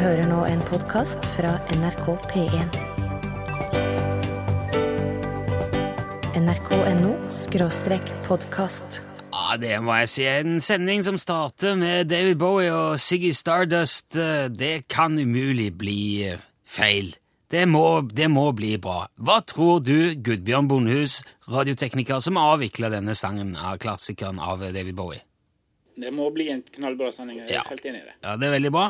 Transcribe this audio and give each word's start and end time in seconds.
hører 0.00 0.24
nå 0.30 0.42
en 0.48 0.60
podkast 0.64 1.24
fra 1.34 1.52
NRK 1.74 2.06
P1. 2.30 2.76
nrk.no 6.38 7.10
skråstrek 7.32 8.12
podkast. 8.24 9.00
Ja, 9.32 9.56
det 9.60 9.74
må 9.84 9.96
jeg 10.00 10.10
si. 10.12 10.26
En 10.28 10.60
sending 10.64 11.04
som 11.04 11.18
starter 11.20 11.76
med 11.76 12.08
David 12.12 12.40
Bowie 12.40 12.72
og 12.72 13.00
Siggy 13.00 13.34
Stardust, 13.36 14.16
det 14.54 14.86
kan 14.92 15.18
umulig 15.18 15.72
bli 15.76 15.98
eh, 16.30 16.40
feil. 16.64 17.12
Det 17.52 17.66
må, 17.68 18.00
det 18.08 18.30
må 18.32 18.46
bli 18.56 18.78
bra. 18.80 19.10
Hva 19.20 19.42
tror 19.44 19.82
du, 19.84 20.14
Gudbjørn 20.16 20.70
Bondhus, 20.70 21.20
radiotekniker, 21.52 22.22
som 22.24 22.40
avvikla 22.40 22.88
denne 22.94 23.18
sangen 23.18 23.52
av 23.60 23.76
klassikeren 23.82 24.40
av 24.40 24.64
David 24.72 24.96
Bowie? 24.96 25.20
Det 25.98 26.08
må 26.14 26.30
bli 26.32 26.46
en 26.48 26.62
knallbra 26.72 27.10
sending. 27.12 27.38
Jeg 27.42 27.50
er 27.50 27.52
Ja. 27.58 27.62
helt 27.68 27.84
enig 27.84 28.00
i 28.00 28.06
det. 28.06 28.14
Ja, 28.24 28.36
det 28.40 28.46
er 28.48 28.52
veldig 28.58 28.70
bra. 28.72 28.84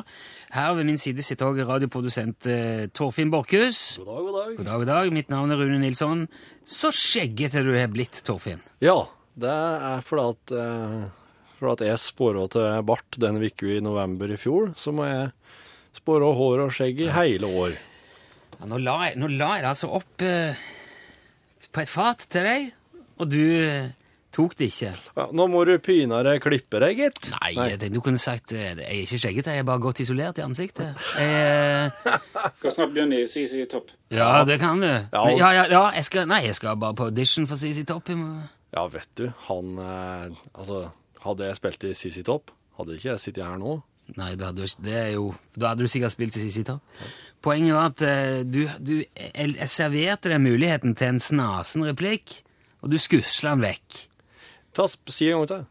Her 0.53 0.75
ved 0.75 0.87
min 0.87 0.99
side 0.99 1.19
sitter 1.23 1.47
også 1.51 1.67
radioprodusent 1.67 2.47
eh, 2.47 2.87
Torfinn 2.95 3.31
Borchhus. 3.33 3.99
God 3.99 4.07
dag, 4.07 4.23
god 4.23 4.33
dag. 4.39 4.57
God 4.57 4.65
dag, 4.67 4.79
god 4.79 4.87
dag. 4.87 5.13
Mitt 5.13 5.29
navn 5.31 5.51
er 5.51 5.57
Rune 5.59 5.81
Nilsson. 5.81 6.29
Så 6.65 6.93
skjeggete 6.95 7.65
du 7.67 7.73
har 7.77 7.89
blitt, 7.89 8.23
Torfinn. 8.23 8.61
Ja, 8.81 9.01
det 9.37 9.51
er 9.51 10.01
fordi 10.07 10.29
at, 10.31 10.53
eh, 10.55 11.09
fordi 11.59 11.73
at 11.73 11.87
jeg 11.91 11.99
spåra 12.05 12.49
til 12.55 12.83
bart 12.87 13.19
den 13.19 13.43
uka 13.43 13.67
i 13.67 13.81
november 13.81 14.31
i 14.31 14.37
fjor, 14.39 14.75
så 14.79 14.93
må 14.95 15.09
jeg 15.11 15.33
spåre 15.99 16.31
hår 16.39 16.63
og 16.67 16.71
skjegg 16.71 17.01
i 17.01 17.11
hele 17.11 17.51
år. 17.51 17.75
Ja, 18.61 18.67
nå, 18.71 18.79
la 18.79 18.97
jeg, 19.09 19.17
nå 19.19 19.27
la 19.37 19.57
jeg 19.57 19.63
det 19.65 19.73
altså 19.75 19.91
opp 19.99 20.23
eh, 20.23 20.55
på 21.73 21.83
et 21.83 21.89
fat 21.91 22.19
til 22.31 22.47
deg, 22.47 22.71
og 23.19 23.29
du 23.33 23.41
eh, 23.43 23.91
tok 24.33 24.55
det 24.59 24.69
ikke. 24.73 24.93
Ja, 25.19 25.27
nå 25.37 25.47
må 25.53 25.61
du 25.69 25.75
pinadø 25.85 26.33
klippe 26.43 26.81
deg, 26.83 26.97
gitt. 27.03 27.31
Nei, 27.35 27.51
Jeg 27.57 27.79
tenkte, 27.83 27.91
du 27.95 28.01
kunne 28.05 28.21
sagt 28.23 28.55
eh, 28.57 28.71
jeg 28.73 28.87
er 28.87 29.03
ikke 29.05 29.19
skjeggete, 29.27 29.53
jeg 29.57 29.65
er 29.65 29.69
bare 29.69 29.83
godt 29.85 30.01
isolert 30.05 30.41
i 30.41 30.45
ansiktet. 30.47 30.97
Jeg, 31.19 31.93
eh, 32.07 32.17
Skal 32.63 32.75
snart 32.77 32.95
begynne 32.95 33.21
i 33.23 33.27
CC 33.29 33.67
Topp. 33.71 33.93
ja, 34.11 34.31
det 34.49 34.59
kan 34.63 34.81
du. 34.81 34.89
Ja. 34.89 35.23
Men, 35.27 35.37
ja, 35.39 35.53
ja, 35.61 35.65
ja, 35.71 35.85
jeg 35.99 36.05
skal, 36.09 36.27
nei, 36.31 36.43
jeg 36.49 36.57
skal 36.59 36.77
bare 36.81 36.97
på 36.99 37.11
audition 37.11 37.47
for 37.51 37.61
CC 37.61 37.85
Topp. 37.89 38.11
Ja, 38.73 38.87
vet 38.89 39.09
du, 39.21 39.27
han 39.49 39.75
eh, 39.79 40.43
Altså, 40.57 40.87
hadde 41.27 41.49
jeg 41.51 41.59
spilt 41.61 41.85
i 41.91 41.95
CC 41.95 42.23
Topp, 42.27 42.51
hadde 42.79 42.97
ikke 42.97 43.13
jeg 43.13 43.21
sittet 43.29 43.45
her 43.45 43.59
nå. 43.61 43.81
Nei, 44.19 44.33
du 44.35 44.43
hadde, 44.45 44.65
jo- 44.65 44.83
det 44.83 44.95
er 44.99 45.11
jo, 45.15 45.29
da 45.55 45.71
hadde 45.73 45.85
du 45.87 45.91
sikkert 45.93 46.13
spilt 46.17 46.37
i 46.37 46.47
CC 46.49 46.65
Topp. 46.67 46.83
Poenget 47.43 47.75
var 47.77 47.91
at 47.93 48.03
eh, 48.07 48.41
du, 48.47 48.65
du, 48.83 48.97
jeg, 49.03 49.53
jeg 49.59 49.69
serverte 49.71 50.31
deg 50.33 50.41
muligheten 50.43 50.97
til 50.99 51.13
en 51.13 51.21
snasen 51.23 51.85
replikk, 51.87 52.41
og 52.83 52.91
du 52.91 52.99
skusla 52.99 53.53
den 53.55 53.63
vekk. 53.63 54.01
Ta, 54.77 54.89
si 54.89 55.29
en 55.31 55.43
gang 55.43 55.51
til. 55.51 55.65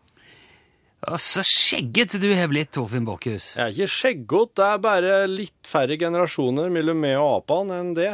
Å, 1.02 1.17
så 1.17 1.41
skjeggete 1.45 2.19
du 2.21 2.27
har 2.38 2.49
blitt, 2.52 2.69
Torfinn 2.75 3.07
Borchhus. 3.07 3.55
Jeg 3.57 3.63
er 3.63 3.73
ikke 3.73 3.95
skjeggete, 3.95 4.53
det 4.59 4.67
er 4.67 4.83
bare 4.83 5.16
litt 5.30 5.69
færre 5.69 5.97
generasjoner 5.97 6.69
mellom 6.73 7.02
meg 7.02 7.17
og 7.17 7.39
apene 7.39 7.79
enn 7.81 7.95
det. 7.97 8.11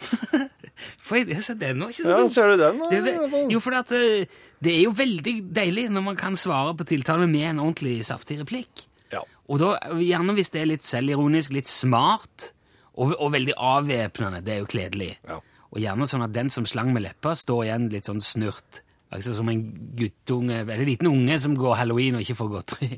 For 1.04 1.18
jeg, 1.20 1.28
jeg, 1.34 1.58
det 1.60 1.68
er 1.68 1.76
nå 1.76 1.90
ikke 1.92 2.06
sant? 2.06 2.14
Ja, 2.14 2.28
ser 2.32 2.54
du 2.54 2.62
den? 2.62 2.78
da? 2.80 2.88
Det 2.88 3.42
jo, 3.52 3.58
for 3.60 3.76
at, 3.76 3.90
eh, 3.92 4.30
det 4.64 4.72
er 4.72 4.86
jo 4.86 4.94
veldig 4.96 5.34
deilig 5.52 5.90
når 5.92 6.06
man 6.06 6.16
kan 6.16 6.38
svare 6.40 6.72
på 6.78 6.86
tiltale 6.88 7.26
med 7.28 7.50
en 7.50 7.60
ordentlig 7.66 7.98
saftig 8.08 8.38
replikk. 8.40 8.86
Ja. 9.12 9.20
Og 9.50 9.60
da, 9.60 9.74
gjerne 10.00 10.32
hvis 10.38 10.52
det 10.54 10.62
er 10.62 10.70
litt 10.72 10.86
selvironisk, 10.86 11.52
litt 11.52 11.68
smart, 11.68 12.54
og, 12.96 13.12
og 13.16 13.32
veldig 13.34 13.56
avvæpnende. 13.56 14.40
Det 14.46 14.54
er 14.54 14.62
jo 14.62 14.70
kledelig. 14.70 15.10
Ja. 15.28 15.40
Og 15.70 15.82
gjerne 15.82 16.08
sånn 16.10 16.24
at 16.24 16.34
den 16.34 16.50
som 16.52 16.66
slang 16.68 16.94
med 16.94 17.04
leppa, 17.04 17.34
står 17.38 17.66
igjen 17.66 17.90
litt 17.92 18.08
sånn 18.08 18.22
snurt. 18.24 18.80
Altså 19.10 19.34
som 19.34 19.48
en 19.50 19.62
guttunge, 19.98 20.60
eller 20.62 20.86
liten 20.86 21.08
unge 21.10 21.38
som 21.42 21.56
går 21.58 21.80
halloween 21.80 22.18
og 22.18 22.22
ikke 22.22 22.38
får 22.38 22.50
godteri. 22.52 22.90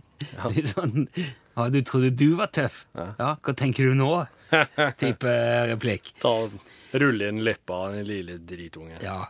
Litt 0.53 0.73
sånn 0.75 1.07
Ja, 1.57 1.69
du 1.73 1.79
trodde 1.89 2.11
du 2.17 2.35
var 2.37 2.51
tøff? 2.53 2.83
Ja, 2.97 3.35
hva 3.41 3.55
tenker 3.57 3.89
du 3.89 3.97
nå? 3.97 4.11
Type 5.03 5.33
replikk. 5.73 6.13
Ta, 6.21 6.35
rulle 7.01 7.31
inn 7.33 7.41
leppa 7.45 7.87
av 7.87 7.97
en 7.97 8.05
lille 8.09 8.37
dritunge. 8.45 9.01
Ja. 9.05 9.23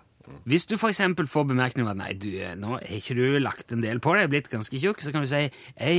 Hvis 0.47 0.67
du 0.71 0.77
eksempel 0.77 1.27
får 1.31 1.49
bemerkning 1.51 1.87
om 1.87 1.93
at 1.93 1.99
nei, 1.99 2.13
du, 2.19 2.31
nå 2.59 2.77
har 2.77 2.87
ikke 2.99 3.17
du 3.19 3.25
lagt 3.43 3.75
en 3.75 3.83
del 3.83 4.01
på 4.03 4.15
deg, 4.19 4.31
blitt 4.31 4.51
ganske 4.51 4.79
tjukk, 4.79 5.03
så 5.03 5.15
kan 5.15 5.25
du 5.25 5.31
si 5.31 5.43
jeg 5.43 5.51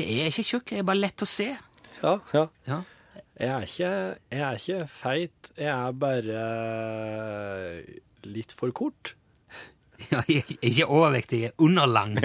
er 0.03 0.31
ikke 0.31 0.47
tjukk, 0.47 0.75
jeg 0.75 0.84
er 0.84 0.88
bare 0.88 1.03
lett 1.03 1.24
å 1.24 1.30
se. 1.30 1.52
ja. 2.02 2.18
ja. 2.36 2.47
Ja. 2.68 2.84
Jeg 3.34 3.50
er, 3.50 3.63
ikke, 3.66 3.91
jeg 4.30 4.41
er 4.46 4.59
ikke 4.59 4.88
feit, 4.94 5.47
jeg 5.57 5.69
er 5.74 5.96
bare 5.97 6.41
litt 8.30 8.53
for 8.53 8.69
kort. 8.78 9.16
Ja, 10.14 10.22
ikke 10.62 10.86
overvektig, 10.86 11.41
jeg 11.41 11.52
er 11.52 11.64
underlang. 11.64 12.18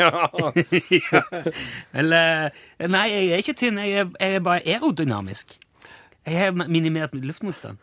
Eller 1.98 2.50
Nei, 2.88 3.06
jeg 3.12 3.32
er 3.32 3.42
ikke 3.42 3.56
tynn, 3.58 3.80
jeg 3.82 4.04
er, 4.04 4.14
jeg 4.20 4.38
er 4.38 4.44
bare 4.44 4.64
aerodynamisk. 4.66 5.58
Jeg 6.28 6.38
har 6.38 6.68
minimert 6.68 7.14
luftmotstand. 7.14 7.78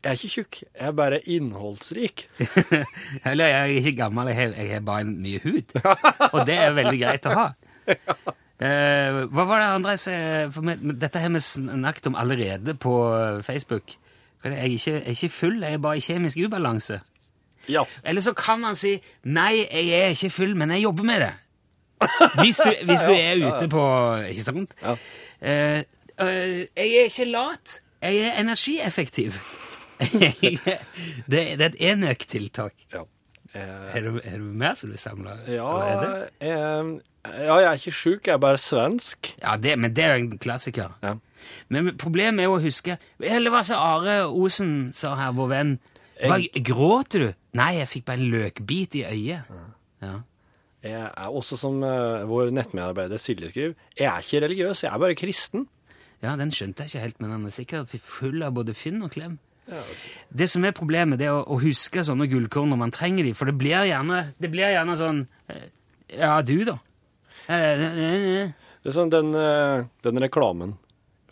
Jeg 0.00 0.08
er 0.08 0.16
ikke 0.16 0.32
tjukk, 0.32 0.58
jeg 0.64 0.86
er 0.88 0.92
bare 0.96 1.20
innholdsrik. 1.28 2.22
Eller 3.30 3.50
jeg 3.50 3.60
er 3.60 3.80
ikke 3.80 3.96
gammel, 3.98 4.30
jeg 4.32 4.70
har, 4.70 4.80
bare 4.80 5.04
mye 5.04 5.40
hud. 5.44 5.74
Og 6.32 6.46
det 6.48 6.56
er 6.56 6.76
veldig 6.78 7.00
greit 7.02 7.28
å 7.28 7.34
ha. 7.36 7.48
Uh, 8.60 9.26
hva 9.32 9.44
var 9.48 9.60
det 9.60 9.68
andre 9.74 9.96
jeg 9.96 10.02
sa? 10.04 10.72
Dette 11.04 11.20
har 11.20 11.32
vi 11.32 11.42
snakket 11.44 12.08
om 12.08 12.16
allerede 12.16 12.74
på 12.80 12.94
Facebook. 13.44 13.92
Jeg 14.44 14.56
er 14.56 14.72
ikke, 14.72 14.90
jeg 14.94 15.04
er 15.04 15.16
ikke 15.18 15.28
full, 15.36 15.60
jeg 15.60 15.76
er 15.76 15.84
bare 15.84 16.00
i 16.00 16.04
kjemisk 16.04 16.40
ubalanse. 16.46 17.02
Ja. 17.70 17.84
Eller 18.04 18.24
så 18.24 18.32
kan 18.36 18.60
man 18.62 18.76
si 18.78 18.96
nei, 19.24 19.64
jeg 19.70 19.94
er 20.00 20.14
ikke 20.16 20.30
full, 20.34 20.56
men 20.58 20.72
jeg 20.74 20.82
jobber 20.88 21.06
med 21.08 21.24
det. 21.24 21.32
Hvis 22.40 22.60
du, 22.64 22.70
hvis 22.88 23.02
du 23.04 23.12
er 23.28 23.36
ute 23.44 23.66
på 23.68 23.82
Ikke 24.30 24.44
sant? 24.46 24.70
Ja. 24.80 24.94
Uh, 25.40 25.82
uh, 26.20 26.60
jeg 26.76 26.94
er 27.02 27.08
ikke 27.10 27.26
lat, 27.28 27.80
jeg 28.02 28.22
er 28.28 28.38
energieffektiv. 28.40 29.36
det, 30.00 30.58
det 31.28 31.60
er 31.60 31.66
et 31.70 31.80
enøktiltak. 31.92 32.72
Ja. 32.92 33.04
Uh, 33.54 33.96
Er 33.96 34.00
du, 34.00 34.20
er 34.24 34.38
du 34.38 34.44
med 34.44 34.76
som 34.78 34.90
du 34.90 34.96
samler? 34.96 35.40
ja, 35.50 35.70
ja, 36.40 37.56
jeg 37.60 37.66
er 37.68 37.72
ikke 37.76 37.92
sjuk, 37.92 38.26
jeg 38.26 38.32
er 38.32 38.40
bare 38.40 38.58
svensk. 38.58 39.34
Ja, 39.42 39.56
det, 39.60 39.74
men 39.78 39.92
det 39.96 40.04
er 40.04 40.14
jo 40.14 40.22
en 40.24 40.38
klassiker. 40.40 40.94
Ja. 41.02 41.14
Men 41.68 41.90
problemet 42.00 42.40
er 42.44 42.48
jo 42.50 42.58
å 42.58 42.60
huske 42.60 42.98
Eller 43.20 43.52
hva 43.52 43.62
sa 43.64 43.78
Are 43.80 44.16
Osen, 44.28 44.90
sa 44.96 45.14
her, 45.16 45.32
vår 45.36 45.48
venn? 45.52 45.70
Hva, 46.28 46.36
gråter 46.66 47.22
du? 47.24 47.28
Nei, 47.56 47.70
jeg 47.78 47.88
fikk 47.90 48.06
bare 48.08 48.20
en 48.20 48.32
løkbit 48.32 48.96
i 49.00 49.04
øyet. 49.08 49.52
Ja. 50.04 50.14
Jeg 50.80 50.96
er 50.96 51.36
også 51.36 51.58
som 51.60 51.82
uh, 51.84 52.24
vår 52.28 52.54
nettmedarbeider 52.56 53.20
Silje 53.20 53.50
skriver, 53.50 53.74
jeg 53.98 54.08
er 54.08 54.24
ikke 54.24 54.40
religiøs, 54.46 54.82
jeg 54.86 54.88
er 54.88 55.02
bare 55.02 55.16
kristen. 55.18 55.66
ja, 56.22 56.32
den 56.40 56.52
skjønte 56.52 56.84
jeg 56.84 56.92
ikke 56.92 57.04
helt, 57.04 57.20
men 57.20 57.34
han 57.34 57.44
er 57.44 57.52
sikkert 57.52 57.92
full 58.04 58.40
av 58.44 58.54
både 58.56 58.74
finn 58.76 59.02
og 59.04 59.12
klem. 59.12 59.38
Det 60.32 60.48
som 60.50 60.64
er 60.66 60.72
problemet, 60.74 61.20
det 61.20 61.28
er 61.28 61.36
å, 61.36 61.44
å 61.44 61.60
huske 61.62 62.02
sånne 62.02 62.26
gullkorn 62.32 62.72
når 62.72 62.80
man 62.80 62.94
trenger 62.94 63.28
de, 63.28 63.34
for 63.36 63.46
det 63.46 63.54
blir 63.60 63.84
gjerne, 63.86 64.22
det 64.40 64.50
blir 64.50 64.72
gjerne 64.72 64.96
sånn 64.98 65.20
eh, 65.52 65.68
Ja, 66.16 66.40
du, 66.42 66.56
da? 66.66 66.80
Eh. 67.46 68.50
Det 68.80 68.90
er 68.90 68.96
sånn 68.96 69.12
den, 69.12 69.30
den 70.02 70.22
reklamen 70.24 70.74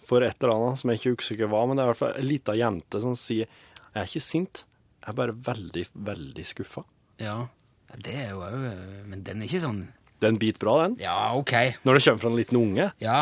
for 0.09 0.22
et 0.25 0.38
eller 0.38 0.54
annet 0.54 0.81
som 0.81 0.93
jeg 0.93 1.00
ikke 1.00 1.16
husker 1.16 1.50
hva, 1.50 1.65
men 1.66 1.77
det 1.77 1.82
er 1.82 1.88
i 1.88 1.93
hvert 1.93 2.03
fall 2.04 2.21
ei 2.21 2.28
lita 2.28 2.54
jente 2.56 3.00
som 3.03 3.16
sier 3.19 3.48
jeg 3.48 4.04
er 4.04 4.06
ikke 4.06 4.22
sint, 4.22 4.62
jeg 5.09 5.15
er 5.15 5.21
bare 5.23 5.35
veldig, 5.49 5.85
veldig 6.05 6.45
skuffa. 6.45 6.83
Ja, 7.23 7.39
det 8.05 8.13
er 8.21 8.35
jo 8.35 8.43
òg 8.45 8.57
Men 9.09 9.23
den 9.25 9.41
er 9.41 9.49
ikke 9.49 9.63
sånn 9.65 9.79
Den 10.21 10.37
biter 10.39 10.61
bra, 10.61 10.75
den. 10.85 10.97
Ja, 11.01 11.33
ok. 11.39 11.55
Når 11.87 11.97
det 11.97 12.03
kommer 12.05 12.21
fra 12.21 12.31
en 12.31 12.37
liten 12.37 12.59
unge. 12.61 12.91
Ja. 13.01 13.19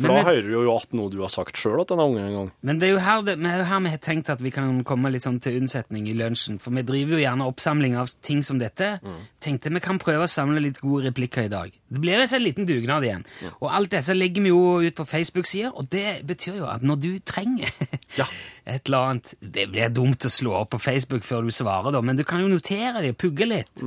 For 0.00 0.08
Men 0.08 0.16
da 0.16 0.22
hører 0.30 0.46
du 0.48 0.52
jo 0.56 0.74
at 0.74 0.94
noe 0.96 1.10
du 1.12 1.18
har 1.20 1.30
sagt 1.32 1.58
sjøl 1.60 1.82
til 1.84 1.94
denne 1.98 2.06
ungen 2.08 2.24
en 2.24 2.36
gang. 2.38 2.50
Men 2.64 2.78
det 2.80 2.88
er 2.88 2.92
jo 2.94 3.00
her, 3.04 3.22
det, 3.26 3.34
det 3.42 3.50
er 3.52 3.58
jo 3.62 3.66
her 3.68 3.82
vi 3.84 3.92
har 3.92 4.00
tenkt 4.06 4.30
at 4.32 4.40
vi 4.44 4.52
kan 4.54 4.78
komme 4.88 5.10
litt 5.12 5.26
sånn 5.26 5.36
til 5.44 5.58
unnsetning 5.60 6.08
i 6.08 6.14
lunsjen. 6.16 6.56
For 6.62 6.72
vi 6.74 6.82
driver 6.88 7.16
jo 7.18 7.20
gjerne 7.22 7.48
oppsamling 7.50 7.98
av 8.00 8.08
ting 8.24 8.40
som 8.46 8.58
dette. 8.62 8.88
Tenkte 9.44 9.72
vi 9.74 9.82
kan 9.84 10.00
prøve 10.00 10.24
å 10.24 10.30
samle 10.30 10.62
litt 10.64 10.80
gode 10.80 11.10
replikker 11.10 11.46
i 11.46 11.52
dag. 11.52 11.74
Det 11.90 12.00
blir 12.02 12.22
altså 12.22 12.38
en 12.40 12.44
liten 12.46 12.66
dugnad 12.68 13.04
igjen. 13.06 13.26
Og 13.60 13.68
alt 13.70 13.92
dette 13.92 14.16
legger 14.16 14.44
vi 14.46 14.52
jo 14.54 14.62
ut 14.86 14.96
på 14.96 15.06
Facebook-sider, 15.12 15.72
og 15.76 15.88
det 15.92 16.20
betyr 16.28 16.60
jo 16.62 16.68
at 16.70 16.82
når 16.86 17.00
du 17.04 17.10
trenger 17.26 17.68
Ja. 18.18 18.26
et 18.66 18.88
eller 18.88 19.12
annet 19.12 19.34
Det 19.40 19.68
blir 19.70 19.92
dumt 19.94 20.24
å 20.26 20.30
slå 20.32 20.56
opp 20.62 20.72
på 20.74 20.80
Facebook 20.82 21.22
før 21.26 21.46
du 21.46 21.52
svarer, 21.54 21.92
da, 21.94 22.00
men 22.02 22.18
du 22.18 22.24
kan 22.26 22.40
jo 22.42 22.48
notere 22.50 23.02
det, 23.04 23.12
og 23.14 23.20
pugge 23.22 23.46
litt. 23.46 23.84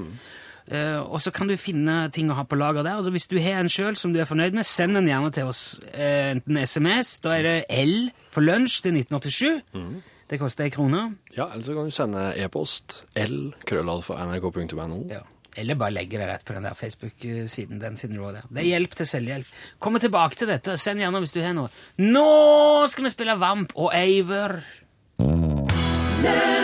Eh, 0.71 0.99
og 1.01 1.19
så 1.21 1.33
kan 1.35 1.49
du 1.49 1.57
finne 1.59 2.07
ting 2.15 2.31
å 2.31 2.37
ha 2.37 2.45
på 2.47 2.59
lager 2.59 2.85
der. 2.85 2.99
Altså 2.99 3.11
Hvis 3.11 3.27
du 3.31 3.37
har 3.41 3.59
en 3.59 3.71
sjøl 3.71 3.97
som 3.99 4.13
du 4.13 4.21
er 4.21 4.29
fornøyd 4.29 4.55
med, 4.55 4.67
send 4.67 4.95
den 4.97 5.09
gjerne 5.11 5.33
til 5.35 5.51
oss. 5.51 5.63
Uh, 5.91 6.33
enten 6.33 6.59
SMS, 6.63 7.17
da 7.25 7.35
er 7.37 7.47
det 7.47 7.57
L 7.83 8.09
for 8.33 8.45
lunsj 8.45 8.81
til 8.85 8.97
1987. 9.03 10.09
Det 10.31 10.39
koster 10.41 10.65
ei 10.65 10.73
krone. 10.73 11.03
Ja, 11.35 11.49
eller 11.51 11.65
så 11.65 11.75
kan 11.75 11.89
du 11.89 11.93
sende 11.93 12.23
e-post 12.39 13.03
l 13.19 13.53
krøllalfa.nrk.no. 13.67 15.03
Ja. 15.11 15.21
Eller 15.59 15.77
bare 15.77 15.93
legge 15.93 16.17
det 16.17 16.25
rett 16.25 16.45
på 16.47 16.55
den 16.55 16.65
der 16.65 16.73
Facebook-siden. 16.73 17.81
Den 17.81 17.99
finner 17.99 18.17
du 18.17 18.23
også 18.25 18.39
der. 18.39 18.47
Det 18.49 18.63
er 18.63 18.69
hjelp 18.71 18.95
til 18.97 19.09
selvhjelp. 19.11 19.51
Kommer 19.83 20.01
tilbake 20.01 20.39
til 20.39 20.49
dette. 20.49 20.77
Send 20.81 21.03
gjerne 21.03 21.21
hvis 21.21 21.35
du 21.35 21.43
har 21.43 21.53
noe. 21.53 21.69
Nå 22.01 22.87
skal 22.89 23.05
vi 23.05 23.13
spille 23.13 23.37
Vamp 23.37 23.75
og 23.77 23.93
Eivør. 23.93 24.63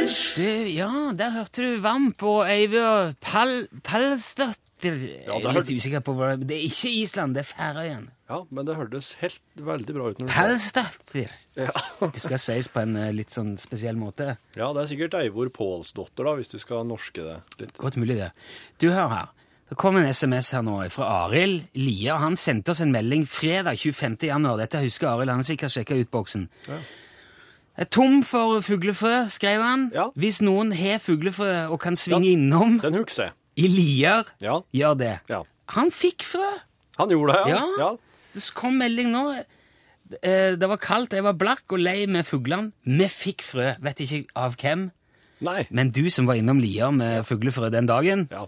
Du, 0.10 0.46
ja, 0.74 0.90
der 1.14 1.30
hørte 1.36 1.62
du 1.62 1.82
Vamp 1.84 2.24
og 2.26 2.40
Eivør 2.50 3.12
Pal 3.22 3.68
Palstøt 3.86 4.58
Jeg 4.82 4.94
er 5.28 5.36
litt 5.44 5.52
hørte- 5.54 5.76
usikker 5.76 6.02
på 6.02 6.16
hva 6.18 6.32
det 6.40 6.48
Det 6.50 6.56
er 6.58 6.64
ikke 6.70 6.90
Island, 7.02 7.36
det 7.36 7.42
er 7.44 7.50
Færøyene. 7.50 8.08
Ja, 8.30 8.40
men 8.50 8.66
det 8.66 8.76
hørtes 8.78 9.12
helt 9.22 9.40
veldig 9.58 9.94
bra 9.96 10.08
ut. 10.10 10.20
når 10.20 10.28
du. 10.28 10.34
Pelsdatter. 10.34 11.32
Ja. 11.58 11.70
Det 12.14 12.22
skal 12.22 12.40
sies 12.42 12.68
på 12.70 12.82
en 12.82 12.96
eh, 12.96 13.12
litt 13.14 13.34
sånn 13.34 13.56
spesiell 13.60 13.98
måte. 14.00 14.38
ja, 14.56 14.70
det 14.74 14.82
er 14.84 14.90
sikkert 14.92 15.18
Eivor 15.20 15.50
Pålsdotter, 15.54 16.24
da, 16.26 16.34
hvis 16.40 16.50
du 16.54 16.58
skal 16.62 16.86
norske 16.88 17.26
det 17.26 17.38
litt. 17.60 17.78
Godt 17.78 17.98
mulig, 17.98 18.16
det. 18.22 18.32
Du, 18.80 18.90
hør 18.94 19.10
her. 19.14 19.28
Det 19.70 19.78
kom 19.78 19.98
en 20.00 20.08
SMS 20.10 20.52
her 20.56 20.64
nå 20.66 20.78
fra 20.94 21.10
Arild 21.28 21.68
Lia. 21.78 22.18
Han 22.24 22.36
sendte 22.40 22.72
oss 22.74 22.82
en 22.82 22.94
melding 22.94 23.28
fredag 23.30 23.78
25. 23.78 24.18
januar. 24.32 24.58
Dette 24.64 24.82
husker 24.82 25.12
Arild. 25.12 25.30
Han 25.36 25.44
har 25.44 25.50
sikkert 25.52 25.74
sjekka 25.76 25.98
ut 26.00 26.10
boksen. 26.14 26.48
Er 26.70 26.82
tom 27.86 28.24
for 28.24 28.60
fuglefrø, 28.62 29.28
skrev 29.30 29.62
han. 29.62 29.92
Ja. 29.94 30.10
Hvis 30.20 30.42
noen 30.42 30.74
har 30.76 31.00
fuglefrø 31.00 31.70
og 31.72 31.80
kan 31.80 31.96
svinge 31.96 32.34
innom 32.34 32.80
Den 32.82 32.94
husker 33.00 33.24
jeg. 33.30 33.32
i 33.58 33.68
Lier, 33.68 34.24
Ja. 34.42 34.60
gjør 34.74 34.98
det. 34.98 35.20
Ja. 35.30 35.44
Han 35.70 35.92
fikk 35.92 36.24
frø. 36.24 36.50
Han 36.98 37.10
gjorde 37.10 37.34
det, 37.46 37.56
ja. 37.80 37.96
Det 38.34 38.44
kom 38.54 38.74
melding 38.78 39.12
nå. 39.12 39.44
Eh, 40.24 40.56
Det 40.56 40.68
var 40.70 40.78
kaldt, 40.78 41.14
jeg 41.14 41.24
var 41.24 41.34
blakk 41.34 41.64
og 41.72 41.80
lei 41.80 42.06
med 42.08 42.26
fuglene. 42.26 42.72
Vi 42.86 43.06
fikk 43.08 43.42
frø. 43.42 43.76
Vet 43.82 43.98
ikke 44.02 44.26
av 44.36 44.56
hvem. 44.58 44.92
Nei. 45.42 45.68
Men 45.72 45.92
du 45.92 46.10
som 46.10 46.26
var 46.26 46.36
innom 46.36 46.60
Lier 46.60 46.92
med 46.92 47.24
fuglefrø 47.26 47.70
den 47.72 47.86
dagen, 47.86 48.28
Ja. 48.32 48.46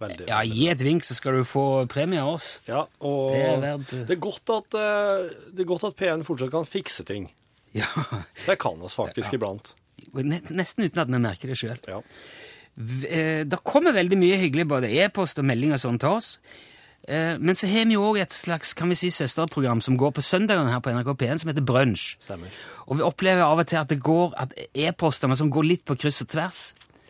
Veldig. 0.00 0.26
ja, 0.26 0.40
gi 0.42 0.68
et 0.68 0.80
vink, 0.82 1.02
så 1.04 1.14
skal 1.14 1.32
du 1.32 1.44
få 1.44 1.86
premie 1.88 2.18
av 2.20 2.34
oss. 2.34 2.60
Ja, 2.66 2.86
og 3.00 3.32
Det 3.32 3.60
det 3.88 4.10
er 4.10 4.12
er, 4.12 4.16
godt 4.20 4.50
at, 4.50 4.74
eh, 4.74 5.28
det 5.54 5.60
er 5.60 5.64
godt 5.64 5.84
at 5.84 5.96
P1 5.96 6.24
fortsatt 6.24 6.50
kan 6.50 6.64
fikse 6.64 7.04
ting. 7.06 7.30
Ja, 7.74 7.86
Det 8.46 8.58
kan 8.60 8.80
oss 8.82 8.94
faktisk 8.98 9.32
iblant. 9.38 9.74
Nesten 10.12 10.84
uten 10.84 10.98
at 11.00 11.08
vi 11.08 11.18
merker 11.22 11.48
det 11.48 11.56
sjøl. 11.56 11.78
Ja. 11.88 12.00
Det 12.76 13.58
kommer 13.64 13.92
veldig 13.96 14.18
mye 14.18 14.36
hyggelig, 14.40 14.66
både 14.68 14.90
e-post 15.04 15.38
og 15.40 15.44
melding 15.48 15.72
og 15.76 15.80
sånn 15.82 15.98
til 16.00 16.08
oss. 16.18 16.38
Eh, 17.08 17.36
Men 17.38 17.54
så 17.58 17.66
har 17.68 17.84
vi 17.88 17.96
jo 17.96 18.04
òg 18.12 18.20
et 18.22 18.32
slags 18.32 18.74
kan 18.78 18.88
vi 18.88 18.94
si, 18.94 19.08
søsterprogram 19.10 19.80
som 19.82 19.96
går 19.98 20.12
på 20.14 20.22
søndagene 20.22 20.70
her 20.72 20.80
på 20.80 20.92
NRK 20.94 21.16
P1, 21.18 21.40
som 21.42 21.50
heter 21.50 21.64
Brunsj. 21.66 22.16
Og 22.86 22.96
vi 22.98 23.02
opplever 23.02 23.42
av 23.42 23.58
og 23.58 23.66
til 23.66 23.76
at 23.80 23.88
det 23.88 24.00
går 24.02 24.34
at 24.38 24.52
e-postene 24.74 25.36
som 25.36 25.50
går 25.50 25.64
litt 25.66 25.84
på 25.84 25.96
kryss 25.98 26.22
og 26.22 26.28
tvers. 26.28 26.60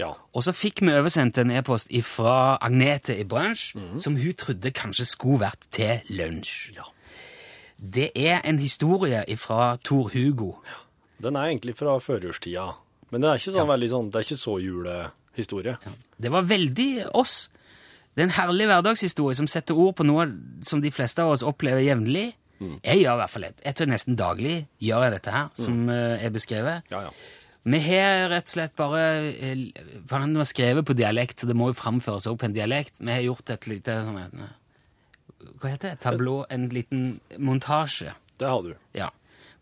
Ja. 0.01 0.15
Og 0.35 0.43
så 0.43 0.55
fikk 0.57 0.81
vi 0.81 0.95
oversendt 0.97 1.39
en 1.39 1.51
e-post 1.53 1.93
fra 2.09 2.57
Agnete 2.65 3.19
i 3.21 3.25
Brunsj, 3.25 3.75
Mhm. 3.77 3.99
som 4.01 4.17
hun 4.17 4.33
trodde 4.33 4.73
kanskje 4.73 5.05
skulle 5.07 5.41
vært 5.45 5.69
til 5.71 6.01
lunsj. 6.09 6.75
Ja. 6.77 6.83
Det 7.83 8.13
er 8.15 8.41
en 8.47 8.61
historie 8.63 9.25
fra 9.37 9.75
Tor 9.83 10.13
Hugo. 10.15 10.55
Den 11.23 11.37
er 11.37 11.51
egentlig 11.51 11.75
fra 11.79 11.97
førjulstida. 11.99 12.69
Men 13.11 13.25
det 13.25 13.31
er 13.31 13.41
ikke 13.41 13.55
sånn 13.57 13.73
veldig 13.73 13.89
sånn, 13.91 14.13
det 14.13 14.21
er 14.21 14.29
ikke 14.29 14.41
så 14.41 14.55
julehistorie. 14.63 15.75
Det 16.23 16.31
var 16.33 16.47
veldig 16.47 16.91
oss. 17.19 17.51
Det 18.15 18.23
er 18.23 18.29
en 18.29 18.37
herlig 18.39 18.69
hverdagshistorie 18.71 19.37
som 19.37 19.49
setter 19.51 19.79
ord 19.79 19.97
på 19.99 20.07
noe 20.07 20.29
som 20.65 20.81
de 20.85 20.93
fleste 20.95 21.25
av 21.25 21.35
oss 21.35 21.45
opplever 21.45 21.83
jevnlig. 21.85 22.31
Mm. 22.63 22.79
Jeg 22.79 23.03
gjør 23.03 23.19
i 23.19 23.21
hvert 23.23 23.35
fall 23.35 23.47
det. 23.49 23.53
Jeg 23.67 23.79
tror 23.79 23.91
nesten 23.91 24.19
daglig 24.21 24.57
gjør 24.85 25.07
jeg 25.07 25.15
dette 25.17 25.35
her, 25.35 25.53
som 25.59 25.85
mm. 25.89 25.95
er 26.23 26.35
beskrevet. 26.35 26.93
Ja, 26.93 27.07
ja. 27.09 27.15
Vi 27.63 27.79
har 27.79 28.27
rett 28.33 28.49
og 28.49 28.55
slett 28.57 28.73
bare 28.75 29.03
eh, 29.31 29.61
For 30.11 30.19
den 30.19 30.35
var 30.35 30.49
skrevet 30.51 30.87
på 30.87 30.97
dialekt, 30.99 31.39
så 31.39 31.47
det 31.47 31.55
må 31.55 31.69
jo 31.71 31.79
framføres 31.79 32.27
også 32.27 32.39
på 32.41 32.49
en 32.49 32.57
dialekt. 32.57 32.99
Vi 32.99 33.13
har 33.13 33.23
gjort 33.23 33.53
et 33.55 33.69
lite 33.71 34.01
sånn 34.07 34.19
et, 34.19 34.35
Hva 35.63 35.71
heter 35.71 35.93
det? 35.93 36.01
Tablå? 36.03 36.41
En 36.51 36.67
liten 36.69 37.21
montasje. 37.39 38.17
Det 38.37 38.49
har 38.51 38.63
du. 38.63 38.75
Ja. 38.99 39.13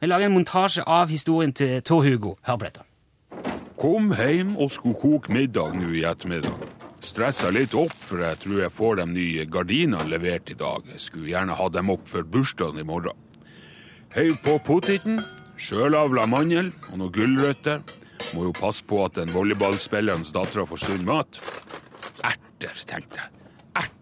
Vi 0.01 0.09
lager 0.09 0.27
en 0.27 0.33
montasje 0.33 0.83
av 0.89 1.11
historien 1.13 1.53
til 1.53 1.83
Tor 1.85 2.07
Hugo. 2.07 2.39
Hør 2.49 2.57
på 2.57 2.65
dette. 2.65 2.85
Kom 3.77 4.15
hjem 4.17 4.55
og 4.57 4.71
skulle 4.73 4.97
koke 4.97 5.33
middag 5.33 5.75
nå 5.77 5.91
i 5.93 6.07
ettermiddag. 6.09 6.63
Stressa 7.05 7.51
litt 7.53 7.75
opp, 7.77 7.93
for 7.93 8.23
jeg 8.25 8.41
tror 8.41 8.63
jeg 8.63 8.73
får 8.73 8.97
de 9.01 9.07
nye 9.11 9.45
gardinene 9.53 10.09
levert 10.09 10.49
i 10.53 10.57
dag. 10.57 10.89
Jeg 10.89 11.05
skulle 11.05 11.29
gjerne 11.35 11.57
ha 11.57 11.67
dem 11.69 11.93
opp 11.93 12.09
før 12.09 12.25
bursdagen 12.33 12.81
i 12.81 12.85
morgen. 12.89 13.21
Heiv 14.17 14.39
på 14.45 14.57
poteten, 14.65 15.21
sjølavla 15.61 16.25
mandel 16.29 16.73
og 16.89 16.95
noen 16.97 17.13
gulrøtter. 17.13 17.85
Må 18.37 18.47
jo 18.49 18.55
passe 18.57 18.85
på 18.89 19.03
at 19.05 19.21
den 19.21 19.33
volleyballspillerens 19.37 20.33
datter 20.33 20.65
får 20.69 20.81
sunn 20.87 21.05
mat. 21.09 21.41
Erter, 22.25 22.85
tenkte 22.89 23.21
jeg. 23.21 23.40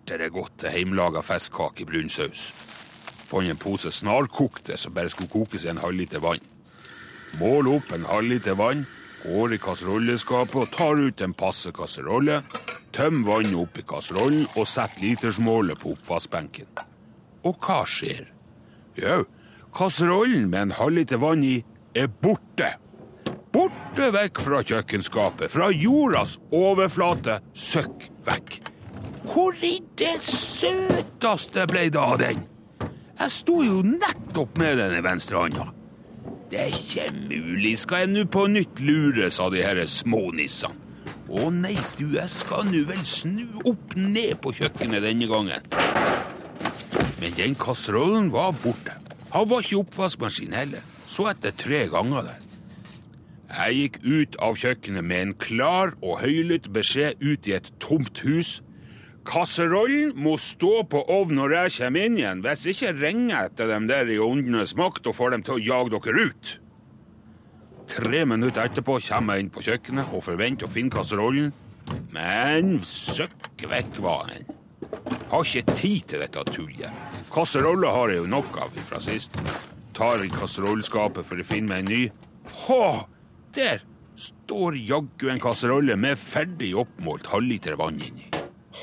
Erter 0.08 0.24
er 0.24 0.30
godt 0.32 0.54
til 0.62 0.72
heimlaga 0.72 1.20
festkake 1.20 1.82
i 1.82 1.84
brun 1.84 2.06
saus. 2.08 2.46
Fant 3.28 3.44
en 3.44 3.58
pose 3.60 3.90
snarkokte 3.92 4.78
som 4.80 4.94
bare 4.96 5.10
skulle 5.12 5.28
kokes 5.28 5.66
i 5.66 5.68
en 5.68 5.80
halvliter 5.82 6.22
vann. 6.24 6.40
Mål 7.36 7.66
opp 7.74 7.90
en 7.92 8.06
halvliter 8.08 8.56
vann, 8.56 8.86
går 9.20 9.52
i 9.52 9.58
kasserolleskapet 9.60 10.56
og 10.62 10.70
tar 10.72 11.02
ut 11.02 11.20
en 11.20 11.34
passe 11.36 11.74
kasserolle. 11.76 12.38
Tøm 12.96 13.20
vannet 13.26 13.58
opp 13.60 13.76
i 13.76 13.84
kasserollen 13.90 14.46
og 14.54 14.64
sett 14.70 14.96
litersmålet 15.02 15.76
på 15.82 15.92
oppvaskbenken. 15.92 16.72
Og 17.44 17.60
hva 17.60 17.82
skjer? 17.84 18.32
Jau, 18.96 19.26
kasserollen 19.76 20.48
med 20.48 20.70
en 20.70 20.74
halvliter 20.78 21.20
vann 21.20 21.44
i 21.44 21.58
er 21.92 22.08
borte. 22.08 22.72
Borte 23.52 24.08
vekk 24.16 24.40
fra 24.40 24.64
kjøkkenskapet, 24.72 25.52
fra 25.52 25.68
jordas 25.68 26.38
overflate, 26.48 27.42
søkk 27.52 28.08
vekk. 28.24 28.62
Hvor 29.28 29.56
i 29.64 29.76
det 29.98 30.16
søteste 30.24 31.66
ble 31.70 31.88
det 31.92 32.00
av 32.00 32.16
den? 32.20 32.44
Jeg 33.18 33.34
sto 33.34 33.60
jo 33.66 33.82
nettopp 33.84 34.58
med 34.60 34.78
den 34.80 34.96
i 34.98 35.04
venstre 35.04 35.42
handa. 35.42 35.68
Det 36.48 36.60
er 36.62 36.72
ikke 36.72 37.08
mulig, 37.12 37.74
skal 37.82 38.06
jeg 38.06 38.12
nå 38.14 38.24
på 38.32 38.46
nytt 38.48 38.80
lure, 38.80 39.28
sa 39.30 39.50
de 39.52 39.64
her 39.64 39.82
smånissene. 39.90 40.86
Å 41.28 41.50
nei, 41.52 41.74
du, 41.98 42.06
jeg 42.14 42.30
skal 42.32 42.64
nå 42.70 42.86
vel 42.88 43.04
snu 43.04 43.60
opp 43.68 43.92
ned 44.00 44.38
på 44.40 44.52
kjøkkenet 44.56 45.04
denne 45.04 45.28
gangen. 45.28 45.66
Men 47.20 47.34
den 47.36 47.56
kasserollen 47.60 48.30
var 48.32 48.56
borte. 48.62 48.94
Han 49.34 49.48
var 49.50 49.64
ikke 49.64 49.82
oppvaskmaskin 49.82 50.56
heller. 50.56 50.84
Så 51.08 51.26
etter 51.28 51.52
tre 51.56 51.82
ganger 51.92 52.30
der. 52.30 52.46
Jeg 53.48 53.76
gikk 53.76 53.98
ut 54.04 54.40
av 54.44 54.56
kjøkkenet 54.60 55.04
med 55.04 55.22
en 55.24 55.36
klar 55.40 55.94
og 56.00 56.20
høylytt 56.22 56.68
beskjed 56.72 57.20
ut 57.20 57.48
i 57.48 57.56
et 57.56 57.70
tomt 57.80 58.20
hus. 58.24 58.58
Kasserollen 59.28 60.14
må 60.16 60.38
stå 60.40 60.86
på 60.88 61.02
ovn 61.12 61.36
når 61.36 61.54
jeg 61.54 61.74
kommer 61.78 62.06
inn 62.06 62.16
igjen. 62.16 62.40
Hvis 62.44 62.64
ikke 62.72 62.94
ringer 62.96 63.34
jeg 63.34 63.50
etter 63.50 63.68
dem 63.68 63.88
der 63.90 64.08
i 64.08 64.16
åndenes 64.24 64.72
makt 64.78 65.10
og 65.10 65.18
får 65.18 65.34
dem 65.34 65.44
til 65.44 65.58
å 65.58 65.64
jage 65.66 66.00
dere 66.00 66.28
ut. 66.30 66.52
Tre 67.88 68.22
minutter 68.28 68.68
etterpå 68.68 68.96
kommer 69.04 69.36
jeg 69.36 69.44
inn 69.44 69.50
på 69.52 69.64
kjøkkenet 69.66 70.14
og 70.16 70.24
forventer 70.24 70.68
å 70.68 70.72
finne 70.72 70.92
kasserollen. 70.92 71.52
Men 72.12 72.78
søkk 72.84 73.66
vekk 73.68 74.00
var 74.04 74.32
den. 74.32 74.48
Har 75.28 75.44
ikke 75.44 75.76
tid 75.76 76.08
til 76.08 76.24
dette 76.24 76.44
tullet. 76.48 77.20
Kasseroller 77.32 77.92
har 77.92 78.12
jeg 78.12 78.22
jo 78.22 78.32
nok 78.32 78.56
av 78.64 78.80
fra 78.88 79.00
sist. 79.04 79.36
Tar 79.96 80.24
i 80.24 80.32
kasserollskapet 80.32 81.28
for 81.28 81.40
å 81.40 81.48
finne 81.48 81.74
meg 81.74 81.84
en 81.84 81.92
ny. 81.92 82.02
Hå! 82.64 82.82
Der 83.56 83.84
står 84.20 84.76
jaggu 84.88 85.28
en 85.32 85.42
kasserolle 85.42 85.96
med 86.00 86.20
ferdig 86.20 86.72
oppmålt 86.80 87.28
halvliter 87.32 87.76
vann 87.80 88.00
inni. 88.00 88.27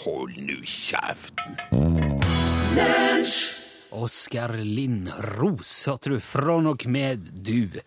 Hold 0.03 0.35
nå 0.45 0.57
kjeften. 0.67 1.55
Oskar 3.95 4.51
Lindros, 4.59 5.71
hørte 5.87 6.11
du, 6.11 6.17
fra 6.23 6.57
nok 6.63 6.83
med 6.91 7.29
du. 7.45 7.77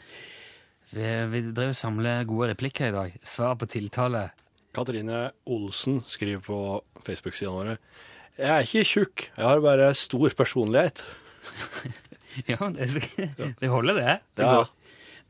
Vi, 0.89 1.09
vi 1.33 1.43
drev 1.53 1.75
og 1.75 1.77
samler 1.77 2.25
gode 2.29 2.53
replikker 2.55 2.89
i 2.89 2.95
dag. 2.97 3.17
Svar 3.29 3.59
på 3.61 3.69
tiltale. 3.69 4.29
Katrine 4.75 5.27
Olsen 5.53 6.01
skriver 6.09 6.41
på 6.45 6.59
Facebook-sidene 7.05 7.57
våre. 7.59 7.77
Jeg 8.39 8.51
er 8.55 8.65
ikke 8.69 8.87
tjukk, 8.87 9.25
jeg 9.35 9.49
har 9.49 9.63
bare 9.65 9.93
stor 9.99 10.35
personlighet. 10.39 11.05
Ja, 12.47 12.55
det, 12.71 12.87
det 13.59 13.67
holder, 13.73 13.97
det. 13.97 14.13
det 14.39 14.45
Ja. 14.45 14.51
går. 14.61 14.69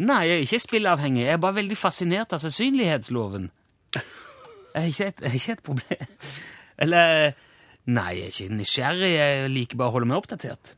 Nei, 0.04 0.16
jeg 0.28 0.34
er 0.34 0.42
ikke 0.44 0.58
spilleavhengig. 0.60 1.22
Jeg 1.24 1.32
er 1.38 1.40
bare 1.40 1.56
veldig 1.56 1.76
fascinert 1.78 2.34
av 2.36 2.42
sannsynlighetsloven. 2.42 3.46
Jeg 3.94 4.02
er 4.82 4.88
ikke 4.90 5.06
et, 5.06 5.22
jeg 5.22 5.30
er 5.30 5.36
ikke 5.38 5.54
et 5.54 5.62
problem. 5.64 6.10
Eller 6.78 7.36
Nei, 7.88 8.10
jeg 8.18 8.26
er 8.26 8.34
ikke 8.34 8.56
nysgjerrig. 8.58 9.08
Jeg 9.14 9.52
liker 9.54 9.78
bare 9.80 9.88
å 9.88 9.94
holde 9.94 10.08
meg 10.10 10.18
oppdatert. 10.20 10.74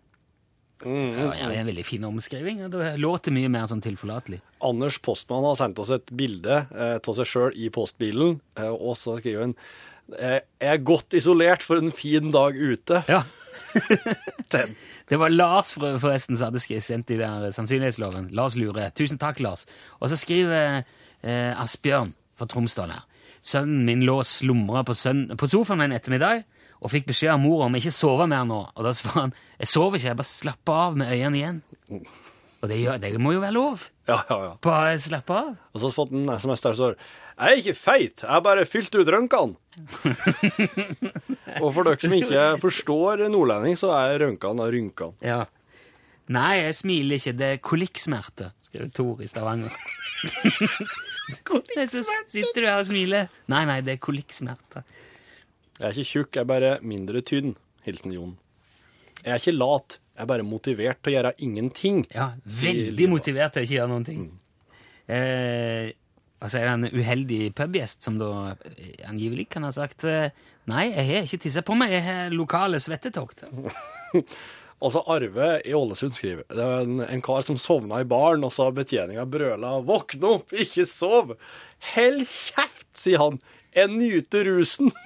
Ja, 0.81 1.25
det 1.35 1.41
er 1.43 1.57
en 1.59 1.69
veldig 1.69 1.85
fin 1.85 2.05
omskriving. 2.07 2.61
Det 2.73 2.93
låter 3.03 3.35
mye 3.35 3.51
mer 3.53 3.67
sånn 3.69 3.83
tilforlatelig. 3.85 4.39
Anders 4.65 5.01
Postmann 5.03 5.45
har 5.45 5.59
sendt 5.59 5.81
oss 5.83 5.91
et 5.93 6.09
bilde 6.17 6.63
eh, 6.71 6.95
av 6.97 7.19
seg 7.19 7.29
sjøl 7.29 7.59
i 7.59 7.69
postbilen, 7.75 8.39
eh, 8.57 8.71
og 8.71 8.95
så 8.97 9.19
skriver 9.19 9.51
«Eh, 10.17 10.39
Jeg 10.63 10.71
er 10.71 10.87
godt 10.87 11.19
isolert 11.19 11.67
for 11.67 11.83
en 11.83 11.93
fin 11.93 12.31
dag 12.33 12.57
ute. 12.57 13.03
Ja. 13.11 13.25
Det 15.11 15.19
var 15.19 15.35
Lars 15.35 15.75
forresten 15.75 16.39
som 16.39 16.49
hadde 16.51 16.81
sendt 16.81 17.11
de 17.11 17.19
der 17.21 17.51
sannsynlighetsloven. 17.55 18.31
Lars 18.35 18.57
Lure. 18.59 18.89
Tusen 18.97 19.19
takk, 19.19 19.43
Lars. 19.43 19.67
Og 19.99 20.11
så 20.11 20.19
skriver 20.19 20.83
eh, 21.23 21.61
Asbjørn 21.61 22.15
fra 22.39 22.49
Tromsdal 22.51 22.95
her. 22.95 23.07
Sønnen 23.41 23.85
min 23.89 24.05
lå 24.05 24.19
og 24.21 24.29
slumra 24.29 24.83
på, 24.85 24.95
på 25.41 25.49
sofaen 25.49 25.87
en 25.87 25.97
ettermiddag 25.97 26.43
og 26.81 26.93
fikk 26.93 27.11
beskjed 27.11 27.35
av 27.35 27.41
mor 27.43 27.67
om 27.67 27.77
ikke 27.77 27.93
sove 27.93 28.27
mer 28.31 28.47
nå. 28.49 28.61
Og 28.73 28.87
da 28.87 28.93
svarer 28.97 29.27
han 29.27 29.37
jeg 29.61 29.71
sover 29.71 29.99
ikke, 29.99 30.09
jeg 30.11 30.21
bare 30.21 30.31
slapper 30.31 30.83
av 30.87 30.99
med 31.01 31.13
øynene 31.13 31.41
igjen. 31.41 31.63
Og 32.61 32.69
det, 32.69 32.79
det 33.01 33.15
må 33.21 33.33
jo 33.33 33.43
være 33.43 33.57
lov. 33.57 33.87
Ja, 34.09 34.19
ja, 34.29 34.39
ja. 34.45 34.53
Bare 34.65 34.97
slapp 35.01 35.33
av. 35.33 35.53
Og 35.73 35.81
så 35.81 35.87
har 35.87 35.93
vi 35.93 35.97
fått 35.97 36.15
en 36.17 36.33
SMS 36.33 36.65
der 36.65 36.77
står 36.77 36.97
Jeg 36.97 37.47
er 37.47 37.61
ikke 37.63 37.77
feit, 37.79 38.25
jeg 38.25 38.31
har 38.31 38.43
bare 38.45 38.67
fylt 38.69 38.97
ut 38.97 39.13
rønkene. 39.15 39.57
og 41.63 41.71
for 41.73 41.87
dere 41.87 42.01
som 42.03 42.17
ikke 42.17 42.45
forstår 42.61 43.25
nordlending, 43.33 43.79
så 43.81 43.95
er 43.97 44.19
rønkene 44.25 44.67
av 44.67 44.75
rynkene. 44.75 45.17
Ja. 45.25 45.45
Nei, 46.31 46.61
jeg 46.61 46.77
smiler 46.79 47.21
ikke. 47.21 47.37
Det 47.39 47.49
er 47.55 47.63
kolikksmerter, 47.65 48.53
skrev 48.69 48.93
Tor 48.95 49.25
i 49.25 49.31
Stavanger. 49.31 49.73
Så 51.31 52.05
sitter 52.29 52.61
du 52.61 52.67
her 52.67 52.79
og 52.81 52.89
smiler. 52.89 53.31
Nei, 53.53 53.65
nei, 53.69 53.81
det 53.87 53.97
er 53.97 54.03
kolikksmerter. 54.03 54.85
Jeg 55.81 55.87
er 55.89 55.97
ikke 55.97 56.11
tjukk, 56.11 56.35
jeg 56.37 56.43
er 56.43 56.51
bare 56.51 56.73
mindre 56.85 57.23
tynn. 57.25 57.55
Hilsen 57.87 58.13
Jon. 58.13 58.35
Jeg 59.21 59.33
er 59.33 59.41
ikke 59.41 59.57
lat, 59.57 59.97
jeg 60.17 60.25
er 60.25 60.29
bare 60.29 60.45
motivert 60.45 61.01
til 61.01 61.13
å 61.13 61.17
gjøre 61.17 61.33
ingenting. 61.45 62.05
Ja, 62.13 62.33
veldig 62.61 63.09
motivert 63.13 63.55
til 63.55 63.63
å 63.63 63.69
ikke 63.69 63.79
gjøre 63.79 63.93
noen 63.93 64.07
ting. 64.09 64.27
Eh, 65.11 65.91
og 66.41 66.49
så 66.49 66.61
er 66.61 66.69
det 66.69 66.75
en 66.77 67.01
uheldig 67.01 67.41
pubgjest 67.57 68.07
som 68.07 68.17
da 68.21 68.31
eh, 68.55 69.01
angivelig 69.09 69.49
kan 69.53 69.67
ha 69.67 69.73
sagt 69.75 70.07
eh, 70.09 70.31
Nei, 70.71 70.87
jeg 70.93 71.07
har 71.09 71.27
ikke 71.27 71.41
tissa 71.43 71.65
på 71.67 71.75
meg, 71.75 71.97
jeg 71.97 72.05
har 72.05 72.35
lokale 72.37 72.79
svettetokter. 72.81 73.51
Altså 74.81 75.03
Arve 75.13 75.49
i 75.69 75.75
Ålesund 75.77 76.15
skriver 76.17 76.47
Det 76.49 76.65
er 76.65 76.87
en, 76.87 77.01
en 77.05 77.23
kar 77.25 77.43
som 77.45 77.59
sovna 77.61 78.01
i 78.01 78.09
baren, 78.09 78.45
og 78.47 78.53
så 78.55 78.71
betjeninga 78.73 79.27
brøla 79.29 79.77
'Våkne 79.85 80.35
opp, 80.39 80.55
ikke 80.57 80.87
sov'. 80.89 81.35
Hell 81.93 82.23
kjeft, 82.25 82.89
sier 82.97 83.21
han. 83.21 83.41
Jeg 83.77 83.93
nyter 83.93 84.49
rusen. 84.49 84.91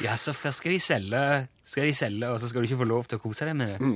Ja, 0.00 0.16
så 0.16 0.32
først 0.32 0.62
skal 0.62 0.72
de 0.72 0.80
selge, 0.80 1.46
skal 1.64 1.84
de 1.84 1.94
selge, 1.94 2.28
og 2.28 2.40
så 2.40 2.48
skal 2.48 2.62
du 2.62 2.68
ikke 2.70 2.80
få 2.80 2.88
lov 2.88 3.04
til 3.04 3.18
å 3.18 3.22
kose 3.22 3.44
deg 3.44 3.56
med 3.58 3.74
det. 3.74 3.90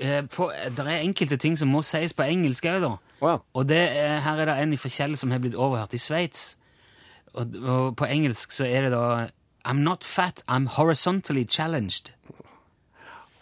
Eh, 0.00 0.22
på, 0.32 0.46
det 0.48 0.86
er 0.86 1.02
enkelte 1.02 1.36
ting 1.36 1.58
som 1.60 1.68
må 1.68 1.82
sies 1.84 2.14
på 2.16 2.24
engelsk 2.24 2.64
òg, 2.70 2.78
da. 2.86 2.92
Ja. 3.20 3.34
Og 3.52 3.68
det 3.68 3.82
er, 4.00 4.16
her 4.24 4.40
er 4.40 4.48
det 4.48 4.56
en 4.62 4.72
i 4.72 4.80
Kjell 4.80 5.16
som 5.20 5.34
har 5.34 5.42
blitt 5.44 5.58
overhørt 5.58 5.92
i 5.92 6.00
Sveits. 6.00 6.54
Og, 7.36 7.52
og 7.60 7.92
på 8.00 8.08
engelsk 8.08 8.56
så 8.56 8.64
er 8.64 8.88
det 8.88 8.94
da 8.94 9.28
I'm 9.64 9.82
not 9.84 10.04
fat, 10.04 10.42
I'm 10.48 10.66
horizontally 10.66 11.44
challenged. 11.44 12.12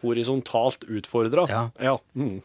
Horisontalt 0.03 0.85
utfordra. 0.85 1.47
Ja. 1.49 1.71
ja. 1.81 1.99
Mm. 2.15 2.43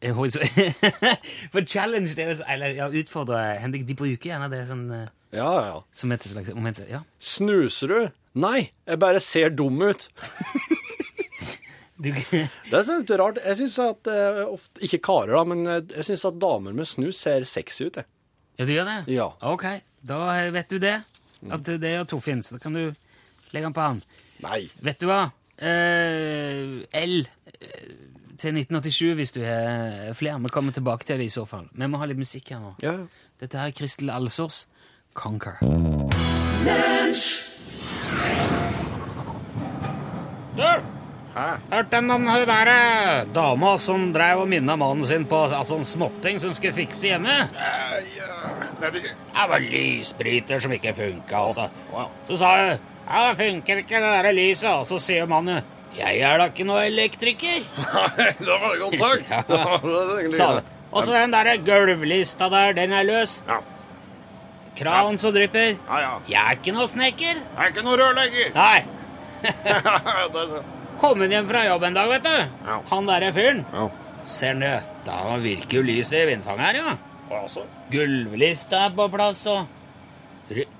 Eh, 0.00 0.12
For 1.52 1.64
challenge 1.64 2.18
er 2.18 2.34
så- 2.34 2.44
Eller 2.48 2.66
ja, 2.76 2.88
utfordre 2.88 3.58
Henrik, 3.60 3.86
de 3.88 3.94
bruker 3.94 4.30
gjerne 4.30 4.50
det 4.52 4.66
sånn 4.68 4.90
eh, 4.92 5.08
ja, 5.32 5.48
ja. 5.66 5.78
som 5.92 6.12
et 6.12 6.22
slags 6.28 6.52
moment. 6.54 6.80
Ja. 6.90 7.00
Snuser 7.18 7.88
du? 7.88 8.10
Nei, 8.34 8.70
jeg 8.86 8.98
bare 8.98 9.20
ser 9.20 9.50
dum 9.50 9.80
ut. 9.82 10.08
Du, 11.94 12.10
Det 12.70 12.74
er 12.74 12.88
litt 12.98 13.10
rart. 13.16 13.38
Jeg 13.38 13.56
syns 13.62 13.76
at 13.78 14.08
eh, 14.10 14.40
ofte, 14.50 14.80
Ikke 14.82 14.98
karer, 14.98 15.30
da, 15.38 15.44
men 15.46 15.60
jeg 15.94 16.04
syns 16.08 16.24
at 16.26 16.40
damer 16.42 16.74
med 16.74 16.88
snus 16.90 17.20
ser 17.22 17.46
sexy 17.48 17.86
ut. 17.86 18.00
Jeg. 18.02 18.08
ja, 18.58 18.66
du 18.66 18.72
gjør 18.74 18.88
det? 18.90 18.96
Ja. 19.14 19.28
Ok, 19.46 19.64
da 20.02 20.18
vet 20.52 20.74
du 20.74 20.80
det. 20.82 20.96
At 21.52 21.66
det 21.66 21.92
gjør 21.96 22.08
Torfinn. 22.14 22.42
Så 22.42 22.56
da 22.56 22.62
kan 22.62 22.76
du 22.76 22.84
legge 23.52 23.66
den 23.66 23.76
på 23.76 23.84
han. 23.84 24.02
Nei. 24.44 24.64
Vet 24.84 25.02
du 25.02 25.08
hva? 25.10 25.22
Eh, 25.54 26.80
L 27.04 27.16
eh, 27.22 27.92
til 28.38 28.56
1987, 28.58 29.14
hvis 29.14 29.34
du 29.36 29.42
har 29.44 30.12
flere. 30.18 30.40
Vi 30.42 30.52
kommer 30.52 30.72
tilbake 30.74 31.04
til 31.04 31.18
det 31.22 31.28
i 31.28 31.34
så 31.34 31.44
fall. 31.46 31.68
Vi 31.72 31.88
må 31.88 32.00
ha 32.02 32.08
litt 32.10 32.20
musikk 32.20 32.50
her 32.54 32.62
nå. 32.62 32.74
Ja. 32.82 32.96
Dette 33.40 33.60
her 33.60 33.70
er 33.70 33.76
Kristel 33.76 34.10
Alsås, 34.10 34.66
'Conquer'. 35.14 35.60
Du! 40.54 40.62
Hørte 41.70 42.00
du 42.00 42.12
om 42.14 42.26
hun 42.30 42.46
der 42.46 42.68
eh, 42.70 43.26
dama 43.34 43.72
som 43.78 44.12
drev 44.14 44.44
og 44.44 44.48
minna 44.48 44.76
mannen 44.78 45.06
sin 45.06 45.24
på 45.26 45.40
altså, 45.48 45.80
en 45.80 45.84
småting 45.84 46.38
som 46.40 46.54
skulle 46.54 46.76
fikse 46.76 47.10
hjemme? 47.10 47.38
Uh, 47.50 47.96
ikke. 48.06 48.53
Det 48.92 49.46
var 49.50 49.62
lysbryter 49.62 50.60
som 50.60 50.74
ikke 50.76 50.94
funka, 50.96 51.36
altså. 51.36 51.68
Så 52.28 52.40
sa 52.40 52.56
hun 52.58 52.90
ja, 53.04 53.28
det 53.28 53.36
funker 53.36 53.82
ikke 53.82 54.00
det 54.00 54.12
der 54.24 54.32
lyset. 54.32 54.70
Og 54.72 54.86
så 54.88 54.98
sier 55.02 55.26
mannen 55.28 55.60
jeg 55.94 56.24
er 56.26 56.40
da 56.40 56.48
ikke 56.50 56.64
noe 56.66 56.86
elektriker. 56.88 57.62
det 58.46 58.48
var 58.48 58.72
det 58.72 58.80
godt 58.80 58.98
sagt. 58.98 59.30
Ja. 59.30 60.48
Og 60.94 61.04
så 61.04 61.14
den 61.14 61.34
der 61.34 61.56
gulvlista 61.66 62.48
der, 62.50 62.74
den 62.74 62.92
er 62.94 63.06
løs. 63.06 63.42
Ja. 63.48 63.60
Kranen 64.74 65.18
som 65.22 65.34
drypper. 65.34 65.76
Ja, 65.76 65.98
ja. 66.02 66.12
Jeg 66.26 66.40
er 66.42 66.58
ikke 66.58 66.74
noe 66.74 66.90
snekker. 66.90 67.38
Jeg 67.38 67.62
er 67.62 67.70
ikke 67.70 67.84
noe 67.86 67.98
rørlegger. 68.00 68.50
Nei. 68.58 68.82
Kom 70.98 71.22
inn 71.22 71.34
hjem 71.34 71.46
fra 71.50 71.62
jobb 71.68 71.86
en 71.86 71.98
dag, 71.98 72.10
vet 72.10 72.26
du. 72.26 72.70
Han 72.90 73.10
derre 73.10 73.30
fyren. 73.36 73.62
Ja. 73.74 73.88
Ser 74.26 74.58
du, 74.58 74.70
da 75.06 75.36
virker 75.42 75.78
jo 75.78 75.84
lyset 75.86 76.22
i 76.22 76.28
vindfangeren, 76.32 76.78
ja. 76.80 77.13
Altså, 77.32 77.64
Gulvlista 77.92 78.84
er 78.88 78.92
på 78.96 79.06
plass, 79.12 79.44
og 79.48 79.66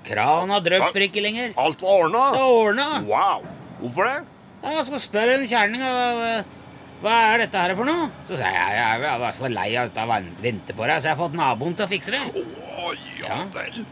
krana 0.05 0.59
drypper 0.61 1.07
ikke 1.07 1.23
lenger. 1.25 1.55
alt 1.57 1.81
var 1.81 2.03
ordna. 2.05 2.25
Det 2.35 2.41
var 2.41 2.59
ordna. 2.59 2.87
Wow. 3.09 3.47
Hvorfor 3.79 4.09
det? 4.09 4.19
Ja, 4.65 4.83
så 4.85 4.99
spør 5.01 5.33
en 5.35 5.47
kjerring 5.49 5.81
hva, 7.05 7.11
er 7.11 7.43
dette 7.43 7.59
her 7.59 7.75
for 7.77 7.85
noe. 7.85 8.07
Så 8.25 8.37
sa 8.39 8.49
jeg 8.49 8.77
jeg, 8.79 9.19
var 9.21 9.35
så 9.35 9.49
lei 9.51 9.67
av 9.77 9.99
å 9.99 10.21
vente 10.41 10.73
på 10.73 10.87
deg, 10.87 11.01
så 11.01 11.11
jeg 11.11 11.13
har 11.13 11.21
fått 11.21 11.37
naboen 11.37 11.75
til 11.77 11.85
å 11.85 11.91
fikse 11.91 12.15
det. 12.15 12.23
Å, 12.31 12.95
ja 13.19 13.43
vel. 13.53 13.83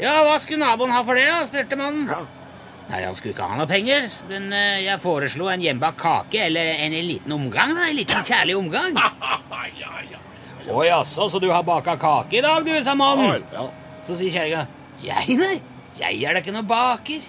Ja, 0.00 0.14
hva 0.26 0.38
skulle 0.42 0.64
naboen 0.64 0.94
ha 0.94 1.02
for 1.06 1.18
det, 1.18 1.28
spurte 1.50 1.78
mannen. 1.80 2.08
Ja. 2.10 2.24
Nei, 2.84 3.00
han 3.00 3.16
skulle 3.16 3.32
ikke 3.32 3.46
ha 3.48 3.56
noe 3.56 3.68
penger, 3.68 4.10
men 4.28 4.50
eh, 4.52 4.82
jeg 4.84 5.00
foreslo 5.00 5.48
en 5.48 5.62
hjemmebakt 5.64 6.02
kake, 6.02 6.42
eller 6.50 6.74
en, 6.74 6.92
en 6.92 7.08
liten 7.08 7.32
omgang, 7.32 7.72
da. 7.76 7.88
En 7.88 7.96
liten 7.96 8.26
kjærlig 8.28 8.58
omgang. 8.60 8.98
ja, 9.80 9.92
ja. 10.10 10.23
Å 10.70 10.84
jaså, 10.86 11.26
så 11.28 11.38
du 11.42 11.48
har 11.52 11.62
baka 11.66 11.96
kake 12.00 12.38
i 12.38 12.40
dag, 12.44 12.64
du, 12.64 12.72
sa 12.84 12.94
mannen. 12.96 13.42
Ja. 13.52 13.66
Så 14.06 14.14
sier 14.16 14.30
kjerringa, 14.32 14.66
jeg, 15.04 15.36
nei. 15.40 15.56
Jeg 15.98 16.22
er 16.26 16.32
da 16.34 16.40
ikke 16.42 16.52
noe 16.56 16.66
baker. 16.66 17.20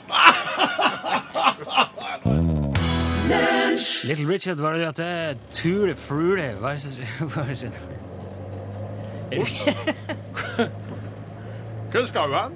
Little 4.05 4.25
Richard, 4.29 4.57
hva 4.61 4.67
er 4.69 4.73
det 4.73 4.79
du 4.79 4.85
hørte? 4.85 5.07
Tutti 5.51 5.93
frutti. 5.99 6.49
Hva 6.61 6.67
er 6.71 6.75
det 6.75 6.81
som 6.81 6.91
det 7.49 7.57
som- 7.59 7.73
Hvor 11.91 12.05
skal 12.07 12.29
du 12.29 12.35
hen? 12.37 12.53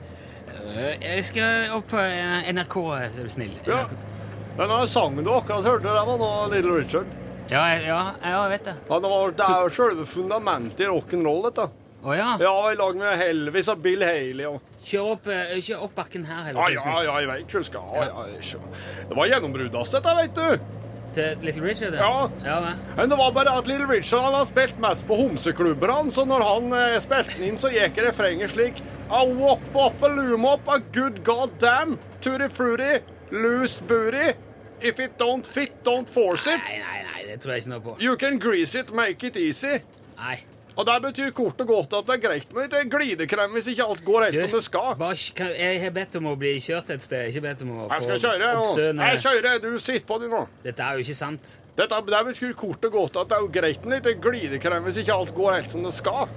Eh, 0.77 0.93
Jeg 1.01 1.25
skal 1.25 1.71
opp 1.75 1.87
på 1.91 1.97
eh, 1.99 2.51
NRK, 2.53 2.75
er 2.99 3.09
du 3.17 3.29
snill. 3.31 3.55
Ja. 3.67 3.83
Den 4.59 4.87
sangen 4.91 5.23
du 5.25 5.31
akkurat 5.33 5.63
hørte, 5.65 5.87
det 5.87 6.05
var 6.09 6.17
nå 6.19 6.29
Little 6.53 6.75
Richard. 6.81 7.05
Ja, 7.49 7.63
ja, 7.81 7.99
jeg 8.21 8.49
vet 8.53 8.65
det. 8.69 8.75
Ja, 8.89 8.99
det, 9.01 9.09
var, 9.09 9.31
det 9.37 9.45
er 9.45 9.61
jo 9.65 9.69
selve 9.73 10.05
fundamentet 10.09 10.83
i 10.85 10.89
rock'n'roll, 10.89 11.47
dette. 11.49 11.69
Å 11.99 12.15
ja. 12.15 12.33
Ja, 12.39 12.55
i 12.71 12.77
lag 12.79 12.99
med 12.99 13.17
Helvis 13.19 13.67
og 13.73 13.81
Bill 13.83 14.05
Haley 14.05 14.45
og 14.47 14.61
Kjør 14.89 15.09
opp, 15.13 15.25
eh, 15.27 15.57
kjør 15.59 15.81
opp 15.89 15.95
bakken 15.97 16.23
her. 16.25 16.53
Ja, 16.53 16.67
Eller, 16.67 16.79
så 16.79 16.87
er 16.87 16.93
du 16.93 17.03
ja, 17.03 17.03
ja, 17.03 17.15
jeg 17.19 17.29
vet 17.29 17.51
du 17.51 17.63
skal. 17.67 17.89
Ja, 17.93 18.05
ja. 18.07 18.61
Det 19.09 19.17
var 19.17 19.27
gjennombruddet 19.27 19.91
dette, 19.95 20.13
vet 20.21 20.37
du. 20.37 20.77
Til 21.17 21.43
Little 21.43 21.65
Richard? 21.65 21.97
Ja. 21.97 22.29
ja? 22.45 22.57
Men 22.95 23.11
det 23.11 23.17
var 23.19 23.33
bare 23.35 23.57
at 23.59 23.67
Little 23.67 23.89
Richard 23.89 24.23
han 24.23 24.37
har 24.37 24.45
spilt 24.47 24.79
mest 24.79 25.05
på 25.09 25.17
homseklubbene, 25.19 26.13
så 26.13 26.23
når 26.29 26.45
han 26.47 26.75
eh, 26.79 26.97
spilte 27.03 27.43
inn, 27.43 27.59
så 27.59 27.73
gikk 27.73 27.99
refrenget 28.05 28.53
slik 28.53 28.83
A 29.09 29.23
wop 29.25 29.63
up 29.73 30.03
a 30.05 30.11
loom 30.13 30.45
up, 30.45 30.67
a 30.69 30.77
good 30.93 31.23
god 31.25 31.57
damn, 31.59 31.97
tutti 32.21 32.47
frutti, 32.47 32.99
loose 33.31 33.81
booty. 33.89 34.35
If 34.79 34.99
it 34.99 35.17
don't 35.17 35.45
fit, 35.45 35.83
don't 35.83 36.07
force 36.07 36.47
it. 36.47 36.61
Nei, 36.69 36.79
nei, 36.79 37.01
nei, 37.03 37.18
det 37.29 37.39
tror 37.43 37.53
jeg 37.55 37.63
ikke 37.65 37.73
noe 37.75 37.83
på. 37.85 37.97
You 38.01 38.15
can 38.17 38.39
grease 38.41 38.75
it, 38.79 38.91
make 38.95 39.23
it 39.27 39.37
easy. 39.37 39.79
Nei. 40.19 40.39
Og 40.79 40.85
det 40.87 40.95
betyr 41.03 41.31
kort 41.35 41.59
og 41.59 41.67
godt 41.67 41.93
at 41.97 42.05
det 42.07 42.13
er 42.15 42.21
greit 42.23 42.53
med 42.55 42.71
litt 42.71 42.91
glidekrem 42.91 43.51
hvis 43.57 43.67
ikke 43.73 43.83
alt 43.83 44.03
går 44.07 44.25
helt 44.29 44.37
som 44.45 44.53
det 44.53 44.61
skal. 44.63 44.93
bare, 44.95 45.17
kan, 45.35 45.49
jeg 45.59 45.81
har 45.81 45.91
bedt 45.91 46.15
om 46.21 46.29
å 46.31 46.35
bli 46.39 46.53
kjørt 46.63 46.93
et 46.95 47.03
sted, 47.03 47.25
ikke 47.33 47.41
bedt 47.43 47.63
om 47.65 47.73
å 47.75 47.87
Jeg 47.91 48.05
skal 48.05 48.21
kjøre. 48.23 48.51
og- 48.61 48.77
Jeg 48.77 49.19
kjører, 49.25 49.59
du 49.61 49.77
sitter 49.79 50.05
på 50.07 50.19
det 50.21 50.29
nå. 50.31 50.47
Dette 50.63 50.79
er 50.79 50.93
jo 50.95 51.03
ikke 51.03 51.15
sant. 51.19 51.57
Dette, 51.75 51.95
det 52.05 52.23
betyr 52.29 52.53
kort 52.55 52.85
og 52.85 52.91
godt 52.91 53.17
at 53.21 53.27
det 53.29 53.37
er 53.37 53.47
greit 53.61 53.85
med 53.85 54.05
litt 54.05 54.21
glidekrem 54.21 54.83
hvis 54.87 54.97
ikke 55.03 55.13
alt 55.19 55.35
går 55.35 55.53
helt 55.59 55.69
som 55.71 55.83
det 55.83 55.93
skal. 55.93 56.27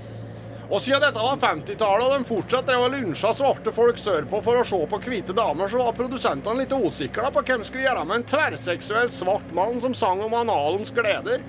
Og 0.71 0.81
siden 0.81 1.03
dette 1.03 1.21
var 1.21 1.41
50-tallet, 1.41 2.05
og 2.07 2.13
de 2.15 2.29
fortsatt 2.29 2.69
drev 2.69 2.85
og 2.87 2.95
lunsja 2.95 3.33
svarte 3.37 3.75
folk 3.75 3.99
sørpå 4.01 4.43
for 4.45 4.61
å 4.61 4.67
se 4.67 4.79
på 4.89 5.01
hvite 5.05 5.35
damer, 5.37 5.69
så 5.69 5.83
var 5.83 5.97
produsentene 5.97 6.63
litt 6.63 6.73
usikre 6.73 7.33
på 7.35 7.43
hvem 7.49 7.65
skulle 7.67 7.87
gjøre 7.89 8.05
med 8.09 8.21
en 8.21 8.29
tverrseksuell 8.31 9.11
svart 9.13 9.51
mann 9.57 9.83
som 9.83 9.97
sang 9.97 10.23
om 10.25 10.37
analens 10.39 10.95
gleder. 10.95 11.43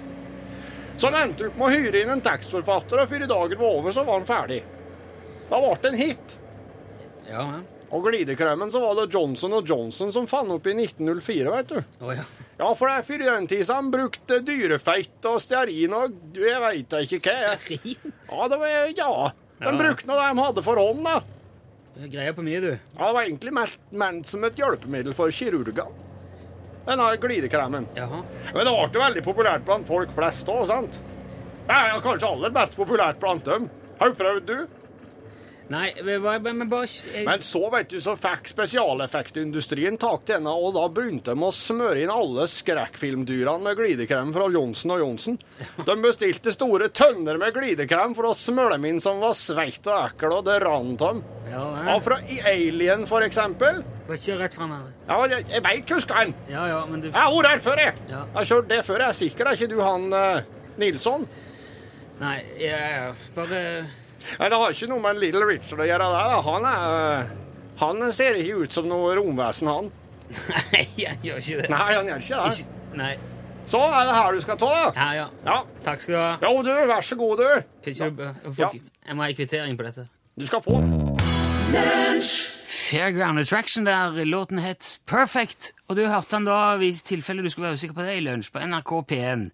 Så 0.98 1.10
han 1.10 1.20
endte 1.22 1.50
opp 1.50 1.60
med 1.60 1.70
å 1.70 1.74
hyre 1.74 2.03
inn 2.03 2.13
en 2.13 2.25
tekstforfatter, 2.25 3.01
og 3.01 3.12
før 3.12 3.27
dagen 3.29 3.62
var 3.62 3.77
over, 3.79 3.96
så 3.96 4.03
var 4.08 4.20
han 4.20 4.27
ferdig. 4.29 4.63
Da 5.50 5.62
ble 5.62 5.77
det 5.82 5.93
en 5.93 6.01
hit. 6.01 6.36
Ja, 7.29 7.46
ja. 7.46 7.62
Og 7.94 8.02
glidekremen 8.08 8.72
så 8.74 8.80
var 8.82 8.96
det 8.98 9.14
Johnson 9.14 9.54
Johnson 9.70 10.10
som 10.16 10.26
fant 10.30 10.50
opp 10.56 10.66
i 10.66 10.74
1904, 10.74 11.52
vet 11.54 11.68
du. 11.76 11.82
Oh, 12.02 12.10
ja. 12.16 12.24
Ja, 12.58 12.72
for 12.78 12.90
det 12.90 12.96
er 12.98 13.06
før 13.06 13.24
den 13.28 13.48
tid 13.52 13.62
så 13.68 13.76
han 13.78 13.92
brukte 13.94 14.40
dyrefeit 14.46 15.28
og 15.30 15.38
stearin 15.44 15.94
og 15.94 16.16
jeg 16.38 16.62
veit 16.64 16.96
ikke 17.04 17.20
hva. 17.22 17.54
Stearin? 17.62 18.14
Ja, 18.32 18.48
det 18.50 18.60
var, 18.64 18.74
ja. 18.74 18.88
De 19.62 19.70
Ja. 19.70 19.78
brukte 19.78 20.10
det 20.10 20.18
de 20.34 20.42
hadde 20.42 20.64
for 20.66 20.82
hånd, 20.82 21.04
da. 21.06 21.20
Du 21.94 22.08
Greier 22.10 22.34
på 22.34 22.42
mye, 22.42 22.60
du. 22.64 22.72
Ja, 22.74 23.06
det 23.06 23.14
var 23.14 23.22
egentlig 23.28 23.54
ment 23.94 24.26
som 24.28 24.44
et 24.44 24.58
hjelpemiddel 24.58 25.14
for 25.14 25.30
kirurgene. 25.30 25.86
denne 26.88 27.06
glidekremen. 27.16 27.86
Jaha. 27.96 28.24
Men 28.54 28.66
det 28.68 28.74
ble 28.92 29.00
veldig 29.06 29.22
populært 29.24 29.64
blant 29.64 29.88
folk 29.88 30.10
flest 30.12 30.50
òg, 30.52 30.66
sant? 30.68 30.98
Det 31.68 31.72
er 31.78 32.02
kanskje 32.04 32.28
aller 32.28 32.52
mest 32.52 32.76
populært 32.76 33.22
blant 33.22 33.46
dem. 33.48 33.70
Har 34.02 34.10
du 34.12 34.16
prøvd, 34.20 34.46
du? 34.50 34.68
Nei, 35.72 35.93
men, 36.03 36.22
bare- 36.70 36.86
jeg, 36.88 37.24
Men 37.25 37.39
så 37.41 37.62
vet 37.72 37.89
du, 37.89 37.98
så 38.03 38.17
fikk 38.20 38.50
spesialeffektindustrien 38.51 39.96
tak 39.98 40.27
i 40.29 40.34
henne, 40.36 40.51
og 40.51 40.74
da 40.75 40.84
begynte 40.91 41.32
de 41.34 41.46
å 41.48 41.51
smøre 41.55 42.01
inn 42.03 42.12
alle 42.12 42.46
skrekkfilmdyrene 42.51 43.63
med 43.63 43.77
glidekrem 43.79 44.34
fra 44.36 44.50
Johnsen 44.51 44.91
og 44.91 45.00
Johnsen. 45.00 45.38
De 45.88 45.96
bestilte 46.03 46.51
store 46.53 46.89
tønner 46.93 47.39
med 47.41 47.55
glidekrem 47.55 48.13
for 48.17 48.27
å 48.29 48.36
smøre 48.38 48.75
dem 48.75 48.89
inn 48.91 49.00
som 49.03 49.24
var 49.24 49.34
sveit 49.39 49.88
og 49.88 50.10
ekkel, 50.12 50.36
og 50.39 50.46
det 50.50 50.60
rant 50.65 51.00
dem. 51.00 51.24
Ja, 51.50 51.63
Ja, 51.84 51.96
Og 51.96 52.03
fra 52.03 52.20
Alien, 52.50 53.08
for 53.08 53.22
eksempel. 53.22 53.84
bare 54.08 54.17
kjør 54.20 54.39
rett 54.43 54.53
fram 54.58 54.72
her. 54.75 54.91
Ja, 55.08 55.17
jeg, 55.32 55.46
jeg 55.50 55.63
veit 55.63 55.89
han. 56.12 56.34
Ja, 56.50 56.67
ja, 56.67 56.86
men 56.86 57.01
du 57.01 57.08
Jeg 57.08 57.15
har 57.15 57.32
vært 57.32 57.50
her 57.53 57.60
før, 57.60 57.77
jeg. 57.88 57.93
Ja. 58.10 58.24
Jeg 58.25 58.36
har 58.36 58.46
kjørt 58.51 58.67
det 58.70 58.84
før. 58.86 59.00
Jeg 59.00 59.10
er 59.10 59.20
sikker 59.24 59.48
er 59.48 59.53
ikke 59.58 59.70
du 59.70 59.79
han 59.82 60.13
uh, 60.13 60.41
Nilsson. 60.77 61.27
Nei, 62.20 62.38
ja, 62.60 62.77
ja, 62.77 63.12
bare 63.36 63.60
Nei, 64.39 64.50
Det 64.50 64.60
har 64.62 64.72
ikke 64.75 64.89
noe 64.92 65.03
med 65.03 65.20
Little 65.22 65.46
Richard 65.50 65.80
å 65.84 65.88
gjøre. 65.89 66.08
der. 66.13 66.32
da. 66.34 66.42
Han 66.48 66.65
er 66.70 66.96
eh, 67.20 67.34
Han 67.84 68.12
ser 68.13 68.39
ikke 68.39 68.63
ut 68.63 68.72
som 68.75 68.88
noe 68.88 69.15
romvesen, 69.18 69.68
han. 69.68 69.92
Nei, 70.50 70.84
han 71.06 71.22
gjør 71.25 71.38
ikke 71.44 71.62
det. 71.62 71.70
Nei, 71.70 71.94
han 71.94 72.10
gjør 72.12 72.24
ikke 72.25 72.42
det. 72.44 72.58
Ikke, 72.63 72.98
nei. 73.03 73.13
Så 73.70 73.80
er 73.80 74.06
det 74.10 74.15
her 74.18 74.34
du 74.36 74.42
skal 74.44 74.58
ta, 74.60 74.70
da. 74.75 74.88
Ja, 74.98 75.10
ja. 75.15 75.27
Ja. 75.48 75.58
Takk 75.86 76.01
skal 76.03 76.13
du 76.13 76.20
ha. 76.20 76.32
Jo, 76.44 76.63
du, 76.65 76.72
vær 76.89 77.06
så 77.06 77.15
god, 77.20 77.38
du. 77.39 77.63
Du 77.86 77.92
jeg, 77.92 78.18
Ja. 78.60 78.70
jeg 79.08 79.15
må 79.15 79.24
ha 79.24 79.30
en 79.30 79.38
kvittering 79.38 79.77
på 79.80 79.86
dette. 79.88 80.08
Du 80.39 80.46
skal 80.50 80.62
få. 80.65 80.80
Fairground 82.84 83.39
Attraction 83.39 83.86
der 83.88 84.25
låten 84.25 84.60
het 84.62 85.00
Perfect. 85.08 85.72
Og 85.88 85.96
du 85.98 86.06
hørte 86.08 86.36
den 86.36 86.46
da, 86.46 86.75
hvis 86.82 87.01
tilfelle 87.06 87.44
du 87.44 87.50
skulle 87.50 87.70
være 87.72 87.80
usikker 87.80 87.96
på 87.98 88.06
det, 88.06 88.18
i 88.20 88.25
lunsj 88.25 88.51
på 88.53 88.62
NRK 88.68 88.92
P1. 89.12 89.48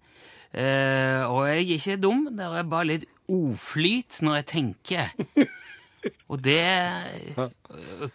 Uh, 0.49 1.29
og 1.29 1.43
jeg 1.45 1.59
er 1.59 1.73
ikke 1.77 1.97
dum, 2.01 2.23
det 2.33 2.45
er 2.47 2.63
bare 2.71 2.87
litt 2.89 3.05
oflyt 3.29 4.19
når 4.25 4.41
jeg 4.41 4.47
tenker. 4.53 5.13
Og 6.31 6.39
det 6.39 6.61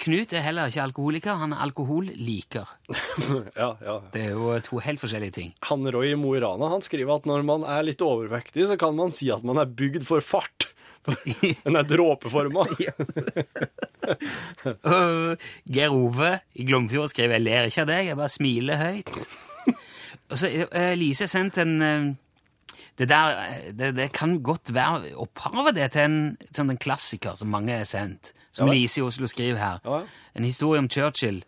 Knut 0.00 0.32
er 0.32 0.44
heller 0.46 0.70
ikke 0.70 0.84
alkoholiker, 0.86 1.36
han 1.36 1.52
er 1.52 1.64
alkoholliker. 1.66 2.70
Ja, 3.60 3.74
ja. 3.84 3.96
Det 4.14 4.22
er 4.26 4.30
jo 4.32 4.54
to 4.64 4.80
helt 4.82 5.02
forskjellige 5.02 5.36
ting. 5.36 5.50
Han 5.68 5.84
Roy 5.92 6.14
Mo 6.18 6.32
i 6.36 6.40
Rana 6.42 6.70
han 6.72 6.84
skriver 6.84 7.18
at 7.18 7.28
når 7.28 7.44
man 7.46 7.66
er 7.68 7.84
litt 7.86 8.02
overvektig, 8.04 8.68
så 8.70 8.78
kan 8.80 8.96
man 8.96 9.12
si 9.14 9.30
at 9.34 9.44
man 9.46 9.60
er 9.60 9.68
bygd 9.68 10.06
for 10.08 10.24
fart. 10.24 10.70
Den 11.64 11.76
er 11.76 11.84
dråpeforma. 11.84 12.64
Geir 15.68 15.92
Ove 15.92 16.30
i 16.56 16.64
Glomfjord 16.64 17.12
skriver 17.12 17.36
'Jeg 17.36 17.44
ler 17.44 17.68
ikke 17.68 17.84
av 17.84 17.90
deg, 17.92 18.06
jeg 18.08 18.16
bare 18.16 18.32
smiler 18.32 18.80
høyt'. 18.80 19.26
Og 20.32 20.38
så 20.40 20.48
eh, 20.48 20.94
Lise 20.96 21.28
sendt 21.28 21.58
en 21.60 21.74
eh, 21.84 22.06
det 22.98 23.08
der, 23.10 23.34
det, 23.74 23.88
det 23.96 24.12
kan 24.12 24.36
godt 24.42 24.70
være 24.74 25.14
opphavet 25.18 25.74
det 25.74 25.88
til 25.92 26.02
en, 26.06 26.18
sånn 26.54 26.70
en 26.70 26.78
klassiker 26.78 27.34
som 27.36 27.48
mange 27.50 27.74
har 27.76 27.84
sendt. 27.88 28.32
Som 28.54 28.68
Ja. 28.70 28.74
Lise 28.76 29.00
i 29.00 29.04
Oslo 29.04 29.26
skriver 29.26 29.58
her. 29.58 29.80
Ja. 29.84 30.02
En 30.38 30.44
historie 30.46 30.78
om 30.78 30.86
Churchill 30.88 31.42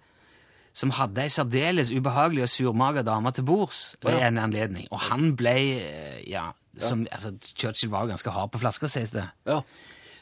som 0.77 0.91
hadde 0.93 1.23
ei 1.23 1.31
særdeles 1.33 1.89
ubehagelig 1.95 2.43
og 2.43 2.49
surmaga 2.53 3.03
dame 3.07 3.31
til 3.33 3.45
bords 3.49 3.97
ved 4.03 4.19
Ja. 4.19 4.27
en 4.29 4.39
anledning. 4.43 4.89
Og 4.91 5.01
han 5.07 5.37
ble 5.37 5.55
eh, 5.81 6.31
Ja, 6.31 6.51
som, 6.77 7.07
altså, 7.13 7.31
Churchill 7.57 7.91
var 7.91 8.03
jo 8.05 8.11
ganske 8.13 8.31
hard 8.31 8.51
på 8.53 8.59
flaska, 8.59 8.87
sies 8.91 9.11
det. 9.15 9.25
Ja. 9.47 9.61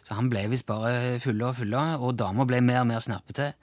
Så 0.05 0.15
han 0.15 0.29
ble 0.31 0.45
visst 0.53 0.67
bare 0.67 1.19
fulle 1.25 1.47
og 1.49 1.57
fulle, 1.57 1.81
og 1.99 2.19
dama 2.19 2.45
ble 2.45 2.61
mer 2.61 2.81
og 2.85 2.87
mer 2.87 3.01
snerpete. 3.01 3.55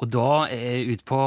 Og 0.00 0.08
da, 0.10 0.46
eh, 0.48 0.88
utpå 0.88 1.18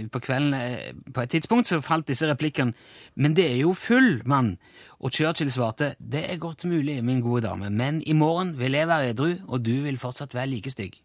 ut 0.00 0.10
på 0.10 0.20
kvelden, 0.20 0.54
eh, 0.54 0.92
på 1.12 1.22
et 1.22 1.30
tidspunkt, 1.30 1.66
så 1.66 1.80
falt 1.80 2.06
disse 2.06 2.26
replikkene 2.26 2.74
Men 3.14 3.34
det 3.34 3.44
er 3.50 3.56
jo 3.60 3.72
full, 3.72 4.22
mann! 4.24 4.58
Og 5.00 5.12
Churchill 5.12 5.50
svarte 5.50 5.94
Det 6.00 6.24
er 6.30 6.38
godt 6.38 6.64
mulig, 6.64 7.04
min 7.04 7.20
gode 7.20 7.42
dame, 7.42 7.70
men 7.70 8.02
i 8.06 8.12
morgen 8.12 8.58
vil 8.58 8.72
jeg 8.72 8.88
være 8.88 9.10
edru, 9.10 9.36
og 9.48 9.62
du 9.62 9.82
vil 9.82 9.98
fortsatt 9.98 10.34
være 10.34 10.46
like 10.46 10.70
stygg. 10.70 11.00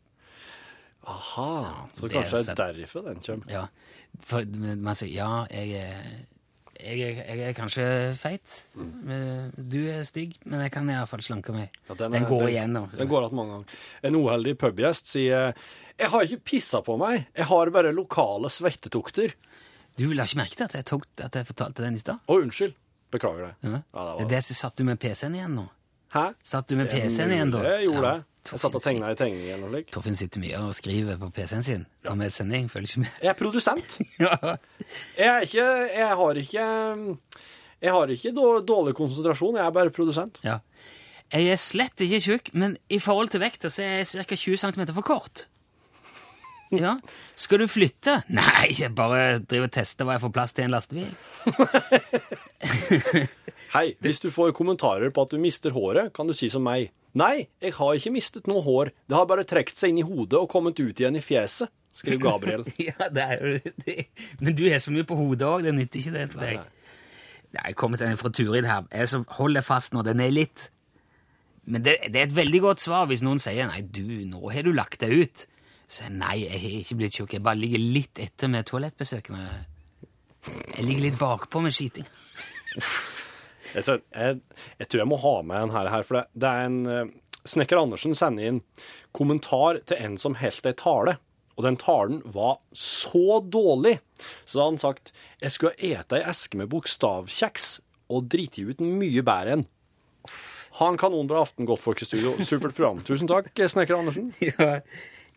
Aha. 1.07 1.87
Så 1.93 2.07
det 2.07 2.11
kanskje 2.11 2.43
det 2.45 2.59
er 2.59 2.73
derfor 2.73 3.01
den 3.01 3.19
kommer. 3.25 3.49
Ja, 3.49 3.65
for 4.23 4.45
man 4.75 4.95
sier 4.95 5.13
ja, 5.13 5.45
jeg 5.51 5.71
er, 5.81 6.03
jeg 6.81 7.01
er, 7.01 7.21
jeg 7.35 7.49
er 7.49 7.53
kanskje 7.57 7.85
feit. 8.19 8.55
Mm. 8.75 9.51
Du 9.71 9.77
er 9.91 10.01
stygg, 10.07 10.33
men 10.45 10.61
jeg 10.65 10.71
kan 10.73 10.89
iallfall 10.89 11.21
slanke 11.25 11.53
meg. 11.55 11.69
Ja, 11.89 11.95
den, 11.99 12.13
er- 12.17 12.27
går 12.29 12.39
den- 12.45 12.49
igjen. 12.55 12.73
da. 12.73 12.85
Den 12.97 13.07
går 13.11 13.25
igjen 13.27 13.35
mange 13.39 13.51
ganger. 13.55 13.79
En 14.03 14.15
uheldig 14.15 14.57
pubgjest 14.57 15.07
sier 15.07 15.53
Jeg 15.99 16.09
har 16.09 16.21
ikke 16.25 16.43
pissa 16.43 16.81
på 16.81 16.97
meg, 16.97 17.27
jeg 17.37 17.45
har 17.45 17.69
bare 17.69 17.91
lokale 17.93 18.49
svettetukter. 18.49 19.33
Du 19.97 20.07
la 20.13 20.23
ikke 20.25 20.37
merke 20.39 20.55
til 20.55 20.63
at 20.65 20.73
jeg, 20.73 20.85
tok, 20.85 21.03
at 21.21 21.35
jeg 21.35 21.45
fortalte 21.45 21.83
den 21.83 21.95
i 21.95 21.99
stad? 22.01 22.17
Å, 22.27 22.39
unnskyld. 22.41 22.73
Beklager 23.11 23.49
det. 23.51 23.55
Ja. 23.67 23.81
Ja, 23.93 24.03
det 24.15 24.17
det 24.17 24.23
var 24.23 24.29
det 24.31 24.43
som 24.47 24.55
satt 24.55 24.75
du 24.77 24.83
med 24.87 24.99
PC-en 24.99 25.35
igjen 25.35 25.53
nå? 25.59 25.67
Hæ? 26.15 26.33
Satt 26.43 26.67
du 26.71 26.75
med 26.79 26.87
Det 26.89 27.01
PC-en 27.03 27.29
igjen 27.35 27.51
da? 27.51 27.61
Jeg 27.67 27.85
gjorde 27.89 28.01
det. 28.15 28.25
Jeg 28.49 28.59
satt 28.59 28.73
og 28.75 28.81
tegna 28.81 29.11
i 29.13 29.15
tegning 29.19 29.43
eller 29.45 29.67
noe 29.67 29.75
slikt. 29.75 29.91
Torfinn 29.93 30.15
sitter 30.17 30.41
mye 30.41 30.57
og 30.65 30.71
skriver 30.73 31.19
på 31.21 31.29
PC-en 31.35 31.61
sin 31.63 31.83
når 32.07 32.17
vi 32.17 32.25
er 32.25 32.33
sending. 32.33 32.65
Følger 32.71 32.89
ikke 32.89 33.03
med. 33.03 33.19
Jeg 33.21 33.29
er 33.29 33.37
produsent. 33.37 33.97
Ja. 34.23 34.33
Jeg 35.17 35.27
er 35.29 35.45
ikke 35.45 35.67
Jeg 35.93 36.07
har 36.21 36.39
ikke 36.41 36.65
Jeg 37.81 37.91
har 37.95 38.15
ikke 38.15 38.33
dårlig 38.67 38.95
konsentrasjon, 38.97 39.55
jeg 39.61 39.65
er 39.65 39.71
bare 39.77 39.93
produsent. 39.93 40.41
ja. 40.43 40.57
Jeg 41.31 41.47
er 41.47 41.55
slett 41.63 42.01
ikke 42.03 42.17
tjukk, 42.19 42.49
men 42.59 42.73
i 42.91 42.97
forhold 42.99 43.29
til 43.31 43.39
vekta 43.39 43.69
så 43.71 43.85
er 43.85 44.01
jeg 44.01 44.25
ca. 44.27 44.35
20 44.35 44.57
cm 44.65 44.81
for 44.91 45.01
kort. 45.07 45.45
Ja. 46.71 46.95
Skal 47.35 47.59
du 47.63 47.67
flytte? 47.67 48.21
Nei, 48.39 48.71
jeg 48.77 48.93
bare 48.95 49.39
driver 49.43 49.67
og 49.67 49.73
tester 49.75 50.07
hva 50.07 50.15
jeg 50.15 50.23
får 50.23 50.33
plass 50.37 50.55
til 50.55 50.63
i 50.63 50.67
en 50.69 50.75
lastebil. 50.75 51.11
Hei, 53.75 53.85
hvis 54.03 54.19
du 54.23 54.29
får 54.33 54.53
kommentarer 54.55 55.11
på 55.13 55.23
at 55.25 55.31
du 55.33 55.39
mister 55.41 55.75
håret, 55.75 56.11
kan 56.15 56.27
du 56.27 56.35
si 56.35 56.49
som 56.51 56.63
meg. 56.65 56.89
Nei, 57.17 57.47
jeg 57.63 57.75
har 57.75 57.97
ikke 57.97 58.13
mistet 58.15 58.47
noe 58.47 58.63
hår. 58.63 58.91
Det 59.07 59.17
har 59.17 59.27
bare 59.27 59.43
trukket 59.47 59.79
seg 59.79 59.91
inn 59.91 60.01
i 60.03 60.07
hodet 60.07 60.39
og 60.39 60.49
kommet 60.51 60.79
ut 60.79 60.99
igjen 60.99 61.19
i 61.19 61.23
fjeset, 61.23 61.71
skriver 61.97 62.23
Gabriel. 62.23 62.63
Ja, 62.87 63.09
det 63.11 63.25
er 63.25 63.41
jo 63.43 63.73
det. 63.85 63.97
Men 64.39 64.55
du 64.55 64.63
er 64.69 64.79
så 64.83 64.93
mye 64.95 65.07
på 65.07 65.17
hodet 65.19 65.47
òg, 65.47 65.65
det 65.67 65.75
nytter 65.75 65.99
ikke 66.01 66.15
det 66.15 66.27
for 66.31 66.45
deg. 66.45 66.61
Nei, 67.51 67.65
Jeg 67.67 67.75
kommer 67.79 67.99
til 67.99 68.07
en 68.07 68.19
fra 68.19 68.31
Turid 68.31 68.67
her. 68.67 68.85
Jeg 68.95 69.11
som 69.11 69.25
holder 69.39 69.65
fast 69.67 69.91
nå, 69.95 70.03
den 70.07 70.23
er 70.23 70.31
litt 70.31 70.69
Men 71.67 71.83
det, 71.83 71.97
det 72.07 72.15
er 72.21 72.29
et 72.29 72.35
veldig 72.37 72.61
godt 72.63 72.83
svar 72.83 73.09
hvis 73.11 73.23
noen 73.27 73.39
sier 73.43 73.67
nei, 73.67 73.81
du, 73.83 74.05
nå 74.31 74.39
har 74.55 74.63
du 74.63 74.71
lagt 74.71 75.03
deg 75.03 75.11
ut. 75.25 75.43
Så 75.91 76.05
jeg, 76.05 76.15
nei, 76.21 76.35
jeg 76.45 76.59
har 76.61 76.75
ikke 76.79 76.97
blitt 77.01 77.15
tjukk. 77.17 77.33
Jeg 77.35 77.43
bare 77.43 77.59
ligger 77.59 77.81
litt 77.83 78.21
etter 78.23 78.51
med 78.51 78.67
toalettbesøkene. 78.69 79.41
Jeg 80.47 80.85
ligger 80.85 81.03
litt 81.09 81.17
bakpå 81.19 81.61
med 81.63 81.75
skiting. 81.75 82.07
Jeg 83.71 83.83
tror 83.85 83.99
jeg, 83.99 84.39
jeg, 84.79 84.87
tror 84.87 85.01
jeg 85.01 85.09
må 85.11 85.19
ha 85.21 85.33
med 85.47 85.65
en 85.65 85.73
her, 85.75 85.89
her 85.91 86.07
for 86.07 86.17
det, 86.17 86.23
det 86.43 86.47
er 86.49 86.69
en 86.69 86.79
eh, 86.91 87.11
Snekker 87.51 87.79
Andersen 87.79 88.15
sender 88.17 88.47
inn 88.47 88.57
kommentar 89.17 89.79
til 89.89 89.99
en 90.01 90.17
som 90.21 90.35
holdt 90.39 90.67
ei 90.69 90.75
tale. 90.77 91.17
Og 91.59 91.65
den 91.65 91.77
talen 91.79 92.21
var 92.33 92.59
så 92.77 93.41
dårlig, 93.43 93.97
så 94.45 94.57
da 94.57 94.63
hadde 94.63 94.71
han 94.71 94.81
sagt 94.81 95.13
jeg 95.43 95.55
skulle 95.55 95.91
ete 95.91 96.19
ei 96.19 96.25
eske 96.31 96.57
med 96.59 96.71
bokstavkjeks 96.71 97.71
og 98.11 98.27
driti 98.31 98.63
ut 98.67 98.83
mye 98.83 99.23
bedre 99.25 99.57
enn. 99.57 99.65
Ha 100.79 100.87
en 100.87 100.99
kanonbra 100.99 101.41
aften, 101.43 101.67
godtfolk 101.67 102.01
i 102.03 102.07
studio. 102.07 102.33
Supert 102.47 102.77
program. 102.77 103.01
Tusen 103.05 103.29
takk, 103.29 103.51
Snekker 103.51 103.99
Andersen. 103.99 104.31
Ja, 104.47 104.79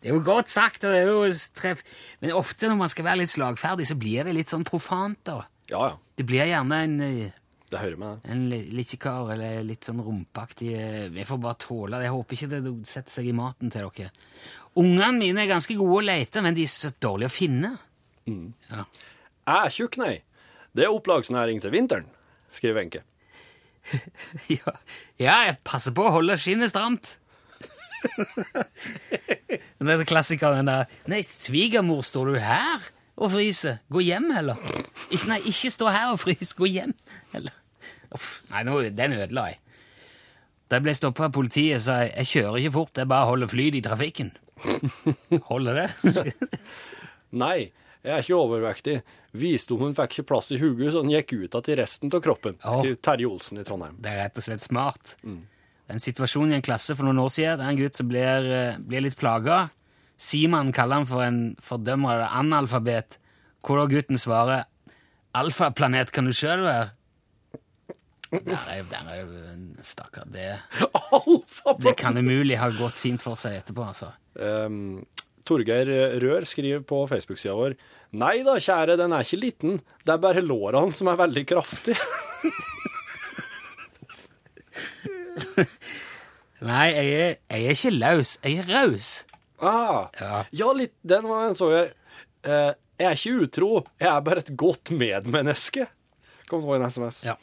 det 0.05 0.11
er 0.11 0.19
jo 0.19 0.21
godt 0.21 0.51
sagt, 0.53 0.83
og 0.85 0.91
det 0.93 0.99
er 1.01 1.07
jo 1.09 1.21
treff. 1.57 1.79
Men 2.21 2.35
ofte 2.37 2.67
når 2.69 2.77
man 2.77 2.91
skal 2.93 3.07
være 3.07 3.23
litt 3.23 3.31
slagferdig, 3.31 3.87
så 3.89 3.95
blir 3.97 4.27
det 4.27 4.35
litt 4.37 4.51
sånn 4.53 4.65
profant, 4.67 5.17
da. 5.25 5.39
Ja, 5.71 5.79
ja. 5.89 5.95
Det 6.13 6.27
blir 6.29 6.45
gjerne 6.45 6.77
en 6.85 6.93
eh, 7.01 7.31
Det 7.73 7.79
hører 7.81 7.97
med. 7.97 8.19
En 8.29 8.43
li- 8.51 8.59
eller 8.69 9.63
litt 9.65 9.83
sånn 9.89 10.03
rumpeaktig 10.05 10.69
eh, 10.77 11.07
Vi 11.09 11.25
får 11.25 11.41
bare 11.41 11.57
tåle 11.57 11.97
det. 11.97 12.05
Jeg 12.05 12.13
håper 12.13 12.37
ikke 12.37 12.51
det 12.53 12.73
setter 12.85 13.15
seg 13.15 13.31
i 13.31 13.33
maten 13.33 13.73
til 13.73 13.89
dere. 13.89 14.11
Ungene 14.77 15.09
mine 15.17 15.41
er 15.41 15.49
ganske 15.49 15.73
gode 15.79 15.97
å 16.03 16.05
lete, 16.05 16.45
men 16.45 16.53
de 16.53 16.67
er 16.67 16.69
så 16.69 16.93
dårlige 17.01 17.31
å 17.31 17.35
finne. 17.39 17.73
Ja. 18.29 18.85
Jeg 18.85 19.57
er 19.57 19.73
tjukk, 19.73 19.97
nei. 20.05 20.13
Det 20.77 20.85
er 20.85 20.93
opplagsnæring 20.93 21.61
til 21.65 21.73
vinteren, 21.73 22.07
skriver 22.53 22.77
Wenche. 22.83 23.01
ja. 24.59 24.73
ja, 25.17 25.35
jeg 25.49 25.57
passer 25.65 25.93
på 25.97 26.05
å 26.05 26.13
holde 26.19 26.37
skinnet 26.41 26.69
stramt. 26.73 27.15
er 29.85 30.05
klassikeren 30.07 30.69
der 30.69 30.85
Nei, 31.11 31.21
svigermor, 31.25 32.03
står 32.05 32.31
du 32.33 32.39
her 32.41 32.85
og 33.15 33.31
fryser? 33.31 33.77
Gå 33.91 34.01
hjem, 34.03 34.31
heller. 34.35 34.59
Ikke, 35.09 35.27
nei, 35.31 35.37
ikke 35.47 35.71
stå 35.71 35.87
her 35.93 36.09
og 36.13 36.19
frys. 36.19 36.51
Gå 36.57 36.67
hjem, 36.67 36.91
heller. 37.31 37.53
Uff, 38.15 38.41
nei, 38.51 38.63
nå, 38.67 38.79
den 38.95 39.15
ødela 39.19 39.49
jeg. 39.53 39.61
Da 40.65 40.79
jeg 40.79 40.85
ble 40.87 40.95
stoppa 40.97 41.27
av 41.27 41.33
politiet, 41.35 41.81
sa 41.83 41.99
jeg 42.03 42.11
jeg 42.23 42.29
kjører 42.33 42.59
ikke 42.63 42.73
fort, 42.79 42.97
jeg 42.97 43.07
bare 43.11 43.29
holder 43.29 43.51
flyt 43.51 43.77
i 43.77 43.83
trafikken. 43.85 44.31
Holder 45.51 45.81
det? 45.81 45.89
Nei, 47.43 47.69
jeg 48.05 48.11
er 48.15 48.23
ikke 48.23 48.37
overvektig. 48.39 48.95
Visdommen 49.35 49.95
fikk 49.97 50.15
ikke 50.15 50.27
plass 50.31 50.51
i 50.55 50.59
hodet, 50.61 50.93
så 50.95 51.01
den 51.03 51.11
gikk 51.13 51.33
ut 51.35 51.41
igjen 51.57 51.65
til 51.67 51.77
resten 51.81 52.13
av 52.15 52.23
kroppen, 52.23 52.55
Oh. 52.63 52.79
skriver 52.79 53.01
Terje 53.03 53.27
Olsen 53.29 53.59
i 53.61 53.65
Trondheim. 53.67 53.97
Det 54.01 54.11
er 54.13 54.21
rett 54.23 54.39
og 54.39 54.45
slett 54.47 54.63
smart. 54.63 55.15
Er 55.25 55.35
en 55.91 56.01
situasjon 56.01 56.51
i 56.51 56.57
en 56.57 56.65
klasse 56.65 56.95
for 56.97 57.07
noen 57.07 57.21
år 57.21 57.31
siden. 57.33 57.59
Det 57.59 57.65
er 57.65 57.73
en 57.73 57.81
gutt 57.81 57.99
som 57.99 58.09
blir, 58.09 58.51
eh, 58.51 58.77
blir 58.77 59.05
litt 59.05 59.19
plaga. 59.19 59.69
Simon 60.17 60.71
kaller 60.71 61.01
han 61.01 61.09
for 61.09 61.21
en 61.21 61.55
fordømmer 61.61 62.15
eller 62.15 62.31
analfabet, 62.31 63.17
hvor 63.61 63.87
gutten 63.89 64.17
svarer 64.17 64.65
Alfaplanet 65.35 66.13
kan 66.15 66.23
du 66.23 66.31
sjøl 66.31 66.61
være. 66.63 66.91
Der 68.31 68.69
er, 68.71 68.85
der 68.87 69.09
er 69.11 69.25
Stakkar. 69.83 70.23
Det, 70.31 70.55
det 71.83 71.93
kan 71.99 72.17
umulig 72.17 72.55
ha 72.57 72.69
gått 72.71 72.97
fint 72.97 73.21
for 73.21 73.35
seg 73.35 73.59
etterpå, 73.59 73.83
altså. 73.83 74.13
Um, 74.39 75.03
Torgeir 75.45 75.91
Rør 76.23 76.47
skriver 76.47 76.81
på 76.87 77.03
Facebook-sida 77.07 77.53
vår 77.55 77.75
Nei 78.15 78.43
da, 78.47 78.55
kjære, 78.55 78.95
den 78.97 79.13
er 79.13 79.27
ikke 79.27 79.41
liten. 79.41 79.81
Det 80.07 80.15
er 80.15 80.23
bare 80.23 80.41
lårene 80.41 80.95
som 80.95 81.11
er 81.11 81.19
veldig 81.19 81.45
kraftige. 81.51 81.99
Nei, 86.65 86.85
jeg 86.95 87.11
er, 87.13 87.35
jeg 87.51 87.65
er 87.65 87.75
ikke 87.75 87.91
løs. 87.95 88.37
Jeg 88.43 88.57
er 88.63 88.69
raus. 88.71 89.09
Ah, 89.61 90.07
Ja. 90.19 90.43
ja, 90.51 90.71
litt, 90.75 90.93
den 91.07 91.27
var 91.29 91.49
en 91.49 91.55
så 91.59 91.69
jeg. 91.73 91.91
Eh, 92.45 92.71
jeg 92.99 93.07
er 93.09 93.17
ikke 93.17 93.43
utro, 93.45 93.69
jeg 93.99 94.07
er 94.11 94.19
bare 94.23 94.39
et 94.43 94.51
godt 94.57 94.91
medmenneske. 94.95 95.87
Kom 96.49 96.61
på 96.63 96.75
en 96.77 96.85
SMS. 96.89 97.23
Ja. 97.25 97.33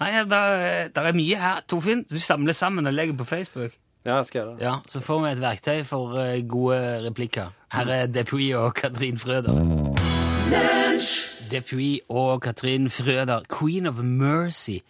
Nei, 0.00 0.10
der, 0.28 0.88
der 0.94 1.08
er 1.10 1.16
mye 1.16 1.36
her. 1.40 1.60
Torfinn, 1.68 2.04
du 2.08 2.18
samler 2.20 2.56
sammen 2.56 2.86
og 2.88 2.92
legger 2.96 3.16
på 3.20 3.24
Facebook. 3.28 3.72
Ja, 4.04 4.16
jeg 4.16 4.26
skal 4.30 4.40
gjøre 4.40 4.52
det. 4.56 4.62
Ja, 4.64 4.74
Så 4.88 5.00
får 5.04 5.18
vi 5.24 5.32
et 5.34 5.40
verktøy 5.44 5.82
for 5.84 6.16
eh, 6.22 6.40
gode 6.48 6.78
replikker. 7.04 7.50
Her 7.72 7.90
er 7.98 8.06
Depuy 8.08 8.46
og 8.56 8.74
Katrin 8.74 9.18
Frøder. 9.20 9.60
Depuy 11.50 11.98
og 12.08 12.40
Katrin 12.42 12.88
Frøder. 12.90 13.44
'Queen 13.48 13.86
of 13.88 13.94
Mercy' 14.00 14.80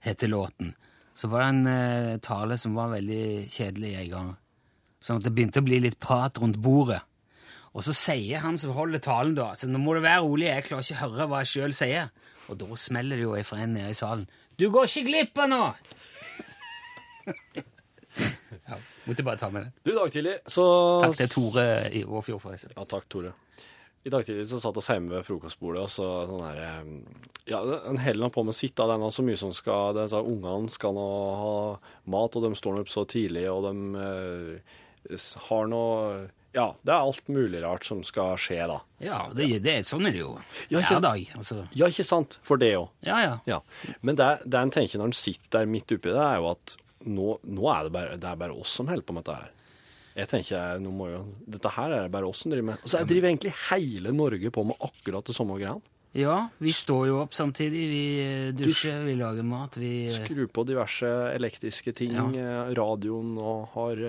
heter 0.00 0.26
låten. 0.28 0.74
Så 1.18 1.30
var 1.32 1.42
det 1.42 1.48
en 1.50 1.66
eh, 1.66 2.16
tale 2.22 2.58
som 2.60 2.76
var 2.78 2.92
veldig 2.92 3.48
kjedelig 3.50 3.94
en 3.98 4.10
gang. 4.12 4.28
Sånn 5.02 5.18
at 5.18 5.26
det 5.26 5.32
begynte 5.34 5.62
å 5.62 5.66
bli 5.66 5.80
litt 5.82 5.98
prat 6.02 6.38
rundt 6.38 6.60
bordet. 6.62 7.00
Og 7.74 7.84
så 7.86 7.94
sier 7.94 8.42
han 8.42 8.58
som 8.58 8.74
holder 8.74 9.02
talen, 9.02 9.34
da 9.38 9.52
så 9.58 9.68
nå 9.70 9.80
må 9.82 9.96
du 9.96 10.02
være 10.02 10.22
rolig, 10.24 10.48
jeg 10.48 10.66
klarer 10.68 10.86
ikke 10.86 10.98
å 10.98 11.02
høre 11.04 11.26
hva 11.30 11.42
jeg 11.42 11.50
sjøl 11.52 11.74
sier. 11.76 12.12
Og 12.48 12.58
da 12.60 12.78
smeller 12.80 13.18
det 13.18 13.26
jo 13.26 13.34
ifra 13.38 13.60
en 13.62 13.74
nede 13.76 13.92
i 13.92 13.98
salen. 13.98 14.24
Du 14.58 14.68
går 14.74 14.88
ikke 14.88 15.06
glipp 15.10 15.42
av 15.42 15.50
noe! 15.52 15.72
ja, 18.70 18.78
måtte 19.04 19.26
bare 19.26 19.38
ta 19.42 19.50
med 19.52 19.66
det. 19.66 19.74
Du, 19.82 19.92
i 19.92 19.98
dag 19.98 20.14
tidlig 20.14 20.38
så 20.48 20.64
Takk 21.04 21.18
til 21.20 21.30
Tore 21.34 21.66
i 21.92 22.02
Åfjord, 22.06 22.40
forresten. 22.46 22.72
Ja, 22.78 22.86
takk, 22.88 23.06
Tore. 23.12 23.34
I 24.06 24.10
dag 24.14 24.24
tidlig 24.24 24.46
så 24.48 24.60
satt 24.62 24.76
oss 24.78 24.88
hjemme 24.88 25.10
ved 25.10 25.26
frokostbordet, 25.26 25.82
og 25.82 25.90
så 25.90 26.06
sånn 26.30 26.44
her 26.46 26.60
eh, 26.62 27.26
Ja, 27.50 27.58
en 27.90 27.98
holder 27.98 28.22
nå 28.22 28.30
på 28.32 28.44
med 28.46 28.54
sitt. 28.56 28.76
Det 28.78 28.86
er 28.86 29.00
nå 29.02 29.10
så 29.12 29.24
mye 29.26 29.36
som 29.40 29.50
skal 29.56 29.94
det, 29.98 30.06
så 30.12 30.22
Ungene 30.24 30.70
skal 30.72 30.94
nå 30.96 31.06
ha 31.42 31.52
mat, 32.14 32.36
og 32.38 32.46
de 32.46 32.52
står 32.56 32.76
nå 32.78 32.84
opp 32.86 32.92
så 32.92 33.04
tidlig, 33.10 33.44
og 33.50 33.66
de 33.66 34.04
eh, 34.06 35.28
har 35.48 35.66
nå 35.72 35.82
Ja, 36.56 36.70
det 36.82 36.94
er 36.94 37.04
alt 37.04 37.28
mulig 37.28 37.60
rart 37.62 37.84
som 37.84 38.00
skal 38.06 38.38
skje, 38.40 38.62
da. 38.70 38.78
Ja, 39.04 39.18
det, 39.36 39.50
det, 39.66 39.74
sånn 39.86 40.06
er 40.08 40.14
det 40.16 40.22
jo 40.22 40.30
Ja, 40.72 40.80
ikke- 40.80 40.94
hver 40.96 41.04
dag. 41.04 41.26
Altså. 41.36 41.58
Ja, 41.76 41.90
ikke 41.92 42.06
sant? 42.08 42.38
For 42.42 42.56
det 42.60 42.72
òg. 42.78 42.88
Ja, 43.04 43.18
ja. 43.20 43.34
Ja. 43.50 43.60
Men 44.00 44.16
det, 44.16 44.30
det 44.46 44.62
en 44.62 44.72
tenker 44.74 44.98
når 45.02 45.12
en 45.12 45.18
sitter 45.20 45.58
der 45.60 45.66
midt 45.70 45.92
oppi 45.92 46.08
det, 46.14 46.16
er 46.24 46.40
jo 46.40 46.50
at 46.54 46.76
nå, 47.04 47.36
nå 47.44 47.68
er 47.74 47.84
det 47.86 47.92
bare, 47.94 48.16
det 48.18 48.26
er 48.32 48.40
bare 48.40 48.56
oss 48.56 48.72
som 48.80 48.88
holder 48.90 49.04
på 49.06 49.14
med 49.18 49.26
dette 49.28 49.36
her. 49.42 49.54
Jeg 50.18 50.26
tenker, 50.32 50.80
nå 50.82 50.90
må 50.90 51.06
jo, 51.12 51.20
Dette 51.46 51.70
her 51.76 51.92
er 51.94 52.02
det 52.08 52.10
bare 52.14 52.26
oss 52.26 52.40
som 52.42 52.50
driver 52.50 52.72
med. 52.72 52.80
Og 52.82 52.90
så 52.90 53.04
driver 53.06 53.30
egentlig 53.30 53.52
hele 53.68 54.10
Norge 54.16 54.50
på 54.54 54.64
med 54.66 54.80
akkurat 54.82 55.24
det 55.28 55.36
samme 55.36 55.54
greiene. 55.60 55.80
Ja, 56.18 56.48
vi 56.58 56.72
står 56.74 57.04
jo 57.10 57.18
opp 57.22 57.34
samtidig. 57.36 57.82
Vi 57.92 58.02
eh, 58.24 58.48
dusjer, 58.56 59.02
vi 59.06 59.14
lager 59.20 59.44
mat, 59.46 59.76
vi 59.78 60.06
eh, 60.08 60.14
Skru 60.16 60.46
på 60.50 60.64
diverse 60.66 61.06
elektriske 61.36 61.92
ting, 61.94 62.16
Ja. 62.16 62.24
eh, 62.32 62.72
radioen, 62.74 63.36
og 63.38 63.68
har, 63.76 64.00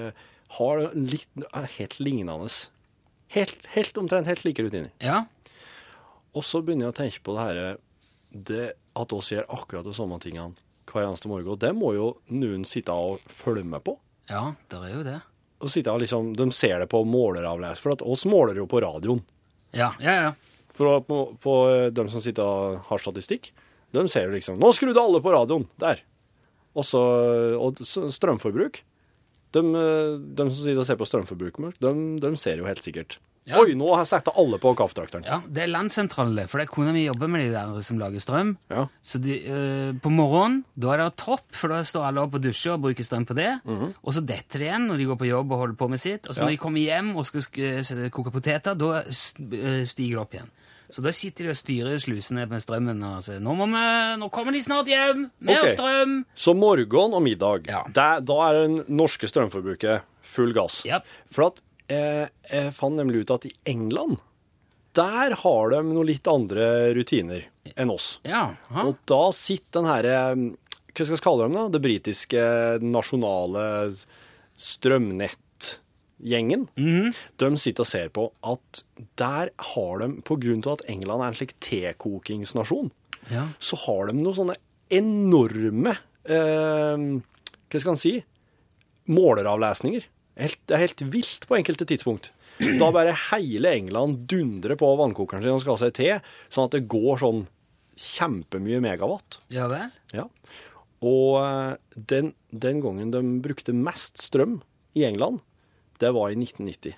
har 0.58 0.82
litt, 0.96 1.28
helt 1.78 2.00
lignende. 2.00 2.50
Helt, 3.36 3.68
helt 3.76 4.00
omtrent 4.02 4.26
helt 4.32 4.46
like 4.48 4.64
rutiner. 4.66 4.90
Ja. 5.04 5.26
Og 6.34 6.42
så 6.48 6.64
begynner 6.64 6.88
jeg 6.88 6.96
å 6.96 7.00
tenke 7.04 7.22
på 7.28 7.36
det 7.38 7.46
her, 7.50 7.78
det 8.32 8.66
at 8.98 9.14
oss 9.14 9.30
gjør 9.34 9.46
akkurat 9.60 9.86
de 9.86 9.94
samme 9.94 10.18
tingene 10.24 10.56
hver 10.90 11.06
eneste 11.06 11.30
morgen. 11.30 11.52
Og 11.54 11.60
det 11.62 11.76
må 11.78 11.92
jo 11.94 12.08
noen 12.34 12.66
sitte 12.66 12.96
og 12.96 13.20
følge 13.30 13.68
med 13.68 13.84
på. 13.86 14.00
Ja, 14.32 14.56
det 14.72 14.80
er 14.88 14.96
jo 14.96 15.04
det. 15.06 15.20
Og 15.60 15.72
sitte 15.72 15.92
og 15.92 16.02
liksom, 16.04 16.34
De 16.40 16.48
ser 16.56 16.80
det 16.80 16.90
på 16.92 17.02
måleravles, 17.04 17.82
for 17.84 17.96
at 17.96 18.04
oss 18.06 18.26
måler 18.30 18.60
jo 18.62 18.68
på 18.70 18.82
radioen. 18.84 19.24
Ja, 19.76 19.94
ja, 20.00 20.16
ja. 20.24 20.68
For 20.76 21.02
på, 21.04 21.18
på 21.44 21.56
eh, 21.74 21.88
dem 21.92 22.08
som 22.12 22.24
sitter 22.24 22.46
og 22.48 22.86
har 22.88 23.02
statistikk, 23.04 23.52
de 23.92 24.06
ser 24.08 24.30
jo 24.30 24.36
liksom 24.38 24.60
Nå 24.62 24.70
skrudde 24.78 25.02
alle 25.02 25.20
på 25.22 25.34
radioen! 25.34 25.66
Der. 25.82 26.04
Og 26.78 26.86
så 26.86 27.02
og 27.60 27.82
strømforbruk. 27.84 28.84
De, 29.56 29.64
eh, 29.66 30.14
de 30.20 30.46
som 30.52 30.62
sitter 30.62 30.84
og 30.84 30.88
ser 30.88 31.00
på 31.00 31.08
strømforbruket, 31.10 31.82
de, 31.82 31.94
de 32.22 32.32
ser 32.40 32.62
jo 32.62 32.70
helt 32.70 32.86
sikkert. 32.86 33.18
Ja. 33.50 33.60
Oi, 33.64 33.74
nå 33.78 33.88
har 33.92 34.04
jeg 34.04 34.12
satt 34.14 34.30
alle 34.38 34.60
på 34.62 34.76
kaffetrakteren. 34.78 35.26
ja. 35.26 35.40
Det 35.50 35.64
er 35.66 35.72
landsentralen. 35.74 36.48
For 36.48 36.62
det 36.62 36.68
er 36.68 36.74
kona 36.74 36.94
mi 36.94 37.06
jobber 37.08 37.32
med 37.32 37.42
de 37.48 37.50
der 37.56 37.82
som 37.86 37.98
lager 38.02 38.22
strøm. 38.22 38.56
Ja. 38.70 38.86
Så 39.02 39.18
de, 39.24 39.40
uh, 39.50 39.92
på 40.00 40.12
morgenen 40.14 40.64
da 40.78 40.94
er 40.94 41.04
det 41.04 41.10
topp, 41.18 41.48
for 41.58 41.74
da 41.74 41.82
står 41.84 42.06
alle 42.12 42.22
opp 42.22 42.38
og 42.38 42.44
dusjer 42.46 42.76
og 42.78 42.84
bruker 42.86 43.04
strøm 43.04 43.26
på 43.26 43.36
det. 43.40 43.50
Og 43.66 44.14
så 44.14 44.22
detter 44.22 44.60
det 44.62 44.70
igjen 44.70 44.88
når 44.92 45.02
de 45.02 45.10
går 45.10 45.20
på 45.24 45.30
jobb 45.32 45.52
og 45.52 45.64
holder 45.66 45.80
på 45.82 45.90
med 45.90 46.00
sitt. 46.00 46.28
Og 46.30 46.36
så 46.36 46.40
Ja. 46.40 46.46
når 46.46 46.52
de 46.56 46.62
kommer 46.62 46.80
hjem 46.80 47.16
og 47.18 47.26
skal 47.26 48.10
koke 48.12 48.32
poteter, 48.32 48.76
da 48.78 49.02
eh, 49.02 49.84
stiger 49.86 50.16
det 50.16 50.24
opp 50.24 50.34
igjen. 50.38 50.50
Så 50.90 51.04
da 51.06 51.12
sitter 51.14 51.46
de 51.46 51.50
og 51.54 51.58
styrer 51.60 52.00
slusene 52.02 52.48
med 52.50 52.62
strømmen 52.64 53.04
og 53.06 53.22
sier 53.22 53.40
nå, 53.40 53.54
må 53.54 53.68
vi, 53.70 53.82
'Nå 54.18 54.30
kommer 54.34 54.52
de 54.52 54.62
snart 54.62 54.88
hjem! 54.90 55.30
Mer 55.40 55.60
okay. 55.62 55.76
strøm!' 55.76 56.26
Så 56.36 56.56
morgen 56.58 57.14
og 57.14 57.22
middag, 57.22 57.68
Ja. 57.70 57.84
der, 57.94 58.22
da 58.22 58.34
er 58.50 58.54
det 58.68 58.90
norske 58.90 59.28
strømforbruket 59.30 60.02
full 60.24 60.52
gass. 60.54 60.84
Yep. 60.86 61.04
For 61.32 61.46
at 61.48 61.62
eh, 61.62 61.69
jeg 61.90 62.74
fant 62.76 62.98
nemlig 62.98 63.24
ut 63.24 63.32
at 63.34 63.46
i 63.50 63.54
England, 63.70 64.20
der 64.98 65.36
har 65.44 65.64
de 65.74 65.80
noen 65.86 66.08
litt 66.10 66.28
andre 66.30 66.66
rutiner 66.98 67.42
enn 67.76 67.92
oss. 67.94 68.08
Ja. 68.28 68.44
Og 68.84 68.94
da 69.10 69.32
sitter 69.36 69.80
den 69.80 69.90
her 69.90 70.04
eh, 70.10 70.36
Hva 70.90 71.06
skal 71.06 71.16
vi 71.16 71.24
kalle 71.24 71.44
dem, 71.46 71.58
da? 71.58 71.64
Det 71.72 71.82
britiske 71.84 72.42
nasjonale 72.84 73.64
strømnettgjengen. 74.60 76.62
De 77.40 77.48
sitter 77.62 77.84
og 77.86 77.92
ser 77.92 78.08
på 78.16 78.24
at 78.42 78.84
der 79.22 79.46
har 79.74 79.94
de, 80.02 80.08
på 80.26 80.34
grunn 80.42 80.64
av 80.66 80.74
at 80.80 80.88
England 80.92 81.22
er 81.24 81.30
en 81.32 81.40
slik 81.40 81.54
tekokingsnasjon, 81.64 82.88
ja. 83.32 83.44
så 83.62 83.76
har 83.86 84.02
de 84.10 84.14
noen 84.20 84.38
sånne 84.42 84.58
enorme 84.90 85.94
eh, 86.26 86.98
Hva 87.70 87.78
skal 87.78 87.94
en 87.94 88.02
si? 88.02 88.16
Måleravlesninger. 89.10 90.04
Helt, 90.40 90.60
det 90.70 90.76
er 90.76 90.86
helt 90.86 91.04
vilt 91.14 91.48
på 91.50 91.58
enkelte 91.60 91.88
tidspunkt. 91.90 92.32
Da 92.60 92.90
bare 92.92 93.16
hele 93.30 93.72
England 93.76 94.26
dundrer 94.32 94.76
på 94.80 94.90
vannkokeren 95.00 95.44
sin 95.44 95.56
og 95.56 95.62
skal 95.64 95.78
ha 95.78 95.82
seg 95.86 95.96
te, 95.96 96.10
sånn 96.52 96.68
at 96.68 96.76
det 96.76 96.88
går 96.92 97.22
sånn 97.22 97.46
kjempemye 98.00 98.80
megawatt. 98.84 99.42
ja 99.52 99.68
vel? 99.72 99.92
Ja. 100.16 100.28
Og 101.06 101.38
eh, 101.40 101.76
den, 101.96 102.34
den 102.52 102.82
gangen 102.84 103.12
de 103.14 103.22
brukte 103.44 103.76
mest 103.76 104.20
strøm 104.20 104.60
i 104.98 105.06
England, 105.08 105.40
det 106.00 106.12
var 106.16 106.32
i 106.32 106.40
1990. 106.40 106.98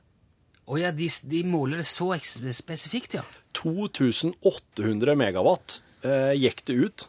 Å 0.72 0.78
ja, 0.80 0.92
de, 0.96 1.08
de 1.30 1.44
måler 1.50 1.82
det 1.82 1.88
så 1.90 2.14
spesifikt, 2.18 3.18
ja. 3.18 3.26
2800 3.58 5.18
megawatt 5.20 5.82
eh, 6.06 6.34
gikk 6.38 6.64
det 6.70 6.76
ut 6.78 7.08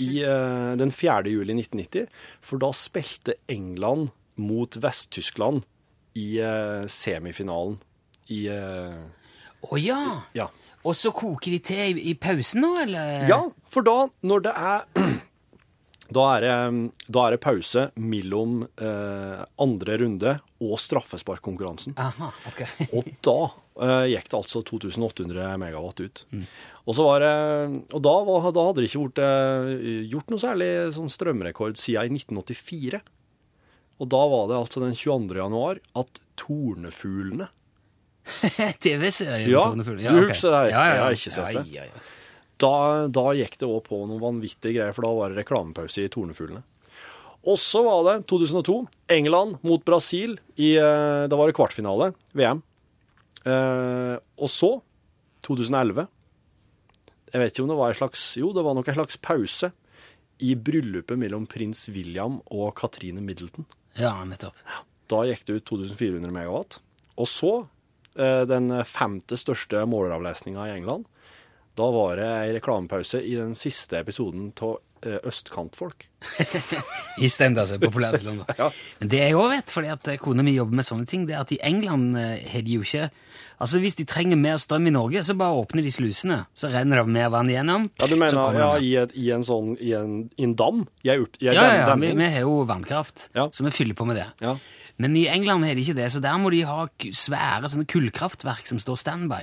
i, 0.00 0.24
eh, 0.24 0.72
den 0.80 0.92
4. 0.92 1.28
juli 1.30 1.56
1990, 1.60 2.08
for 2.42 2.64
da 2.64 2.72
spilte 2.76 3.38
England 3.48 4.10
mot 4.38 4.78
Vest-Tyskland 4.80 5.66
i 6.18 6.38
eh, 6.42 6.86
semifinalen 6.90 7.78
i 8.32 8.46
eh, 8.52 8.98
Å 9.68 9.80
ja! 9.80 10.00
Ja. 10.36 10.48
Og 10.86 10.94
så 10.96 11.10
koker 11.14 11.56
de 11.56 11.62
til 11.64 11.98
i, 11.98 12.10
i 12.12 12.14
pausen 12.18 12.62
nå, 12.64 12.74
eller? 12.84 13.24
Ja, 13.28 13.40
for 13.68 13.86
da, 13.86 13.96
når 14.26 14.46
det 14.46 14.54
er 14.54 14.86
Da 16.08 16.22
er 16.38 16.40
det, 16.40 16.52
da 17.12 17.26
er 17.26 17.34
det 17.34 17.42
pause 17.44 17.82
mellom 18.00 18.62
eh, 18.80 19.40
andre 19.60 19.98
runde 20.00 20.38
og 20.64 20.78
straffesparkkonkurransen. 20.80 21.92
Okay. 22.48 22.86
Og 22.96 23.10
da 23.20 23.34
eh, 23.44 24.06
gikk 24.14 24.30
det 24.32 24.38
altså 24.38 24.62
2800 24.64 25.50
megawatt 25.60 26.00
ut. 26.00 26.22
Og, 26.86 26.94
så 26.96 27.04
var 27.04 27.20
det, 27.20 27.34
og 27.92 28.00
da, 28.00 28.14
var, 28.24 28.48
da 28.56 28.64
hadde 28.70 28.80
det 28.80 28.88
ikke 28.88 29.02
vært, 29.02 29.20
eh, 29.26 30.00
gjort 30.08 30.32
noe 30.32 30.40
særlig 30.40 30.70
sånn 30.96 31.12
strømrekord 31.12 31.76
siden 31.76 32.16
i 32.16 32.22
1984. 32.22 33.02
Og 33.98 34.08
da 34.12 34.20
var 34.30 34.46
det 34.50 34.58
altså 34.60 34.82
den 34.84 34.94
22. 34.94 35.36
januar 35.40 35.80
at 35.98 36.20
tornefuglene 36.38 37.48
TV-serien 38.84 39.48
Ja, 39.50 39.64
Tornefugl. 39.70 40.02
du 40.04 40.18
husker 40.28 40.52
det 40.52 40.58
her? 40.58 40.70
Ja, 40.70 40.72
ja, 40.72 40.88
ja. 40.88 40.94
Jeg 40.94 41.02
har 41.04 41.16
ikke 41.16 41.32
sett 41.34 41.54
det. 41.56 41.62
Ja, 41.72 41.84
ja, 41.84 41.86
ja. 41.88 42.02
da, 42.62 42.72
da 43.18 43.24
gikk 43.38 43.56
det 43.62 43.68
òg 43.68 43.80
på 43.88 44.00
noen 44.04 44.20
vanvittige 44.22 44.74
greier, 44.76 44.92
for 44.96 45.06
da 45.08 45.12
var 45.16 45.32
det 45.32 45.40
reklamepause 45.40 46.04
i 46.04 46.10
Tornefuglene. 46.12 46.60
Og 47.48 47.56
så 47.62 47.80
var 47.86 48.02
det 48.04 48.14
2002. 48.28 48.76
England 49.14 49.56
mot 49.64 49.84
Brasil. 49.86 50.34
I, 50.58 50.74
eh, 50.76 51.24
da 51.30 51.38
var 51.38 51.48
det 51.48 51.56
kvartfinale, 51.56 52.10
VM. 52.36 52.60
Eh, 53.48 54.16
og 54.36 54.50
så, 54.52 54.72
2011 55.46 56.08
Jeg 57.32 57.38
vet 57.40 57.52
ikke 57.54 57.62
om 57.62 57.68
det 57.70 57.76
var 57.78 57.92
en 57.92 57.96
slags 58.00 58.22
Jo, 58.36 58.48
det 58.52 58.64
var 58.66 58.74
nok 58.74 58.88
en 58.90 58.96
slags 58.98 59.16
pause 59.22 59.68
i 60.42 60.50
bryllupet 60.58 61.16
mellom 61.16 61.46
prins 61.50 61.84
William 61.94 62.40
og 62.50 62.74
Katrine 62.78 63.22
Middleton. 63.24 63.64
Ja, 63.98 64.14
nettopp. 64.24 64.56
Da 65.08 65.22
gikk 65.28 65.46
det 65.48 65.60
ut 65.60 65.68
2400 65.70 66.32
megawatt. 66.34 66.80
Og 67.18 67.28
så, 67.30 67.52
eh, 68.14 68.42
den 68.48 68.70
femte 68.84 69.38
største 69.40 69.84
måleravlesninga 69.88 70.68
i 70.68 70.76
England, 70.78 71.08
Da 71.78 71.86
var 71.94 72.16
det 72.18 72.26
ei 72.26 72.54
reklamepause 72.56 73.20
i 73.22 73.36
den 73.38 73.52
siste 73.54 74.00
episoden 74.00 74.48
av 74.66 74.80
Østkantfolk. 75.06 76.06
EastEnders 77.18 77.70
er 77.74 77.80
populært 77.82 78.22
i 78.22 78.26
London. 78.26 78.46
Ja. 78.58 78.70
Men 79.00 79.10
det 79.12 79.20
jeg 79.22 79.36
òg 79.38 79.50
vet, 79.52 79.70
fordi 79.74 79.90
at 79.92 80.08
kona 80.22 80.42
mi 80.46 80.54
jobber 80.56 80.80
med 80.80 80.86
sånne 80.88 81.06
ting, 81.08 81.26
det 81.28 81.36
er 81.36 81.44
at 81.44 81.52
i 81.54 81.60
England 81.64 82.16
eh, 82.18 82.40
har 82.52 82.64
de 82.66 82.78
jo 82.78 82.86
ikke 82.86 83.10
Altså 83.58 83.80
Hvis 83.82 83.96
de 83.98 84.04
trenger 84.06 84.38
mer 84.38 84.54
strøm 84.62 84.84
i 84.86 84.92
Norge, 84.94 85.18
så 85.26 85.34
bare 85.34 85.56
åpner 85.58 85.82
de 85.82 85.90
slusene. 85.90 86.36
Så 86.54 86.68
renner 86.70 87.00
det 87.00 87.10
mer 87.10 87.26
vann 87.34 87.48
igjennom. 87.50 87.88
Ja, 87.98 88.06
du 88.06 88.14
mener 88.14 88.54
ja, 88.54 88.68
i, 88.78 88.92
et, 89.00 89.10
i 89.18 89.32
en 89.34 89.42
sånn 89.42 89.72
I 89.82 89.96
en, 89.98 90.12
i 90.38 90.46
en 90.46 90.52
dam? 90.54 90.84
Jeg, 91.02 91.24
i 91.42 91.48
ei 91.50 91.56
Ja, 91.56 91.64
ja, 91.66 91.80
ja. 91.88 91.96
Vi, 91.98 92.12
vi 92.20 92.28
har 92.36 92.44
jo 92.46 92.60
vannkraft, 92.68 93.26
Ja. 93.34 93.48
så 93.50 93.66
vi 93.66 93.72
fyller 93.74 93.98
på 93.98 94.06
med 94.06 94.20
det. 94.20 94.28
Ja. 94.46 94.54
Men 95.02 95.16
i 95.18 95.26
England 95.30 95.66
har 95.66 95.74
de 95.74 95.82
ikke 95.82 95.98
det, 95.98 96.06
så 96.14 96.22
der 96.22 96.38
må 96.38 96.52
de 96.54 96.62
ha 96.70 96.84
svære 97.10 97.70
sånne 97.74 97.86
kullkraftverk 97.90 98.66
som 98.70 98.78
står 98.82 99.02
standby. 99.02 99.42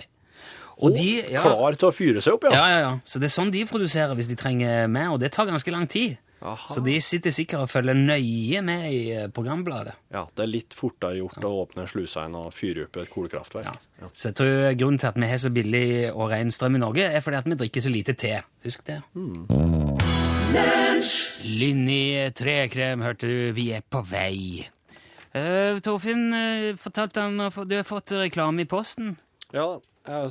Og 0.84 0.96
de, 0.96 1.10
ja, 1.32 1.46
Klar 1.46 1.78
til 1.80 1.88
å 1.88 1.96
fyre 1.96 2.22
seg 2.24 2.36
opp, 2.36 2.50
ja? 2.50 2.58
ja, 2.58 2.68
ja, 2.74 2.80
ja. 2.84 2.94
Så 3.08 3.22
det 3.22 3.30
er 3.30 3.36
sånn 3.38 3.54
de 3.54 3.64
produserer 3.70 4.16
hvis 4.18 4.28
de 4.28 4.38
trenger 4.40 4.90
mer, 4.92 5.14
og 5.14 5.22
det 5.24 5.32
tar 5.36 5.48
ganske 5.48 5.72
lang 5.72 5.88
tid. 5.92 6.18
Aha. 6.46 6.68
Så 6.70 6.82
de 6.84 6.94
sitter 7.02 7.34
sikkert 7.34 7.64
og 7.64 7.72
følger 7.72 7.96
nøye 7.98 8.60
med 8.66 8.84
i 8.92 9.00
eh, 9.16 9.30
programbladet. 9.34 9.96
Ja, 10.14 10.26
Det 10.36 10.44
er 10.44 10.52
litt 10.52 10.76
fortere 10.78 11.18
gjort 11.18 11.42
å 11.48 11.54
åpne 11.64 11.88
slusa 11.90 12.28
enn 12.28 12.36
å 12.38 12.44
fyre 12.54 12.86
opp 12.86 13.00
et 13.02 13.10
kullkraftverk. 13.10 13.80
Ja. 14.02 14.10
Så 14.12 14.30
jeg 14.30 14.38
tror 14.38 14.76
grunnen 14.78 15.02
til 15.02 15.10
at 15.10 15.18
vi 15.18 15.32
har 15.32 15.42
så 15.42 15.52
billig 15.56 15.88
og 16.12 16.30
ren 16.34 16.54
strøm 16.54 16.78
i 16.78 16.84
Norge, 16.84 17.08
er 17.08 17.26
fordi 17.26 17.40
at 17.40 17.50
vi 17.50 17.58
drikker 17.64 17.86
så 17.88 17.94
lite 17.94 18.18
te. 18.20 18.36
Husk 18.68 18.86
det. 18.86 19.00
Linni 21.50 22.30
Trekrem, 22.36 23.02
hørte 23.08 23.32
du. 23.32 23.52
Vi 23.58 23.72
er 23.74 23.82
på 23.82 24.04
vei. 24.06 24.68
Uh, 25.36 25.82
Torfinn 25.84 26.30
uh, 26.32 26.76
fortalte 26.80 27.26
han 27.26 27.42
at 27.44 27.58
du 27.68 27.76
har 27.76 27.88
fått 27.88 28.14
reklame 28.16 28.64
i 28.64 28.70
posten. 28.70 29.16
Ja, 29.56 29.80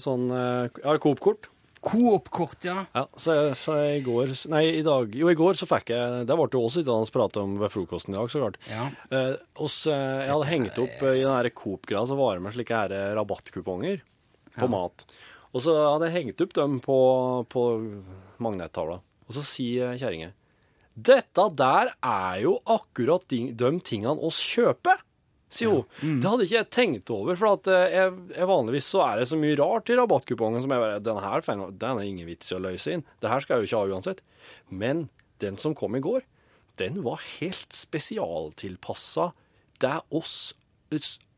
sånn 0.02 0.28
ja, 0.30 0.68
Jeg 0.68 0.87
har 0.87 1.02
Coop-kort. 1.02 1.50
Coop-kort, 1.84 2.64
ja. 2.64 2.87
Ja, 2.96 3.04
så, 3.20 3.34
jeg, 3.37 3.56
så 3.60 3.74
i 3.84 4.00
går 4.04 4.32
Nei, 4.52 4.62
i 4.78 4.84
dag 4.87 5.12
Jo, 5.16 5.28
i 5.28 5.37
går 5.37 5.58
så 5.58 5.68
fikk 5.68 5.92
jeg 5.92 6.24
Det 6.28 6.37
ble 6.38 6.46
jo 6.48 6.62
også 6.64 6.80
litt 6.80 6.90
annet 6.94 7.12
å 7.12 7.16
prate 7.18 7.42
om 7.42 7.58
ved 7.60 7.72
frokosten 7.74 8.14
i 8.14 8.16
dag, 8.16 8.30
så 8.32 8.40
klart. 8.40 8.56
ja. 8.70 8.87
Eh, 9.10 9.34
eh, 9.37 9.74
jeg 9.84 10.30
hadde 10.30 10.48
hengt 10.48 10.80
opp 10.80 11.04
eh, 11.04 11.18
i 11.20 11.26
den 11.26 11.50
Coop-greia, 11.60 12.06
så 12.08 12.16
var 12.18 12.38
det 12.38 12.46
med 12.46 12.56
slike 12.56 12.78
her 12.80 12.94
eh, 12.94 13.10
rabattkuponger 13.18 14.00
på 14.56 14.70
mat. 14.70 15.04
Og 15.52 15.62
så 15.66 15.74
hadde 15.76 16.08
jeg 16.08 16.16
hengt 16.16 16.40
opp 16.46 16.54
dem 16.56 16.80
på, 16.82 16.98
på 17.52 17.66
magnettavla. 18.42 18.98
Og 19.28 19.37
så 19.37 19.44
sier 19.46 19.98
kjerringa 20.00 20.32
Dette 20.94 21.48
der 21.58 21.92
er 21.98 22.40
jo 22.44 22.56
akkurat 22.70 23.26
de, 23.28 23.48
de 23.52 23.70
tingene 23.84 24.16
oss 24.24 24.38
kjøper, 24.40 25.03
sier 25.56 25.72
hun. 25.72 26.18
Det 26.20 26.30
hadde 26.30 26.46
ikke 26.46 26.58
jeg 26.58 26.70
tenkt 26.74 27.12
over, 27.14 27.38
for 27.40 27.54
at 27.54 27.70
eh, 27.72 27.96
jeg, 27.96 28.12
jeg 28.36 28.50
vanligvis 28.50 28.90
så 28.94 29.02
er 29.06 29.20
det 29.20 29.28
så 29.30 29.38
mye 29.40 29.56
rart 29.60 29.90
i 29.92 29.98
rabattkupongen 29.98 30.64
som 30.64 30.74
jeg 30.74 30.84
bare 30.84 31.02
Den 31.04 31.20
her 31.24 31.44
den 31.46 32.00
er 32.00 32.04
ingen 32.06 32.28
vits 32.28 32.52
i 32.52 32.58
å 32.58 32.62
løse 32.64 32.94
inn. 32.96 33.04
Det 33.22 33.32
her 33.32 33.44
skal 33.44 33.56
jeg 33.56 33.64
jo 33.64 33.70
ikke 33.70 33.82
ha 33.82 33.96
uansett. 33.96 34.22
Men 34.70 35.08
den 35.42 35.58
som 35.60 35.74
kom 35.78 35.96
i 35.98 36.02
går, 36.04 36.24
den 36.80 37.02
var 37.06 37.22
helt 37.38 37.74
spesialtilpassa 37.74 39.30
det 39.82 39.96
oss 40.14 40.54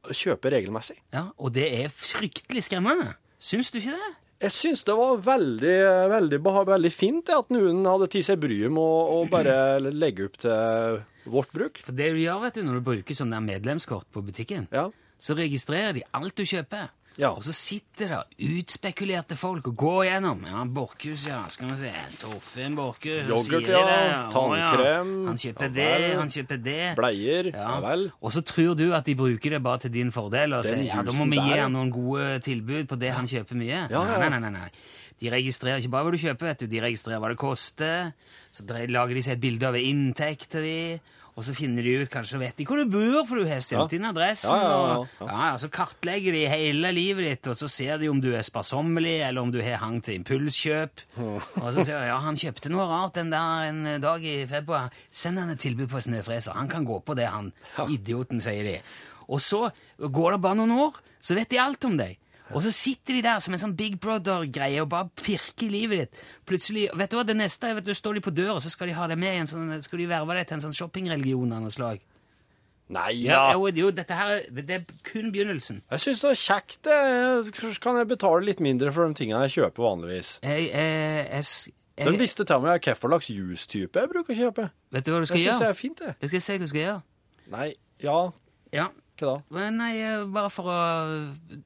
kjøper 0.06 0.54
regelmessig. 0.54 0.98
ja. 1.14 1.28
Og 1.40 1.52
det 1.56 1.66
er 1.82 1.88
fryktelig 1.92 2.66
skremmende. 2.68 3.14
Syns 3.42 3.72
du 3.72 3.80
ikke 3.80 3.96
det? 3.96 4.12
Jeg 4.42 4.52
syns 4.52 4.82
det 4.84 4.94
var 4.98 5.16
veldig, 5.24 5.76
veldig, 6.12 6.38
veldig 6.44 6.90
fint 6.92 7.30
at 7.32 7.48
noen 7.54 7.78
hadde 7.88 8.08
tatt 8.12 8.26
seg 8.26 8.40
bryet 8.42 8.68
med 8.72 8.82
å, 8.82 9.22
å 9.22 9.22
bare 9.32 9.54
legge 10.02 10.26
opp 10.28 10.36
til 10.42 10.98
vårt 11.32 11.54
bruk. 11.56 11.80
For 11.86 11.96
det 11.96 12.10
du 12.12 12.20
gjør 12.20 12.42
vet 12.44 12.58
du, 12.58 12.66
når 12.66 12.78
du 12.82 12.86
bruker 12.90 13.16
sånn 13.16 13.32
der 13.32 13.40
medlemskort 13.44 14.08
på 14.12 14.22
butikken, 14.26 14.68
Ja. 14.76 14.90
så 15.18 15.36
registrerer 15.38 15.96
de 15.96 16.04
alt 16.12 16.36
du 16.36 16.44
kjøper. 16.44 16.90
Ja. 17.16 17.30
Og 17.32 17.44
så 17.46 17.52
sitter 17.56 18.10
det 18.12 18.48
utspekulerte 18.58 19.38
folk 19.40 19.70
og 19.70 19.76
går 19.80 20.00
gjennom. 20.10 20.42
Ja, 20.44 20.64
Borchhus, 20.68 21.26
ja. 21.30 21.38
Skal 21.52 21.70
vi 21.72 21.78
se. 21.80 21.92
Torfinn 22.20 22.76
Borchhus. 22.76 23.30
Yoghurt, 23.30 23.70
ja. 23.72 24.26
Tannkrem. 24.34 25.14
Ja. 25.22 25.30
Han 25.30 25.40
kjøper 25.40 25.72
det, 25.72 25.88
han 26.20 26.32
kjøper 26.32 26.60
det. 26.66 26.82
Bleier. 27.00 27.50
Ja, 27.54 27.78
vel. 27.84 28.10
Og 28.20 28.36
så 28.36 28.44
tror 28.46 28.76
du 28.78 28.90
at 28.96 29.08
de 29.08 29.16
bruker 29.18 29.56
det 29.56 29.62
bare 29.64 29.86
til 29.86 29.94
din 29.96 30.12
fordel, 30.12 30.58
og 30.58 30.68
sier 30.68 30.84
ja, 30.84 31.00
da 31.06 31.16
må 31.16 31.28
vi 31.32 31.40
gi 31.40 31.56
ham 31.56 31.72
noen 31.76 31.92
gode 31.94 32.36
tilbud 32.44 32.88
på 32.90 33.00
det 33.00 33.14
han 33.16 33.28
kjøper 33.30 33.58
mye. 33.58 33.86
Ja, 33.88 34.04
ja. 34.12 34.20
Nei, 34.20 34.30
nei, 34.36 34.42
nei, 34.44 34.54
nei. 34.60 34.70
De 35.16 35.32
registrerer 35.32 35.80
ikke 35.80 35.94
bare 35.94 36.04
hva 36.04 36.12
du 36.12 36.20
kjøper, 36.20 36.50
vet 36.50 36.64
du. 36.64 36.68
de 36.68 36.80
registrerer 36.84 37.22
hva 37.22 37.32
det 37.32 37.40
koster. 37.40 38.10
Så 38.52 38.64
lager 38.68 39.16
de 39.16 39.22
seg 39.24 39.38
et 39.38 39.42
bilde 39.42 39.68
av 39.68 39.76
inntekt 39.80 40.50
til 40.52 40.64
de, 40.64 40.76
og 41.36 41.44
så 41.44 41.52
finner 41.54 41.84
de 41.84 41.92
ut, 42.00 42.08
kanskje 42.08 42.38
vet 42.40 42.56
de 42.56 42.64
hvor 42.64 42.78
du 42.80 42.86
bor, 42.88 43.26
for 43.28 43.36
du 43.36 43.44
har 43.44 43.60
Ja. 43.60 43.82
inn 43.92 44.04
adressen. 44.08 44.50
Og 44.50 45.06
ja, 45.20 45.56
Så 45.60 45.68
kartlegger 45.68 46.32
de 46.32 46.46
hele 46.48 46.92
livet 46.96 47.24
ditt, 47.28 47.46
og 47.52 47.54
så 47.56 47.68
ser 47.68 47.98
de 47.98 48.08
om 48.08 48.20
du 48.20 48.30
er 48.34 48.40
sparsommelig, 48.42 49.20
eller 49.28 49.42
om 49.42 49.50
du 49.52 49.60
har 49.60 49.76
hang 49.78 50.00
til 50.02 50.14
impulskjøp. 50.22 50.90
Og 51.18 51.72
så 51.74 51.84
sier 51.84 52.00
de 52.00 52.06
ja, 52.08 52.18
han 52.24 52.34
kjøpte 52.40 52.70
noe 52.72 52.86
rart 52.88 53.14
den 53.14 53.30
der 53.30 53.68
en 53.68 54.00
dag 54.00 54.24
i 54.24 54.46
februar. 54.46 54.90
Send 55.10 55.38
han 55.38 55.50
et 55.50 55.60
tilbud 55.60 55.88
på 55.92 56.00
snøfreser. 56.00 56.54
Han 56.56 56.68
kan 56.68 56.86
gå 56.86 57.02
på 57.04 57.14
det, 57.14 57.28
han. 57.28 57.52
Idioten, 57.88 58.40
sier 58.40 58.64
de. 58.64 58.78
Og 59.28 59.40
så 59.40 59.70
går 60.00 60.32
det 60.36 60.40
bare 60.40 60.54
noen 60.56 60.72
år, 60.72 60.94
så 61.20 61.34
vet 61.34 61.48
de 61.50 61.58
alt 61.60 61.84
om 61.84 61.96
deg. 61.98 62.16
Og 62.54 62.62
så 62.62 62.70
sitter 62.70 63.14
de 63.18 63.22
der 63.26 63.40
som 63.42 63.54
en 63.56 63.58
sånn 63.58 63.76
Big 63.76 63.96
Brother-greie 64.00 64.78
og 64.82 64.88
bare 64.92 65.08
pirker 65.18 65.66
i 65.66 65.70
livet 65.72 65.98
ditt. 66.04 66.20
Plutselig, 66.46 66.88
vet 66.94 67.10
du 67.10 67.16
hva, 67.18 67.24
det 67.26 67.34
neste 67.36 67.72
vet 67.74 67.84
du, 67.84 67.90
står 67.96 68.14
de 68.14 68.20
på 68.22 68.30
døra, 68.34 68.60
så 68.62 68.70
skal 68.70 68.86
de 68.86 68.94
ha 68.94 69.06
deg 69.10 69.18
med 69.18 69.34
i 69.34 69.40
en 69.42 69.46
sånn, 69.50 69.72
skal 69.82 69.98
de 69.98 70.06
verve 70.06 70.36
deg 70.38 70.46
til 70.46 70.54
en 70.60 70.66
sånn 70.68 70.76
shoppingreligion 70.78 71.52
av 71.56 71.64
noe 71.64 71.74
slag. 71.74 72.04
Nei, 72.88 73.24
Ja, 73.24 73.52
jo, 73.56 73.66
jo, 73.74 73.88
dette 73.90 74.14
her, 74.14 74.36
er- 74.36 74.62
det 74.62 74.70
er 74.70 74.84
kun 75.02 75.32
begynnelsen. 75.34 75.80
Jeg 75.90 75.98
syns 76.04 76.20
det 76.22 76.30
er 76.30 76.38
kjekt. 76.38 76.82
det. 76.86 77.78
Kan 77.82 77.96
jeg 77.96 78.06
betale 78.06 78.44
litt 78.46 78.60
mindre 78.60 78.92
for 78.94 79.08
de 79.08 79.14
tingene 79.18 79.42
jeg 79.48 79.56
kjøper 79.58 79.82
vanligvis. 79.82 80.38
Jeg, 80.44 80.70
jeg, 80.70 81.26
jeg, 81.32 81.72
jeg, 81.98 82.06
Den 82.06 82.18
visste 82.20 82.44
til 82.46 82.60
meg 82.62 82.78
hvilken 82.78 82.94
slags 82.94 83.26
juice-type 83.34 83.98
jeg 83.98 84.08
bruker 84.12 84.34
å 84.34 84.38
kjøpe. 84.38 84.70
vet 84.92 85.04
du 85.04 85.10
hva 85.10 85.18
du 85.18 85.26
skal 85.26 85.38
Jeg 85.42 85.50
syns 85.50 85.58
det 85.64 85.68
er 85.68 85.72
fint, 85.74 85.98
det. 85.98 86.14
Jeg 86.20 86.28
skal 86.28 86.40
se 86.46 86.52
hva 86.52 86.58
du 86.62 86.66
skal 86.70 86.80
gjøre. 86.84 87.02
Nei, 87.50 87.74
ja, 88.06 88.30
Ja, 88.72 88.86
hva 89.20 89.32
da? 89.32 89.36
Men 89.56 89.76
Nei, 89.80 89.92
eh, 90.00 90.24
bare 90.32 90.50
for 90.52 90.70
å 90.70 90.78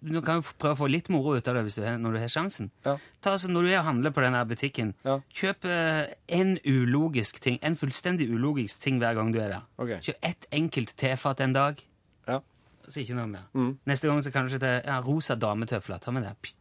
Du 0.02 0.20
kan 0.22 0.40
jo 0.40 0.44
prøve 0.58 0.74
å 0.74 0.78
få 0.78 0.88
litt 0.90 1.10
moro 1.12 1.36
ut 1.36 1.48
av 1.48 1.54
det 1.58 1.64
du 1.74 1.80
når 1.80 2.12
du 2.12 2.18
har 2.22 2.32
sjansen. 2.32 2.70
Ja. 2.84 2.96
Ta 3.20 3.32
altså, 3.32 3.50
Når 3.50 3.62
du 3.62 3.70
er 3.70 3.78
og 3.80 3.84
handler 3.84 4.10
på 4.10 4.22
den 4.24 4.38
butikken, 4.48 4.94
Ja. 5.04 5.20
kjøp 5.34 5.64
eh, 5.64 6.14
en 6.28 6.58
ulogisk 6.64 7.40
ting, 7.40 7.58
en 7.62 7.76
fullstendig 7.76 8.28
ulogisk 8.30 8.80
ting 8.80 8.98
hver 8.98 9.14
gang 9.14 9.32
du 9.32 9.40
er 9.40 9.48
der. 9.48 9.62
Okay. 9.78 10.00
Kjøp 10.00 10.16
ett 10.22 10.46
enkelt 10.52 10.96
tefat 10.96 11.40
en 11.40 11.52
dag, 11.52 11.82
Ja, 12.28 12.40
så 12.88 13.00
ikke 13.00 13.14
noe 13.14 13.26
mer. 13.26 13.46
Mm. 13.54 13.78
Neste 13.86 14.08
gang 14.08 14.20
så 14.22 14.30
kanskje 14.30 14.58
kjøpe 14.60 14.84
ja, 14.84 15.00
rosa 15.00 15.34
dametøfler. 15.34 16.00
Ta 16.00 16.10
med 16.10 16.22
det. 16.24 16.54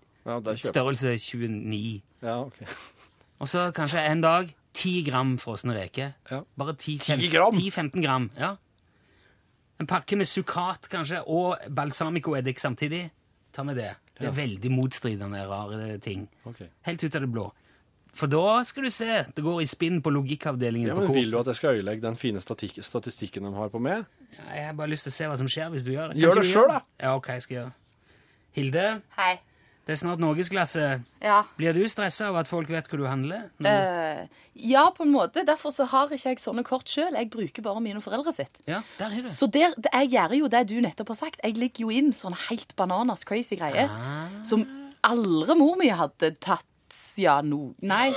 Størrelse 0.60 1.17
29. 1.17 2.02
Ja, 2.21 2.41
ok. 2.43 2.62
Og 3.39 3.47
så 3.47 3.71
kanskje 3.71 4.04
en 4.12 4.21
dag 4.21 4.54
10 4.73 5.04
gram 5.10 5.38
frosne 5.39 5.73
reker. 5.75 6.13
Ja. 6.32 6.41
Bare 6.58 6.75
10-15 6.75 7.30
gram? 7.32 7.54
10-15 7.56 8.02
gram, 8.04 8.30
ja. 8.38 8.56
En 9.80 9.88
pakke 9.88 10.18
med 10.20 10.28
sukkat 10.28 10.89
kanskje, 10.92 11.22
og 11.32 11.58
balsamico-eddik 11.72 12.60
samtidig. 12.60 13.06
Ta 13.56 13.63
med 13.63 13.80
det. 13.80 13.94
Det 14.20 14.28
er 14.28 14.36
veldig 14.36 14.70
motstridende 14.76 15.46
rare 15.48 15.98
ting. 16.04 16.26
Okay. 16.46 16.68
Helt 16.84 17.04
ut 17.04 17.15
av 17.15 17.24
det 17.24 17.30
blå. 17.32 17.46
For 18.20 18.28
da 18.28 18.63
skal 18.68 18.84
du 18.84 18.89
se, 18.92 19.08
det 19.36 19.44
går 19.46 19.62
i 19.63 19.68
spinn 19.70 20.02
på 20.04 20.12
logikkavdelingen 20.12 20.89
Ja, 20.89 20.96
på 20.98 21.06
men. 21.06 21.13
Vil 21.15 21.32
du 21.32 21.38
at 21.39 21.48
jeg 21.48 21.60
skal 21.60 21.78
øyelegge 21.78 22.02
den 22.04 22.18
fine 22.20 22.42
statik 22.44 22.76
statistikken 22.84 23.46
de 23.48 23.54
har 23.56 23.70
på 23.72 23.80
meg? 23.80 24.04
Ja, 24.36 24.56
Jeg 24.56 24.65
har 24.65 24.74
bare 24.74 24.92
lyst 24.92 25.06
til 25.08 25.13
å 25.13 25.15
se 25.15 25.30
hva 25.30 25.38
som 25.39 25.48
skjer 25.48 25.70
hvis 25.72 25.86
du 25.88 25.94
gjør 25.94 26.12
det. 26.12 26.20
Gjør 26.20 26.42
det 26.42 26.46
sjøl, 26.50 26.68
da. 26.74 26.82
Ja, 27.00 27.13
ok, 27.15 27.30
jeg 27.38 27.46
skal 27.46 27.56
gjøre 27.56 27.70
det. 27.70 28.18
Hilde, 28.60 28.86
Hei. 29.15 29.34
Det 29.88 29.96
er 29.96 30.00
snart 30.04 30.20
norgesklasse. 30.22 30.84
Ja. 31.24 31.39
Blir 31.58 31.74
du 31.74 31.82
stressa 31.89 32.28
av 32.30 32.36
at 32.44 32.50
folk 32.52 32.70
vet 32.70 32.86
hvor 32.92 33.02
du 33.02 33.08
handler? 33.10 33.48
Uh, 33.63 34.28
ja, 34.54 34.84
på 34.94 35.02
en 35.08 35.13
måte. 35.15 35.42
Derfor 35.48 35.74
så 35.74 35.88
har 35.89 36.12
ikke 36.13 36.36
jeg 36.36 36.42
sånne 36.44 36.62
kort 36.68 36.86
sjøl. 36.92 37.15
Jeg 37.18 37.32
bruker 37.34 37.65
bare 37.65 37.82
mine 37.82 38.02
foreldre 38.04 38.34
sitt. 38.36 38.60
Ja, 38.70 38.84
der 39.00 39.08
er 39.10 39.15
det. 39.18 39.34
Så 39.34 39.50
der, 39.50 39.74
jeg 39.89 40.12
gjør 40.13 40.36
jo 40.44 40.52
det 40.54 40.65
du 40.70 40.76
nettopp 40.86 41.15
har 41.15 41.20
sagt. 41.24 41.42
Jeg 41.44 41.58
ligger 41.58 41.88
jo 41.88 41.94
inn 41.96 42.13
sånne 42.13 42.38
helt 42.50 42.76
bananas 42.78 43.26
crazy 43.26 43.58
greier 43.58 43.89
Ah. 43.89 44.28
som 44.46 44.68
aldri 45.02 45.56
mor 45.58 45.78
mi 45.80 45.88
hadde 45.96 46.36
tatt 46.44 46.65
ja, 47.19 47.36
no. 47.45 47.73
Nei, 47.86 48.10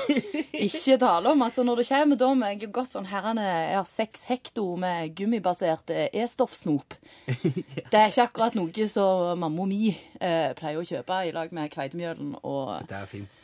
ikke 0.52 0.96
tale 1.02 1.32
om. 1.32 1.42
Altså, 1.44 1.64
når 1.66 1.82
det 1.82 1.86
kommer 1.90 2.18
da 2.20 2.30
må 2.38 2.48
jeg 2.52 2.70
gått 2.72 2.92
sånn 2.94 3.08
herrene 3.10 3.44
Jeg 3.44 3.76
har 3.80 3.88
seks 3.90 4.24
hekto 4.30 4.64
med 4.80 5.12
gummibasert 5.18 5.90
eh, 5.94 6.08
E-stoffsnop. 6.22 6.96
Det 7.92 7.98
er 7.98 8.08
ikke 8.10 8.26
akkurat 8.28 8.56
noe 8.58 8.86
som 8.88 9.38
mamma 9.42 9.66
mi 9.68 9.90
eh, 9.92 10.52
pleier 10.58 10.80
å 10.80 10.86
kjøpe 10.86 11.20
i 11.28 11.32
lag 11.36 11.52
med 11.52 11.70
kveitemjølen 11.74 12.34
og 12.42 12.74
Dette 12.84 13.00
er 13.02 13.10
fint. 13.10 13.38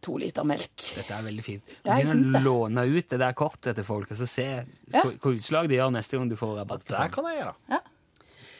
to 0.00 0.14
liter 0.16 0.46
melk. 0.48 0.72
Dette 0.96 1.12
er 1.12 1.24
veldig 1.26 1.42
fint. 1.44 1.72
Du 1.84 1.90
kan 1.90 2.44
låne 2.44 2.86
ut 2.88 3.10
det 3.12 3.18
der 3.20 3.34
kortet 3.36 3.76
til 3.76 3.84
folk, 3.84 4.10
og 4.10 4.16
så 4.16 4.26
se 4.30 4.46
Ja. 4.94 5.02
hva 5.04 5.34
utslag 5.34 5.68
det 5.68 5.76
gjør 5.76 5.92
neste 5.92 6.16
gang 6.16 6.30
du 6.30 6.36
får 6.40 6.54
rabatt. 6.62 6.86
Det 6.88 7.10
kan 7.12 7.28
jeg 7.28 7.42
gjøre. 7.42 7.80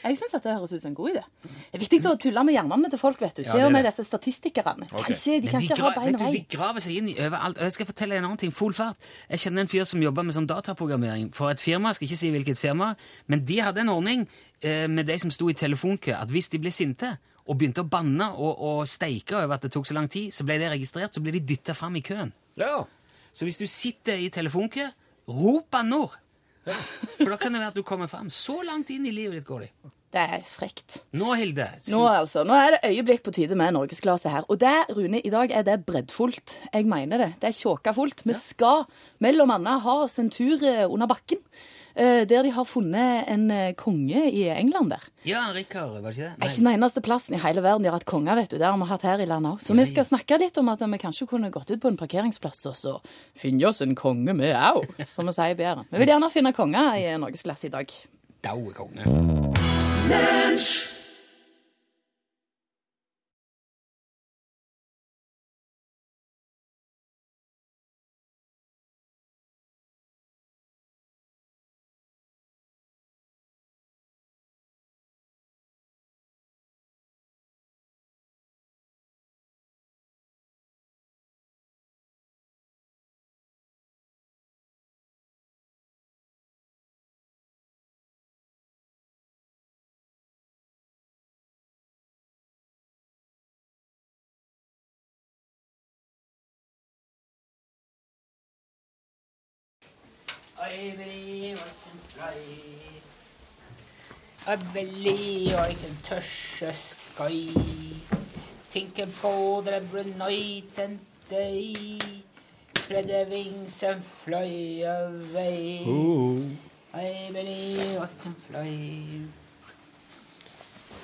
Jeg 0.00 0.16
syns 0.16 0.32
dette 0.32 0.52
høres 0.54 0.72
ut 0.72 0.82
som 0.82 0.90
en 0.90 0.96
god 0.96 1.10
idé. 1.12 1.22
Det 1.44 1.76
er 1.76 1.82
viktig 1.82 2.00
å 2.08 2.14
tulle 2.20 2.44
med 2.46 2.56
hjernene 2.56 2.90
til 2.92 3.00
folk, 3.00 3.20
vet 3.20 3.36
du. 3.36 3.42
Til 3.44 3.52
det 3.52 3.66
og 3.66 3.72
med 3.74 3.86
disse 3.86 4.04
statistikerne. 4.06 4.88
Okay. 4.88 5.10
Kanskje, 5.10 5.38
de 5.44 5.50
kan 5.52 5.60
de, 5.62 5.68
ikke 5.68 5.84
ha 5.84 5.92
bein 5.96 6.16
og 6.16 6.22
du, 6.22 6.36
de 6.36 6.42
graver 6.56 6.84
seg 6.84 7.00
inn 7.00 7.10
i 7.12 7.16
overalt. 7.18 7.58
Og 7.58 7.68
jeg 7.68 7.76
skal 7.76 7.90
fortelle 7.90 8.18
en 8.18 8.28
annen 8.28 8.40
ting. 8.40 8.54
Full 8.56 8.76
fart. 8.76 9.10
Jeg 9.28 9.44
kjenner 9.44 9.66
en 9.66 9.72
fyr 9.72 9.88
som 9.88 10.04
jobber 10.04 10.26
med 10.26 10.36
sånn 10.36 10.48
dataprogrammering 10.50 11.32
for 11.36 11.52
et 11.52 11.62
firma. 11.62 11.92
Jeg 11.92 12.00
skal 12.00 12.08
ikke 12.08 12.20
si 12.22 12.30
hvilket 12.36 12.60
firma, 12.60 12.92
men 13.30 13.44
de 13.48 13.58
hadde 13.60 13.84
en 13.84 13.92
ordning 13.92 14.24
eh, 14.62 14.86
med 14.88 15.10
de 15.10 15.18
som 15.20 15.34
sto 15.34 15.50
i 15.52 15.58
telefonkø, 15.58 16.14
at 16.16 16.32
hvis 16.32 16.48
de 16.54 16.62
ble 16.62 16.72
sinte 16.74 17.12
og 17.50 17.58
begynte 17.58 17.82
å 17.84 17.90
banne 17.90 18.30
og, 18.36 18.50
og 18.56 18.80
steike 18.88 19.36
over 19.42 19.56
at 19.56 19.66
det 19.66 19.72
tok 19.74 19.88
så 19.88 19.96
lang 19.96 20.08
tid, 20.12 20.30
så 20.34 20.46
ble 20.46 20.60
det 20.62 20.70
registrert, 20.72 21.12
så 21.16 21.22
ble 21.24 21.34
de 21.36 21.44
dytta 21.52 21.74
fram 21.76 21.96
i 21.98 22.04
køen. 22.06 22.32
Ja. 22.60 22.84
Så 23.34 23.46
hvis 23.46 23.58
du 23.60 23.66
sitter 23.70 24.20
i 24.20 24.30
telefonkø, 24.32 24.88
rop 25.30 25.70
banneord! 25.72 26.18
For 26.64 27.30
da 27.30 27.38
kan 27.40 27.54
det 27.54 27.62
være 27.62 27.72
at 27.72 27.78
du 27.78 27.86
kommer 27.86 28.10
fram. 28.10 28.28
Så 28.32 28.60
langt 28.66 28.90
inn 28.92 29.06
i 29.08 29.14
livet 29.14 29.40
ditt 29.40 29.48
går 29.48 29.66
de. 29.66 29.70
Det 30.10 30.22
er 30.36 30.42
frekt. 30.42 30.96
Nå, 31.14 31.28
Hilde 31.38 31.68
Nå, 31.92 32.00
altså, 32.02 32.42
nå 32.42 32.54
er 32.58 32.74
det 32.74 32.88
øyeblikk 32.88 33.22
på 33.22 33.34
tide 33.34 33.54
med 33.58 33.76
norgesklasse 33.76 34.32
her. 34.32 34.46
Og 34.50 34.58
det, 34.58 34.72
Rune, 34.96 35.20
i 35.22 35.30
dag 35.30 35.52
er 35.54 35.62
det 35.66 35.76
breddfullt. 35.86 36.56
Jeg 36.72 36.88
mener 36.90 37.22
det. 37.22 37.28
Det 37.38 37.52
er 37.52 37.58
tjåkafullt. 37.60 38.24
Vi 38.26 38.34
skal 38.34 38.88
mellom 39.22 39.54
annet 39.54 39.84
ha 39.86 39.94
oss 40.08 40.18
en 40.18 40.32
tur 40.34 40.64
eh, 40.66 40.82
under 40.90 41.06
bakken. 41.10 41.38
Eh, 41.94 42.24
Der 42.28 42.42
de 42.42 42.52
har 42.54 42.64
funnet 42.68 43.28
en 43.30 43.50
eh, 43.50 43.72
konge 43.74 44.24
i 44.30 44.48
England 44.48 44.90
der. 44.90 45.06
Ja, 45.24 45.46
Rikard, 45.54 45.90
var 45.94 46.10
det 46.10 46.16
ikke 46.16 46.28
det? 46.28 46.34
Det 46.36 46.44
er 46.44 46.52
ikke 46.52 46.64
den 46.64 46.72
eneste 46.74 47.00
plassen 47.04 47.34
i 47.36 47.42
hele 47.42 47.62
verden 47.64 47.82
de 47.84 47.90
har 47.90 47.98
hatt 47.98 48.08
konger, 48.08 48.36
vet 48.40 48.50
du. 48.50 48.58
Det 48.58 48.66
har 48.66 48.76
vi 48.78 48.90
hatt 48.90 49.06
her 49.06 49.24
i 49.24 49.28
landet 49.30 49.56
òg. 49.56 49.64
Så 49.64 49.76
vi 49.76 49.86
skal 49.88 50.06
snakke 50.08 50.38
litt 50.40 50.58
om 50.60 50.70
at 50.72 50.84
vi 50.84 51.00
kanskje 51.02 51.28
kunne 51.30 51.50
gått 51.54 51.70
ut 51.70 51.80
på 51.82 51.90
en 51.92 51.98
parkeringsplass 52.00 52.66
og 52.70 52.76
så 52.78 52.94
finne 53.38 53.66
oss 53.68 53.82
en 53.84 53.94
konge 53.98 54.34
med 54.36 54.54
au, 54.56 54.84
som 55.14 55.28
vi 55.30 55.36
sier 55.36 55.54
i 55.54 55.58
Bæren. 55.58 55.86
Vi 55.90 56.02
vil 56.02 56.14
gjerne 56.14 56.30
finne 56.32 56.54
konger 56.56 56.96
i 57.00 57.10
norgesklasse 57.20 57.70
i 57.70 57.74
dag. 57.74 57.92
Daue 58.44 58.72
konge. 58.72 59.04
I 60.10 60.89
I 104.46 104.56
believe 104.72 105.54
I 105.54 105.74
can 105.74 105.96
touch 106.02 106.60
the 106.60 106.72
sky. 106.72 107.48
Think 108.70 108.98
about 109.00 109.66
every 109.66 110.04
night 110.14 110.78
and 110.78 111.00
day. 111.28 111.98
Spread 112.78 113.08
the 113.08 113.26
wings 113.28 113.82
and 113.82 114.04
fly 114.04 114.86
away. 114.86 115.82
I 116.94 117.30
believe 117.32 117.98
I 117.98 118.08
can 118.22 118.34
fly. 118.46 118.70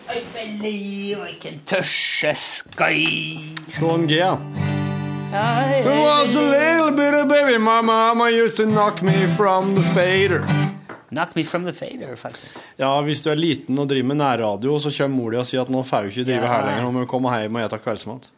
I 0.08 0.22
believe 0.32 1.18
I 1.18 1.34
can 1.34 1.60
touch 1.66 2.22
the 2.22 2.34
sky. 2.34 3.04
Sean 3.70 4.06
G, 4.06 4.22
Who 5.86 6.02
was 6.02 6.36
a 6.36 6.42
little 6.42 6.90
bit 6.96 7.14
of 7.14 7.28
baby 7.28 7.58
my 7.58 7.80
mama 7.82 8.30
used 8.30 8.56
to 8.56 8.66
knock 8.66 9.02
me 9.02 9.12
from 9.36 9.74
the 9.74 9.82
fader. 9.94 10.42
Knock 11.10 11.36
me 11.36 11.44
from 11.44 11.64
the 11.64 11.72
fader, 11.72 12.16
faktisk. 12.16 12.56
Ja, 12.78 13.00
hvis 13.02 13.22
du 13.22 13.30
er 13.30 13.34
liten 13.38 13.78
og 13.78 13.88
driver 13.88 14.06
med 14.10 14.16
nærradio, 14.16 14.78
så 14.78 14.90
kommer 14.98 15.16
mor 15.16 15.30
di 15.30 15.36
og 15.38 15.46
sier 15.46 15.62
at 15.62 15.70
nå 15.70 15.82
får 15.86 16.02
du 16.02 16.08
ikke 16.14 16.24
drive 16.30 16.42
Ja. 16.42 16.46
her 16.56 16.64
lenger, 16.66 16.82
nå 16.82 16.90
må 16.96 17.00
du 17.04 17.06
komme 17.06 17.30
hjem 17.40 17.56
og 17.56 17.70
spise 17.70 17.82
kveldsmat. 17.84 18.30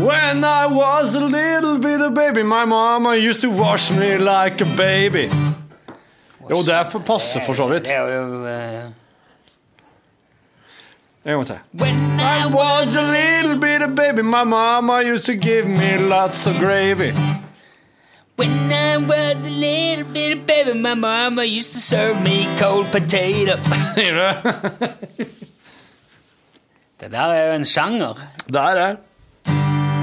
When 0.00 0.44
I 0.44 0.66
was 0.66 1.14
a 1.14 1.20
little 1.24 1.78
bit 1.78 2.00
of 2.00 2.14
baby, 2.14 2.42
my 2.42 2.64
mama 2.64 3.16
used 3.16 3.40
to 3.42 3.50
wash 3.50 3.90
me 3.90 4.18
like 4.18 4.60
a 4.60 4.68
baby. 4.76 5.28
Jo, 6.50 6.62
det 6.62 7.02
passer 7.06 7.40
for 7.40 7.54
så 7.54 7.66
vidt. 7.66 7.84
Det 7.88 7.94
er 7.96 8.12
jo 8.14 8.44
eh, 8.46 8.84
En 11.26 11.32
gang 11.32 11.46
til. 11.46 11.58
When 11.70 12.20
I 12.20 12.46
was 12.46 12.96
a 12.96 13.02
little 13.02 13.58
bit 13.60 13.82
of 13.82 13.94
baby, 13.96 14.22
my 14.22 14.44
mama 14.44 15.02
used 15.12 15.24
to 15.24 15.34
give 15.34 15.66
me 15.66 15.96
lots 15.96 16.46
of 16.46 16.58
gravy. 16.58 17.12
When 18.36 18.72
I 18.72 18.96
was 18.96 19.44
a 19.44 19.50
little 19.50 20.04
bit 20.12 20.38
of 20.38 20.46
baby, 20.46 20.78
my 20.78 20.94
mama 20.94 21.42
used 21.42 21.72
to 21.72 21.80
serve 21.80 22.22
me 22.22 22.46
cold 22.58 22.86
potatoes. 22.92 23.66
Det 27.00 27.10
der 27.12 27.20
er 27.20 27.46
jo 27.46 27.52
en 27.54 27.64
sjanger. 27.64 28.14
Der 28.52 28.60
er 28.60 28.96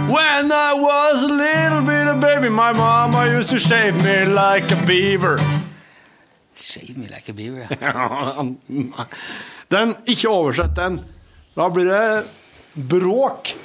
When 0.07 0.51
I 0.51 0.73
was 0.73 1.23
a 1.23 1.27
little 1.27 1.81
bit 1.85 2.07
of 2.07 2.21
baby, 2.21 2.49
my 2.49 2.73
mama 2.73 3.37
used 3.37 3.49
to 3.49 3.59
shave 3.59 3.95
me 3.95 4.25
like 4.25 4.71
a 4.71 4.85
beaver. 4.85 5.39
Shave 6.55 6.97
me 6.97 7.07
like 7.07 7.29
a 7.29 7.33
beaver. 7.33 7.67
Den, 9.73 9.95
ikke 10.05 10.29
oversett 10.29 10.75
den. 10.77 10.99
Da 11.57 11.65
blir 11.73 11.87
det 11.89 12.83
bråk. 12.91 13.55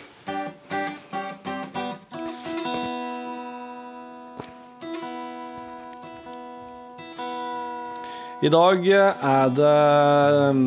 I 8.41 8.49
dag 8.55 8.87
er 8.89 9.51
det 9.51 9.75
um, 10.49 10.63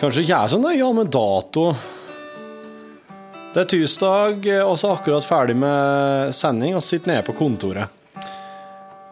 Kanskje 0.00 0.22
ikke 0.22 0.38
er 0.38 0.48
så 0.48 0.60
nøye 0.62 0.88
med 0.96 1.10
dato. 1.12 1.66
Det 3.50 3.64
er 3.66 3.68
tirsdag, 3.68 4.46
og 4.62 4.78
så 4.80 4.94
akkurat 4.94 5.26
ferdig 5.26 5.58
med 5.60 6.32
sending 6.38 6.78
og 6.78 6.86
sitter 6.86 7.12
nede 7.12 7.26
på 7.26 7.36
kontoret. 7.36 7.90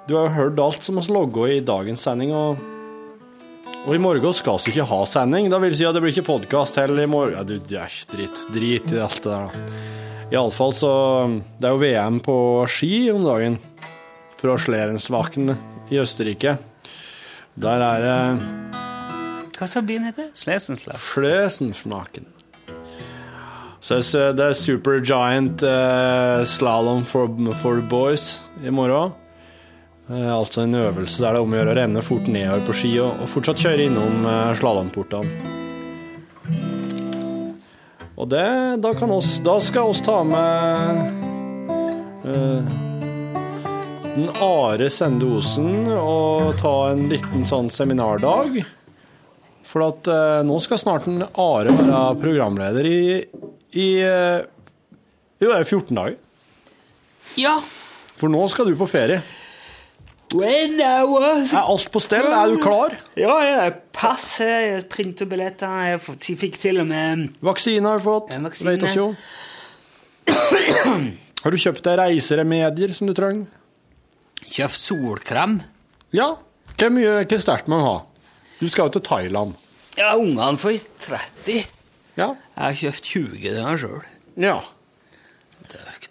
Du 0.09 0.14
har 0.17 0.31
jo 0.31 0.37
hørt 0.38 0.64
alt 0.64 0.87
som 0.87 0.97
vi 0.97 1.05
logger 1.12 1.59
i 1.59 1.61
dagens 1.61 2.07
sending, 2.07 2.33
og, 2.33 2.78
og 3.87 3.95
i 3.95 4.01
morgen 4.03 4.35
skal 4.37 4.59
vi 4.64 4.73
ikke 4.75 4.87
ha 4.91 4.99
sending. 5.09 5.49
Da 5.53 5.59
vil 5.62 5.77
si 5.77 5.87
at 5.88 5.97
det 5.97 6.03
blir 6.05 6.12
ikke 6.12 6.27
podkast 6.29 6.77
heller 6.81 7.05
i 7.05 7.09
morgen. 7.11 7.37
Ja, 7.38 7.45
du, 7.47 7.57
æsj, 7.59 8.03
drit, 8.12 8.43
drit 8.55 8.93
i 8.95 9.01
alt 9.01 9.21
det 9.25 9.33
der, 9.33 9.49
da. 9.49 9.77
Iallfall 10.29 10.75
så 10.77 10.91
Det 11.57 11.64
er 11.64 11.73
jo 11.73 11.81
VM 11.81 12.19
på 12.21 12.35
ski 12.69 13.09
om 13.14 13.25
dagen. 13.25 13.57
Fra 14.38 14.59
Slerensvaken 14.61 15.55
i 15.91 15.99
Østerrike. 15.99 16.59
Der 17.59 17.83
er 17.83 18.05
det 18.05 18.19
Hva 19.59 19.67
sa 19.67 19.81
byen 19.83 20.05
heter? 20.07 20.29
Slesenslaken. 20.38 21.03
Slesenslaken. 21.09 22.29
Så 23.81 23.99
det 24.37 24.45
er- 24.45 24.55
Supergiant 24.59 25.62
er 25.62 26.41
uh, 26.43 26.45
slalåm 26.45 27.05
for, 27.07 27.27
for 27.62 27.81
boys 27.91 28.41
i 28.62 28.71
morgen. 28.71 29.14
Eh, 30.09 30.33
altså 30.33 30.64
en 30.64 30.75
øvelse 30.75 31.21
der 31.21 31.37
det 31.37 31.40
er 31.40 31.44
om 31.44 31.53
å 31.53 31.59
gjøre 31.59 31.75
å 31.75 31.79
renne 31.83 32.03
fort 32.05 32.29
nedover 32.33 32.64
på 32.68 32.77
ski 32.81 32.94
og, 33.05 33.23
og 33.23 33.29
fortsatt 33.29 33.61
kjøre 33.61 33.88
innom 33.90 34.25
uh, 34.25 34.57
slalåmportene. 34.57 35.57
Og 38.18 38.27
det, 38.33 38.49
da, 38.83 38.90
kan 38.99 39.12
oss, 39.14 39.37
da 39.47 39.61
skal 39.62 39.92
oss 39.92 40.01
ta 40.03 40.16
med 40.27 40.99
eh, 42.27 42.73
den 44.16 44.27
Are 44.42 44.88
Sende 44.90 45.29
Osen 45.37 45.87
og 45.94 46.57
ta 46.59 46.73
en 46.90 47.05
liten 47.12 47.47
sånn 47.47 47.71
seminardag. 47.71 48.59
For 49.68 49.87
at 49.87 50.11
eh, 50.11 50.40
nå 50.49 50.59
skal 50.64 50.83
snart 50.83 51.07
en 51.07 51.29
Are 51.29 51.71
være 51.71 52.03
programleder 52.18 52.90
i, 52.90 53.03
i 53.79 53.88
eh, 54.03 54.40
Jo, 55.38 55.53
det 55.53 55.61
er 55.61 55.68
14 55.68 55.94
dager. 55.94 56.18
Ja. 57.38 57.55
For 58.18 58.33
nå 58.33 58.42
skal 58.51 58.66
du 58.66 58.75
på 58.81 58.90
ferie. 58.90 59.23
Was 60.29 61.53
Er 61.55 61.62
alt 61.62 61.91
på 61.93 62.01
stell? 62.05 62.27
Er 62.29 62.51
du 62.53 62.59
klar? 62.61 62.99
Ja, 63.17 63.37
ja. 63.47 63.71
Pass, 63.97 64.41
jeg 64.45 64.83
printer 64.93 65.29
billetter. 65.31 65.73
Jeg 65.95 66.37
fikk 66.41 66.59
til 66.61 66.83
og 66.83 66.88
med 66.91 67.31
Vaksine 67.41 67.88
har 67.88 68.03
du 68.03 68.05
fått. 68.05 68.37
Vaksine. 68.45 69.14
Har 71.38 71.55
du 71.55 71.57
kjøpt 71.57 71.87
deg 71.87 72.01
reiseremedier 72.01 72.91
som 72.93 73.07
du 73.09 73.14
trenger? 73.17 73.47
kjøpt 74.49 74.81
solkrem. 74.81 75.59
Ja. 76.14 76.33
Hvor 76.79 76.93
mye 76.95 77.19
hvor 77.23 77.43
sterkt 77.43 77.69
må 77.71 77.79
man 77.79 77.87
ha? 77.87 77.97
Du 78.59 78.69
skal 78.71 78.88
jo 78.88 78.97
til 78.97 79.05
Thailand. 79.07 79.55
Ja, 79.99 80.14
ungene 80.18 80.59
får 80.61 80.85
30. 81.05 81.64
Ja. 82.18 82.33
Jeg 82.35 82.62
har 82.64 82.79
kjøpt 82.83 83.11
20 83.12 83.45
denne 83.47 83.76
sjøl. 83.81 84.03
ja. 84.41 84.59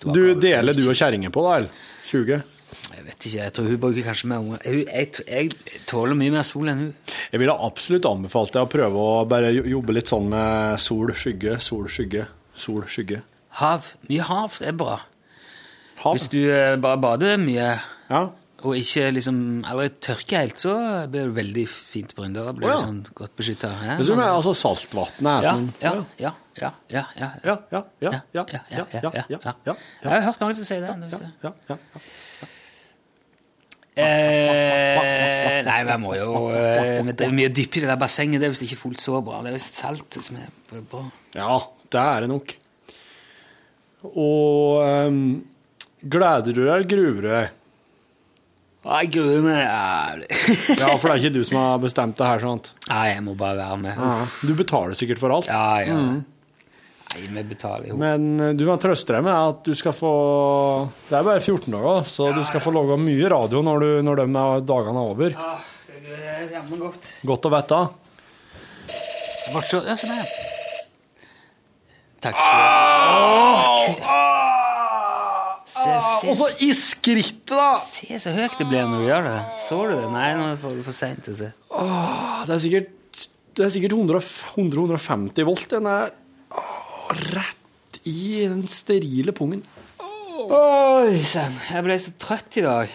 Du 0.06 0.22
deler 0.38 0.76
du 0.78 0.84
og 0.86 0.94
kjerringa 0.96 1.32
på, 1.34 1.42
da? 1.42 1.56
eller? 1.58 1.86
20? 2.06 2.57
Jeg 2.96 3.04
vet 3.06 3.26
ikke, 3.28 3.38
jeg 3.42 3.54
tror 3.54 3.68
hun 3.68 3.80
bruker 3.84 4.06
kanskje 4.08 4.30
mer 4.32 4.40
unger. 4.44 4.62
Jeg, 4.64 4.86
jeg, 4.88 5.12
jeg 5.28 5.82
tåler 5.90 6.16
mye 6.18 6.34
mer 6.34 6.46
sol 6.48 6.70
enn 6.72 6.82
hun. 6.86 6.94
Jeg 7.34 7.42
ville 7.42 7.56
absolutt 7.68 8.08
anbefalt 8.10 8.54
deg 8.56 8.64
å 8.64 8.72
prøve 8.72 9.04
å 9.04 9.26
bare 9.30 9.52
jobbe 9.56 9.96
litt 9.98 10.08
sånn 10.12 10.30
med 10.32 10.80
sol, 10.82 11.12
skygge, 11.18 11.58
sol, 11.64 11.86
skygge, 11.92 12.28
sol, 12.58 12.86
skygge. 12.92 13.22
Hav. 13.60 13.94
Mye 14.10 14.26
hav 14.28 14.58
er 14.64 14.76
bra. 14.78 15.00
Hav. 16.04 16.14
Hvis 16.18 16.28
du 16.32 16.44
eh, 16.46 16.76
bare 16.82 17.00
bader 17.02 17.40
mye 17.42 17.72
Ja. 18.10 18.22
og 18.64 18.74
ikke 18.78 19.10
liksom 19.14 19.40
aldri 19.68 19.90
tørker 20.02 20.44
helt, 20.46 20.62
så 20.62 20.74
blir 21.12 21.28
det 21.28 21.36
veldig 21.38 21.66
fint 21.70 22.14
brun. 22.18 22.34
Da 22.38 22.52
blir 22.54 22.70
oh, 22.70 22.76
ja. 22.76 22.80
sånn 22.86 23.02
godt 23.18 23.36
beskytta. 23.38 23.72
Ja, 23.84 23.98
Men 24.00 24.24
altså 24.28 24.54
saltvannet 24.58 25.20
er 25.22 25.48
ja, 25.48 25.54
sånn 25.58 25.68
ja, 25.82 25.94
ja, 26.22 26.32
ja, 26.62 26.72
ja, 26.90 27.04
ja. 27.04 27.04
ja, 27.18 27.30
ja, 27.44 27.58
ja, 27.74 27.82
ja, 28.02 28.14
ja, 28.38 28.46
ja, 28.46 28.46
ja, 28.72 29.04
ja, 29.28 29.54
ja, 29.68 29.76
Jeg 29.76 30.10
har 30.14 30.26
hørt 30.30 30.42
mange 30.46 30.58
som 30.58 30.70
sier 30.70 30.86
det. 30.86 30.96
ja, 31.12 31.52
ja, 31.52 31.54
ja. 31.70 31.78
Eh, 33.98 35.60
nei, 35.66 35.78
vi 35.88 35.98
må 36.04 36.14
jo 36.18 36.32
eh, 36.54 37.00
Vi 37.02 37.16
driver 37.18 37.36
mye 37.40 37.50
dypere 37.50 37.88
i 37.88 37.90
det 37.90 37.98
bassenget. 38.02 38.42
Det 38.42 38.48
er 38.50 38.54
visst 38.54 38.66
ikke 38.68 38.82
fullt 38.84 39.02
så 39.04 39.22
bra. 39.26 39.42
Det 39.44 39.52
er 39.52 39.58
visst 39.58 39.80
saltet 39.82 40.26
som 40.26 40.38
er 40.42 40.82
bra. 40.92 41.04
Ja, 41.38 41.58
det 41.94 42.04
er 42.04 42.26
det 42.26 42.32
nok. 42.32 42.56
Og 44.08 44.84
um, 45.10 45.22
gleder 46.06 46.54
du 46.54 46.62
deg 46.62 46.74
eller 46.76 46.90
gruer 46.92 47.18
du 47.18 47.28
deg? 47.32 47.54
Jeg 48.88 49.10
gruer 49.18 49.42
meg 49.44 49.58
jævlig. 49.66 50.28
Ja, 50.80 50.94
for 50.96 51.10
det 51.10 51.16
er 51.18 51.22
ikke 51.26 51.34
du 51.36 51.42
som 51.50 51.58
har 51.60 51.82
bestemt 51.84 52.16
det 52.20 52.28
her, 52.30 52.40
sant? 52.46 52.70
Nei, 52.88 53.04
jeg 53.12 53.24
må 53.26 53.34
bare 53.40 53.58
være 53.60 53.80
med. 53.82 53.98
Ja. 54.00 54.14
Du 54.48 54.54
betaler 54.56 54.96
sikkert 54.96 55.20
for 55.20 55.34
alt. 55.36 55.50
Ja, 55.52 55.82
ja. 55.84 55.98
Nei, 57.14 57.24
vi 57.32 57.44
betaler 57.48 57.88
jo. 57.92 57.98
Men 58.00 58.26
eh, 58.44 58.54
du 58.58 58.66
kan 58.68 58.82
trøste 58.82 59.16
deg 59.16 59.24
med 59.26 59.34
at 59.34 59.62
du 59.66 59.74
skal 59.78 59.96
få 59.96 60.12
Det 61.08 61.16
er 61.18 61.24
bare 61.28 61.40
14 61.42 61.72
dager, 61.74 62.04
så 62.10 62.32
du 62.36 62.42
skal 62.48 62.64
få 62.64 62.74
lage 62.76 62.98
mye 63.02 63.32
radio 63.32 63.64
når, 63.66 63.86
du, 63.86 63.90
når 64.06 64.22
de 64.22 64.28
dagene 64.68 65.00
er 65.02 65.14
over. 65.16 65.38
Ja, 65.38 65.56
det 65.88 66.20
er 66.36 66.52
jammen 66.58 66.84
godt. 66.84 67.08
Godt 67.28 67.48
å 67.48 67.54
vite. 67.56 67.80
Vart 69.54 69.72
så, 69.72 69.80
ja, 69.88 69.96
sånn 69.96 70.14
er 70.18 70.26
det. 70.26 70.46
Takk 72.28 72.36
skal 72.42 72.58
du 72.58 74.04
ha. 74.04 74.24
Se, 75.78 76.30
Og 76.32 76.36
så 76.40 76.48
i 76.66 76.72
skrittet, 76.76 77.54
da! 77.54 77.70
se 77.80 78.18
så 78.20 78.34
høyt 78.36 78.56
det 78.60 78.66
ble 78.68 78.82
når 78.90 79.04
du 79.04 79.08
gjør 79.08 79.28
det. 79.28 79.36
Så 79.56 79.80
du 79.86 79.94
det? 79.94 80.08
Nei, 80.12 80.30
nå 80.36 80.48
er 80.50 80.56
det 80.58 80.86
for 80.88 80.96
seint 80.98 81.22
til 81.26 81.36
å 81.36 81.40
se. 81.44 81.50
Det 82.48 82.56
er 82.56 82.64
sikkert, 82.64 83.22
det 83.58 83.68
er 83.68 83.74
sikkert 83.76 83.96
100-150 84.00 85.48
volt. 85.48 85.68
Den 85.72 85.90
er 85.92 86.16
rett 87.34 88.00
i 88.08 88.46
den 88.48 88.64
sterile 88.72 89.34
pungen. 89.36 89.64
Oi 90.48 91.18
sann, 91.28 91.56
jeg 91.68 91.84
ble 91.84 91.98
så 92.00 92.14
trøtt 92.22 92.58
i 92.62 92.64
dag. 92.66 92.92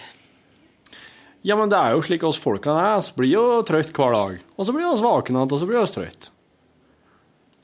Ja, 1.42 1.56
men 1.58 1.68
det 1.72 1.78
er 1.80 1.96
jo 1.96 2.04
slik 2.06 2.22
oss 2.24 2.38
folkene 2.40 2.78
er. 2.94 3.02
Vi 3.02 3.16
blir 3.24 3.32
jo 3.34 3.44
trøtt 3.66 3.90
hver 3.96 4.14
dag. 4.14 4.36
Og 4.56 4.68
så 4.68 4.74
blir 4.76 4.86
vi 4.86 5.02
våkne 5.02 5.40
igjen, 5.40 5.50
og 5.52 5.58
så 5.60 5.66
blir 5.68 5.80
vi 5.82 5.90
trøtt. 5.96 6.28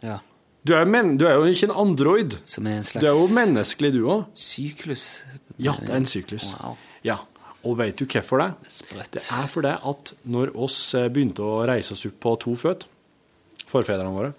Ja, 0.02 0.18
Du 0.66 0.74
er, 0.76 0.84
men, 0.84 1.14
du 1.16 1.24
er 1.26 1.38
jo 1.38 1.46
ikke 1.48 1.68
en 1.70 1.76
android. 1.86 2.34
Som 2.44 2.66
er 2.68 2.80
en 2.80 2.84
slags 2.86 3.00
Du 3.00 3.06
er 3.08 3.14
jo 3.16 3.28
menneskelig, 3.32 3.92
du 3.94 4.02
òg. 4.10 4.26
syklus. 4.36 5.06
Ja, 5.56 5.72
det 5.80 5.88
er 5.94 5.96
en 6.02 6.06
syklus. 6.10 6.50
Wow. 6.58 6.76
Ja. 7.06 7.20
Og 7.64 7.78
vet 7.78 7.96
du 7.98 8.04
hvorfor 8.06 8.42
det? 8.42 8.50
Sprøtt. 8.70 9.14
Det 9.16 9.22
er 9.24 9.48
fordi 9.50 9.72
at 9.90 10.12
når 10.30 10.52
oss 10.58 10.76
eh, 10.94 11.08
begynte 11.10 11.42
å 11.46 11.62
reise 11.66 11.94
oss 11.96 12.04
opp 12.06 12.18
på 12.22 12.34
to 12.44 12.54
føtter, 12.58 12.86
forfedrene 13.70 14.12
våre, 14.14 14.34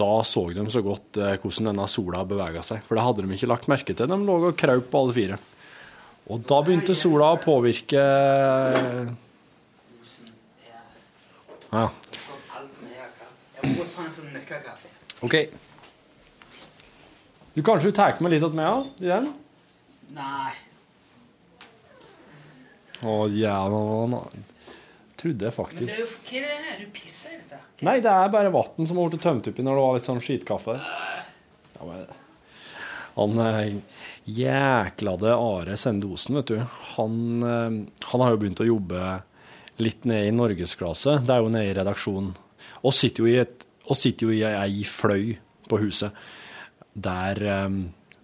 da 0.00 0.10
så 0.26 0.42
de 0.56 0.64
så 0.72 0.82
godt 0.84 1.20
eh, 1.20 1.36
hvordan 1.40 1.70
denne 1.70 1.86
sola 1.90 2.24
bevega 2.28 2.64
seg. 2.66 2.82
For 2.86 2.98
det 2.98 3.06
hadde 3.06 3.24
de 3.24 3.36
ikke 3.36 3.50
lagt 3.50 3.70
merke 3.70 3.96
til. 3.96 4.10
De 4.10 4.18
lå 4.18 4.38
og 4.50 4.56
kraup 4.58 4.90
på 4.90 5.02
alle 5.04 5.16
fire. 5.16 5.40
Og 6.30 6.44
da 6.46 6.60
begynte 6.64 6.96
sola 6.98 7.34
å 7.34 7.42
påvirke 7.42 8.04
Ja. 11.70 11.84
Sånn 14.10 14.32
møkkakaffe. 14.34 14.88
OK. 15.22 15.36
Du 17.54 17.60
kanskje 17.66 17.92
tar 17.94 18.16
med 18.24 18.32
litt 18.34 18.46
av 18.46 18.56
meg 18.56 19.04
i 19.04 19.10
den? 19.10 19.28
Nei. 20.16 20.50
Å, 23.00 23.14
jævla 23.30 24.22
Trodde 25.20 25.50
jeg 25.50 25.66
Men 25.76 25.84
det 25.84 25.94
er 25.94 26.00
jo 26.00 26.08
Hva 26.08 26.38
er 26.38 26.46
det 26.46 26.56
her? 26.64 26.78
Du 26.80 26.92
pisser 26.96 27.34
i 27.34 27.38
dette? 27.40 27.60
Nei, 27.84 27.98
det 28.00 28.12
er 28.12 28.32
bare 28.32 28.52
vann 28.54 28.88
som 28.88 29.00
har 29.00 29.10
blitt 29.12 29.24
tømt 29.24 29.50
oppi 29.50 29.64
når 29.64 29.76
det 29.76 29.84
var 29.84 29.98
litt 29.98 30.08
sånn 30.08 30.22
skitkaffe. 30.24 30.76
Ja, 30.80 31.88
men, 31.88 32.06
han 33.16 33.42
eh, 33.44 33.98
jæklade 34.24 35.34
Are 35.34 35.76
Sendosen, 35.80 36.38
vet 36.40 36.52
du, 36.52 36.62
han, 36.94 37.18
eh, 37.44 37.68
han 38.12 38.24
har 38.24 38.32
jo 38.32 38.40
begynt 38.40 38.62
å 38.64 38.68
jobbe 38.70 39.18
litt 39.80 40.08
ned 40.08 40.28
i 40.28 40.34
norgesklasse. 40.36 41.18
Det 41.26 41.34
er 41.34 41.44
jo 41.44 41.52
nede 41.52 41.72
i 41.72 41.76
redaksjonen. 41.76 42.32
Og 42.80 42.96
sitter 42.96 43.24
jo 43.24 43.30
i, 43.30 43.38
et, 43.42 43.66
sitter 43.96 44.28
jo 44.28 44.36
i 44.36 44.44
ei 44.46 44.84
fløy 44.88 45.34
på 45.68 45.80
huset 45.82 46.16
der 46.96 47.44
eh, 47.44 47.68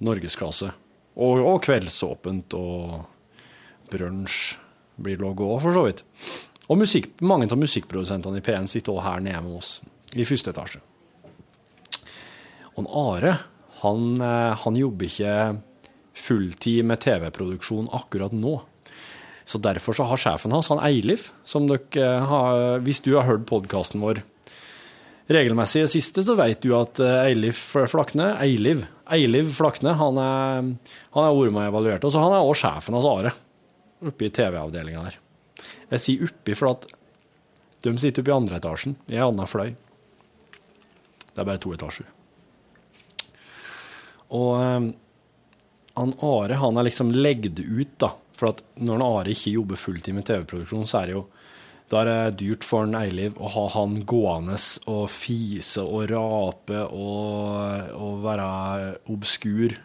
norgesklasse 0.05 0.73
og, 1.17 1.41
og 1.41 1.61
kveldsåpent 1.65 2.57
og 2.59 3.93
brunsj 3.93 4.57
blir 5.01 5.21
logget 5.21 5.49
òg, 5.49 5.59
for 5.65 5.77
så 5.77 5.85
vidt. 5.87 6.03
Og 6.67 6.81
musikk, 6.81 7.13
mange 7.23 7.47
av 7.53 7.61
musikkprodusentene 7.61 8.41
i 8.41 8.45
P1 8.45 8.67
sitter 8.71 8.95
også 8.95 9.07
her 9.07 9.23
nede 9.23 9.43
med 9.45 9.59
oss 9.61 9.79
i 10.19 10.27
første 10.27 10.51
etasje. 10.51 10.83
Og 12.77 12.89
Are, 12.91 13.37
han, 13.83 14.07
eh, 14.21 14.55
han 14.63 14.77
jobber 14.77 15.09
ikke 15.09 15.37
fulltid 16.17 16.85
med 16.89 17.01
TV-produksjon 17.05 17.91
akkurat 17.95 18.35
nå. 18.35 18.59
Så 19.47 19.61
derfor 19.63 19.95
så 19.95 20.09
har 20.11 20.19
sjefen 20.19 20.53
hans, 20.53 20.69
han 20.73 20.83
Eilif, 20.83 21.31
som 21.47 21.69
dere 21.71 22.03
eh, 22.03 22.25
har 22.31 22.81
Hvis 22.83 23.01
du 23.05 23.15
har 23.15 23.29
hørt 23.29 23.47
podkasten 23.47 24.03
vår 24.03 24.25
regelmessig 25.31 25.81
i 25.81 25.87
det 25.87 25.93
siste, 25.95 26.23
så 26.27 26.37
vet 26.39 26.61
du 26.63 26.75
at 26.79 27.01
eh, 27.03 27.31
Eilif 27.31 27.63
Flakne 27.91 28.33
Eiliv, 28.43 28.85
Eiliv 29.07 29.53
Flakne, 29.55 29.95
han 29.95 30.19
er, 30.19 30.73
han 31.15 31.29
er 31.29 31.69
evaluert. 31.69 32.05
Og 32.05 32.13
så 32.13 32.23
han 32.23 32.35
er 32.35 32.43
også 32.43 32.67
sjefen 32.67 32.99
hans 32.99 33.09
Are, 33.13 33.33
oppe 34.07 34.27
i 34.27 34.35
TV-avdelinga 34.35 35.07
der. 35.07 35.21
Jeg 35.93 36.03
sier 36.03 36.27
oppi, 36.27 36.55
for 36.59 36.73
at 36.73 36.87
de 37.85 37.95
sitter 38.01 38.23
oppe 38.23 38.33
i 38.33 38.37
andre 38.37 38.59
etasjen, 38.59 38.97
i 39.07 39.19
en 39.19 39.29
annen 39.29 39.51
fløy. 39.51 39.75
Det 41.31 41.43
er 41.43 41.47
bare 41.47 41.63
to 41.63 41.73
etasjer. 41.77 42.09
Og 44.35 44.53
um, 44.59 44.93
han 45.97 46.15
Are 46.27 46.61
han 46.61 46.81
er 46.81 46.89
liksom 46.89 47.13
legd 47.15 47.61
ut, 47.61 47.95
da. 48.03 48.13
For 48.37 48.51
at 48.53 48.63
når 48.77 48.99
han 48.99 49.07
Are 49.07 49.33
ikke 49.33 49.55
jobber 49.55 49.81
fulltid 49.81 50.17
med 50.17 50.27
TV-produksjon, 50.29 50.89
så 50.89 51.03
er 51.03 51.11
det 51.11 51.19
jo 51.19 51.27
da 51.87 52.01
er 52.01 52.09
det 52.09 52.39
dyrt 52.41 52.65
for 52.67 52.83
en 52.83 52.97
Eiliv 52.99 53.37
å 53.39 53.47
ha 53.55 53.67
han 53.77 54.01
gående 54.11 54.57
og 54.91 55.05
fise 55.15 55.85
og 55.87 56.09
rape 56.11 56.81
og, 56.91 57.93
og 57.95 58.25
være 58.25 58.49
obskur 59.15 59.77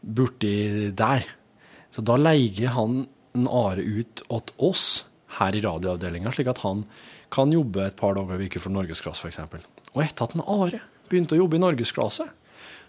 borti 0.00 0.54
der. 0.96 1.26
Så 1.92 2.00
da 2.00 2.16
leier 2.16 2.72
han 2.72 3.02
Are 3.44 3.82
ut 3.84 4.24
til 4.24 4.64
oss 4.64 5.04
her 5.36 5.52
i 5.52 5.60
radioavdelinga, 5.60 6.32
slik 6.32 6.48
at 6.48 6.62
han 6.64 6.86
kan 7.34 7.52
jobbe 7.52 7.84
et 7.84 7.98
par 7.98 8.16
dager 8.16 8.40
i 8.40 8.48
uka 8.48 8.62
for 8.62 8.72
Norgesklasse, 8.72 9.28
f.eks. 9.28 9.66
Og 9.92 10.04
etter 10.04 10.24
at 10.24 10.36
en 10.36 10.44
Are 10.46 10.80
begynte 11.10 11.36
å 11.36 11.42
jobbe 11.42 11.58
i 11.58 11.62
Norgesklasse, 11.62 12.28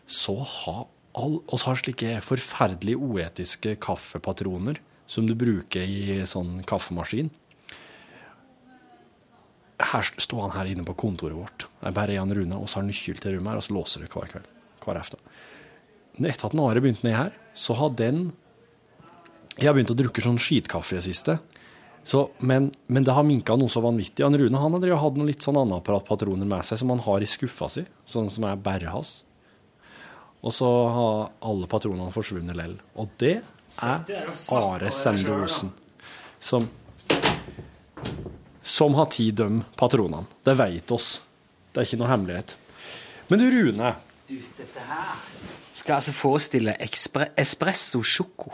så 0.08 0.36
har 0.40 0.86
all, 1.18 1.42
oss 1.52 1.66
har 1.68 1.80
slike 1.80 2.20
forferdelig 2.24 2.96
uetiske 2.96 3.76
kaffepatroner 3.84 4.80
som 5.10 5.28
du 5.28 5.34
bruker 5.40 5.84
i 5.84 6.22
sånn 6.28 6.62
kaffemaskin. 6.68 7.32
Her 9.78 10.10
står 10.18 10.48
han 10.48 10.56
her 10.56 10.72
inne 10.72 10.86
på 10.88 10.96
kontoret 10.98 11.38
vårt. 11.38 11.68
Jeg 11.84 11.96
bare 11.96 12.16
er 12.16 12.24
han 12.24 12.34
Rune, 12.34 12.58
og 12.58 12.70
så 12.70 12.80
har 12.80 12.88
nøkkel 12.88 13.20
til 13.22 13.38
rommet 13.38 13.54
her, 13.54 13.60
og 13.60 13.66
så 13.68 13.76
låser 13.76 14.04
det 14.04 14.12
hver 14.14 14.32
kveld. 14.32 14.50
Hver 14.84 15.00
aften. 15.00 15.22
Etter 16.18 16.50
at 16.50 16.58
Are 16.58 16.82
begynte 16.82 17.06
ned 17.06 17.18
her, 17.18 17.36
så 17.58 17.76
har 17.78 17.94
den 17.98 18.32
Jeg 19.58 19.70
har 19.70 19.74
begynt 19.74 19.94
å 19.94 19.98
drukke 19.98 20.22
sånn 20.22 20.38
skitkaffe 20.42 20.96
i 20.96 21.00
det 21.00 21.06
siste. 21.08 21.38
Så, 22.08 22.28
men, 22.40 22.70
men 22.88 23.04
det 23.04 23.16
har 23.18 23.26
minka 23.28 23.58
noe 23.60 23.72
så 23.72 23.82
vanvittig. 23.84 24.24
Han 24.24 24.38
Rune 24.38 24.62
han 24.62 24.78
har 24.78 25.00
hatt 25.02 25.18
noen 25.18 25.28
litt 25.28 25.44
sånn 25.44 25.58
anapparatpatroner 25.60 26.48
med 26.48 26.64
seg 26.64 26.80
som 26.80 26.94
han 26.94 27.02
har 27.04 27.26
i 27.26 27.28
skuffa 27.28 27.68
si, 27.74 27.84
sånn 28.08 28.30
som 28.32 28.46
er 28.48 28.62
bare 28.64 28.94
hans. 28.94 29.18
Og 30.46 30.54
så 30.54 30.70
har 30.94 31.32
alle 31.50 31.68
patronene 31.68 32.14
forsvunnet 32.16 32.56
lell. 32.56 32.78
Og 32.96 33.10
det 33.20 33.40
er 33.84 34.30
Are 34.56 34.92
Sende 34.96 35.42
Osen 35.42 35.74
som 36.40 36.70
som 38.68 38.96
har 39.00 39.06
tid 39.06 39.34
de 39.40 39.62
patronene. 39.80 40.28
Det 40.44 40.54
veit 40.60 40.92
oss. 40.92 41.22
Det 41.72 41.82
er 41.82 41.88
ikke 41.88 42.00
noe 42.02 42.10
hemmelighet. 42.12 42.56
Men 43.32 43.40
du, 43.40 43.46
Rune. 43.52 43.94
Du, 44.28 44.36
dette 44.58 44.84
her 44.90 45.14
skal 45.72 45.98
altså 46.00 46.14
forestille 46.16 46.74
espresso 46.84 48.02
sjoko. 48.04 48.52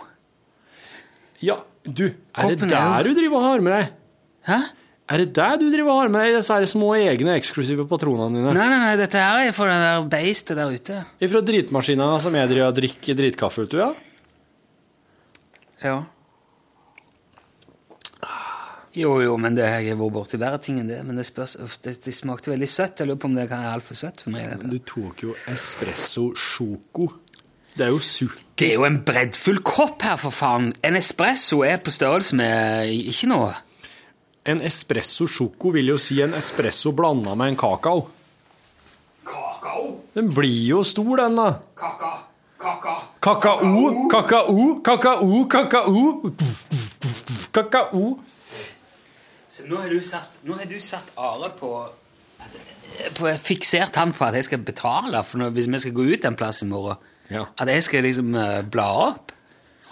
Ja, 1.43 1.57
du, 1.83 2.05
er 2.07 2.53
det 2.53 2.69
er 2.69 2.71
der 2.71 3.09
du 3.09 3.17
driver 3.17 3.41
og 3.41 3.45
har 3.49 3.65
med 3.65 3.75
deg? 3.75 3.91
Hæ? 4.47 4.59
Er 5.13 5.19
det 5.19 5.33
der 5.35 5.57
du 5.59 5.65
driver 5.67 5.91
og 5.91 5.99
har 5.99 6.13
med 6.13 6.23
deg 6.23 6.37
disse 6.37 6.55
her 6.55 6.65
små 6.71 6.93
egne 6.95 7.35
eksklusive 7.35 7.83
patronene 7.89 8.39
dine? 8.39 8.53
Nei, 8.55 8.69
nei, 8.71 8.79
nei, 8.85 8.95
dette 9.01 9.19
her 9.19 9.49
er 9.49 9.55
for 9.55 9.67
det 9.67 9.75
der 9.83 10.07
beistet 10.13 10.57
der 10.59 10.71
ute. 10.71 11.01
Fra 11.33 11.43
dritmaskinene 11.43 12.23
som 12.23 12.39
jeg 12.39 12.51
driver 12.53 12.71
og 12.71 12.79
drikker 12.79 13.19
dritkaffe 13.19 13.67
ut 13.67 13.75
av? 13.75 13.83
Ja? 13.83 13.91
Ja. 15.83 15.99
Jo, 18.93 19.15
jo, 19.25 19.33
men 19.41 19.55
det, 19.57 19.65
jeg 19.65 19.89
har 19.89 19.97
vært 19.97 20.13
borti 20.13 20.37
verre 20.37 20.59
ting 20.61 20.77
enn 20.79 20.89
det. 20.89 20.99
Men 21.05 21.17
det, 21.17 21.25
spørs, 21.25 21.57
det, 21.81 21.95
det 22.05 22.13
smakte 22.13 22.51
veldig 22.53 22.69
søtt. 22.69 23.01
Jeg 23.01 23.09
lurer 23.09 23.19
på 23.23 23.29
om 23.31 23.37
det 23.37 23.47
kan 23.49 23.63
være 23.65 23.79
altfor 23.79 23.97
søtt 23.97 24.21
for 24.21 24.35
meg. 24.35 24.67
Du 24.69 24.77
tok 24.85 25.23
jo 25.25 25.33
espresso 25.49 26.27
sjoko. 26.37 27.09
Det 27.73 27.85
er 27.87 27.93
jo 27.93 27.99
sult. 27.99 28.41
Det 28.59 28.67
er 28.69 28.75
jo 28.77 28.85
en 28.85 28.99
breddfull 29.05 29.61
kopp 29.65 30.03
her, 30.05 30.17
for 30.21 30.33
faen. 30.33 30.69
En 30.85 30.97
espresso 30.97 31.63
er 31.65 31.79
på 31.81 31.93
størrelse 31.93 32.37
med 32.37 32.91
ikke 32.93 33.29
noe. 33.31 33.53
En 34.45 34.61
espresso 34.61 35.25
sjoko 35.29 35.71
vil 35.73 35.93
jo 35.93 35.97
si 36.01 36.19
en 36.21 36.35
espresso 36.37 36.91
blanda 36.93 37.33
med 37.39 37.53
en 37.53 37.57
kakao. 37.57 38.03
Kakao. 39.25 39.87
Den 40.13 40.29
blir 40.35 40.67
jo 40.67 40.83
stor, 40.85 41.15
den, 41.23 41.39
da. 41.39 41.47
Kaka. 41.79 42.11
Kaka. 42.63 42.93
Kakao, 43.19 44.07
kakao, 44.11 44.81
kakao, 44.83 45.47
kakao. 45.49 46.03
Kakao. 47.51 48.03
Så 49.49 49.65
nå 49.69 49.81
har 49.81 49.89
du 49.89 49.99
satt, 50.01 50.37
nå 50.45 50.55
har 50.57 50.69
du 50.69 50.79
satt 50.81 51.11
Are 51.19 51.49
på, 51.57 51.71
på 53.17 53.33
Fiksert 53.43 53.99
han 53.99 54.13
på 54.15 54.25
at 54.25 54.37
jeg 54.39 54.47
skal 54.47 54.63
betale 54.65 55.23
for 55.27 55.41
noe, 55.41 55.53
hvis 55.53 55.67
vi 55.69 55.81
skal 55.83 55.97
gå 55.97 56.07
ut 56.13 56.25
en 56.29 56.37
plass 56.39 56.63
i 56.63 56.69
morgen. 56.69 57.01
Ja. 57.31 57.45
At 57.57 57.69
jeg 57.71 57.83
skal 57.85 58.03
liksom 58.07 58.33
eh, 58.35 58.59
bla 58.73 58.87
opp. 59.09 59.31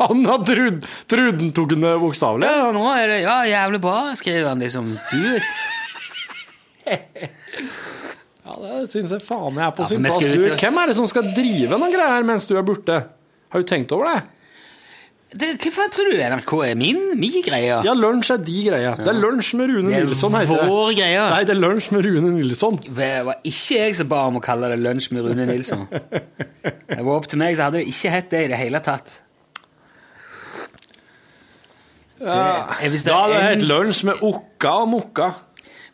Han 0.01 0.23
har 0.25 0.41
trodd 0.47 0.86
Truden 1.11 1.39
han 1.43 1.51
tok 1.53 1.69
den 1.75 1.86
bokstavelig. 2.01 2.47
Ja, 2.49 2.63
og 2.69 2.73
nå 2.75 2.86
er 2.97 3.11
det 3.11 3.19
ja, 3.21 3.38
jævlig 3.45 3.82
bra, 3.84 3.97
skriver 4.17 4.49
han 4.49 4.63
liksom. 4.65 4.95
Do. 5.11 5.39
Ja, 8.41 8.55
det 8.57 8.88
syns 8.91 9.11
jeg 9.13 9.21
faen 9.23 9.53
meg 9.53 9.67
er 9.67 9.73
på 9.77 9.84
Ja, 9.86 9.89
sin 9.91 10.01
plass. 10.03 10.61
hvem 10.63 10.79
er 10.82 10.89
det 10.89 10.95
som 10.97 11.05
skal 11.07 11.27
drive 11.38 11.77
noen 11.77 11.93
greier 11.93 12.15
her 12.17 12.25
mens 12.27 12.47
du 12.49 12.55
er 12.57 12.65
borte? 12.65 12.95
Har 13.53 13.61
du 13.61 13.67
tenkt 13.69 13.93
over 13.95 14.09
det? 14.09 14.23
Det 15.32 15.47
faen 15.71 15.91
tror 15.93 16.09
du 16.11 16.17
NRK 16.19 16.51
er 16.67 16.75
min, 16.75 16.97
min 17.15 17.43
greie? 17.45 17.77
Ja, 17.86 17.93
lunsj 17.95 18.34
er 18.34 18.41
de 18.43 18.55
greia. 18.65 18.89
Det 18.99 19.07
er 19.07 19.15
lunsj 19.15 19.53
med 19.55 19.69
Rune 19.71 19.88
det 19.88 19.99
er 20.01 20.07
Nilsson, 20.09 20.34
heter 20.36 20.59
det. 20.59 20.65
vår 20.67 20.89
greie. 20.97 21.21
Nei, 21.32 21.41
det 21.47 21.53
er 21.55 21.59
lunsj 21.61 21.88
med 21.95 22.03
Rune 22.07 22.32
Nilsson. 22.36 22.79
Det 22.84 23.09
var 23.29 23.38
ikke 23.47 23.77
jeg 23.77 23.95
som 24.01 24.09
ba 24.11 24.25
om 24.27 24.41
å 24.41 24.43
kalle 24.43 24.67
det 24.73 24.79
lunsj 24.82 25.07
med 25.15 25.29
Rune 25.29 25.45
Nilsson. 25.47 25.86
Det 26.91 26.99
var 26.99 27.15
opp 27.15 27.29
til 27.32 27.39
meg, 27.39 27.55
så 27.55 27.69
hadde 27.69 27.79
det 27.79 27.88
ikke 27.89 28.11
hett 28.11 28.27
det 28.34 28.41
i 28.43 28.49
det 28.51 28.57
hele 28.59 28.82
tatt. 28.84 29.07
Det, 32.19 32.89
hvis, 32.91 33.05
det 33.07 33.09
Da 33.13 33.21
hadde 33.23 33.34
det 33.34 33.39
er 33.39 33.47
hett 33.47 33.63
lunsj 33.65 34.03
med 34.11 34.19
Okka 34.27 34.73
og 34.84 34.91
Mokka. 34.91 35.29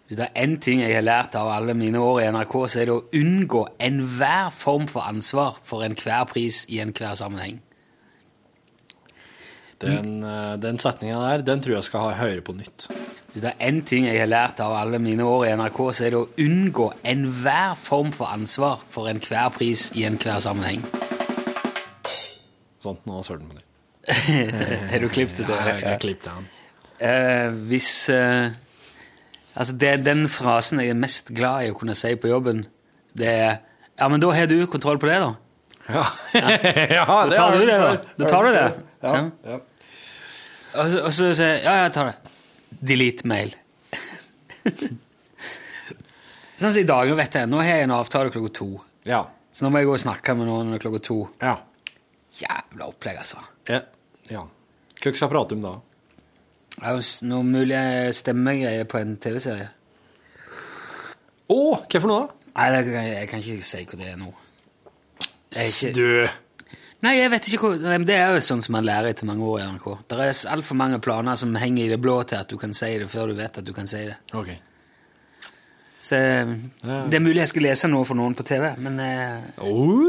hvis 0.07 0.17
det 0.17 0.25
er 0.27 0.43
én 0.43 0.57
ting 0.59 0.81
jeg 0.81 0.95
har 0.97 1.05
lært 1.05 1.37
av 1.39 1.51
alle 1.53 1.77
mine 1.77 2.01
år 2.01 2.23
i 2.23 2.27
NRK, 2.33 2.57
så 2.67 2.81
er 2.81 2.89
det 2.89 2.97
å 2.97 3.05
unngå 3.21 3.63
enhver 3.79 4.49
form 4.55 4.89
for 4.91 5.05
ansvar 5.07 5.61
for 5.63 5.85
enhver 5.85 6.25
pris 6.33 6.65
i 6.67 6.81
enhver 6.83 7.13
sammenheng. 7.19 7.61
Den, 9.81 10.23
eh, 10.23 10.55
den 10.57 10.79
setninga 10.81 11.19
der, 11.21 11.43
den 11.45 11.61
tror 11.61 11.75
jeg 11.77 11.83
skal 11.83 12.07
ha 12.07 12.15
høre 12.17 12.41
på 12.41 12.55
nytt. 12.57 12.87
Hvis 13.31 13.43
det 13.43 13.51
er 13.51 13.69
én 13.69 13.83
ting 13.85 14.07
jeg 14.07 14.17
har 14.19 14.29
lært 14.31 14.59
av 14.63 14.73
alle 14.73 14.99
mine 14.99 15.23
år 15.23 15.45
i 15.45 15.51
NRK, 15.59 15.79
så 15.93 16.07
er 16.07 16.15
det 16.15 16.21
å 16.23 16.29
unngå 16.41 16.87
enhver 17.05 17.75
form 17.77 18.11
for 18.15 18.33
ansvar 18.33 18.81
for 18.89 19.11
enhver 19.11 19.51
pris 19.53 19.91
i 19.93 20.07
enhver 20.09 20.39
sammenheng. 20.41 20.81
Sånn, 22.81 22.97
nå 23.05 23.21
søren 23.25 23.49
på 23.51 23.59
det. 23.59 23.65
Har 24.91 25.03
du 25.03 25.09
klippet 25.11 25.43
det? 25.43 25.51
Ja, 25.51 25.73
Jeg 25.75 25.89
har 25.91 25.99
klippet 26.01 26.29
den. 26.31 26.47
Uh, 26.97 27.53
hvis 27.69 28.09
uh, 28.09 28.55
Altså, 29.57 29.73
det 29.73 29.89
er 29.89 30.01
den 30.01 30.27
frasen 30.29 30.81
jeg 30.81 30.93
er 30.93 30.97
mest 30.97 31.31
glad 31.33 31.65
i 31.65 31.71
å 31.73 31.77
kunne 31.77 31.95
si 31.97 32.13
på 32.17 32.29
jobben. 32.29 32.65
Det 33.17 33.27
er 33.29 33.57
Ja, 33.97 34.07
men 34.13 34.21
da 34.21 34.29
har 34.29 34.45
du 34.45 34.59
kontroll 34.69 34.99
på 35.01 35.07
det, 35.09 35.15
da. 35.17 35.31
Ja, 35.87 36.03
ja 36.35 37.05
det 37.29 37.35
tar 37.39 37.55
du 37.55 37.61
det, 37.65 37.77
da. 37.79 37.91
Da 38.19 38.29
tar 38.31 38.43
du 38.47 38.51
det. 38.55 38.65
Ja. 39.01 39.13
Ja. 39.13 39.21
ja. 39.53 39.59
Og 40.77 40.91
så, 40.91 40.99
og 41.07 41.13
så 41.15 41.29
sier 41.37 41.53
jeg 41.55 41.63
ja, 41.63 41.75
jeg 41.85 41.93
tar 41.95 42.11
det. 42.11 42.33
Delete 42.91 43.27
mail. 43.31 43.53
sånn 46.57 46.71
som 46.73 46.79
i 46.81 46.85
dag, 46.87 47.07
nå 47.09 47.15
vet 47.17 47.37
jeg, 47.39 47.49
nå 47.49 47.59
har 47.61 47.69
jeg 47.71 47.87
en 47.87 47.95
avtale 47.97 48.33
klokka 48.33 48.51
to. 48.59 48.69
Ja. 49.07 49.21
Så 49.53 49.65
nå 49.65 49.71
må 49.73 49.81
jeg 49.81 49.89
gå 49.89 49.95
og 49.95 50.01
snakke 50.03 50.35
med 50.37 50.49
noen 50.49 50.77
klokka 50.81 51.01
to. 51.07 51.17
Ja. 51.41 51.55
Jævla 52.37 52.89
opplegg, 52.91 53.17
altså. 53.23 53.41
ja. 53.71 53.79
ja. 54.29 54.43
Hva 54.97 55.13
skal 55.15 55.29
prate 55.31 55.55
om 55.57 55.61
da? 55.63 55.75
Det 56.77 56.83
er 56.85 56.93
jo 56.97 57.01
s- 57.05 57.23
noe 57.25 57.45
mulig 57.45 57.77
stemmegreier 58.17 58.85
på 58.89 58.99
en 58.99 59.15
TV-serie. 59.21 59.69
Å, 61.47 61.57
hva 61.79 62.01
for 62.01 62.09
noe 62.11 62.25
da? 62.27 62.51
Nei, 62.57 62.67
det 62.73 62.79
kan, 62.89 63.05
jeg 63.07 63.29
kan 63.31 63.41
ikke 63.43 63.65
si 63.69 63.83
hva 63.87 63.97
det 64.01 64.07
er 64.11 64.19
nå. 64.19 64.29
Du. 65.95 66.27
nei, 67.05 67.13
jeg 67.17 67.31
vet 67.31 67.47
ikke 67.47 67.59
hvor, 67.63 67.77
Det 68.05 68.15
er 68.17 68.33
jo 68.35 68.41
sånn 68.43 68.61
som 68.65 68.73
man 68.75 68.85
lærer 68.87 69.13
etter 69.13 69.25
mange 69.29 69.45
år 69.47 69.61
i 69.61 69.67
NRK. 69.71 69.85
Det 70.11 70.17
er 70.19 70.41
altfor 70.53 70.75
mange 70.79 70.99
planer 70.99 71.35
som 71.39 71.55
henger 71.55 71.85
i 71.85 71.91
det 71.93 71.99
blå 72.03 72.17
til 72.27 72.41
at 72.41 72.49
du 72.51 72.57
kan 72.59 72.73
si 72.75 72.89
det 72.99 73.07
før 73.11 73.31
du 73.31 73.37
vet 73.39 73.57
at 73.61 73.65
du 73.65 73.71
kan 73.73 73.87
si 73.87 74.03
det. 74.09 74.17
Ok. 74.35 74.51
Så 76.07 76.15
Det 77.09 77.15
er 77.17 77.23
mulig 77.23 77.41
jeg 77.41 77.49
skal 77.53 77.65
lese 77.65 77.89
noe 77.89 78.05
for 78.05 78.15
noen 78.19 78.35
på 78.37 78.43
TV, 78.45 78.69
men 78.77 78.99
eh, 79.01 79.63
Oh. 79.63 80.03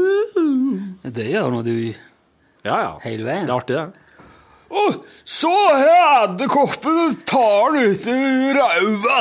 det 1.03 1.29
gjør 1.31 1.49
nå 1.55 1.63
du 1.65 1.73
Ja, 2.63 2.75
ja. 2.83 2.91
hele 3.03 3.25
veien. 3.25 3.47
Det 3.47 3.53
er 3.53 3.57
artig, 3.57 3.75
det. 3.79 4.05
Å, 4.69 4.81
så 5.25 5.49
her 5.79 6.27
edderkoppen 6.27 7.15
tar 7.25 7.71
den 7.73 7.89
ut 7.89 8.05
i 8.11 8.51
ræva! 8.53 9.15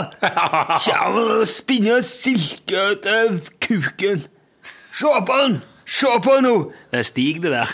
Kommer 0.77 1.31
og 1.39 1.47
spinner 1.49 2.03
silke 2.05 2.83
til 3.07 3.39
kuken. 3.65 4.27
Se 4.93 5.15
på 5.25 5.39
den! 5.41 5.57
Se 5.89 6.11
på 6.25 6.35
nå! 6.45 6.55
Det 6.93 7.01
er 7.01 7.07
Stig, 7.07 7.39
det 7.43 7.53
der. 7.55 7.71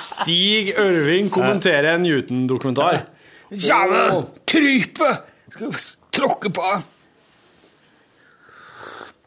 Stig 0.00 0.70
Ørving 0.80 1.28
kommenterer 1.32 1.94
en 1.94 2.06
Newton-dokumentar. 2.06 3.02
Kommer, 3.50 4.22
Krype! 4.48 5.10
Skal 5.50 5.74
tråkke 6.16 6.50
på 6.54 6.64
den. 6.72 6.86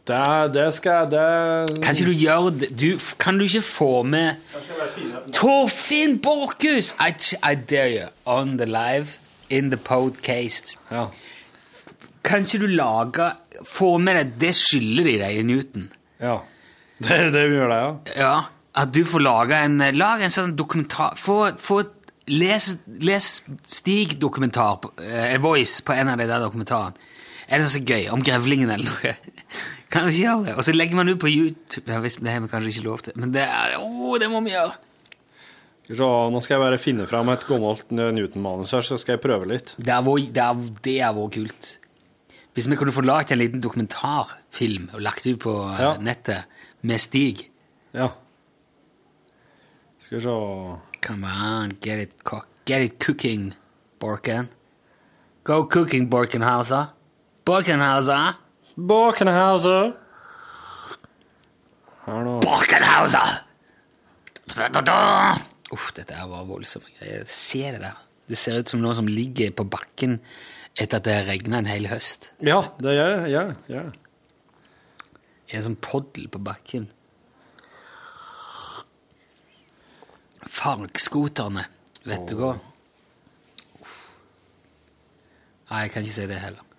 Det, 0.03 0.53
det 0.55 0.65
skal 0.75 1.05
det 1.11 1.81
Kan 1.83 1.95
ikke 1.95 2.09
du 2.09 2.17
gjøre 2.19 2.49
det? 2.59 2.67
Du, 2.75 2.89
kan 3.19 3.37
du 3.39 3.45
ikke 3.45 3.61
få 3.63 3.91
med 4.03 4.35
Torfinn 5.31 6.17
Borchhus! 6.19 6.91
I, 6.99 7.13
I 7.39 7.53
dare 7.55 7.91
you. 7.93 8.09
On 8.25 8.57
the 8.57 8.65
live, 8.67 9.07
in 9.49 9.69
the 9.71 9.77
podcast. 9.77 10.75
Ja. 10.91 11.05
Kan 12.23 12.43
ikke 12.43 12.65
du 12.65 12.67
lage 12.67 13.29
Få 13.63 13.97
med 13.97 14.17
deg 14.19 14.33
Det 14.41 14.51
skylder 14.57 15.07
de 15.07 15.15
deg 15.21 15.39
i 15.39 15.45
Newton. 15.53 15.87
ja. 16.19 16.39
Det, 17.07 17.17
det 17.35 17.43
gjør 17.51 17.69
det, 17.73 17.79
ja. 17.81 18.21
Ja. 18.23 18.33
At 18.83 18.91
du 18.95 19.03
får 19.05 19.21
lage 19.21 19.57
en 19.67 19.77
Lag 19.97 20.21
en 20.25 20.31
sånn 20.33 20.55
dokumentar 20.57 21.13
Få, 21.21 21.51
få 21.61 21.83
Les, 22.31 22.69
les 23.03 23.27
Stig-dokumentar, 23.67 24.77
på- 24.81 24.93
eh, 25.03 25.35
Voice, 25.43 25.81
på 25.83 25.91
en 25.93 26.07
av 26.13 26.17
de 26.21 26.25
der 26.29 26.39
dokumentarene. 26.39 26.95
Er 27.51 27.59
det 27.59 27.67
så 27.67 27.81
gøy? 27.83 28.05
Om 28.15 28.21
grevlingen 28.23 28.71
eller 28.71 28.87
noe? 28.87 29.11
Kan 29.91 30.07
du 30.07 30.13
ikke 30.13 30.21
gjøre 30.23 30.45
det? 30.47 30.53
Og 30.57 30.63
så 30.63 30.73
legger 30.73 30.95
man 30.95 31.11
ut 31.11 31.19
på 31.19 31.27
YouTube. 31.29 31.83
Det 31.85 31.93
har 31.93 32.01
vi- 32.01 32.15
vi 32.23 32.47
kanskje 32.47 32.71
ikke 32.71 32.85
lov 32.87 33.03
til, 33.03 33.13
men 33.19 33.33
det, 33.35 33.43
er, 33.43 33.75
oh, 33.83 34.15
det 34.17 34.29
må 34.31 34.39
vi 34.45 34.55
gjøre. 34.55 34.71
Skal 35.83 36.31
nå 36.31 36.39
skal 36.41 36.55
jeg 36.55 36.63
bare 36.63 36.79
finne 36.79 37.05
fram 37.11 37.27
et 37.33 37.43
gammelt 37.45 37.91
Newton-manus 37.91 38.71
her, 38.71 38.81
så 38.87 38.97
skal 38.97 39.17
jeg 39.17 39.21
prøve 39.25 39.49
litt. 39.51 39.75
Det 39.77 39.91
er 39.91 40.01
vår, 40.01 40.21
det 40.31 40.43
er, 40.47 40.61
det 40.87 40.95
er 41.03 41.11
vår 41.19 41.29
kult. 41.35 41.73
Hvis 42.53 42.67
vi 42.69 42.75
kunne 42.77 42.93
få 42.93 43.01
lagd 43.01 43.31
en 43.33 43.39
liten 43.41 43.61
dokumentarfilm 43.63 44.89
og 44.93 45.01
lagt 45.01 45.25
ut 45.27 45.39
på 45.41 45.53
eh, 45.73 45.79
Ja. 45.81 45.93
nettet 45.97 46.43
med 46.81 46.99
Stig 47.01 47.49
Ja. 47.93 48.07
Skal 49.99 50.17
vi 50.17 50.23
se 50.23 50.35
Come 51.03 51.27
on, 51.27 51.71
get 51.81 51.99
it, 51.99 52.13
get 52.65 52.81
it 52.81 52.99
cooking, 52.99 53.53
Borken. 53.99 54.47
Go 55.43 55.65
cooking, 55.67 56.09
Borkenhauser. 56.09 56.85
Borkenhauser. 57.45 58.37
Borkenhauser! 58.77 59.91
Borkenhauser! 62.05 63.43
Uff, 65.73 65.91
dette 65.95 66.13
er 66.15 66.27
var 66.29 66.45
voldsomt. 66.47 66.87
Jeg 67.01 67.25
ser 67.27 67.75
det 67.77 67.81
der. 67.83 67.99
Det 68.29 68.37
ser 68.39 68.59
ut 68.61 68.69
som 68.71 68.79
noe 68.83 68.95
som 68.95 69.07
ligger 69.09 69.51
på 69.55 69.65
bakken 69.67 70.19
etter 70.73 70.97
at 70.97 71.05
det 71.05 71.17
regna 71.27 71.59
en 71.61 71.69
hel 71.69 71.87
høst. 71.91 72.31
Ja, 72.41 72.61
det 72.81 72.95
gjør 72.97 73.13
det, 73.13 73.29
gjør 73.33 73.91
det. 73.91 73.99
En 75.53 75.65
sånn 75.67 75.77
poddel 75.83 76.29
på 76.33 76.41
bakken. 76.41 76.87
Fargskoterne, 80.53 81.67
vet 82.07 82.25
du 82.29 82.35
hva? 82.39 82.55
Uff. 83.83 83.99
Nei, 85.69 85.85
jeg 85.85 85.93
kan 85.93 86.05
ikke 86.05 86.17
si 86.17 86.27
det 86.29 86.41
heller. 86.41 86.69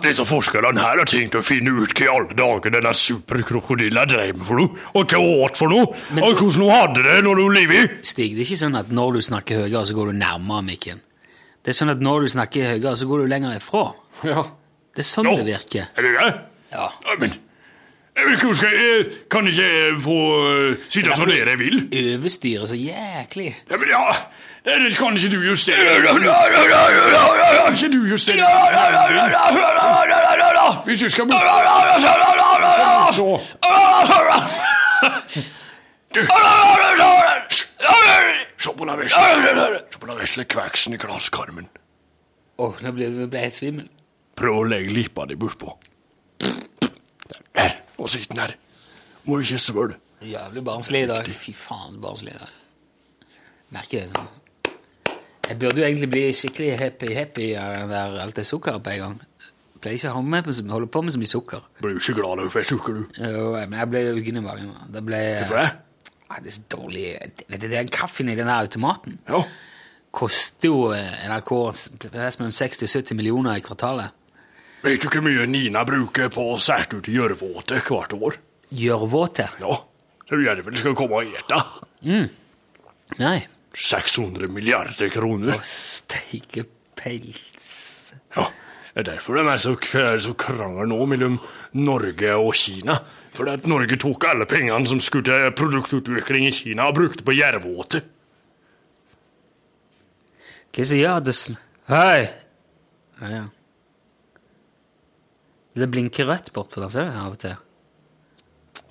Disse 0.00 0.24
forskerne 0.24 0.72
her 0.80 0.96
har 1.02 1.04
tenkt 1.04 1.34
å 1.36 1.42
finne 1.44 1.68
ut 1.82 1.92
hva 1.92 2.06
i 2.06 2.08
alle 2.08 2.34
dager 2.38 2.72
denne 2.72 2.92
superkrokodilla 2.96 4.06
drev 4.08 4.38
med 4.38 4.46
for 4.48 4.56
noe, 4.62 4.78
og 4.96 5.04
hva 5.12 5.20
hun 5.20 5.44
åt 5.44 5.56
for 5.60 5.68
noe, 5.68 5.86
Men- 6.10 6.24
og 6.24 6.36
hvordan 6.40 6.62
hun 6.62 6.70
hadde 6.72 7.02
det 7.04 7.18
når 7.24 7.42
hun 7.42 7.54
levde. 7.54 7.82
Stig, 8.02 8.32
det 8.34 8.40
er 8.40 8.48
ikke 8.48 8.62
sånn 8.64 8.78
at 8.78 8.88
når 8.90 9.12
du 9.12 9.20
snakker 9.20 9.62
høyere, 9.66 9.84
så 9.84 9.94
går 9.94 10.12
du 10.12 10.18
nærmere 10.18 10.64
mikken. 10.64 11.00
Det 11.62 11.68
er 11.74 11.84
sånn 11.84 11.90
at 11.90 12.00
når 12.00 12.20
du 12.22 12.28
snakker 12.32 12.72
høyere, 12.72 12.96
så 12.96 13.06
går 13.06 13.18
du 13.22 13.26
lenger 13.28 13.56
ifra. 13.60 13.94
Ja. 14.24 14.42
Det 14.94 15.04
er 15.04 15.08
sånn 15.08 15.24
Nå. 15.24 15.36
det 15.36 15.46
virker. 15.46 15.88
Er 15.96 16.02
det 16.02 16.12
det? 16.18 16.40
Ja. 16.72 16.88
Ja, 17.06 17.16
men 17.18 17.34
Jeg 18.14 18.26
vil 18.26 18.34
ikke 18.36 18.48
huske, 18.52 18.68
jeg 18.68 19.28
kan 19.30 19.46
ikke 19.48 20.00
få 20.04 20.16
eh, 20.72 20.76
sitte 20.88 21.14
sånn 21.16 21.28
dere 21.32 21.56
vil. 21.56 21.78
Overstyre 21.88 22.66
så 22.68 22.76
jæklig. 22.76 23.54
Ja, 23.70 23.76
men 23.78 23.88
ja, 23.88 24.02
det, 24.64 24.74
det 24.84 24.96
kan 24.96 25.16
ikke 25.16 25.30
du 25.36 25.40
justere. 25.42 25.76
Kan 26.06 27.74
ikke 27.74 27.92
du 27.92 28.02
justere? 28.06 28.46
Hvis 30.84 31.00
du 31.00 31.10
skal 31.10 31.26
bort 31.26 31.42
Så. 33.14 33.40
Du. 36.14 36.20
Se 38.58 38.70
på 38.78 38.84
den 38.84 40.18
vesle, 40.18 40.44
kveksen 40.44 40.94
i 40.94 40.96
glasskarmen. 41.00 41.68
Åh, 42.58 42.82
nå 42.84 42.92
ble 42.94 43.08
jeg 43.40 43.52
svimmel. 43.56 43.88
Prøv 44.38 44.60
å 44.60 44.66
legge 44.68 44.92
lippa 44.94 45.24
di 45.26 45.36
bortpå. 45.40 45.74
Der, 46.42 47.74
og 47.98 48.08
sitt 48.12 48.28
den 48.30 48.38
der. 48.44 48.54
Må 49.26 49.40
ikke 49.42 49.58
svøle. 49.58 49.98
Jævlig 50.22 50.62
barnslig 50.64 51.02
i 51.06 51.10
dag. 51.10 51.26
Fy 51.26 51.54
faen, 51.56 51.98
barnslig 52.02 52.36
i 52.36 52.38
dag. 52.38 52.54
Merker 53.74 54.04
det 54.04 54.12
sånn. 54.12 54.30
Jeg 55.52 55.58
burde 55.60 55.82
jo 55.82 55.84
egentlig 55.84 56.08
bli 56.08 56.22
skikkelig 56.32 56.70
happy-happy 56.80 57.46
av 57.60 57.74
den 57.76 57.90
der 57.92 58.14
alt 58.24 58.38
det 58.38 58.44
sukkeret 58.48 58.80
på 58.86 58.92
en 58.94 59.02
gang. 59.02 59.16
Jeg 59.42 59.82
pleier 59.84 59.98
ikke 59.98 60.12
å 60.12 60.14
ha 60.16 60.22
med 60.32 60.46
på, 60.46 60.54
holde 60.72 60.88
på 60.94 61.02
med 61.04 61.12
så 61.12 61.20
mye 61.20 61.28
sukker. 61.32 61.64
Blir 61.82 61.96
du 61.96 62.00
ikke 62.00 62.14
glad 62.20 62.38
når 62.40 62.48
du 62.48 62.54
får 62.54 62.64
sukker, 62.70 62.96
du? 63.02 63.18
Jo, 63.20 63.48
men 63.58 63.76
jeg 63.80 63.90
ble 63.92 64.02
uggen 64.14 64.38
i 64.40 64.44
magen. 64.46 64.70
Det 64.94 65.02
ble... 65.04 65.20
Hvorfor 65.42 65.60
det? 65.60 65.68
Nei, 66.30 66.38
det 66.40 66.48
er 66.48 66.56
så 66.56 66.64
dårlig. 66.72 67.04
Vet 67.52 67.60
du, 67.60 67.68
den 67.74 67.90
kaffen 67.92 68.30
i 68.32 68.36
den 68.38 68.48
der 68.48 68.62
automaten 68.64 69.18
Ja. 69.28 69.42
koster 70.16 70.70
jo 70.70 70.78
eh, 70.96 71.26
NRK 71.28 71.52
nesten 72.14 72.48
60-70 72.54 73.18
millioner 73.18 73.58
i 73.60 73.64
kvartalet. 73.64 74.14
Vet 74.82 75.04
du 75.04 75.10
hvor 75.12 75.22
mye 75.26 75.44
Nina 75.50 75.84
bruker 75.86 76.30
på 76.32 76.46
å 76.54 76.58
sette 76.62 76.96
ut 77.02 77.10
gjørvåte 77.12 77.82
hvert 77.84 78.16
år? 78.16 78.38
Gjørvåte? 78.72 79.50
Ja, 79.60 79.76
så 80.24 80.38
du 80.38 80.46
gjerne 80.46 80.64
vel 80.64 80.78
skal 80.80 80.96
komme 80.96 81.20
og 81.20 81.36
ete. 81.36 81.60
Nei. 83.20 83.36
600 83.74 84.48
milliarder 84.52 85.08
kroner. 85.08 85.60
Steikepels. 85.64 87.68
Ja, 88.36 88.46
det 88.94 89.00
er 89.00 89.02
derfor 89.14 89.34
de 89.38 89.46
er 89.48 89.56
så, 89.60 89.72
så 90.20 90.34
krangel 90.38 90.88
nå 90.90 91.06
mellom 91.08 91.38
Norge 91.72 92.34
og 92.36 92.54
Kina. 92.58 92.98
For 93.32 93.48
at 93.48 93.66
Norge 93.68 93.96
tok 93.96 94.24
alle 94.28 94.44
pengene 94.48 94.86
som 94.88 95.00
skulle 95.00 95.24
til 95.24 95.52
produktutvikling 95.56 96.46
i 96.50 96.52
Kina 96.52 96.88
og 96.90 96.94
brukte 97.00 97.24
på 97.24 97.32
jervåte. 97.36 98.02
Hva 100.72 100.84
sier 100.88 101.16
Addison? 101.16 101.56
Hei! 101.88 102.28
Ja, 103.20 103.28
ja. 103.28 103.44
Det 105.72 105.88
blinker 105.88 106.28
rødt 106.28 106.52
bortpå 106.52 106.80
der, 106.80 106.88
ser 106.92 107.04
du, 107.08 107.12
av 107.16 107.32
og 107.32 107.38
til. 107.40 107.56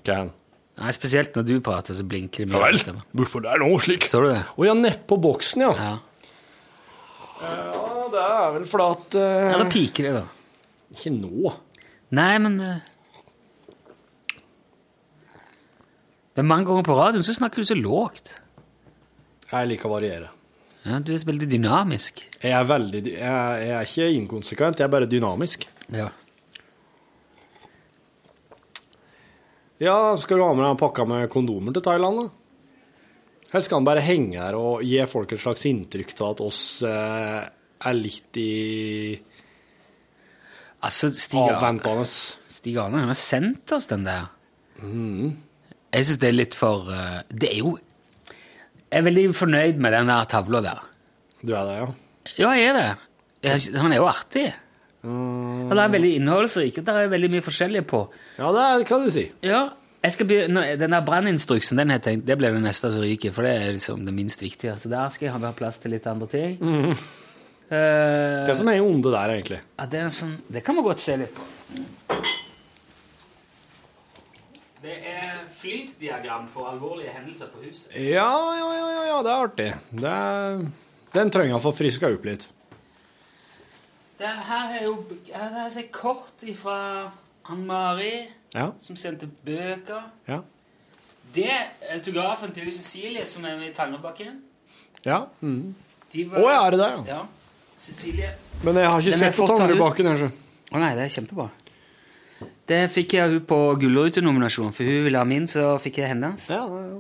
Kan. 0.06 0.32
Nei, 0.82 0.92
Spesielt 0.96 1.36
når 1.38 1.48
du 1.48 1.56
prater, 1.64 1.98
så 1.98 2.06
blinker 2.08 2.48
det 2.48 2.56
Ja 2.56 2.62
vel, 2.64 3.02
hvorfor 3.18 3.44
det 3.46 3.52
er 3.54 3.62
nå, 3.62 3.70
slik. 3.84 4.08
Så 4.10 4.24
du 4.24 4.32
det? 4.32 4.42
Å 4.58 4.66
ja, 4.66 4.74
nedpå 4.78 5.18
boksen, 5.22 5.66
ja. 5.68 5.74
Ja. 5.78 5.92
Ja, 7.42 8.08
det 8.14 8.22
er 8.22 8.56
vel 8.56 8.66
fordi 8.70 8.88
at 8.96 9.18
uh... 9.18 9.52
Eller 9.56 9.70
piker 9.72 10.08
det, 10.08 10.14
da? 10.20 10.24
Ikke 10.94 11.14
nå. 11.14 11.54
Nei, 12.18 12.34
men 12.44 12.58
uh... 12.62 12.80
Men 16.38 16.48
mange 16.48 16.70
ganger 16.70 16.86
på 16.88 16.96
radioen 16.98 17.26
så 17.28 17.36
snakker 17.36 17.62
du 17.62 17.68
så 17.68 17.76
lågt. 17.78 18.36
Jeg 19.52 19.68
liker 19.68 19.90
å 19.90 19.96
variere. 19.98 20.30
Ja, 20.88 20.98
Du 21.04 21.12
er 21.14 21.22
veldig 21.28 21.50
dynamisk. 21.52 22.24
Jeg 22.42 22.54
er 22.58 22.64
veldig 22.66 23.02
Jeg, 23.12 23.20
jeg 23.22 23.74
er 23.78 23.90
ikke 23.90 24.08
inkonsekvent, 24.18 24.80
jeg 24.80 24.88
er 24.88 24.94
bare 24.96 25.10
dynamisk. 25.10 25.68
Ja. 25.94 26.08
Ja, 29.82 30.14
skal 30.22 30.38
du 30.38 30.46
ha 30.46 30.52
med 30.54 30.62
deg 30.66 30.76
en 30.76 30.80
pakke 30.82 31.08
med 31.10 31.30
kondomer 31.34 31.74
til 31.74 31.84
Thailand, 31.86 32.22
da? 32.22 32.30
Eller 33.52 33.66
skal 33.66 33.82
han 33.82 33.88
bare 33.88 34.04
henge 34.06 34.38
her 34.40 34.56
og 34.56 34.84
gi 34.88 35.00
folk 35.10 35.34
et 35.36 35.42
slags 35.42 35.66
inntrykk 35.68 36.14
av 36.22 36.30
at 36.36 36.44
oss 36.46 36.62
eh, 36.88 37.40
er 37.90 37.98
litt 37.98 38.38
i 38.40 38.52
Altså, 40.82 41.12
Stig 41.14 41.38
Arne 41.38 41.58
avventende? 41.60 42.06
Stig 42.50 42.78
Arne 42.82 43.04
har 43.10 43.18
sendt 43.20 43.74
oss 43.76 43.90
den 43.92 44.06
der. 44.08 44.30
Jeg 44.82 46.08
syns 46.08 46.22
det 46.22 46.30
er 46.30 46.38
litt 46.38 46.56
for 46.58 46.88
eh, 46.90 47.20
Det 47.30 47.52
er 47.52 47.60
jo 47.60 47.76
Jeg 47.76 48.96
er 48.98 49.06
veldig 49.06 49.26
fornøyd 49.38 49.82
med 49.84 49.94
den 49.94 50.10
der 50.10 50.30
tavla 50.32 50.62
der. 50.66 50.82
Du 51.42 51.54
er 51.54 51.68
det, 51.68 51.76
ja? 51.82 51.90
Ja, 52.38 52.54
jeg 52.58 52.72
er 52.72 52.78
det. 52.80 52.88
Jeg, 53.46 53.76
han 53.82 53.94
er 53.94 54.02
jo 54.02 54.08
artig. 54.10 54.48
Og 55.02 55.72
det 55.74 55.82
er 55.82 55.94
veldig 55.96 56.10
innholdsrikt. 56.20 56.82
Det 56.86 56.94
er 56.94 57.10
veldig 57.10 57.30
mye 57.34 57.46
forskjellig 57.46 57.86
på. 57.90 58.04
Ja, 58.38 58.52
det 58.54 58.88
kan 58.90 59.06
du 59.06 59.10
si. 59.14 59.26
Ja, 59.46 59.64
bli, 60.02 60.38
nå, 60.50 60.64
Den 60.78 60.94
der 60.94 61.06
branninstruksen 61.06 61.78
den 61.78 61.94
jeg 61.96 62.04
tenkt, 62.06 62.28
det 62.28 62.38
blir 62.38 62.54
det 62.54 62.62
neste 62.62 62.92
som 62.94 63.02
ryker, 63.02 63.34
for 63.34 63.46
det 63.46 63.56
er 63.56 63.74
liksom 63.78 64.06
det 64.06 64.14
minst 64.14 64.42
viktige. 64.42 64.78
Så 64.78 64.90
der 64.90 65.10
skal 65.10 65.30
jeg 65.30 65.34
ha 65.34 65.52
plass 65.58 65.82
til 65.82 65.96
litt 65.96 66.06
andre 66.10 66.28
ting. 66.30 66.58
Mm. 66.62 66.94
Uh, 67.72 68.46
det 68.46 68.58
som 68.60 68.68
er 68.68 68.82
onde 68.84 69.14
der, 69.14 69.32
egentlig? 69.32 69.62
ja, 69.80 69.86
det, 69.88 70.04
sånn, 70.12 70.36
det 70.52 70.60
kan 70.66 70.76
man 70.76 70.84
godt 70.84 71.00
se 71.00 71.16
litt 71.22 71.34
på. 71.34 71.46
Det 74.82 74.98
er 75.08 75.38
flytdiagram 75.62 76.50
for 76.52 76.68
alvorlige 76.68 77.14
hendelser 77.14 77.48
på 77.54 77.62
huset. 77.64 77.94
Ja, 77.96 78.28
ja, 78.58 78.70
ja, 78.76 78.88
ja, 78.92 79.04
ja 79.12 79.20
det 79.24 79.32
er 79.32 79.46
artig. 79.46 79.70
Det 79.94 80.16
er, 80.18 80.66
den 81.14 81.32
trenger 81.32 81.54
jeg 81.54 81.60
å 81.62 81.64
få 81.64 81.74
friska 81.78 82.10
opp 82.12 82.26
litt. 82.28 82.50
Det 84.22 84.30
her 84.48 84.74
er 84.78 84.84
jo 84.86 84.96
her 85.34 85.56
er 85.58 85.78
et 85.80 85.92
kort 85.92 86.44
fra 86.56 87.12
Ann-Mari, 87.50 88.28
Ja, 88.54 88.68
som 88.80 88.96
sendte 88.96 89.28
bøker. 89.46 90.04
ja, 90.28 90.40
Det 91.34 91.46
er 91.46 91.96
autografen 91.96 92.52
til 92.52 92.72
Cecilie, 92.72 93.26
som 93.26 93.46
er 93.46 93.58
med 93.58 93.70
i 93.70 93.74
Tangerbakken. 93.74 94.42
ja. 95.06 95.24
Mm. 95.42 95.76
De 96.14 96.26
Å, 96.26 96.50
ja, 96.50 96.66
er 96.68 96.72
det 96.72 96.80
det, 96.80 97.08
ja? 97.08 97.22
Cecilie 97.80 98.30
Men 98.64 98.76
jeg 98.76 98.86
har 98.86 99.00
ikke 99.00 99.10
Den 99.12 99.20
sett 99.20 99.36
på 99.36 99.48
Tangerbakken, 99.48 100.06
kanskje. 100.06 100.32
Å 100.72 100.80
nei, 100.80 100.96
det 100.96 101.04
er 101.06 101.14
kjempebra. 101.16 101.50
Det 102.68 102.82
fikk 102.92 103.14
jeg 103.14 103.30
hun 103.32 103.46
på 103.48 103.60
Gullrute-nominasjonen, 103.80 104.74
for 104.74 104.84
hun 104.84 105.04
ville 105.04 105.18
ha 105.18 105.24
min, 105.24 105.48
så 105.48 105.78
fikk 105.82 105.98
jeg 105.98 106.12
hennes. 106.14 106.50
Ja, 106.50 106.68
ja, 106.68 106.84
ja. 106.94 107.00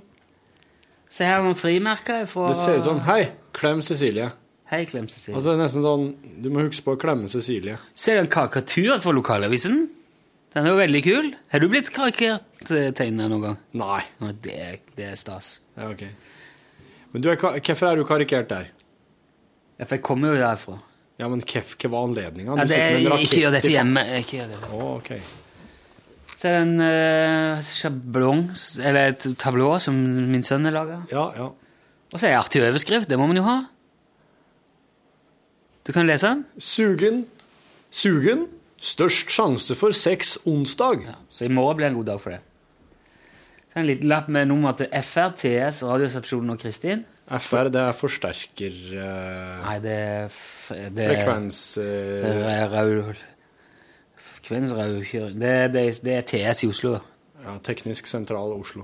Så 1.09 1.25
her 1.27 1.37
er 1.37 1.43
noen 1.43 1.59
frimerker 1.59 2.25
fra 2.25 2.47
Det 2.47 2.55
ser 2.57 2.77
ut 2.79 2.83
som 2.83 2.99
Hei, 3.05 3.31
klem 3.53 3.81
Cecilie. 3.81 4.31
Hei, 4.71 4.85
Klem 4.87 5.07
Cecilie. 5.11 5.35
Altså, 5.35 5.51
det 5.51 5.57
er 5.57 5.63
nesten 5.65 5.83
sånn 5.83 6.03
Du 6.43 6.47
må 6.53 6.61
huske 6.63 6.85
på 6.85 6.93
å 6.95 6.99
klemme 6.99 7.27
Cecilie. 7.31 7.75
Ser 7.91 8.15
du 8.15 8.21
en 8.23 8.29
karikatur 8.31 9.01
for 9.03 9.17
lokalavisen? 9.17 9.81
Den 10.55 10.67
er 10.67 10.71
jo 10.71 10.77
veldig 10.79 11.01
kul. 11.03 11.27
Har 11.51 11.63
du 11.63 11.67
blitt 11.71 11.89
karikert 11.91 12.69
tegnet 12.69 13.31
noen 13.31 13.43
gang? 13.43 13.57
Nei. 13.79 13.99
Det, 14.43 14.55
det 14.95 15.09
er 15.09 15.17
stas. 15.19 15.57
Ja, 15.75 15.89
ok. 15.91 16.05
Men 17.11 17.23
du 17.23 17.27
er, 17.31 17.39
hvorfor 17.39 17.89
er 17.89 17.99
du 17.99 18.05
karikert 18.07 18.47
der? 18.51 18.69
Ja, 19.75 19.85
for 19.85 19.97
jeg 19.97 20.05
kommer 20.07 20.31
jo 20.31 20.39
derfra. 20.39 20.77
Ja, 21.19 21.27
men 21.31 21.43
hva 21.43 21.91
var 21.91 22.07
anledninga? 22.07 22.55
Ja, 22.61 22.67
det 22.67 22.79
er, 22.79 23.09
ikke 23.19 23.43
gjør 23.43 23.55
dette 23.57 23.71
hjemme. 23.71 24.05
Ikke 24.21 24.39
gjør 24.39 24.53
det. 24.53 24.61
Oh, 24.71 24.87
ok. 24.95 25.11
Så 26.37 26.47
er 26.47 26.55
det 26.55 26.61
en 26.63 26.73
uh, 26.79 27.67
sjablong, 27.67 28.47
eller 28.79 29.11
et 29.11 29.27
tablå, 29.39 29.73
som 29.83 29.99
min 30.31 30.47
sønn 30.47 30.65
har 30.69 30.75
laga. 30.79 31.03
Ja, 31.11 31.27
ja. 31.37 31.51
Og 32.11 32.15
så 32.15 32.25
er 32.25 32.33
det 32.33 32.39
artig 32.39 32.63
overskrift. 32.65 33.11
Det 33.11 33.19
må 33.19 33.27
man 33.29 33.39
jo 33.39 33.45
ha. 33.45 33.59
Du 35.87 35.91
kan 35.95 36.07
lese 36.07 36.27
den. 36.27 36.45
Sugen. 36.61 37.23
Sugen. 37.91 38.47
Størst 38.81 39.29
sjanse 39.33 39.75
for 39.77 39.93
sex 39.93 40.37
onsdag. 40.49 41.03
Ja, 41.05 41.15
så 41.29 41.45
i 41.45 41.51
morgen 41.53 41.77
blir 41.77 41.87
en 41.91 41.99
god 41.99 42.05
dag 42.09 42.21
for 42.21 42.33
det. 42.33 42.39
Så 43.71 43.79
en 43.79 43.85
liten 43.87 44.09
lapp 44.09 44.27
med 44.29 44.49
nummer 44.49 44.73
til 44.77 44.89
FRTS, 44.91 45.83
Radioresepsjonen 45.87 46.49
og 46.55 46.59
Kristin. 46.59 47.05
FR, 47.31 47.69
det 47.71 47.79
er 47.79 47.93
forsterker 47.95 48.73
Uh, 48.91 49.61
Nei, 49.63 49.75
det 49.79 49.91
er 49.93 50.31
det 50.91 51.05
er- 51.05 51.11
frekvens 51.13 51.59
Uh, 51.77 51.83
rau- 52.73 53.13
det, 55.39 55.53
det, 55.73 55.83
det 56.03 56.15
er 56.17 56.25
TS 56.27 56.63
i 56.65 56.67
Oslo. 56.73 56.97
Ja, 57.45 57.53
Teknisk 57.63 58.07
sentral 58.09 58.51
Oslo. 58.57 58.83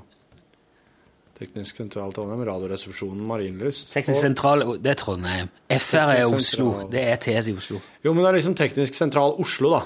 Teknisk 1.37 1.77
sentral 1.77 2.13
Trondheim, 2.15 2.41
Radioresepsjonen 2.47 3.19
Marienlyst. 3.29 3.91
Teknisk 3.93 4.21
sentral 4.23 4.63
Det 4.81 4.89
er 4.95 4.97
Trondheim. 4.97 5.49
FR 5.69 6.13
er 6.15 6.23
Oslo. 6.25 6.39
sentral. 6.39 6.87
Det 6.91 7.03
er 7.11 7.15
TS 7.21 7.49
i 7.51 7.53
Oslo. 7.53 7.81
Jo, 8.03 8.13
men 8.13 8.23
det 8.23 8.29
er 8.31 8.37
liksom 8.39 8.55
Teknisk 8.57 8.93
sentral 8.97 9.35
Oslo, 9.43 9.69
da. 9.75 9.83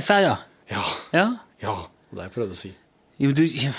FR, 0.00 0.20
ja. 0.22 0.36
Ja. 0.70 0.82
Ja. 1.12 1.26
Ja, 1.64 1.74
det 2.12 2.18
er 2.20 2.28
jeg 2.28 2.32
prøvde 2.36 2.54
å 2.54 2.60
si. 2.60 2.70
Jo, 3.18 3.32
du, 3.34 3.42
ja. 3.44 3.72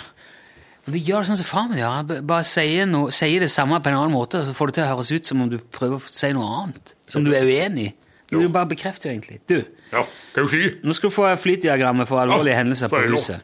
Du 0.86 0.99
gjør 0.99 1.23
det 1.23 1.30
sånn 1.32 1.39
som 1.39 1.47
far 1.47 1.69
min 1.69 1.80
gjør. 1.80 2.03
B- 2.11 2.19
Bare 2.30 2.43
sier, 2.45 2.86
noe, 2.86 3.09
sier 3.15 3.39
det 3.41 3.49
samme 3.49 3.80
på 3.82 3.89
en 3.89 3.95
annen 3.97 4.13
måte, 4.13 4.43
så 4.45 4.53
får 4.53 4.67
det 4.69 4.76
til 4.78 4.84
å 4.84 4.89
høres 4.91 5.11
ut 5.15 5.26
som 5.32 5.41
om 5.41 5.49
du 5.49 5.57
prøver 5.57 5.95
å 5.97 6.11
si 6.11 6.30
noe 6.36 6.59
annet. 6.61 6.93
Som 7.09 7.23
du 7.26 7.32
er 7.34 7.47
uenig 7.47 7.88
i. 7.88 7.93
Du 8.30 8.38
bare 8.49 8.67
bekrefter 8.69 9.09
jo 9.09 9.15
egentlig. 9.15 9.39
Du, 9.47 9.63
Ja, 9.93 10.03
kan 10.36 10.45
du 10.45 10.49
si? 10.51 10.59
nå 10.84 10.93
skal 10.97 11.09
du 11.09 11.15
få 11.15 11.32
flytdiagrammet 11.39 12.07
for 12.09 12.19
alvorlige 12.19 12.53
Ja, 12.57 12.59
hendelser 12.63 12.89
på 12.91 12.99
huset. 13.07 13.41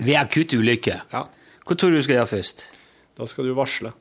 Ved 0.00 0.16
akutt 0.16 0.54
ulykke. 0.56 1.00
Ja. 1.12 1.24
Hva 1.62 1.76
tror 1.78 1.92
du 1.92 1.98
du 2.00 2.04
skal 2.04 2.18
gjøre 2.20 2.30
først? 2.32 2.66
Da 3.18 3.26
skal 3.30 3.46
du 3.48 3.52
varsle. 3.56 3.92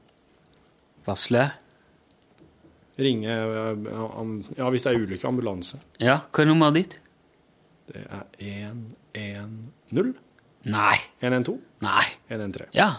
Varsle? 1.06 1.44
Ringe 3.02 3.34
eh, 3.34 3.86
Ja, 4.58 4.70
hvis 4.70 4.84
det 4.86 4.92
er 4.94 5.00
ulykke, 5.02 5.28
ambulanse. 5.30 5.80
Ja, 6.02 6.20
hva 6.32 6.44
er 6.44 6.50
nummeret 6.52 6.78
ditt? 6.80 6.98
Det 7.92 8.06
er 8.08 9.46
0? 9.92 10.12
Nei. 10.72 10.98
112? 11.22 11.58
Nei. 11.84 12.04
113. 12.30 12.70
Ja. 12.78 12.92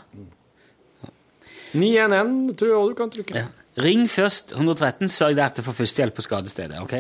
911 1.73 2.57
tror 2.59 2.69
jeg 2.73 2.91
du 2.93 2.97
kan 2.99 3.13
trykke. 3.13 3.37
ja. 3.39 3.49
Ring 3.81 4.03
først 4.13 4.51
113, 4.53 5.09
sørg 5.09 5.39
deg 5.39 5.47
at 5.47 5.57
du 5.57 5.63
får 5.65 5.79
førstehjelp 5.79 6.19
på 6.19 6.25
skadestedet. 6.27 6.77
ok? 6.85 6.93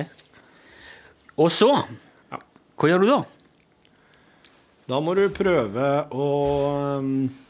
Og 1.37 1.51
så 1.53 1.69
Hva 2.81 2.89
gjør 2.89 3.03
du 3.05 3.11
da? 3.11 3.19
Da 4.89 4.99
må 5.05 5.13
du 5.15 5.27
prøve 5.37 5.91
å 6.17 6.29
eh, 6.97 7.42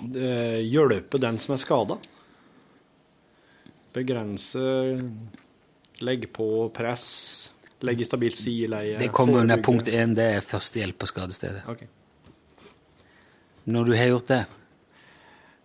hjelpe 0.00 1.20
den 1.20 1.38
som 1.38 1.54
er 1.54 1.60
skada. 1.62 1.96
Begrense 3.92 4.62
legge 6.00 6.28
på 6.32 6.68
press. 6.74 7.06
Legge 7.80 8.04
stabilt 8.04 8.36
sideleie. 8.36 8.98
Det 9.00 9.08
kommer 9.12 9.40
under 9.40 9.62
punkt 9.64 9.88
én, 9.88 10.12
det 10.16 10.26
er 10.36 10.44
førstehjelp 10.44 10.98
på 11.00 11.08
skadestedet. 11.08 11.64
Ok. 11.68 11.86
Når 13.70 13.88
du 13.88 13.92
har 13.96 14.08
gjort 14.08 14.28
det 14.30 14.40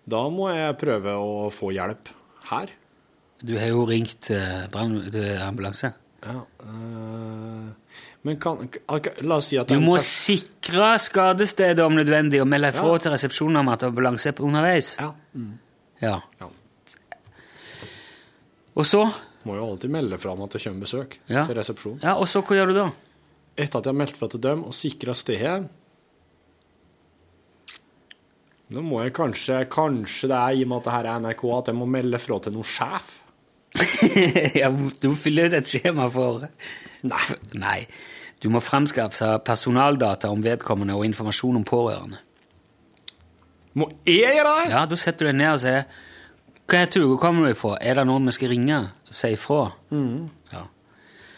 Da 0.06 0.20
må 0.30 0.50
jeg 0.54 0.76
prøve 0.78 1.14
å 1.18 1.48
få 1.54 1.72
hjelp 1.74 2.12
her. 2.52 2.72
Du 3.42 3.56
har 3.58 3.72
jo 3.72 3.86
ringt 3.90 4.30
eh, 4.32 4.68
brann- 4.72 5.10
til 5.12 5.38
ambulanse. 5.42 5.92
Ja, 6.26 6.44
øh, 6.62 7.72
men 8.26 8.40
kan, 8.42 8.64
La 9.22 9.36
oss 9.38 9.52
si 9.52 9.58
at 9.62 9.70
Du 9.70 9.78
må 9.84 9.96
sikre 10.02 10.96
skadestedet 11.02 11.84
om 11.86 11.94
nødvendig 11.94 12.40
og 12.42 12.48
melde 12.50 12.72
ifra 12.74 12.88
Ja. 12.96 12.98
til 13.04 13.12
resepsjonen 13.14 13.60
om 13.62 13.70
at 13.70 13.84
ambulanse 13.86 14.32
er 14.32 14.42
underveis. 14.42 14.96
Ja. 15.00 15.12
Ja. 16.02 16.16
Ja. 16.42 16.48
Og 18.76 18.86
så 18.90 19.04
Må 19.46 19.54
jo 19.56 19.68
alltid 19.70 19.92
melde 19.94 20.18
fra 20.18 20.32
om 20.34 20.42
at 20.42 20.56
det 20.58 20.64
kommer 20.64 20.82
besøk 20.88 21.20
Ja. 21.30 21.46
til 21.46 21.56
resepsjonen. 21.56 22.02
Ja, 22.04 22.16
og 22.18 22.26
så 22.28 22.42
hva 22.42 22.56
gjør 22.58 22.68
du 22.74 22.74
da? 22.80 22.88
Etter 23.58 23.78
at 23.80 23.86
jeg 23.86 23.94
har 23.94 24.00
meldt 24.02 24.18
fra 24.18 24.28
til 24.28 24.42
dem 24.42 24.64
og 24.66 24.74
sikra 24.74 25.14
stedet 25.16 25.70
Da 28.74 28.82
må 28.82 29.04
jeg 29.04 29.14
kanskje 29.14 29.60
Kanskje 29.70 30.28
det 30.32 30.40
er 30.40 30.58
i 30.58 30.64
og 30.66 30.72
med 30.72 30.78
at 30.82 30.88
det 30.90 30.96
her 30.96 31.06
er 31.12 31.20
NRK, 31.22 31.44
at 31.60 31.68
jeg 31.72 31.76
må 31.78 31.86
melde 31.86 32.20
fra 32.20 32.40
til 32.42 32.56
noen 32.56 32.66
sjef. 32.66 33.14
ja, 34.62 34.70
du 34.72 35.08
må 35.12 35.16
fylle 35.20 35.46
ut 35.50 35.54
et 35.54 35.68
skjema 35.68 36.08
for 36.10 36.48
Nei. 37.06 37.38
Nei. 37.62 37.80
Du 38.44 38.50
må 38.54 38.60
fremskaffe 38.62 39.38
personaldata 39.48 40.30
om 40.34 40.42
vedkommende 40.44 40.96
og 40.98 41.06
informasjon 41.08 41.56
om 41.62 41.64
pårørende. 41.68 42.18
Må 43.76 43.90
jeg 44.08 44.36
gjøre 44.38 44.52
det? 44.66 44.70
Ja, 44.72 44.86
Da 44.88 44.96
setter 45.00 45.26
du 45.28 45.32
deg 45.32 45.40
ned 45.42 45.52
og 45.54 45.60
sier 45.64 45.86
Hva 46.66 46.80
heter 46.82 47.04
du, 47.04 47.10
hvor 47.12 47.20
kommer 47.22 47.46
du 47.46 47.52
ifra? 47.54 47.76
Er 47.82 48.00
det 48.00 48.06
noen 48.10 48.26
vi 48.26 48.34
skal 48.34 48.50
ringe? 48.54 48.78
og 49.08 49.14
Si 49.14 49.34
ifra. 49.36 49.60
Ja. 50.54 50.64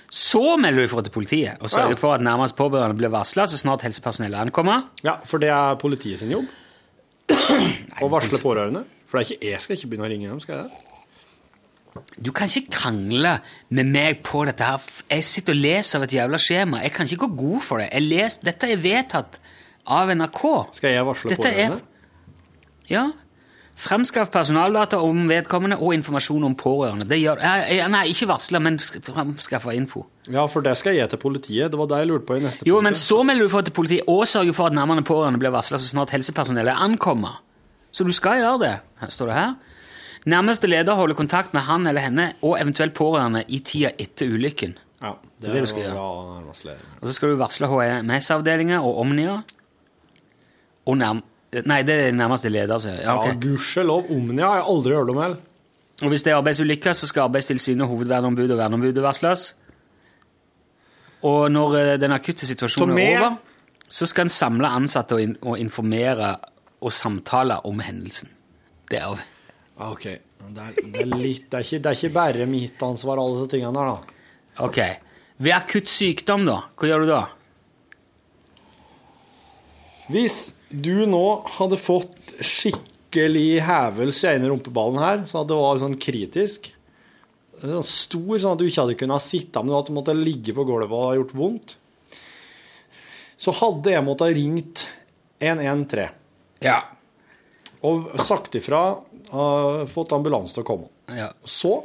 Så 0.10 0.44
melder 0.62 0.80
du 0.80 0.86
ifra 0.88 1.02
til 1.04 1.12
politiet 1.12 1.58
og 1.62 1.70
sørger 1.74 1.96
Ja. 1.98 2.00
for 2.00 2.14
at 2.16 2.22
nærmest 2.24 2.56
pårørende 2.56 2.96
blir 2.96 3.10
varsla 3.12 3.44
så 3.48 3.58
snart 3.60 3.82
helsepersonellet 3.84 4.40
ankommer. 4.40 4.86
Ja, 5.04 5.18
for 5.26 5.38
det 5.44 5.50
er 5.50 5.76
politiet 5.82 6.20
sin 6.20 6.32
jobb. 6.32 6.46
Å 7.28 8.08
varsle 8.10 8.40
pårørende. 8.40 8.86
For 9.08 9.18
det 9.20 9.26
er 9.26 9.34
ikke, 9.36 9.50
jeg 9.52 9.62
skal 9.62 9.76
ikke 9.78 9.88
begynne 9.92 10.08
å 10.08 10.12
ringe 10.14 10.30
dem, 10.30 10.40
skal 10.40 10.56
jeg 10.56 10.64
det? 10.70 10.97
Du 12.22 12.32
kan 12.32 12.48
ikke 12.48 12.72
krangle 12.78 13.36
med 13.70 13.86
meg 13.92 14.24
på 14.24 14.46
dette 14.50 14.64
her. 14.64 14.82
Jeg 15.10 15.24
sitter 15.24 15.54
og 15.56 15.62
leser 15.64 16.00
av 16.00 16.04
et 16.08 16.16
jævla 16.18 16.40
skjema. 16.42 16.82
Jeg 16.84 16.92
kan 16.96 17.06
ikke 17.10 17.28
gå 17.28 17.30
god 17.44 17.62
for 17.62 17.78
det. 17.84 17.90
Jeg 17.94 18.02
les, 18.08 18.38
dette 18.44 18.72
er 18.72 18.78
vedtatt 18.84 19.40
av 19.88 20.10
NRK. 20.16 20.44
Skal 20.80 20.92
jeg 20.98 21.06
varsle 21.08 21.30
Dette 21.36 21.48
er 21.54 21.72
pårørende? 21.72 21.94
Ja. 22.92 23.06
Fremskaff 23.78 24.32
personaldata 24.34 24.98
om 25.06 25.28
vedkommende 25.30 25.76
og 25.78 25.92
informasjon 25.94 26.44
om 26.48 26.56
pårørende. 26.58 27.06
Det 27.06 27.20
gjør, 27.22 27.44
nei, 27.94 28.06
ikke 28.10 28.26
varsle, 28.32 28.58
men 28.64 28.80
sk- 28.82 28.98
fremskaffe 29.06 29.76
info. 29.78 30.02
Ja, 30.34 30.48
for 30.50 30.66
det 30.66 30.74
skal 30.80 30.96
jeg 30.98 31.12
til 31.12 31.20
politiet. 31.22 31.70
Det 31.72 31.78
var 31.78 31.86
det 31.92 32.00
jeg 32.02 32.10
lurte 32.10 32.26
på 32.26 32.40
i 32.40 32.42
neste 32.42 32.66
Jo, 32.66 32.80
punkt. 32.80 32.84
men 32.88 32.98
så 32.98 33.20
melder 33.24 33.46
du 33.46 33.50
fra 33.54 33.62
til 33.62 33.76
politiet 33.78 34.10
og 34.10 34.26
sørger 34.28 34.56
for 34.58 34.72
at 34.72 34.74
nærmere 34.74 35.04
pårørende 35.06 35.38
blir 35.44 35.54
varsla 35.54 35.78
så 35.78 35.88
snart 35.92 36.10
helsepersonellet 36.16 36.74
ankommer. 36.74 37.38
Så 37.94 38.04
du 38.04 38.12
skal 38.18 38.42
gjøre 38.42 38.58
det, 38.66 38.74
står 39.14 39.30
det 39.30 39.36
her. 39.38 39.54
Nærmeste 40.28 40.68
leder 40.68 40.98
holder 41.00 41.16
kontakt 41.16 41.54
med 41.56 41.64
han 41.68 41.88
eller 41.88 42.04
henne 42.04 42.28
og 42.44 42.58
eventuelt 42.60 42.94
pårørende 42.98 43.46
i 43.48 43.62
tida 43.64 43.94
etter 44.00 44.28
ulykken. 44.28 44.76
Ja, 45.02 45.14
Det 45.40 45.50
er 45.50 45.54
det 45.54 45.62
du 45.62 45.70
skal 45.72 45.86
gjøre. 45.86 46.02
Og 47.02 47.08
så 47.08 47.14
skal 47.16 47.32
du 47.32 47.38
varsle 47.40 47.70
HMS-avdelinga 47.72 48.82
og 48.82 49.00
Omnia. 49.06 49.42
Og 50.88 50.98
nærm... 50.98 51.22
Nei, 51.64 51.80
det 51.88 51.96
er 51.96 52.12
nærmeste 52.12 52.50
leder, 52.52 52.78
Så. 52.78 52.90
Ja, 52.90 53.14
Ja, 53.16 53.28
Ja, 53.28 53.34
gudskjelov. 53.34 54.12
Omnia 54.12 54.48
har 54.48 54.56
jeg 54.56 54.66
aldri 54.68 54.94
hørt 54.94 55.10
om 55.10 55.22
heller. 55.22 55.38
Og 56.04 56.10
hvis 56.10 56.24
det 56.24 56.32
er 56.32 56.38
arbeidsulykker, 56.38 56.94
så 56.94 57.08
skal 57.08 57.22
Arbeidstilsynet, 57.22 57.88
hovedverneombudet 57.88 58.52
og 58.52 58.58
verneombudet 58.58 59.04
varsles. 59.04 59.56
Og 61.26 61.52
når 61.52 61.78
eh, 61.78 62.00
den 62.00 62.12
akutte 62.12 62.46
situasjonen 62.46 63.00
er 63.00 63.22
over, 63.22 63.38
så 63.90 64.06
skal 64.06 64.28
en 64.28 64.30
samle 64.30 64.68
ansatte 64.68 65.18
og, 65.42 65.58
informere 65.60 66.36
og 66.82 66.94
samtale 66.94 67.66
om 67.66 67.80
hendelsen. 67.80 68.30
Det 68.92 69.00
er 69.00 69.08
jo 69.08 69.18
OK. 69.78 70.06
Det 70.48 70.64
er, 70.64 70.78
det, 70.78 71.02
er 71.04 71.10
litt, 71.12 71.48
det, 71.52 71.60
er 71.60 71.66
ikke, 71.66 71.80
det 71.84 71.90
er 71.92 71.98
ikke 72.00 72.14
bare 72.16 72.46
mitt 72.50 72.82
ansvar, 72.86 73.20
alle 73.22 73.38
disse 73.38 73.52
tingene 73.52 73.78
der, 73.78 73.92
da. 73.92 74.22
Ok. 74.66 74.80
Ved 75.44 75.54
akutt 75.54 75.92
sykdom, 75.92 76.46
da? 76.48 76.60
Hva 76.78 76.90
gjør 76.90 77.04
du 77.06 77.10
da? 77.12 77.22
Hvis 80.08 80.38
du 80.72 81.04
nå 81.10 81.24
hadde 81.58 81.78
fått 81.80 82.34
skikkelig 82.44 83.60
hevelse 83.68 84.32
i 84.32 84.38
ene 84.40 84.50
rumpeballen 84.52 85.02
her, 85.02 85.22
så 85.30 85.42
at 85.44 85.50
det 85.52 85.60
var 85.60 85.82
sånn 85.84 86.00
kritisk 86.02 86.74
Sånn 87.58 87.82
stor, 87.90 88.36
sånn 88.38 88.52
at 88.54 88.60
du 88.62 88.68
ikke 88.68 88.84
hadde 88.84 88.96
kunnet 89.00 89.24
sitte, 89.26 89.62
men 89.66 89.74
at 89.74 89.88
du 89.90 89.94
måtte 89.96 90.14
ligge 90.14 90.54
på 90.54 90.62
gulvet 90.68 90.92
og 90.94 91.08
ha 91.08 91.16
gjort 91.18 91.32
vondt, 91.34 91.72
så 93.42 93.50
hadde 93.58 93.96
jeg 93.96 94.06
måttet 94.06 94.36
ringt 94.38 94.84
113 95.42 96.04
Ja. 96.62 96.76
og 97.82 98.12
sagt 98.22 98.54
ifra, 98.62 99.00
uh, 99.34 99.86
fått 99.92 100.14
ambulanse 100.18 100.56
til 100.58 100.64
å 100.66 100.68
komme. 100.68 100.90
ja. 101.14 101.30
Så 101.46 101.80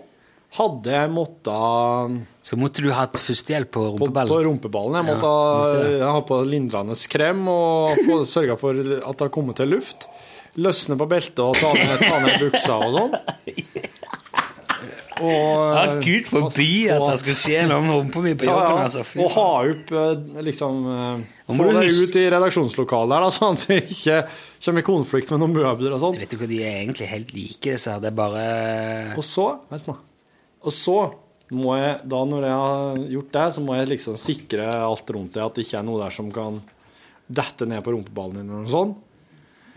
hadde 0.52 0.92
jeg 0.92 1.08
måttet 1.08 2.18
Så 2.44 2.58
måtte 2.60 2.82
du 2.84 2.90
hatt 2.92 3.16
førstehjelp 3.16 3.70
på 3.72 3.84
på, 3.96 4.08
på 4.12 4.40
rumpeballen. 4.44 4.98
Jeg 4.98 5.06
Jeg 5.06 5.08
Ja, 5.08 5.14
måtte 5.14 5.30
måtte 5.32 6.02
ha, 6.04 6.10
ha 6.18 6.20
på 6.28 6.40
lindrende 6.44 6.96
krem 7.08 7.46
og 7.48 7.96
få 8.04 8.18
sørga 8.34 8.58
for 8.60 8.76
at 8.76 9.16
det 9.16 9.24
har 9.26 9.32
kommet 9.32 9.56
til 9.62 9.72
luft. 9.72 10.08
Løsne 10.60 10.98
på 11.00 11.06
beltet 11.08 11.40
og 11.40 11.56
ta 11.56 11.70
ned, 11.72 12.02
ta 12.04 12.18
ned 12.20 12.42
buksa 12.42 12.76
og 12.84 12.98
sånn. 12.98 13.16
Ja, 15.28 15.84
Gud 16.02 16.28
forby 16.28 16.68
at 16.92 17.04
det 17.06 17.16
skal 17.22 17.36
skje 17.38 17.62
noe 17.70 17.84
med 17.84 17.94
rumpa 17.96 18.22
mi 18.24 18.34
på 18.38 18.48
jobben. 18.48 18.78
ja. 18.78 18.84
altså. 18.88 19.04
Og 19.22 19.32
ha 19.36 19.46
opp 19.70 19.92
eh, 20.02 20.42
liksom 20.48 20.82
eh, 20.94 21.24
Få 21.52 21.68
det 21.76 21.88
ut 21.92 22.16
i 22.16 22.24
redaksjonslokalet 22.32 23.16
her, 23.16 23.26
da, 23.26 23.32
sånn 23.38 23.58
at 23.58 23.66
vi 23.68 23.80
ikke 23.82 24.20
kommer 24.64 24.84
i 24.84 24.86
konflikt 24.86 25.32
med 25.34 25.42
noen 25.42 25.56
møbler 25.58 25.96
og 25.96 26.02
sånn. 26.04 26.20
Vet 26.22 26.32
du 26.32 26.38
hva, 26.40 26.48
de 26.50 26.62
er 26.64 26.78
egentlig 26.84 27.10
helt 27.10 27.34
like, 27.36 27.60
disse 27.66 27.92
her. 27.92 28.00
Det 28.02 28.12
er 28.12 28.16
bare 28.22 28.46
Og 29.18 29.26
så, 29.26 29.48
vent 29.72 29.90
nå. 29.90 29.98
Og 30.62 30.74
så 30.76 30.98
må 31.52 31.76
jeg, 31.76 31.96
da 32.08 32.20
når 32.24 32.46
jeg 32.48 32.58
har 32.62 33.00
gjort 33.16 33.32
det, 33.36 33.46
så 33.54 33.64
må 33.64 33.76
jeg 33.76 33.90
liksom 33.90 34.20
sikre 34.20 34.68
alt 34.78 35.10
rundt 35.12 35.34
det, 35.36 35.44
at 35.44 35.58
det 35.58 35.66
ikke 35.66 35.80
er 35.82 35.88
noe 35.88 36.00
der 36.00 36.14
som 36.14 36.30
kan 36.32 36.62
dette 37.32 37.68
ned 37.68 37.84
på 37.84 37.92
rumpeballen 37.94 38.40
din 38.40 38.48
eller 38.48 38.64
noe 38.64 38.72
sånt. 38.72 39.08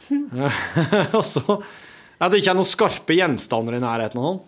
og 1.18 1.24
så 1.26 1.42
At 2.22 2.32
det 2.32 2.42
ikke 2.42 2.52
er 2.54 2.58
noen 2.60 2.70
skarpe 2.70 3.16
gjenstander 3.18 3.76
i 3.76 3.82
nærheten 3.84 4.20
av 4.22 4.28
noen. 4.28 4.44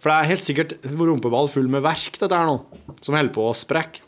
For 0.00 0.08
det 0.08 0.16
er 0.16 0.30
helt 0.30 0.46
sikkert 0.46 0.76
rumpeball 0.88 1.50
full 1.52 1.68
med 1.68 1.84
verk, 1.84 2.16
dette 2.16 2.36
her 2.36 2.48
nå, 2.48 2.60
som 3.04 3.16
holder 3.18 3.34
på 3.36 3.44
å 3.50 3.56
sprekke. 3.56 4.06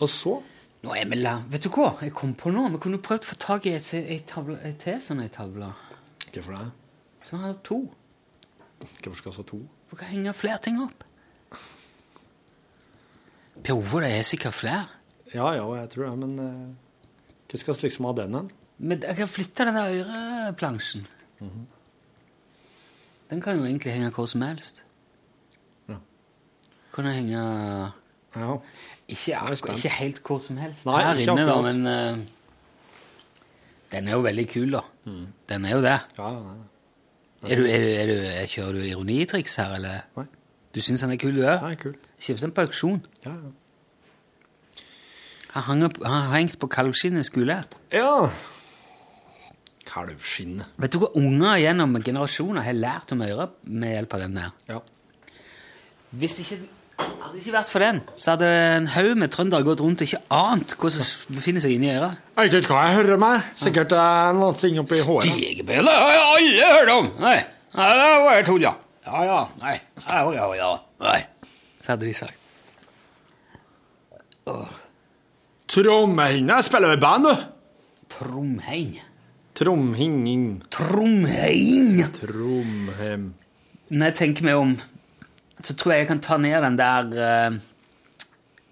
Og 0.00 0.08
så 0.12 0.38
Nå 0.86 0.94
Emil. 0.94 1.26
Vet 1.50 1.64
du 1.64 1.70
hva 1.72 1.88
jeg 2.04 2.12
kom 2.14 2.34
på 2.38 2.52
nå? 2.54 2.68
Vi 2.76 2.78
kunne 2.84 3.00
prøvd 3.02 3.24
å 3.24 3.30
få 3.32 3.36
tak 3.42 3.64
i 3.66 3.72
et, 3.74 3.88
et, 3.96 4.22
tavle, 4.28 4.54
til 4.78 5.00
sånn 5.02 5.22
ei 5.24 5.30
tavle. 5.32 5.72
Hvorfor 6.28 6.54
det? 6.54 6.66
Så 7.26 7.40
har 7.42 7.56
to. 7.66 7.80
Hvorfor 9.00 9.16
skal 9.18 9.32
vi 9.32 9.40
ha 9.40 9.46
to? 9.48 9.60
For 9.90 9.98
kan 9.98 10.12
henge 10.12 10.34
flere 10.36 10.60
ting 10.62 10.78
opp. 10.84 11.02
Pjove, 13.66 14.04
det 14.04 14.12
er 14.14 14.28
sikkert 14.28 14.54
flere. 14.60 14.84
Ja, 15.32 15.48
ja, 15.56 15.66
jeg 15.80 15.90
tror 15.90 16.06
det, 16.06 16.14
men 16.22 16.38
uh, 16.38 17.10
hva 17.50 17.60
skal 17.64 17.80
vi 17.80 17.88
liksom 17.88 18.06
ha 18.06 18.14
den 18.20 18.38
hen? 18.38 18.50
Men 18.76 19.02
jeg 19.02 19.18
kan 19.18 19.32
flytte 19.32 19.66
den 19.66 19.78
der 19.80 19.98
øreplansjen. 20.04 21.06
Den 23.30 23.42
kan 23.42 23.58
jo 23.58 23.66
egentlig 23.66 23.96
henge 23.96 24.12
hvor 24.14 24.28
som 24.30 24.44
helst. 24.46 24.84
Ja. 26.96 27.02
Kan 27.02 27.12
henge 27.12 27.92
Ja. 28.36 28.56
Ikke, 29.08 29.38
ikke 29.72 29.92
helt 30.00 30.22
hvor 30.24 30.40
som 30.44 30.56
helst 30.60 30.86
Nei, 30.86 31.02
her 31.04 31.20
inne, 31.20 31.44
da, 31.46 31.60
men 31.62 31.86
uh, 31.86 32.18
den 33.92 34.08
er 34.08 34.16
jo 34.16 34.24
veldig 34.24 34.48
kul, 34.50 34.72
da. 34.72 34.80
Den 35.48 35.64
er 35.64 35.76
jo 35.76 35.82
det. 35.84 36.00
Ja, 36.18 36.30
ja, 36.32 36.40
ja. 36.40 37.52
Er 37.52 37.60
du, 37.60 37.66
er 37.68 37.78
du, 37.78 37.86
er 37.86 38.06
du, 38.10 38.14
er, 38.26 38.46
kjører 38.50 38.72
du 38.72 38.80
ironitriks 38.82 39.54
her, 39.60 39.76
eller? 39.76 40.02
Nei. 40.16 40.26
Du 40.74 40.80
syns 40.84 41.04
han 41.04 41.12
er 41.14 41.20
kul, 41.20 41.36
du 41.36 41.44
òg? 41.46 41.62
Nei, 41.62 41.76
kul. 41.80 41.94
Kjøpte 42.18 42.48
den 42.48 42.56
på 42.56 42.64
auksjon. 42.66 42.98
Ja, 43.24 43.32
ja. 43.32 43.54
Han 45.56 45.86
har 46.04 46.34
hengt 46.34 46.58
på 46.60 46.68
kalvskinnet 46.68 47.24
skole. 47.28 47.62
Ja. 47.94 48.26
Kalvskinnet. 49.88 50.74
Vet 50.82 50.92
du 50.92 51.00
hva 51.00 51.12
unger 51.16 51.56
gjennom 51.62 51.96
generasjoner 52.02 52.66
har 52.66 52.76
lært 52.76 53.14
om 53.16 53.22
øret 53.24 53.54
med 53.64 53.94
hjelp 53.94 54.18
av 54.18 54.24
den 54.26 54.36
der? 54.36 54.50
Ja. 54.68 54.82
Hvis 56.16 56.36
ikke 56.42 56.60
Hadde 56.96 57.34
det 57.34 57.42
ikke 57.42 57.54
vært 57.58 57.68
for 57.68 57.84
den, 57.84 57.98
så 58.16 58.32
hadde 58.32 58.48
en 58.48 58.86
haug 58.94 59.10
med 59.20 59.32
trøndere 59.34 59.66
gått 59.66 59.82
rundt 59.84 60.00
og 60.00 60.08
ikke 60.08 60.22
ant 60.32 60.72
hva 60.80 60.90
som 60.94 61.36
befinner 61.36 61.60
seg 61.64 61.74
inni 61.76 61.90
øret. 61.92 62.22
Jeg 62.36 62.48
vet 62.48 62.56
ikke 62.62 62.72
hva 62.72 62.86
jeg 62.86 62.96
hører 63.00 63.20
meg. 63.20 63.50
Sikkert 63.60 63.92
en 63.92 64.00
er 64.04 64.38
noe 64.38 64.56
ting 64.56 64.80
oppi 64.80 65.02
håret. 65.04 65.28
Stigebølle 65.28 65.92
har 65.92 66.14
jeg 66.14 66.24
alle 66.30 66.70
hørt 66.72 66.92
om! 66.94 67.10
Nei, 67.20 67.36
nei 67.76 67.90
det 67.92 68.06
var 68.06 68.24
bare 68.30 68.46
tull, 68.48 68.64
ja. 68.64 68.72
Ja, 69.06 69.22
ja, 69.28 69.40
nei, 69.60 69.76
ja, 70.08 70.22
ja, 70.34 70.46
ja, 70.58 70.70
nei. 71.04 71.20
Så 71.84 71.92
hadde 71.92 72.08
de 72.08 72.14
sagt. 72.16 72.42
Trommehinne 75.76 76.62
spiller 76.64 76.96
i 76.96 77.02
band, 77.02 77.28
du. 77.28 77.44
Tromheim. 78.16 78.96
Tromhinging. 79.56 80.62
Tromheim! 80.70 82.02
Tromhem. 82.16 83.34
Når 83.88 84.10
jeg 84.10 84.16
tenker 84.18 84.46
meg 84.46 84.60
om, 84.60 84.74
så 85.62 85.74
tror 85.74 85.92
jeg 85.92 86.04
jeg 86.04 86.10
kan 86.10 86.22
ta 86.24 86.36
ned 86.40 86.56
den 86.64 86.78
der 86.78 87.50
uh, 87.50 87.58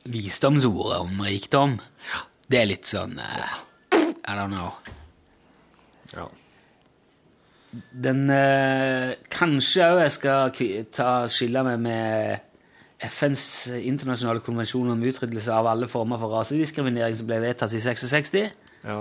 visdomsordet 0.05 1.01
om 1.01 1.20
rikdom. 1.24 1.78
Det 2.51 2.61
er 2.61 2.68
litt 2.68 2.89
sånn 2.91 3.16
uh, 3.18 3.61
I 3.97 4.37
don't 4.37 4.53
know. 4.53 4.72
Ja. 6.12 6.28
Den 8.05 8.26
uh, 8.30 9.14
Kanskje 9.32 9.89
òg 9.95 10.03
jeg 10.05 10.16
skal 10.18 10.59
ta 10.95 11.12
skille 11.32 11.64
meg 11.66 11.80
med 11.87 12.51
FNs 13.05 13.45
internasjonale 13.74 14.45
konvensjon 14.45 14.93
om 14.93 15.03
utryddelse 15.09 15.53
av 15.53 15.66
alle 15.68 15.89
former 15.91 16.20
for 16.20 16.37
rasediskriminering 16.37 17.16
som 17.18 17.28
ble 17.28 17.41
vedtatt 17.43 17.74
i 17.74 17.82
66. 17.82 18.37
Ja. 18.85 18.99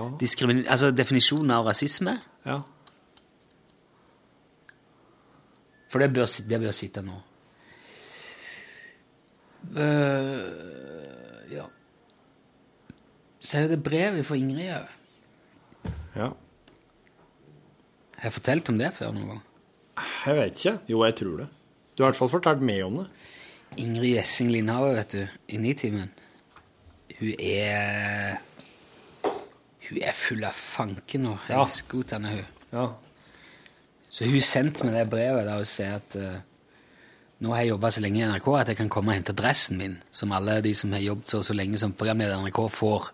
Altså 0.72 0.92
definisjonen 0.96 1.52
av 1.56 1.68
rasisme. 1.68 2.18
ja. 2.48 2.62
For 5.94 6.02
det 6.02 6.10
bør, 6.10 6.26
det 6.26 6.58
bør 6.58 6.74
sitte 6.74 7.04
nå. 7.06 7.20
Eh, 9.72 11.54
ja. 11.56 11.66
Så 13.44 13.58
er 13.64 13.68
det 13.74 13.82
brevet 13.84 14.26
fra 14.28 14.36
Ingrid 14.40 14.72
òg. 14.76 14.88
ja. 16.16 16.30
Har 18.18 18.30
jeg 18.30 18.34
fortalt 18.38 18.70
om 18.72 18.78
det 18.80 18.94
før 18.96 19.12
noen 19.12 19.28
gang? 19.34 19.42
Jeg 20.26 20.36
vet 20.38 20.54
ikke. 20.62 20.74
Jo, 20.88 21.02
jeg 21.04 21.16
tror 21.20 21.38
det. 21.42 21.48
Du 21.98 22.04
har 22.04 22.08
i 22.08 22.12
hvert 22.14 22.20
fall 22.22 22.30
fortalt 22.32 22.62
meg 22.64 22.84
om 22.86 22.96
det. 23.02 23.08
Ingrid 23.84 24.14
Gjessing 24.16 24.52
Lindhave, 24.54 24.94
vet 24.96 25.12
du, 25.12 25.24
i 25.50 25.58
Nitimen. 25.60 26.12
Hun 27.20 27.34
er 27.40 28.38
Hun 29.90 30.00
er 30.02 30.16
full 30.16 30.44
av 30.48 30.54
fanken 30.56 31.26
og 31.34 31.38
Ja. 31.50 31.62
elsker 31.62 31.98
hun. 31.98 32.46
Ja. 32.72 32.88
Så 34.10 34.26
hun 34.26 34.40
sendte 34.40 34.86
meg 34.86 34.94
det 34.96 35.10
brevet 35.10 35.46
der 35.46 35.56
hun 35.60 35.66
sier 35.66 35.96
at 36.00 36.16
eh, 36.16 36.40
nå 37.44 37.52
har 37.52 37.64
jeg 37.64 37.74
jobba 37.74 37.92
så 37.92 38.02
lenge 38.04 38.22
i 38.22 38.26
NRK 38.30 38.50
at 38.56 38.72
jeg 38.72 38.80
kan 38.80 38.90
komme 38.92 39.12
og 39.12 39.18
hente 39.20 39.36
dressen 39.36 39.80
min, 39.80 39.98
som 40.16 40.32
alle 40.36 40.62
de 40.64 40.72
som 40.78 40.94
har 40.96 41.04
jobbet 41.04 41.34
så, 41.34 41.42
så 41.44 41.56
lenge 41.56 41.80
som 41.82 41.96
programleder 41.98 42.38
i 42.38 42.48
NRK, 42.48 42.60
får. 42.72 43.10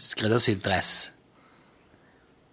Skreddersydd 0.00 0.62
dress. 0.64 0.92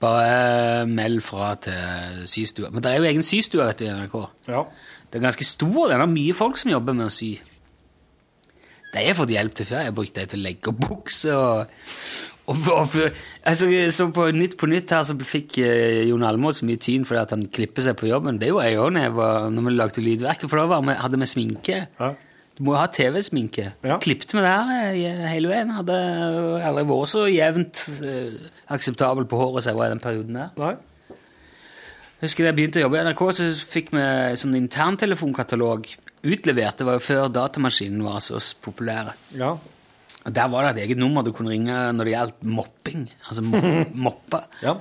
Bare 0.01 0.85
meld 0.89 1.21
fra 1.25 1.53
til 1.61 2.25
systua. 2.29 2.69
Men 2.73 2.83
det 2.83 2.91
er 2.91 3.01
jo 3.01 3.09
egen 3.09 3.25
systue 3.25 3.65
vet 3.65 3.81
du, 3.81 3.87
i 3.87 3.93
NRK. 3.93 4.17
ja. 4.49 4.65
Det 5.11 5.19
er 5.19 5.25
ganske 5.25 5.43
stor, 5.43 5.89
Det 5.89 5.97
er 5.97 6.07
mye 6.07 6.33
folk 6.33 6.55
som 6.57 6.71
jobber 6.71 6.95
med 6.95 7.09
å 7.09 7.11
sy. 7.11 7.33
De 8.93 9.01
har 9.03 9.17
fått 9.17 9.33
hjelp 9.33 9.55
til 9.55 9.67
før. 9.67 9.81
Jeg 9.81 9.89
har 9.89 9.95
brukt 9.97 10.15
dem 10.15 10.29
til 10.31 10.39
å 10.39 10.45
legge 10.45 10.71
opp 10.71 10.79
bukser 10.85 11.35
og, 11.35 11.73
og, 12.51 12.71
og 12.73 12.97
altså, 13.47 13.69
Så 13.95 14.09
på 14.13 14.27
Nytt 14.35 14.57
på 14.59 14.69
Nytt 14.69 14.93
her 14.95 15.05
så 15.07 15.15
fikk 15.17 15.61
eh, 15.63 16.01
Jon 16.09 16.25
Almaas 16.27 16.61
mye 16.67 16.79
tyn 16.81 17.07
fordi 17.07 17.21
at 17.23 17.35
han 17.35 17.47
klipper 17.53 17.85
seg 17.85 17.97
på 17.99 18.09
jobben. 18.09 18.39
Det 18.41 18.51
gjorde 18.51 18.67
jeg 18.67 18.81
òg 18.81 18.91
når, 18.97 19.63
vi 19.67 19.77
lagde 19.77 20.03
Lydverket, 20.05 20.49
for 20.51 20.61
da 20.61 20.67
var 20.73 20.85
vi, 20.85 20.97
hadde 20.99 21.21
vi 21.21 21.31
sminke. 21.31 21.79
Ja. 21.99 22.11
Du 22.57 22.65
må 22.67 22.75
jo 22.75 22.81
ha 22.81 22.87
TV-sminke. 22.91 23.71
Ja. 23.87 23.97
Klippte 24.03 24.37
vi 24.37 24.43
der 24.45 24.71
eh, 24.91 25.25
hele 25.31 25.49
veien. 25.49 25.73
Hadde 25.73 25.97
aldri 26.67 26.85
vært 26.91 27.11
så 27.13 27.25
jevnt 27.31 27.83
eh, 28.05 28.37
akseptabel 28.75 29.25
på 29.29 29.39
håret 29.39 29.65
som 29.65 29.73
jeg 29.73 29.79
var 29.79 29.89
i 29.89 29.95
den 29.95 30.03
perioden 30.03 30.39
der. 30.41 30.55
Nei. 30.61 30.75
Jeg 32.21 32.29
husker 32.29 32.45
da 32.45 32.51
jeg 32.51 32.57
begynte 32.59 32.77
å 32.77 32.83
jobbe 32.83 32.99
i 32.99 33.05
NRK, 33.07 33.21
så 33.33 33.45
fikk 33.65 33.95
vi 33.95 34.01
sånn 34.37 34.53
interntelefonkatalog 34.59 35.87
utlevert. 36.21 36.77
Det 36.77 36.85
var 36.85 36.99
jo 36.99 37.05
før 37.07 37.31
datamaskinen 37.33 38.03
var 38.05 38.19
så 38.21 38.37
populære. 38.61 39.15
Ja. 39.39 39.55
Der 40.21 40.49
var 40.53 40.67
det 40.67 40.75
et 40.75 40.83
eget 40.85 40.99
nummer 41.01 41.23
du 41.25 41.31
kunne 41.33 41.49
ringe 41.49 41.73
når 41.93 42.05
det 42.05 42.13
gjaldt 42.13 42.43
mopping. 42.45 43.07
Altså 43.27 43.41
mo 43.41 43.61
moppe. 44.09 44.43
Ja. 44.61 44.75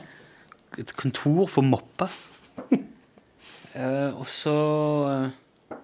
Et 0.78 0.93
kontor 0.97 1.49
for 1.49 1.64
moppe. 1.64 2.09
uh, 2.70 4.11
og 4.18 4.26
så 4.28 4.57
uh, 5.09 5.78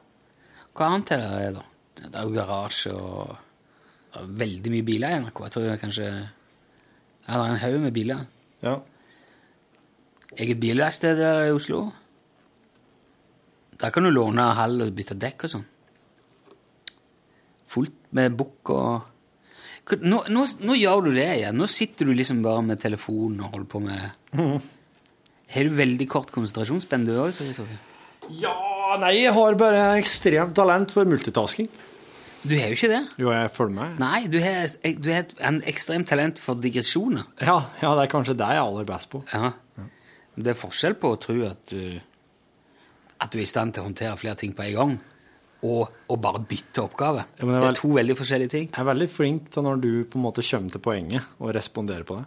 Hva 0.77 0.91
annet 0.93 1.15
er 1.17 1.25
det, 1.25 1.55
da? 1.57 1.65
Det 1.97 2.13
er 2.13 2.27
jo 2.29 2.35
garasje 2.37 2.93
og 2.93 3.37
det 4.13 4.21
er 4.21 4.35
veldig 4.45 4.73
mye 4.73 4.85
biler 4.85 5.13
i 5.15 5.21
NRK. 5.25 5.41
Jeg 5.47 5.55
tror 5.55 5.65
det 5.65 5.73
er 5.73 5.81
kanskje 5.81 6.07
Ja, 7.27 7.33
det 7.33 7.41
er 7.41 7.51
en 7.55 7.65
haug 7.65 7.81
med 7.83 7.93
biler. 7.97 8.27
Ja. 8.63 8.77
Eget 10.37 10.61
bilverksted 10.61 11.17
der 11.19 11.47
i 11.49 11.57
Oslo. 11.57 11.87
Der 13.81 13.91
kan 13.93 14.05
du 14.05 14.13
låne 14.13 14.45
halv 14.57 14.85
og 14.85 14.95
bytte 14.97 15.17
dekk 15.21 15.49
og 15.49 15.53
sånn. 15.57 15.67
Fullt 17.73 17.97
med 18.17 18.37
bukk 18.39 18.73
og 18.73 19.16
nå, 20.03 20.22
nå, 20.34 20.45
nå 20.66 20.74
gjør 20.74 21.05
du 21.07 21.11
det 21.14 21.26
igjen. 21.39 21.57
Nå 21.61 21.66
sitter 21.70 22.09
du 22.09 22.14
liksom 22.18 22.41
bare 22.43 22.62
med 22.66 22.80
telefonen 22.82 23.41
og 23.47 23.53
holder 23.55 23.68
på 23.70 23.80
med 23.84 24.57
Har 25.55 25.68
du 25.68 25.74
veldig 25.78 26.09
kort 26.11 26.32
konsentrasjonsspenn, 26.34 27.05
du 27.07 27.12
òg? 27.22 27.37
ja, 28.34 28.55
nei, 28.99 29.12
jeg 29.22 29.32
har 29.37 29.55
bare 29.61 29.84
ekstremt 30.01 30.55
talent 30.59 30.91
for 30.91 31.07
multitasking. 31.07 31.68
Du 32.47 32.55
har 32.59 32.68
jo 32.70 32.76
ikke 32.76 32.91
det. 32.91 33.01
Jo, 33.18 33.30
jeg 33.34 33.51
følger 33.55 33.74
med. 33.74 33.95
Nei, 34.03 34.26
du 34.30 34.41
har, 34.43 34.66
du 34.82 35.09
har 35.12 35.22
et- 35.24 35.34
en 35.41 35.61
ekstremt 35.66 36.07
talent 36.07 36.39
for 36.39 36.55
digresjoner. 36.62 37.24
Ja, 37.43 37.57
ja, 37.82 37.95
det 37.95 38.05
er 38.09 38.12
kanskje 38.12 38.37
det 38.39 38.47
jeg 38.47 38.57
er 38.59 38.62
aller 38.66 38.84
best 38.87 39.11
på. 39.11 39.22
Ja. 39.32 39.53
Det 40.37 40.53
er 40.53 40.59
forskjell 40.59 40.95
på 41.01 41.14
å 41.14 41.18
tro 41.18 41.39
at 41.47 41.62
du, 41.70 42.01
at 43.20 43.30
du 43.32 43.39
er 43.39 43.43
i 43.43 43.49
stand 43.49 43.72
til 43.74 43.82
å 43.82 43.87
håndtere 43.89 44.18
flere 44.20 44.37
ting 44.37 44.53
på 44.55 44.62
en 44.66 44.74
gang, 44.76 44.99
og 45.65 45.93
og 46.07 46.21
bare 46.23 46.41
bytte 46.47 46.85
oppgave. 46.85 47.25
Ja, 47.41 47.47
det 47.49 47.69
er 47.71 47.79
to 47.79 47.91
veldig 47.97 48.17
forskjellige 48.19 48.53
ting. 48.53 48.67
Jeg 48.71 48.83
er 48.83 48.87
veldig 48.87 49.09
flink 49.11 49.49
til 49.55 49.65
når 49.67 49.81
du 49.83 49.91
på 50.07 50.21
en 50.21 50.27
måte 50.27 50.45
kommer 50.47 50.71
til 50.71 50.83
poenget 50.85 51.33
og 51.41 51.55
responderer 51.57 52.07
på 52.07 52.21
det. 52.21 52.27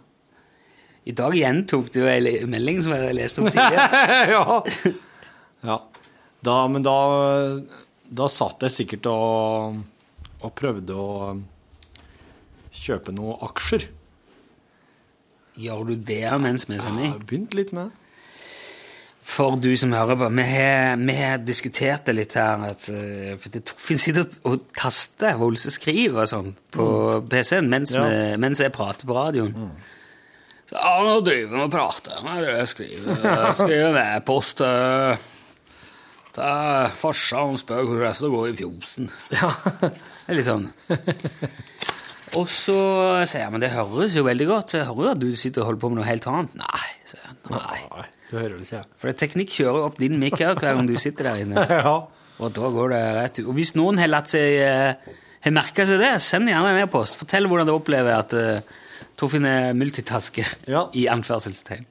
I 1.08 1.14
dag 1.16 1.34
gjentok 1.34 1.88
du 1.94 2.02
en 2.04 2.50
melding 2.52 2.82
som 2.84 2.92
jeg 2.92 3.14
leste 3.16 3.40
opp 3.40 3.48
tidligere. 3.54 4.02
ja. 4.34 4.42
ja. 5.64 5.78
Da, 6.44 6.56
men 6.72 6.84
da, 6.84 6.96
da 8.04 8.28
satt 8.32 8.66
jeg 8.66 8.76
sikkert 8.76 9.08
og, 9.08 9.80
og 10.40 10.52
prøvde 10.56 10.96
å 10.96 11.08
kjøpe 12.70 13.16
noen 13.16 13.40
aksjer. 13.48 13.88
Gjør 15.60 15.88
du 15.88 15.94
det 15.96 16.22
mens 16.40 16.68
vi 16.68 16.76
Jeg 16.76 16.84
har 16.84 17.24
begynt 17.24 17.56
litt 17.56 17.72
med 17.76 17.88
det. 17.88 17.99
For 19.30 19.54
du 19.62 19.68
som 19.78 19.92
hører 19.94 20.16
på, 20.18 20.28
vi 20.34 20.42
har, 20.48 20.96
vi 20.98 21.14
har 21.14 21.38
diskutert 21.46 22.08
det 22.08 22.14
litt 22.16 22.34
her, 22.34 22.64
at 22.66 22.88
eh, 22.90 23.36
for 23.38 23.52
det 23.54 23.60
finnes 23.78 24.02
sitter 24.08 24.26
og 24.48 24.64
taster 24.74 25.36
Holse 25.38 25.70
skriver 25.70 26.24
og 26.24 26.30
sånn 26.30 26.48
på 26.74 26.86
PC-en 27.30 27.68
mens, 27.70 27.92
Ja. 27.94 28.08
vi- 28.10 28.36
mens 28.42 28.58
jeg 28.64 28.72
prater 28.74 29.06
på 29.06 29.14
radioen. 29.14 29.54
Så, 30.70 30.74
ja, 30.74 30.96
nå 31.06 31.20
driver 31.26 31.54
vi 31.56 31.62
og 31.62 31.70
prater. 31.70 32.26
Jeg 32.42 32.68
skriver, 32.72 33.22
jeg 33.22 33.54
skriver 33.60 33.92
med 33.94 34.24
post 34.26 34.60
eh, 34.66 35.16
til 36.34 36.92
farsan 37.04 37.56
spør 37.58 37.86
hvordan 37.86 38.20
det 38.20 38.30
går 38.34 38.48
i 38.52 38.56
fjosen. 38.64 39.10
Det 39.30 40.34
er 40.34 40.38
litt 40.38 40.46
sånn. 40.46 40.68
Og 42.38 42.46
så 42.46 42.76
sier 43.26 43.42
jeg 43.42 43.50
men 43.50 43.62
det 43.62 43.72
høres 43.74 44.14
jo 44.14 44.22
veldig 44.26 44.46
godt, 44.46 44.70
så 44.70 44.78
jeg 44.82 44.86
hører 44.90 45.06
jo 45.08 45.10
at 45.16 45.22
du 45.22 45.30
sitter 45.34 45.62
og 45.64 45.70
holder 45.72 45.80
på 45.82 45.88
med 45.90 45.98
noe 46.02 46.06
helt 46.10 46.26
annet. 46.30 46.54
Nei, 46.60 46.88
sier 47.10 47.24
jeg. 47.26 47.38
Nei. 47.50 48.06
Du 48.30 48.36
hører 48.38 48.56
det 48.60 48.66
ikke. 48.68 48.82
For 49.02 49.12
teknikk 49.18 49.50
kjører 49.56 49.88
opp 49.88 49.98
din 49.98 50.18
mikk 50.22 50.38
her 50.38 50.54
hver 50.54 50.76
gang 50.78 50.86
du 50.88 50.94
sitter 51.00 51.32
der 51.32 51.42
inne. 51.44 51.64
Ja. 51.80 51.96
Og 52.40 52.54
da 52.56 52.68
går 52.72 52.94
det 52.94 53.00
rett 53.18 53.38
ut. 53.42 53.48
Og 53.50 53.56
hvis 53.58 53.74
noen 53.76 53.98
har 54.00 54.08
latt 54.08 54.30
seg 54.32 54.54
eh, 54.64 55.10
har 55.44 55.52
merka 55.52 55.84
seg 55.88 55.98
det, 56.00 56.14
send 56.24 56.48
gjerne 56.48 56.70
en 56.72 56.78
e-post. 56.86 57.18
Fortell 57.20 57.44
hvordan 57.50 57.68
du 57.68 57.74
opplever 57.74 58.14
at 58.16 58.32
uh, 58.32 58.78
Torfinn 59.20 59.44
er 59.48 59.74
multitasker 59.76 60.48
Ja. 60.70 60.86
i 60.96 61.04
anførselstegn. 61.12 61.84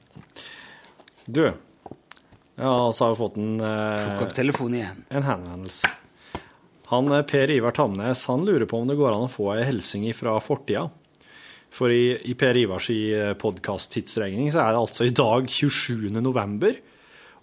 Du, 1.30 1.44
ja, 1.46 2.72
så 2.92 3.04
har 3.04 3.12
vi 3.14 3.18
fått 3.20 3.36
en, 3.38 3.52
Plukk 3.60 4.24
opp 4.24 4.30
eh, 4.32 4.36
telefonen 4.40 4.80
igjen. 4.80 5.04
en 5.14 5.26
henvendelse. 5.28 5.90
Han 6.90 7.12
eh, 7.14 7.22
Per 7.30 7.50
Ivar 7.54 7.74
Tamnes 7.76 8.24
han 8.30 8.42
lurer 8.48 8.66
på 8.70 8.80
om 8.82 8.90
det 8.90 8.98
går 8.98 9.14
an 9.14 9.28
å 9.28 9.30
få 9.30 9.52
ei 9.54 9.62
hilsen 9.68 10.08
fra 10.18 10.34
fortida. 10.42 10.88
For 11.70 11.92
i, 11.94 12.16
i 12.26 12.34
Per 12.34 12.56
Ivars 12.58 12.90
podkast-tidsregning 13.38 14.50
så 14.50 14.64
er 14.64 14.74
det 14.74 14.84
altså 14.84 15.06
i 15.06 15.14
dag 15.14 15.46
27. 15.46 16.10
november, 16.18 16.74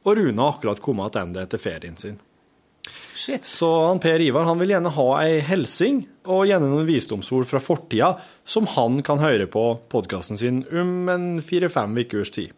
og 0.04 0.18
Rune 0.20 0.42
har 0.42 0.58
akkurat 0.58 0.82
kommet 0.84 1.16
tilbake 1.16 1.46
etter 1.48 1.62
ferien 1.62 2.00
sin. 2.00 2.18
Shit. 3.18 3.46
Så 3.46 3.68
han 3.88 4.00
Per 4.00 4.22
Ivar 4.22 4.46
han 4.46 4.60
vil 4.60 4.76
gjerne 4.76 4.94
ha 4.94 5.08
ei 5.24 5.40
hilsing 5.44 6.04
og 6.30 6.46
gjerne 6.48 6.70
noen 6.70 6.86
visdomsord 6.88 7.48
fra 7.50 7.60
fortida 7.64 8.12
som 8.48 8.70
han 8.76 9.02
kan 9.06 9.20
høre 9.20 9.48
på 9.50 9.64
podkasten 9.90 10.38
sin 10.40 10.62
om 10.70 11.10
en 11.10 11.28
fire-fem 11.44 11.98
ukers 11.98 12.32
tid. 12.36 12.54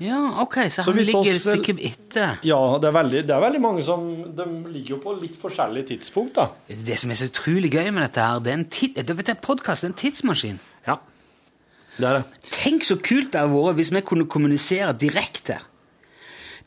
Ja, 0.00 0.18
ok, 0.40 0.56
så, 0.72 0.80
Så 0.80 0.94
han 0.94 1.02
ligger 1.04 1.28
et 1.28 1.42
stykke 1.44 1.74
etter. 1.90 2.38
Ja, 2.48 2.58
det 2.80 2.88
er, 2.88 2.94
veldig, 2.96 3.20
det 3.28 3.34
er 3.36 3.42
veldig 3.44 3.60
mange 3.60 3.82
som 3.84 4.06
De 4.36 4.46
ligger 4.72 4.94
jo 4.94 5.00
på 5.02 5.12
litt 5.20 5.36
forskjellige 5.36 5.90
tidspunkt, 5.92 6.38
da. 6.40 6.46
Det 6.88 6.96
som 6.98 7.12
er 7.12 7.20
så 7.20 7.28
utrolig 7.28 7.68
gøy 7.74 7.90
med 7.92 8.06
dette 8.06 8.24
her, 8.24 8.40
det 8.40 8.54
er 8.54 8.60
en 8.62 8.68
tid, 8.72 8.96
det 8.96 9.16
vet 9.18 9.34
jeg, 9.34 9.40
podcast, 9.44 9.84
det 9.84 9.90
er 9.90 9.92
en 9.92 9.98
tidsmaskin. 10.00 10.62
Ja. 10.88 10.96
Det 11.98 12.08
er 12.08 12.16
det. 12.20 12.46
Tenk 12.48 12.88
så 12.88 12.96
kult 12.96 13.34
det 13.34 13.42
hadde 13.42 13.52
vært 13.52 13.76
hvis 13.76 13.92
vi 13.92 14.02
kunne 14.08 14.28
kommunisere 14.30 14.96
direkte. 14.96 15.58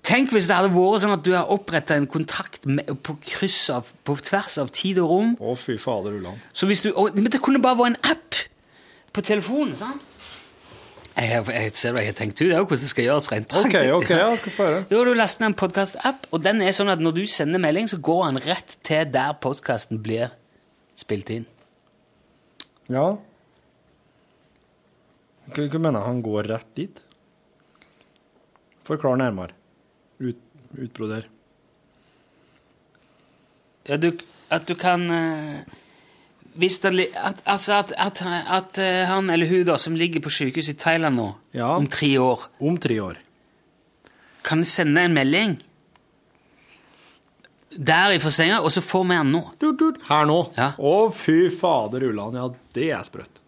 Tenk 0.05 0.33
hvis 0.35 0.49
det 0.51 0.59
hadde 0.59 0.73
vært 0.75 1.01
sånn 1.01 1.15
at 1.15 1.25
du 1.25 1.31
har 1.33 1.49
oppretta 1.53 1.97
en 1.97 2.09
kontakt 2.11 2.67
med, 2.69 2.89
på 3.01 3.15
kryss 3.23 3.61
av, 3.73 3.89
på 4.05 4.17
tvers 4.19 4.59
av 4.61 4.69
tid 4.75 5.01
og 5.01 5.09
rom. 5.09 5.35
Å, 5.39 5.57
fy 5.57 5.79
fader 5.81 6.19
ulland. 6.19 6.41
Så 6.53 6.69
hvis 6.69 6.85
du, 6.85 6.91
og, 6.91 7.15
det 7.17 7.41
kunne 7.41 7.63
bare 7.63 7.79
vært 7.79 7.95
en 7.95 8.11
app 8.13 8.43
på 9.15 9.23
telefonen. 9.25 9.77
sant? 9.79 10.12
Jeg, 11.13 11.43
jeg 11.45 11.73
ser 11.77 11.93
hva 11.93 12.01
jeg 12.01 12.09
har 12.09 12.17
tenkt 12.17 12.39
ut, 12.41 12.47
det 12.49 12.57
hvordan 12.57 12.81
det 12.81 12.89
skal 12.89 13.05
gjøres 13.05 13.27
rent 13.29 13.51
OK, 13.53 13.67
Okay, 13.67 13.89
ok, 13.93 14.09
ja, 14.09 14.29
hvorfor 14.33 14.65
er 14.65 14.75
det? 14.75 14.95
Jo, 14.95 15.03
du 15.05 15.11
laster 15.13 15.43
ned 15.43 15.51
en 15.51 15.57
podkast-app, 15.61 16.25
og 16.33 16.41
den 16.41 16.63
er 16.65 16.73
sånn 16.73 16.89
at 16.89 17.03
når 17.03 17.19
du 17.19 17.23
sender 17.29 17.61
melding, 17.61 17.89
så 17.91 17.99
går 18.01 18.23
han 18.25 18.39
rett 18.41 18.73
til 18.87 19.05
der 19.13 19.35
podkasten 19.43 20.01
blir 20.01 20.33
spilt 20.97 21.29
inn. 21.33 21.45
Ja. 22.89 23.11
Hva, 25.53 25.67
hva 25.69 25.83
mener 25.85 26.07
han 26.07 26.23
går 26.25 26.49
rett 26.49 26.73
dit? 26.79 27.03
Forklar 28.89 29.21
nærmere. 29.21 29.53
Ut, 30.17 30.41
utbroder. 30.81 31.29
Ja, 33.85 33.99
du, 34.01 34.09
at 34.49 34.65
du 34.65 34.73
kan 34.79 35.05
eh, 35.11 35.79
Hvis 36.55 36.79
det 36.83 37.09
at, 37.17 37.39
Altså 37.49 37.73
at, 37.79 37.91
at, 37.97 38.21
at 38.21 38.77
eh, 38.77 39.03
han 39.09 39.29
eller 39.33 39.47
hun 39.49 39.63
da, 39.65 39.77
som 39.81 39.95
ligger 39.97 40.21
på 40.21 40.29
sykehus 40.29 40.69
i 40.69 40.75
Thailand 40.77 41.15
nå, 41.17 41.35
Ja. 41.53 41.71
om 41.77 41.87
tre 41.87 42.11
år, 42.21 42.47
Om 42.61 42.77
tre 42.77 42.99
år. 43.01 43.17
kan 44.43 44.63
sende 44.63 45.01
en 45.01 45.13
melding 45.13 45.57
der 47.73 48.11
ifra 48.13 48.29
senga, 48.29 48.59
og 48.61 48.69
så 48.69 48.81
får 48.85 49.03
vi 49.09 49.15
han 49.17 49.31
nå. 49.33 49.39
Her 50.07 50.25
nå. 50.29 50.35
Ja. 50.57 50.67
Å, 50.77 51.09
fy 51.11 51.49
fader 51.49 52.03
ulland. 52.05 52.35
Ja, 52.37 52.49
det 52.75 52.89
er 52.93 53.01
sprøtt. 53.07 53.39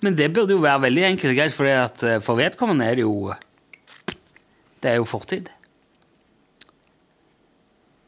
Men 0.00 0.14
det 0.14 0.28
burde 0.32 0.54
jo 0.54 0.60
være 0.62 0.84
veldig 0.84 1.02
enkelt 1.08 1.32
og 1.32 1.38
greit, 1.40 1.54
for, 1.56 1.66
eh, 1.66 2.20
for 2.22 2.38
vedkommende 2.38 2.86
er 2.86 2.94
det 2.94 3.02
jo 3.02 3.34
Det 4.80 4.92
er 4.92 4.96
jo 5.00 5.04
fortid. 5.10 5.48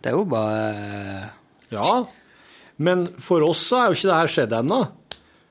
Det 0.03 0.13
er 0.13 0.15
jo 0.15 0.25
bare 0.25 1.33
Ja, 1.73 2.05
men 2.81 3.05
for 3.21 3.45
oss 3.47 3.61
så 3.71 3.83
er 3.85 3.91
jo 3.93 3.99
ikke 4.01 4.09
det 4.11 4.19
her 4.23 4.33
skjedd 4.35 4.57
ennå. 4.63 4.81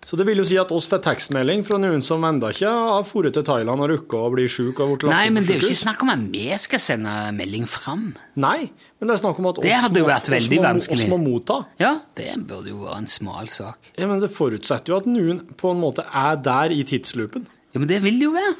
Så 0.10 0.18
det 0.18 0.26
vil 0.26 0.40
jo 0.42 0.44
si 0.48 0.56
at 0.58 0.72
oss 0.74 0.88
får 0.90 1.04
tekstmelding 1.06 1.60
fra 1.68 1.78
noen 1.78 2.02
som 2.02 2.24
enda 2.26 2.50
ikke 2.50 2.66
har 2.74 3.04
dratt 3.06 3.36
til 3.38 3.44
Thailand 3.46 3.84
og 3.84 3.92
rukka 3.92 4.22
å 4.26 4.32
bli 4.34 4.48
sjuk 4.50 4.80
og 4.82 4.96
blitt 4.96 5.04
lagt 5.06 5.14
Nei, 5.14 5.28
men 5.36 5.46
det 5.46 5.52
er 5.54 5.60
jo 5.62 5.68
ikke 5.68 5.78
snakk 5.84 6.02
om 6.02 6.10
at 6.16 6.24
vi 6.34 6.46
skal 6.58 6.82
sende 6.82 7.12
melding 7.38 7.68
fram. 7.70 8.08
Nei, 8.42 8.72
men 8.98 9.12
det 9.12 9.14
er 9.14 9.22
snakk 9.22 9.38
om 9.44 9.50
at 9.52 9.60
oss, 9.62 9.68
Det 9.68 9.76
hadde 9.84 10.02
jo 10.02 10.08
vært 10.08 10.26
oss 10.26 10.34
veldig 10.34 10.58
må, 10.58 10.64
vanskelig. 10.66 11.06
oss 11.06 11.12
må 11.12 11.20
motta. 11.22 11.60
Ja, 11.78 11.92
det 12.18 12.32
burde 12.50 12.74
jo 12.74 12.80
være 12.88 13.04
en 13.04 13.12
smal 13.14 13.52
sak. 13.54 13.92
Ja, 14.02 14.08
men 14.10 14.24
det 14.24 14.32
forutsetter 14.34 14.96
jo 14.96 14.98
at 14.98 15.12
noen 15.12 15.44
på 15.62 15.76
en 15.76 15.84
måte 15.84 16.08
er 16.10 16.42
der 16.50 16.74
i 16.74 16.82
tidsloopen. 16.90 17.46
Ja, 17.76 17.78
Men 17.84 17.92
det 17.94 18.02
vil 18.02 18.18
det 18.18 18.26
jo 18.26 18.34
være. 18.34 18.56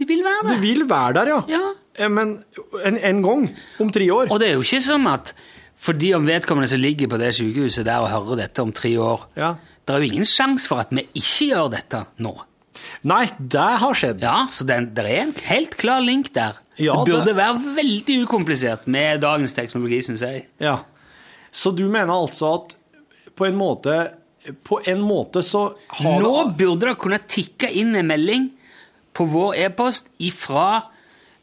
Det 0.00 0.08
vil 0.08 0.24
være 0.24 0.46
der. 0.46 0.54
det. 0.54 0.62
vil 0.64 0.88
være 0.88 1.12
der, 1.18 1.32
ja. 1.34 1.42
Ja. 1.58 1.74
Eh, 2.00 2.08
Men 2.08 2.38
en, 2.84 2.96
en 2.96 3.20
gang 3.28 3.44
om 3.84 3.92
tre 3.92 4.08
år. 4.16 4.32
Og 4.32 4.40
det 4.40 4.48
er 4.48 4.56
jo 4.56 4.64
ikke 4.64 4.80
som 4.80 5.04
at 5.12 5.34
fordi 5.86 6.10
om 6.16 6.26
vedkommende 6.26 6.68
som 6.70 6.80
ligger 6.82 7.08
på 7.12 7.18
det 7.22 7.30
sykehuset 7.36 7.86
der 7.86 8.02
og 8.02 8.10
hører 8.10 8.42
dette 8.44 8.62
om 8.64 8.72
tre 8.74 8.90
år 8.98 9.26
Ja. 9.38 9.54
Det 9.86 9.94
er 9.94 10.02
jo 10.02 10.10
ingen 10.10 10.26
sjanse 10.26 10.66
for 10.66 10.82
at 10.82 10.90
vi 10.90 11.04
ikke 11.14 11.46
gjør 11.52 11.68
dette 11.76 12.00
nå. 12.18 12.32
Nei, 13.06 13.24
det 13.38 13.66
har 13.80 13.94
skjedd. 13.94 14.20
Ja, 14.22 14.46
Så 14.50 14.66
det, 14.66 14.80
det 14.96 15.04
er 15.06 15.20
en 15.22 15.34
helt 15.46 15.76
klar 15.78 16.00
link 16.02 16.32
der. 16.34 16.58
Ja, 16.78 16.96
det 17.04 17.12
burde 17.12 17.24
det- 17.30 17.36
være 17.38 17.74
veldig 17.76 18.16
ukomplisert 18.26 18.86
med 18.90 19.20
dagens 19.22 19.54
teknologi, 19.56 20.00
syns 20.02 20.20
jeg. 20.26 20.46
Ja. 20.60 20.78
Så 21.52 21.70
du 21.76 21.84
mener 21.88 22.12
altså 22.12 22.50
at 22.58 22.74
på 23.36 23.46
en 23.46 23.56
måte 23.56 24.10
På 24.64 24.78
en 24.86 25.00
måte 25.02 25.40
så 25.42 25.74
har 25.88 26.20
Nå 26.22 26.34
det 26.50 26.56
burde 26.60 26.86
det 26.86 26.98
kunne 27.02 27.18
tikke 27.26 27.66
inn 27.80 27.96
en 27.98 28.06
melding 28.06 28.50
på 29.16 29.24
vår 29.26 29.56
e-post 29.64 30.06
ifra 30.22 30.84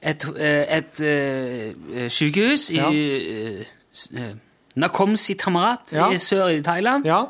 et, 0.02 0.24
et, 0.24 0.70
et, 0.78 1.02
eh, 1.02 2.08
sykehus 2.10 2.70
i 2.72 2.78
Ja. 2.78 3.66
Eh, 4.16 4.34
s- 4.76 4.90
eh, 5.06 5.16
Sitamarat 5.16 5.94
Ja. 5.94 6.10
i 6.12 6.16
sør 6.18 6.48
i 6.50 6.62
Thailand. 6.62 7.06
Ja. 7.06 7.26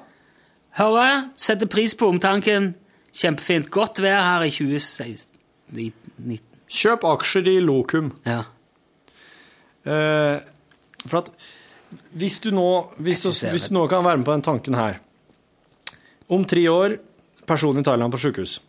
Hører, 0.78 1.30
setter 1.36 1.68
pris 1.68 1.93
på 1.95 2.07
omtanken. 2.09 2.74
Kjempefint. 3.14 3.70
Godt 3.70 3.99
vær 4.01 4.22
her 4.24 4.41
i 4.43 4.49
2016. 4.49 5.30
Kjøp 6.70 7.03
aksjer 7.03 7.47
i 7.47 7.59
Lokum. 7.61 8.11
Ja. 8.26 8.43
Eh, 9.86 10.39
for 11.07 11.18
at 11.20 11.30
hvis 12.16 12.39
du 12.39 12.49
nå 12.51 12.93
hvis 12.97 13.22
du, 13.24 13.30
hvis 13.51 13.68
du 13.68 13.74
nå 13.76 13.88
kan 13.91 14.03
være 14.03 14.18
med 14.18 14.26
på 14.26 14.32
den 14.34 14.41
tanken 14.41 14.74
her 14.74 14.99
Om 16.30 16.45
tre 16.45 16.64
år, 16.72 16.95
person 17.45 17.78
i 17.78 17.84
Thailand 17.84 18.11
på 18.11 18.18
sykehus. 18.18 18.59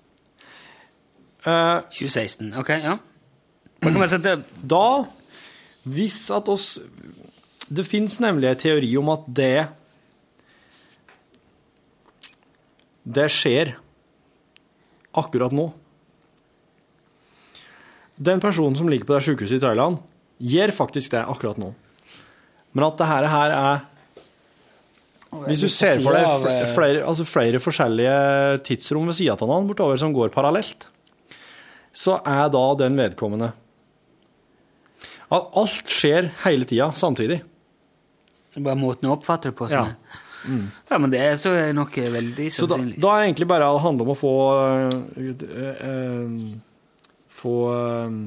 Eh, 1.47 1.81
2016. 1.89 2.53
Ok, 2.59 2.69
ja. 2.69 2.97
Da 3.81 3.91
kan 3.93 4.01
vi 4.03 4.09
sette 4.09 4.35
da, 4.69 5.05
hvis 5.87 6.19
at 6.35 6.49
oss 6.49 6.79
Det 7.69 7.85
fins 7.89 8.19
nemlig 8.21 8.51
en 8.51 8.61
teori 8.61 8.91
om 9.01 9.09
at 9.15 9.25
det 9.41 9.67
Det 13.05 13.27
skjer 13.29 13.75
akkurat 15.15 15.53
nå. 15.53 15.67
Den 18.17 18.41
personen 18.41 18.77
som 18.79 18.89
ligger 18.89 19.05
på 19.05 19.17
det 19.17 19.25
sykehuset 19.27 19.59
i 19.59 19.63
Thailand, 19.63 19.99
gjør 20.41 20.73
faktisk 20.75 21.13
det 21.13 21.25
akkurat 21.29 21.59
nå. 21.61 21.73
Men 22.75 22.87
at 22.89 22.97
det 22.99 23.07
her, 23.11 23.27
er 23.29 23.85
Hvis 25.51 25.61
du 25.63 25.69
ser 25.69 26.01
for 26.03 26.15
deg 26.15 26.25
fl- 26.25 26.75
flere, 26.75 27.05
altså 27.05 27.27
flere 27.27 27.61
forskjellige 27.63 28.63
tidsrom 28.67 29.07
ved 29.11 29.19
sida 29.19 29.35
av 29.37 29.45
hverandre 29.45 29.73
bortover 29.73 30.01
som 30.01 30.15
går 30.15 30.33
parallelt, 30.35 30.89
så 31.95 32.21
er 32.27 32.49
da 32.51 32.65
den 32.79 32.97
vedkommende 32.99 33.53
At 35.31 35.51
alt 35.59 35.91
skjer 35.91 36.31
hele 36.45 36.65
tida 36.65 36.93
samtidig. 36.95 37.43
Det 38.55 38.61
er 38.63 38.69
bare 38.69 38.79
måten 38.79 39.11
å 39.11 39.17
oppfatte 39.19 39.51
det 39.51 39.57
på. 39.59 39.67
Som 39.69 39.79
Ja. 39.79 39.85
er. 39.91 40.71
ja, 40.91 40.99
men 41.01 41.11
det 41.11 41.21
er 41.25 41.37
så 41.41 41.51
er 41.57 41.73
nok 41.73 41.91
veldig 41.97 42.47
sannsynlig. 42.53 42.95
Så 42.95 43.01
da, 43.01 43.09
da 43.09 43.13
er 43.17 43.21
det 43.23 43.29
egentlig 43.33 43.49
bare 43.51 43.69
å 43.73 43.79
handle 43.83 44.05
om 44.07 44.13
å 44.15 44.19
få 44.19 44.33
øh, 45.19 45.35
øh, 45.91 46.41
Få 47.35 47.55
øh, 47.75 48.19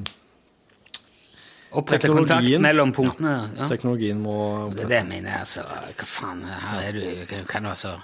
Opprette 1.78 2.08
kontakt 2.08 2.60
mellom 2.64 2.92
punktene. 2.96 3.34
Ja. 3.58 3.66
Teknologien 3.68 4.20
må 4.24 4.70
Det 4.72 4.86
er 4.86 4.88
det 4.88 5.00
jeg 5.02 5.08
mener, 5.10 5.38
altså. 5.42 5.64
Hva 5.98 6.06
faen, 6.08 6.44
her 6.48 6.86
er 6.88 6.92
du 6.96 7.02
kan, 7.28 7.44
kan 7.48 7.62
du 7.66 7.68
altså 7.68 7.96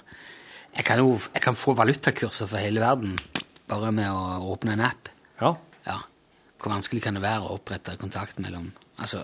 Jeg 0.75 0.85
kan 0.85 0.99
jo 1.01 1.15
jeg 1.33 1.41
kan 1.41 1.55
få 1.57 1.73
valutakurser 1.73 2.49
for 2.51 2.57
hele 2.61 2.79
verden 2.83 3.15
bare 3.69 3.91
med 3.95 4.11
å 4.11 4.51
åpne 4.53 4.75
en 4.75 4.83
app. 4.85 5.09
Ja. 5.41 5.55
Ja. 5.87 5.97
Hvor 6.61 6.75
vanskelig 6.75 7.01
kan 7.01 7.15
det 7.17 7.23
være 7.25 7.41
å 7.47 7.55
opprette 7.57 7.97
kontakt 7.97 8.37
mellom 8.39 8.71
Altså 9.01 9.23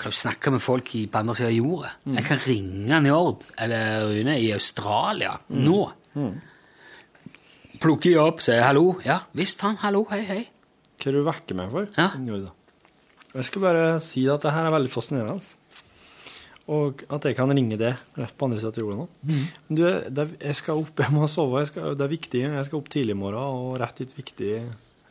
Kan 0.00 0.14
snakke 0.16 0.50
med 0.54 0.62
folk 0.64 0.94
i, 0.96 1.02
på 1.12 1.20
andre 1.20 1.34
siden 1.36 1.50
av 1.50 1.56
jorda? 1.58 1.90
Jeg 2.16 2.24
kan 2.24 2.38
ringe 2.46 3.00
Njord 3.04 3.44
eller 3.60 4.06
Rune 4.08 4.38
i 4.40 4.46
Australia 4.56 5.34
nå. 5.52 5.80
Plukke 7.80 8.10
jeg 8.12 8.20
opp, 8.20 8.40
si 8.44 8.56
hallo. 8.60 8.94
Ja 9.04 9.20
visst, 9.36 9.60
faen. 9.60 9.78
Hallo, 9.84 10.02
hei, 10.12 10.22
hei. 10.28 10.40
Hva 11.00 11.08
er 11.10 11.16
du 11.16 11.22
vekker 11.24 11.56
meg 11.58 11.70
for? 11.72 11.88
Ja. 11.96 12.10
Njord. 12.20 12.50
Jeg 13.30 13.46
skal 13.46 13.62
bare 13.62 13.84
si 14.04 14.24
at 14.28 14.42
det 14.44 14.52
her 14.56 14.66
er 14.68 14.74
veldig 14.74 14.90
fascinerende. 14.92 15.36
altså. 15.38 15.56
Og 16.70 17.00
at 17.10 17.24
jeg 17.26 17.34
kan 17.38 17.50
ringe 17.50 17.76
det 17.80 17.92
rett 18.18 18.34
på 18.38 18.46
andre 18.46 18.60
siden 18.62 18.74
av 18.76 18.82
jorda 18.82 18.98
nå. 19.00 19.06
Men 19.68 19.78
Du, 19.78 19.84
det 20.16 20.26
jeg 20.38 20.58
skal 20.60 20.82
opp, 20.82 21.00
jeg 21.04 21.14
må 21.14 21.28
sove. 21.30 21.62
Jeg 21.64 21.70
skal, 21.72 21.94
det 21.98 22.06
er 22.06 22.12
viktig. 22.16 22.42
Jeg 22.46 22.68
skal 22.68 22.80
opp 22.82 22.90
tidlig 22.92 23.16
i 23.16 23.20
morgen 23.20 23.40
og 23.40 23.78
rett 23.82 24.02
hit 24.04 24.12
viktig, 24.16 24.52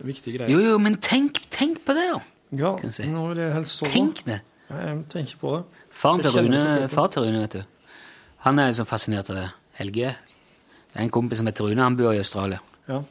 viktig 0.08 0.36
greie. 0.38 0.52
Jo, 0.54 0.62
jo, 0.66 0.78
men 0.82 0.98
tenk, 1.04 1.42
tenk 1.54 1.82
på 1.88 1.96
det, 1.98 2.06
da. 2.14 2.22
ja, 2.62 2.76
si. 2.96 3.08
nå 3.12 3.26
vil 3.32 3.44
jeg 3.46 3.56
helst 3.58 3.82
sove. 3.82 3.92
Tenk 3.96 4.24
det. 4.30 4.40
Ja, 4.70 4.82
Jeg 4.86 5.06
tenker 5.10 5.38
på 5.42 5.56
det. 5.58 5.84
Faren 5.92 6.22
til 6.22 6.32
Rune, 6.36 6.90
far 6.90 7.08
til 7.14 7.26
Rune, 7.26 7.42
vet 7.42 7.60
du. 7.60 7.64
Han 8.46 8.60
er 8.60 8.70
liksom 8.70 8.88
fascinert 8.88 9.30
av 9.34 9.36
det. 9.40 9.48
Helge. 9.80 10.16
En 11.00 11.10
kompis 11.10 11.42
som 11.42 11.50
heter 11.50 11.66
Rune, 11.70 11.82
han 11.82 11.98
bor 11.98 12.14
i 12.14 12.22
Australia. 12.22 12.60
Ja. 12.90 13.02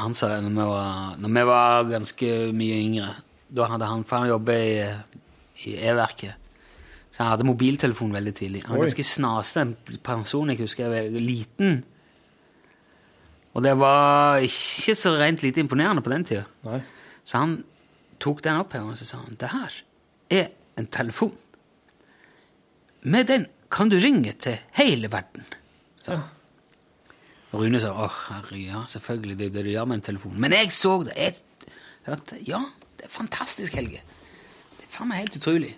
Han 0.00 0.14
sa 0.14 0.32
når 0.40 0.50
vi 0.50 0.66
var, 0.70 1.16
når 1.20 1.34
vi 1.36 1.46
var 1.48 1.88
ganske 1.90 2.28
mye 2.56 2.76
yngre 2.80 3.08
Da 3.50 3.66
hadde 3.66 3.88
han 3.90 4.04
For 4.06 4.22
han 4.22 4.30
jobba 4.30 4.54
i, 4.54 4.76
i 5.66 5.72
E-verket. 5.90 6.36
Så 7.10 7.24
han 7.24 7.32
hadde 7.32 7.44
mobiltelefon 7.48 8.12
veldig 8.14 8.34
tidlig. 8.38 8.62
Han 8.66 8.78
var 8.78 8.86
ganske 8.86 9.60
en 9.60 9.74
person. 10.06 10.48
Jeg 10.48 10.60
husker 10.62 10.86
jeg 10.86 11.12
var 11.12 11.20
liten. 11.20 11.82
Og 13.52 13.64
det 13.66 13.74
var 13.78 14.38
ikke 14.46 14.94
så 14.94 15.16
rent 15.18 15.42
lite 15.42 15.60
imponerende 15.60 16.02
på 16.02 16.12
den 16.12 16.24
tida. 16.24 16.44
Nei. 16.64 16.80
Så 17.24 17.42
han 17.42 17.56
tok 18.22 18.44
den 18.44 18.60
opp 18.62 18.72
her 18.72 18.86
og 18.86 18.96
så 18.96 19.08
sa 19.08 19.18
han, 19.24 19.36
det 19.40 19.50
her 19.50 19.82
er 20.30 20.46
en 20.78 20.86
telefon. 20.86 21.36
Med 23.02 23.24
den 23.30 23.46
kan 23.72 23.88
du 23.88 23.96
ringe 24.02 24.32
til 24.32 24.58
hele 24.76 25.12
verden. 25.12 25.44
Så. 26.02 26.20
Rune 27.52 27.80
sa 27.82 27.90
åh, 27.92 28.16
herre, 28.28 28.58
ja, 28.58 28.82
selvfølgelig, 28.86 29.38
det 29.38 29.46
er 29.46 29.50
det 29.54 29.64
du 29.66 29.70
gjør 29.72 29.84
med 29.90 29.96
en 30.00 30.06
telefon. 30.06 30.36
Men 30.40 30.52
jeg 30.54 30.72
så 30.72 31.02
det. 31.06 31.14
Jeg, 31.16 31.34
Hørt? 32.06 32.32
Ja, 32.46 32.60
det 32.96 33.04
er 33.04 33.08
fantastisk, 33.12 33.74
Helge. 33.76 34.00
Det 34.78 34.84
er 34.86 34.90
faen 34.94 35.08
meg 35.10 35.18
helt 35.24 35.36
utrolig. 35.36 35.72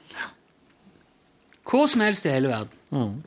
Hvor 1.66 1.86
som 1.90 2.00
helst 2.04 2.26
i 2.26 2.34
hele 2.34 2.48
verden. 2.48 3.24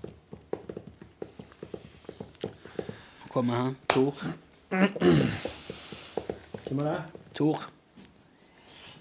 Kommer 3.30 3.56
han. 3.56 3.78
Tor. 3.90 4.16
Hvem 4.70 6.80
er 6.80 6.84
det? 6.88 7.02
Tor. 7.36 7.66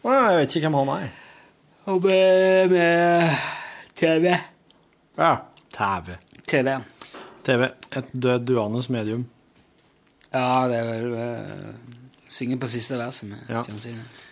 Jeg 0.04 0.36
vet 0.38 0.56
ikke 0.56 0.68
hvem 0.68 0.78
han 0.80 0.88
er. 1.04 1.08
Og 1.84 2.00
med, 2.04 2.70
med 2.72 3.34
TV. 3.96 4.30
Ja. 5.18 5.34
TV. 5.74 6.14
TV. 6.48 6.78
TV. 7.44 7.66
Et 7.96 8.12
død, 8.14 8.46
duende 8.48 8.80
medium. 8.92 9.26
Ja, 10.34 10.64
det 10.70 10.78
er 10.80 10.88
vel 10.88 11.12
uh, 11.12 12.00
Synge 12.34 12.56
på 12.58 12.66
siste 12.72 12.96
verset 12.98 13.28
med 13.30 13.44
Ja. 13.52 13.62
fjernsynet. 13.62 14.22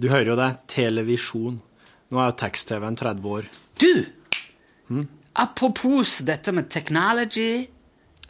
Du 0.00 0.08
hører 0.08 0.30
jo 0.30 0.36
det. 0.38 0.50
Televisjon. 0.72 1.58
Nå 2.12 2.20
er 2.22 2.30
jo 2.30 2.36
tekst-TV-en 2.40 2.96
30 2.96 3.28
år. 3.28 3.50
Du! 3.80 4.04
Apropos 5.34 6.18
dette 6.28 6.52
med 6.52 6.68
technology, 6.70 7.66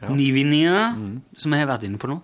nyvinninger, 0.02 0.96
som 1.38 1.54
jeg 1.54 1.62
har 1.64 1.70
vært 1.70 1.86
inne 1.86 1.98
på 1.98 2.10
nå. 2.10 2.16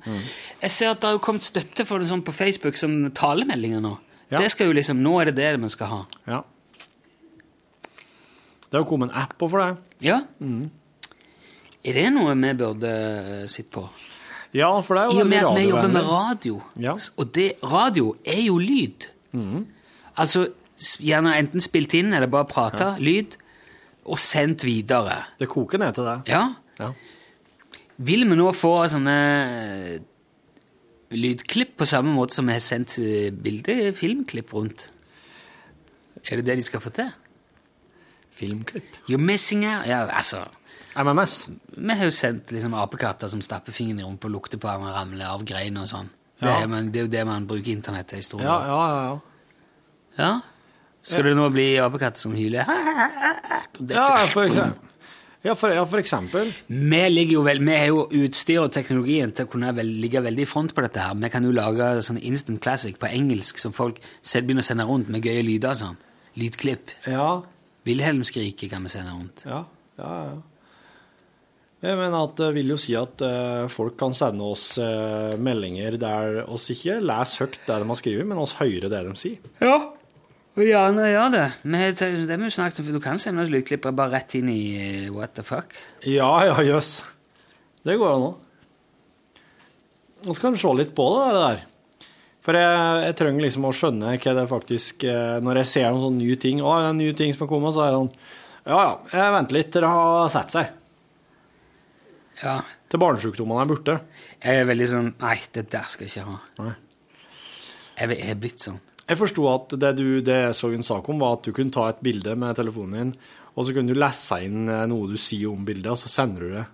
Jeg 0.63 0.71
ser 0.75 0.91
at 0.93 1.01
det 1.03 1.11
har 1.13 1.19
kommet 1.23 1.47
støtte 1.47 1.87
for 1.87 1.99
det 2.03 2.09
sånn 2.11 2.23
på 2.27 2.35
Facebook 2.35 2.79
som 2.79 2.95
talemeldinger 3.15 3.83
nå. 3.83 3.97
Ja. 4.31 4.39
Det 4.43 4.51
skal 4.53 4.67
jo 4.69 4.73
liksom, 4.77 4.99
Nå 5.03 5.15
er 5.23 5.31
det 5.31 5.37
det 5.39 5.51
vi 5.63 5.69
skal 5.73 5.87
ha. 5.93 6.01
Ja. 6.29 6.43
Det 8.69 8.77
har 8.77 8.83
jo 8.85 8.89
kommet 8.91 9.11
en 9.11 9.17
app 9.23 9.35
for 9.41 9.59
det. 9.63 9.71
Ja? 10.05 10.19
Er 11.89 11.97
det 11.97 12.09
noe 12.13 12.35
vi 12.37 12.51
burde 12.59 12.91
eh, 12.93 13.47
sitte 13.49 13.73
på? 13.79 13.87
Ja, 14.57 14.69
for 14.85 14.97
det 14.97 15.03
er 15.03 15.13
jo 15.13 15.19
I 15.19 15.23
og 15.23 15.29
med 15.31 15.45
at 15.45 15.57
vi 15.59 15.67
jobber 15.69 15.93
med 15.93 16.09
radio. 16.09 16.61
Ja. 16.81 16.95
Og 17.17 17.31
det, 17.37 17.51
radio 17.65 18.15
er 18.25 18.43
jo 18.47 18.59
lyd. 18.61 19.09
Altså 20.19 20.47
s- 20.77 20.99
gjerne 21.05 21.35
enten 21.39 21.61
spilt 21.65 21.95
inn 21.95 22.13
eller 22.17 22.27
bare 22.33 22.49
prata, 22.49 22.95
lyd, 22.99 23.37
og 24.09 24.19
sendt 24.21 24.65
videre. 24.65 25.23
Det 25.41 25.49
koker 25.53 25.79
ned 25.81 25.95
til 25.97 26.05
det. 26.09 26.17
Ja. 26.33 26.47
Ja. 26.81 26.93
Vil 27.99 28.25
vi 28.29 28.37
nå 28.39 28.53
få 28.57 28.75
sånne 28.89 29.17
lydklipp 31.11 31.77
på 31.81 31.87
samme 31.89 32.13
måte 32.15 32.35
som 32.37 32.47
vi 32.49 32.53
har 32.57 32.61
sendt 32.65 32.99
eh, 33.01 33.31
bilde, 33.33 33.93
filmklipp 33.97 34.53
rundt? 34.55 34.91
Er 36.29 36.37
det 36.41 36.47
det 36.51 36.57
de 36.61 36.67
skal 36.67 36.81
få 36.85 36.91
til? 36.93 37.09
Filmklipp. 38.39 38.85
You're 39.09 39.19
missing 39.23 39.65
out. 39.67 39.87
Ja, 39.89 40.05
altså, 40.07 40.45
MMS. 40.99 41.49
vi 41.77 41.95
har 41.95 42.05
jo 42.05 42.15
sendt 42.15 42.53
liksom 42.55 42.75
apekatter 42.75 43.29
som 43.31 43.41
stapper 43.43 43.73
fingeren 43.75 44.01
i 44.01 44.07
rumpa 44.07 44.29
og 44.29 44.35
lukter 44.37 44.59
på 44.63 44.69
den 44.71 44.87
og 44.87 44.95
ramler 44.95 45.27
av 45.31 45.45
greiner 45.47 45.87
og 45.87 45.91
sånn. 45.91 46.11
Det, 46.39 46.47
Ja. 46.47 46.67
man, 46.71 46.91
det 46.95 47.01
er 47.01 47.07
jo 47.07 47.11
det 47.11 47.25
man 47.27 47.47
bruker 47.51 47.73
internett 47.73 48.07
til 48.13 48.19
i 48.21 48.23
stor 48.23 48.41
Ja, 48.43 48.59
grad. 48.59 48.69
ja, 48.69 48.85
ja. 48.89 49.03
ja. 49.09 49.19
Ja. 50.19 50.41
Skal 51.03 51.23
det 51.25 51.37
nå 51.39 51.49
bli 51.55 51.77
apekatter 51.79 52.21
som 52.21 52.35
hyler? 52.35 52.67
Ja, 53.89 54.27
for 54.33 54.45
eksempel. 54.45 54.88
Ja, 55.47 55.55
for, 55.55 55.71
ja, 55.71 55.85
for 55.87 56.01
eksempel. 56.03 56.51
Vi, 56.67 57.03
ligger 57.13 57.39
jo 57.39 57.45
vel, 57.47 57.61
vi 57.63 57.77
har 57.79 57.93
jo 57.93 58.09
utstyr 58.25 58.65
og 58.65 58.73
teknologien 58.75 59.31
til 59.31 59.47
å 59.47 59.51
kunne 59.53 59.71
vel, 59.77 59.91
ligge 60.03 60.23
veldig 60.25 60.45
i 60.45 60.51
front 60.51 60.75
på 60.75 60.83
dette. 60.83 61.05
her. 61.05 61.15
Vi 61.15 61.31
kan 61.31 61.47
jo 61.47 61.55
lage 61.55 61.93
sånn 62.03 62.19
instant 62.19 62.61
classic 62.65 62.99
på 62.99 63.11
engelsk 63.11 63.63
som 63.63 63.77
folk 63.77 64.03
selv 64.19 64.49
begynner 64.49 64.67
å 64.67 64.71
sende 64.71 64.89
rundt 64.89 65.13
med 65.15 65.25
gøye 65.25 65.47
lyder. 65.47 65.77
og 65.77 65.83
sånn. 65.85 65.99
Lydklipp. 66.39 66.95
Ja, 67.07 67.31
Wilhelm-skriket 67.89 68.71
kan 68.71 68.85
vi 68.85 68.93
sende 68.93 69.15
rundt. 69.15 69.47
ja, 69.47 69.65
ja. 69.99 70.15
ja. 70.29 70.39
Jeg 71.79 71.95
mener 71.95 72.25
at 72.27 72.33
det 72.41 72.49
vil 72.57 72.73
jo 72.73 72.77
si 72.81 72.97
at 72.99 73.23
eh, 73.23 73.69
folk 73.71 73.95
kan 74.01 74.15
sende 74.17 74.43
oss 74.51 74.73
eh, 74.83 75.37
meldinger 75.39 75.95
der 76.03 76.41
oss 76.51 76.67
ikke 76.75 76.97
leser 76.99 77.45
høyt 77.45 77.61
det 77.69 77.77
de 77.79 77.87
har 77.87 77.99
skrevet, 78.01 78.27
men 78.27 78.41
oss 78.43 78.57
hører 78.59 78.89
det 78.91 79.03
de 79.07 79.13
sier. 79.21 79.45
Ja, 79.63 79.77
og 80.57 80.95
nå 80.97 81.05
gjør 81.07 81.31
det. 81.35 81.45
Vi 81.63 81.79
har, 81.79 81.93
det 81.93 82.37
vi 82.41 82.49
jo 82.49 82.51
snakket 82.51 82.81
om, 82.81 82.87
for 82.89 82.93
Du 82.97 83.01
kan 83.05 83.19
sende 83.19 83.43
oss 83.45 83.51
lydklipp 83.53 83.85
bare 83.95 84.11
rett 84.17 84.35
inn 84.35 84.49
i 84.51 84.61
eh, 84.81 85.09
what 85.15 85.35
the 85.37 85.45
fuck. 85.47 85.75
Ja, 86.03 86.31
ja, 86.49 86.57
jøss. 86.67 87.03
Det 87.87 87.95
går 88.01 88.15
an 88.17 88.25
òg. 88.33 88.45
Nå 90.27 90.35
skal 90.35 90.51
vi 90.57 90.59
se 90.59 90.73
litt 90.75 90.95
på 90.99 91.05
det 91.15 91.29
der. 91.39 91.61
For 92.43 92.57
jeg, 92.59 93.05
jeg 93.05 93.17
trenger 93.21 93.45
liksom 93.45 93.69
å 93.69 93.73
skjønne 93.77 94.17
hva 94.19 94.33
det 94.39 94.45
faktisk 94.51 95.05
eh, 95.07 95.37
Når 95.45 95.59
jeg 95.61 95.69
ser 95.69 95.89
noen 95.93 96.05
sånne 96.07 96.23
nye 96.23 96.37
ting 96.41 96.61
Å, 96.63 96.71
det 96.81 96.87
er 96.89 96.95
nye 96.97 97.17
ting 97.19 97.33
som 97.35 97.43
har 97.45 97.51
kommet, 97.51 97.75
så 97.75 97.83
er 97.85 97.91
det 97.91 97.99
sånn 97.99 98.13
Ja, 98.71 98.79
ja, 98.79 98.93
jeg 99.13 99.35
venter 99.35 99.59
litt 99.59 99.71
til 99.75 99.85
det 99.85 99.91
har 99.93 100.31
sett 100.33 100.55
seg. 100.55 100.71
Ja. 102.43 102.55
Til 102.89 103.03
barnesjukdommene 103.03 103.63
er 103.67 103.69
borte. 103.71 103.97
Jeg 104.43 104.63
er 104.63 104.69
veldig 104.71 104.89
sånn 104.95 105.11
Nei, 105.21 105.37
det 105.55 105.67
der 105.75 105.91
skal 105.93 106.07
jeg 106.07 106.15
ikke 106.15 106.27
ha. 106.31 106.39
Nei. 106.65 106.75
Jeg 107.99 108.09
er- 108.09 108.19
jeg 108.23 108.31
er 108.37 108.41
blitt 108.47 108.63
sånn. 108.65 108.79
Jeg 109.09 109.21
forsto 109.23 109.45
at 109.49 109.77
det 109.81 109.95
du 109.97 110.07
det 110.25 110.41
jeg 110.43 110.57
så 110.57 110.71
en 110.75 110.85
sak 110.85 111.07
om, 111.09 111.21
var 111.23 111.39
at 111.39 111.47
du 111.49 111.55
kunne 111.57 111.73
ta 111.73 111.87
et 111.89 112.03
bilde 112.05 112.35
med 112.37 112.59
telefonen 112.59 112.99
din, 112.99 113.15
og 113.57 113.65
så 113.67 113.75
kunne 113.75 113.95
du 113.95 113.99
lese 113.99 114.43
inn 114.45 114.69
eh, 114.71 114.85
noe 114.91 115.09
du 115.11 115.17
sier 115.19 115.49
om 115.51 115.65
bildet, 115.67 115.91
og 115.95 115.99
så 116.01 116.11
sender 116.13 116.45
du 116.45 116.59
det 116.59 116.67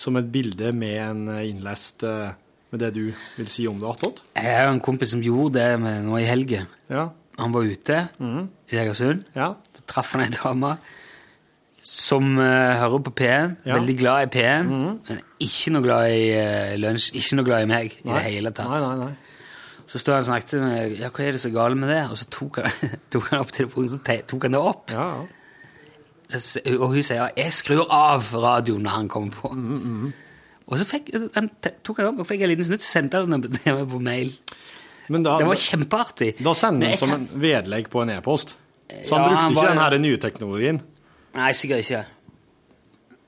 som 0.00 0.16
et 0.16 0.30
bilde 0.32 0.70
med 0.72 0.96
en 1.02 1.24
eh, 1.34 1.48
innlest 1.50 2.06
eh, 2.08 2.30
med 2.70 2.84
det 2.84 2.92
du 2.94 3.02
vil 3.10 3.50
si 3.50 3.66
om 3.66 3.80
det 3.82 3.88
attåt. 3.90 4.22
Jeg 4.38 4.54
har 4.54 4.70
en 4.70 4.80
kompis 4.84 5.10
som 5.12 5.24
gjorde 5.24 5.58
det 5.58 5.80
med, 5.82 6.06
nå 6.06 6.20
i 6.20 6.28
helga. 6.28 6.62
Ja. 6.88 7.08
Han 7.40 7.54
var 7.56 7.66
ute 7.66 7.98
i 8.70 8.78
Egersund. 8.78 9.24
Ja. 9.34 9.54
Så 9.74 9.82
traff 9.90 10.14
han 10.14 10.22
ei 10.22 10.30
dame 10.30 10.76
som 11.80 12.36
uh, 12.36 12.76
hører 12.76 13.00
på 13.06 13.12
P1. 13.22 13.54
Ja. 13.64 13.78
Veldig 13.78 13.96
glad 13.96 14.26
i 14.26 14.30
P1, 14.34 14.68
men 14.68 15.22
ikke 15.40 15.72
noe 15.72 15.86
glad 15.86 16.12
i 16.12 16.26
uh, 16.36 16.74
lunsj. 16.76 17.14
Ikke 17.16 17.38
noe 17.38 17.48
glad 17.48 17.64
i 17.64 17.70
meg 17.70 17.96
i 17.96 18.10
det 18.10 18.24
hele 18.26 18.52
tatt. 18.52 18.68
Nei, 18.68 18.82
nei, 18.84 19.08
nei. 19.08 19.14
Så 19.90 19.98
stod 19.98 20.14
han 20.14 20.22
og 20.22 20.26
snakket 20.28 20.60
med 20.62 20.92
ja, 21.00 21.08
hva 21.10 21.24
er 21.26 21.34
det 21.34 21.40
så 21.42 21.50
galt 21.50 21.76
med 21.80 21.90
det? 21.90 22.00
Og 22.12 22.16
så 22.20 22.26
tok 22.30 22.60
han, 22.62 22.90
tok 23.12 23.24
han 23.32 23.40
opp 23.42 23.50
telefonen, 23.56 23.88
så 23.90 23.98
tok 24.30 24.44
han 24.46 24.54
det 24.54 24.60
opp. 24.62 24.92
Ja, 24.94 25.06
ja. 25.18 25.28
Så, 26.30 26.60
og 26.78 26.92
hun 26.94 27.02
sier 27.02 27.24
ja, 27.24 27.24
jeg 27.34 27.50
skrur 27.56 27.88
av 27.90 28.28
radioen 28.38 28.84
når 28.86 28.92
han 29.00 29.08
kommer 29.10 29.34
på. 29.34 29.50
Mm, 29.50 30.12
Og 30.70 30.76
så 30.78 30.86
fikk, 30.86 31.08
han 31.34 31.48
tok 31.82 31.98
han 31.98 32.12
opp 32.12 32.20
og 32.22 32.28
fikk 32.28 32.44
en 32.46 32.52
liten 32.52 32.68
snutt, 32.68 32.84
sendte 32.86 33.18
han 33.24 33.34
den 33.34 33.48
på- 33.90 33.98
mail. 34.12 34.30
Men 35.10 35.24
da, 35.26 35.32
Det 35.42 35.48
var 35.48 35.58
kjempeartig. 35.58 36.28
da 36.38 36.52
sender 36.54 36.92
han 36.92 37.00
som 37.00 37.10
kan- 37.10 37.26
en 37.26 37.40
vedlegg 37.42 37.88
på 37.90 38.04
en 38.04 38.12
e-post. 38.14 38.54
Så 39.02 39.16
han 39.18 39.24
Ja, 39.24 39.26
brukte 39.26 39.42
han 39.42 39.50
ikke 39.50 39.58
var- 39.64 39.72
den 39.74 39.82
her 39.82 39.98
nye 40.06 40.20
teknologien. 40.22 40.78
Nei, 41.34 41.50
sikkert 41.58 41.82
ikke. 41.82 42.04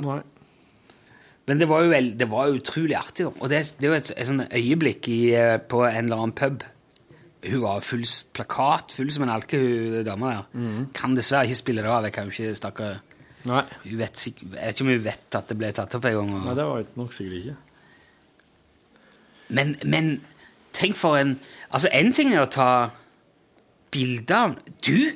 Nei. 0.07 0.21
Men 1.51 1.59
det 1.59 1.67
var 1.67 1.83
jo, 1.83 1.91
vel, 1.91 2.13
det 2.19 2.29
var 2.31 2.53
utrolig 2.55 2.95
artig. 2.95 3.27
da. 3.27 3.33
Og 3.43 3.51
det, 3.51 3.63
det 3.81 3.89
jo 3.89 3.97
et, 3.97 4.13
et 4.15 4.29
sånn 4.29 4.45
øyeblikk 4.47 5.09
i, 5.11 5.21
eh, 5.35 5.57
på 5.59 5.83
en 5.89 6.05
eller 6.05 6.21
annen 6.21 6.35
pub. 6.39 6.63
Hun 7.43 7.63
var 7.65 7.83
full 7.83 8.05
plakat, 8.37 8.95
full 8.95 9.11
som 9.11 9.25
en 9.27 9.33
alke, 9.35 9.59
hun 9.59 10.05
dama 10.07 10.37
der. 10.37 10.85
Kan 10.95 11.17
dessverre 11.19 11.49
ikke 11.49 11.59
spille 11.59 11.83
det 11.83 11.91
av. 11.91 12.07
Jeg 12.07 12.15
kan 12.15 12.29
jo 12.31 12.37
ikke 12.37 12.55
stakkar. 12.61 13.01
Hun 13.43 13.99
vet 13.99 14.23
Jeg 14.23 14.53
vet 14.53 14.71
ikke 14.77 14.85
om 14.87 14.93
hun 14.93 15.03
vet 15.03 15.35
at 15.35 15.49
det 15.51 15.57
ble 15.59 15.73
tatt 15.75 15.97
opp 15.99 16.07
en 16.07 16.21
gang. 16.21 16.31
Nei, 16.47 16.55
det 16.55 16.67
var 16.69 16.85
nok 17.01 17.17
sikkert 17.17 17.41
ikke. 17.41 17.57
Men, 19.53 19.75
men 19.85 20.13
tenk 20.73 20.97
for 20.97 21.19
en 21.19 21.35
Altså, 21.73 21.89
én 21.89 22.13
ting 22.15 22.35
er 22.35 22.45
å 22.45 22.51
ta 22.53 22.71
bilder 23.93 24.55
Du! 24.85 25.13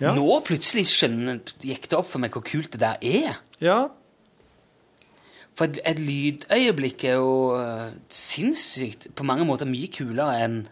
Ja. 0.00 0.14
Nå 0.16 0.38
plutselig 0.46 0.86
skjønner, 0.88 1.42
gikk 1.60 1.84
det 1.90 1.96
opp 1.98 2.08
for 2.08 2.22
meg 2.22 2.32
hvor 2.32 2.42
kult 2.46 2.70
det 2.72 2.80
der 2.80 2.96
er. 3.04 3.40
Ja. 3.60 3.90
For 5.60 5.68
et, 5.68 5.78
et 5.84 5.98
lydøyeblikk 6.00 7.02
er 7.04 7.18
jo 7.20 7.32
uh, 7.52 7.90
sinnssykt 8.08 9.10
På 9.12 9.26
mange 9.28 9.44
måter 9.44 9.68
mye 9.68 9.90
kulere 9.92 10.38
enn 10.46 10.62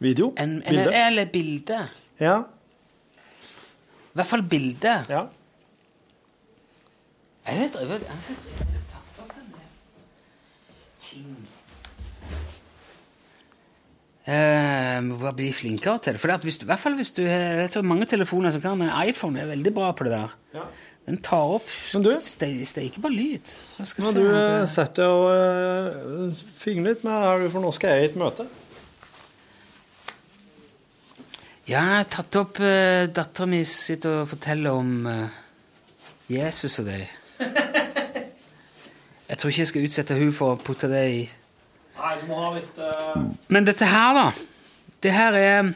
Video. 0.00 0.30
en, 0.38 0.62
en, 0.62 0.62
Bilde. 0.62 0.92
Eller 0.94 1.26
bilde. 1.26 1.78
Ja. 2.22 2.36
I 4.14 4.14
hvert 4.14 4.30
fall 4.30 4.44
bilde. 4.46 4.92
ja. 5.10 5.24
Jeg 7.48 7.58
vet, 7.64 7.78
jeg 7.80 8.78
tatt 8.92 9.20
opp 9.24 9.32
en 9.40 9.48
del 9.56 9.70
ting. 11.02 11.32
Eh, 14.28 14.98
må 15.06 15.16
bare 15.16 15.32
bli 15.38 15.48
flinkere 15.56 15.98
til 16.04 16.14
det. 16.14 16.20
For 16.20 16.44
hvis 16.44 16.60
du, 16.60 16.66
I 16.66 16.70
hvert 16.70 16.82
fall 16.82 16.98
hvis 17.00 17.14
du 17.16 17.22
har 17.24 17.62
jeg 17.64 17.70
tror 17.74 17.88
mange 17.88 18.06
telefoner 18.06 18.52
som 18.54 18.62
kan, 18.62 18.78
men 18.78 18.92
iPhone 19.08 19.40
er 19.40 19.48
veldig 19.50 19.74
bra 19.74 19.90
på 19.96 20.04
det 20.04 20.12
der. 20.12 20.36
Ja. 20.54 20.68
Den 21.08 21.16
tar 21.24 21.54
opp 21.56 21.68
Men 21.94 22.04
Steiker 22.20 23.00
bare 23.00 23.14
lyd. 23.14 23.52
Se 23.80 24.12
du 24.12 24.26
eh, 24.28 24.64
setter 24.68 25.08
og 25.08 25.28
uh, 25.32 26.40
fingrer 26.60 26.92
litt 26.92 27.06
med 27.06 27.14
her, 27.24 27.44
for 27.54 27.64
nå 27.64 27.70
skal 27.72 27.94
jeg 27.94 28.02
i 28.02 28.08
et 28.10 28.18
møte. 28.20 28.44
Ja, 31.68 31.80
jeg 31.80 31.94
har 31.94 32.10
tatt 32.12 32.36
opp 32.40 32.60
uh, 32.60 33.08
Dattera 33.08 33.48
mi 33.48 33.62
sitter 33.68 34.22
og 34.22 34.28
forteller 34.34 34.76
om 34.76 35.08
uh, 35.08 35.40
Jesus 36.28 36.78
og 36.82 36.90
det. 36.92 37.06
Jeg 39.28 39.36
tror 39.36 39.52
ikke 39.52 39.60
jeg 39.60 39.68
skal 39.68 39.84
utsette 39.84 40.14
hun 40.16 40.30
for 40.32 40.54
å 40.54 40.60
putte 40.64 40.88
det 40.88 41.02
i 41.12 41.18
Nei, 41.98 42.12
du 42.16 42.22
må 42.30 42.38
ha 42.40 42.48
litt 42.54 42.78
uh... 42.80 43.18
Men 43.52 43.66
dette 43.68 43.84
her, 43.84 44.16
da 44.16 44.30
Det 45.04 45.12
her 45.12 45.36
er 45.36 45.68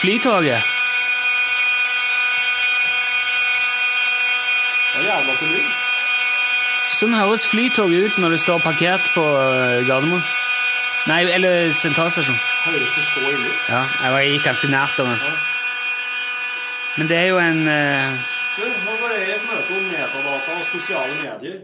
Flytoget. 0.00 0.81
Jævla 5.22 5.38
til 5.38 5.52
lyd. 5.54 5.72
Sånn 6.92 7.14
høres 7.16 7.44
Flytoget 7.48 8.10
ut 8.12 8.18
når 8.20 8.34
du 8.34 8.38
står 8.42 8.60
parkert 8.62 9.04
på 9.14 9.22
eh, 9.22 9.82
Gardermoen. 9.88 10.22
Nei, 11.08 11.22
eller 11.34 11.72
sentralstasjon. 11.74 12.36
Høres 12.66 12.92
det 12.94 13.04
så 13.08 13.22
ille 13.26 13.48
ut? 13.48 13.62
Ja, 13.70 13.80
jeg 14.04 14.12
var- 14.14 14.26
gikk 14.28 14.44
ganske 14.46 14.68
nært 14.70 15.00
av 15.02 15.08
den. 15.10 15.18
Men 16.98 17.08
det 17.08 17.16
er 17.16 17.28
jo 17.32 17.38
en 17.42 17.62
uh... 17.66 18.20
Du, 18.52 18.66
nå 18.68 18.94
var 19.00 19.14
det 19.14 19.22
et 19.32 19.46
møte 19.48 19.78
om 19.78 19.86
metadata 19.88 20.58
og 20.58 20.66
sosiale 20.68 21.14
medier. 21.22 21.60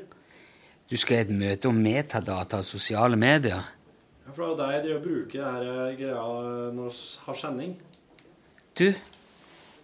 Du 0.89 0.97
skal 0.97 1.19
i 1.19 1.21
et 1.27 1.31
møte 1.37 1.69
om 1.69 1.77
metadata 1.85 2.63
og 2.63 2.65
sosiale 2.65 3.17
medier. 3.21 3.61
Ja, 4.25 4.33
For 4.33 4.41
det 4.41 4.49
er 4.49 4.49
jo 4.49 4.57
deg 4.63 4.73
jeg 4.75 4.85
driver 4.87 4.99
og 4.99 5.05
bruker 5.05 5.39
det 5.39 5.51
her 5.53 5.69
eh, 5.75 5.97
greia 6.01 6.25
når 6.79 6.89
vi 6.89 7.27
har 7.27 7.39
sending. 7.43 7.77
Du, 8.79 8.87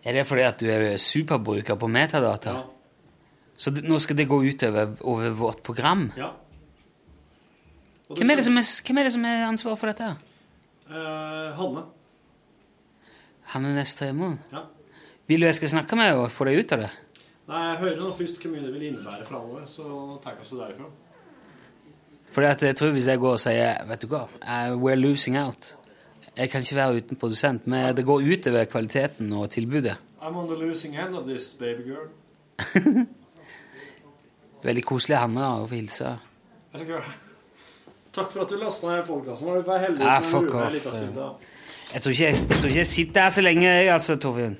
er 0.05 0.13
det 0.17 0.27
fordi 0.27 0.43
at 0.49 0.59
du 0.61 0.67
er 0.73 0.97
superbruker 0.97 1.77
på 1.77 1.87
metadata? 1.93 2.63
Så 3.57 3.71
det, 3.71 3.85
nå 3.87 3.99
skal 4.03 4.19
det 4.19 4.27
gå 4.29 4.41
ut 4.45 4.63
over 4.67 5.31
vårt 5.39 5.63
program? 5.67 6.09
Ja. 6.19 6.33
Hvem 8.15 8.31
er, 8.31 8.39
det 8.39 8.45
som 8.47 8.59
er, 8.59 8.67
hvem 8.87 8.99
er 9.01 9.07
det 9.09 9.13
som 9.15 9.25
er 9.27 9.45
ansvaret 9.47 9.81
for 9.81 9.91
dette? 9.91 10.11
Eh, 10.91 11.55
Hanne. 11.59 11.87
Hanne 13.55 13.73
Nestremo? 13.77 14.35
Ja. 14.53 14.67
Vil 15.31 15.41
du 15.41 15.49
jeg 15.49 15.57
skal 15.57 15.73
snakke 15.79 15.97
med 15.97 16.19
og 16.19 16.29
få 16.35 16.47
deg 16.51 16.61
ut 16.61 16.75
av 16.77 16.85
det? 16.85 16.91
Nei, 17.49 17.63
jeg 17.71 17.81
hører 17.81 17.97
nå 18.01 18.11
først 18.19 18.43
hvor 18.43 18.53
mye 18.53 18.65
det 18.65 18.75
vil 18.75 18.87
innebære 18.91 19.27
framover, 19.29 19.65
så 19.69 20.19
tar 20.25 20.37
vi 20.37 20.45
oss 20.45 20.53
derifra. 20.57 20.91
Fordi 22.35 22.51
at 22.51 22.67
jeg 22.67 22.77
tror 22.77 22.95
hvis 22.97 23.09
jeg 23.09 23.21
går 23.23 23.37
og 23.37 23.41
sier 23.41 23.83
Vet 23.87 24.03
du 24.03 24.09
hva, 24.11 24.25
eh, 24.43 24.75
we're 24.75 24.99
losing 24.99 25.39
out. 25.39 25.75
Jeg 26.35 26.51
kan 26.51 26.65
ikke 26.65 26.77
være 26.77 27.01
uten 27.01 27.17
produsent, 27.21 27.67
men 27.71 27.95
det 27.97 28.05
går 28.05 28.25
utover 28.27 28.65
kvaliteten 28.65 29.33
og 29.33 29.51
tilbudet. 29.55 29.97
I'm 30.21 30.37
on 30.37 30.49
the 30.49 30.57
losing 30.57 30.97
end 30.97 31.15
of 31.15 31.29
this, 31.29 31.53
baby 31.53 31.85
girl. 31.89 32.09
Veldig 34.65 34.85
koselig 34.89 35.21
Hanne 35.21 35.51
å 35.61 35.67
få 35.69 35.77
hilse. 35.77 36.15
Takk 38.15 38.31
for 38.31 38.45
at 38.45 38.53
du 38.53 38.57
lasta 38.61 38.93
ned 38.93 39.05
podkasten 39.09 39.49
vår. 39.49 39.61
Du 39.61 39.69
var 39.69 39.83
heldig 39.83 40.07
Ja, 40.07 40.21
med 40.21 40.31
fuck 40.31 40.55
off. 40.55 41.51
Jeg 41.95 42.03
tror 42.03 42.15
ikke 42.15 42.25
jeg, 42.25 42.37
jeg, 42.37 42.59
tror 42.59 42.71
ikke 42.71 42.81
jeg 42.81 42.91
sitter 42.91 43.27
her 43.27 43.35
så 43.35 43.43
lenge, 43.45 43.67
jeg, 43.69 43.91
altså, 43.93 44.17
Torfinn. 44.19 44.57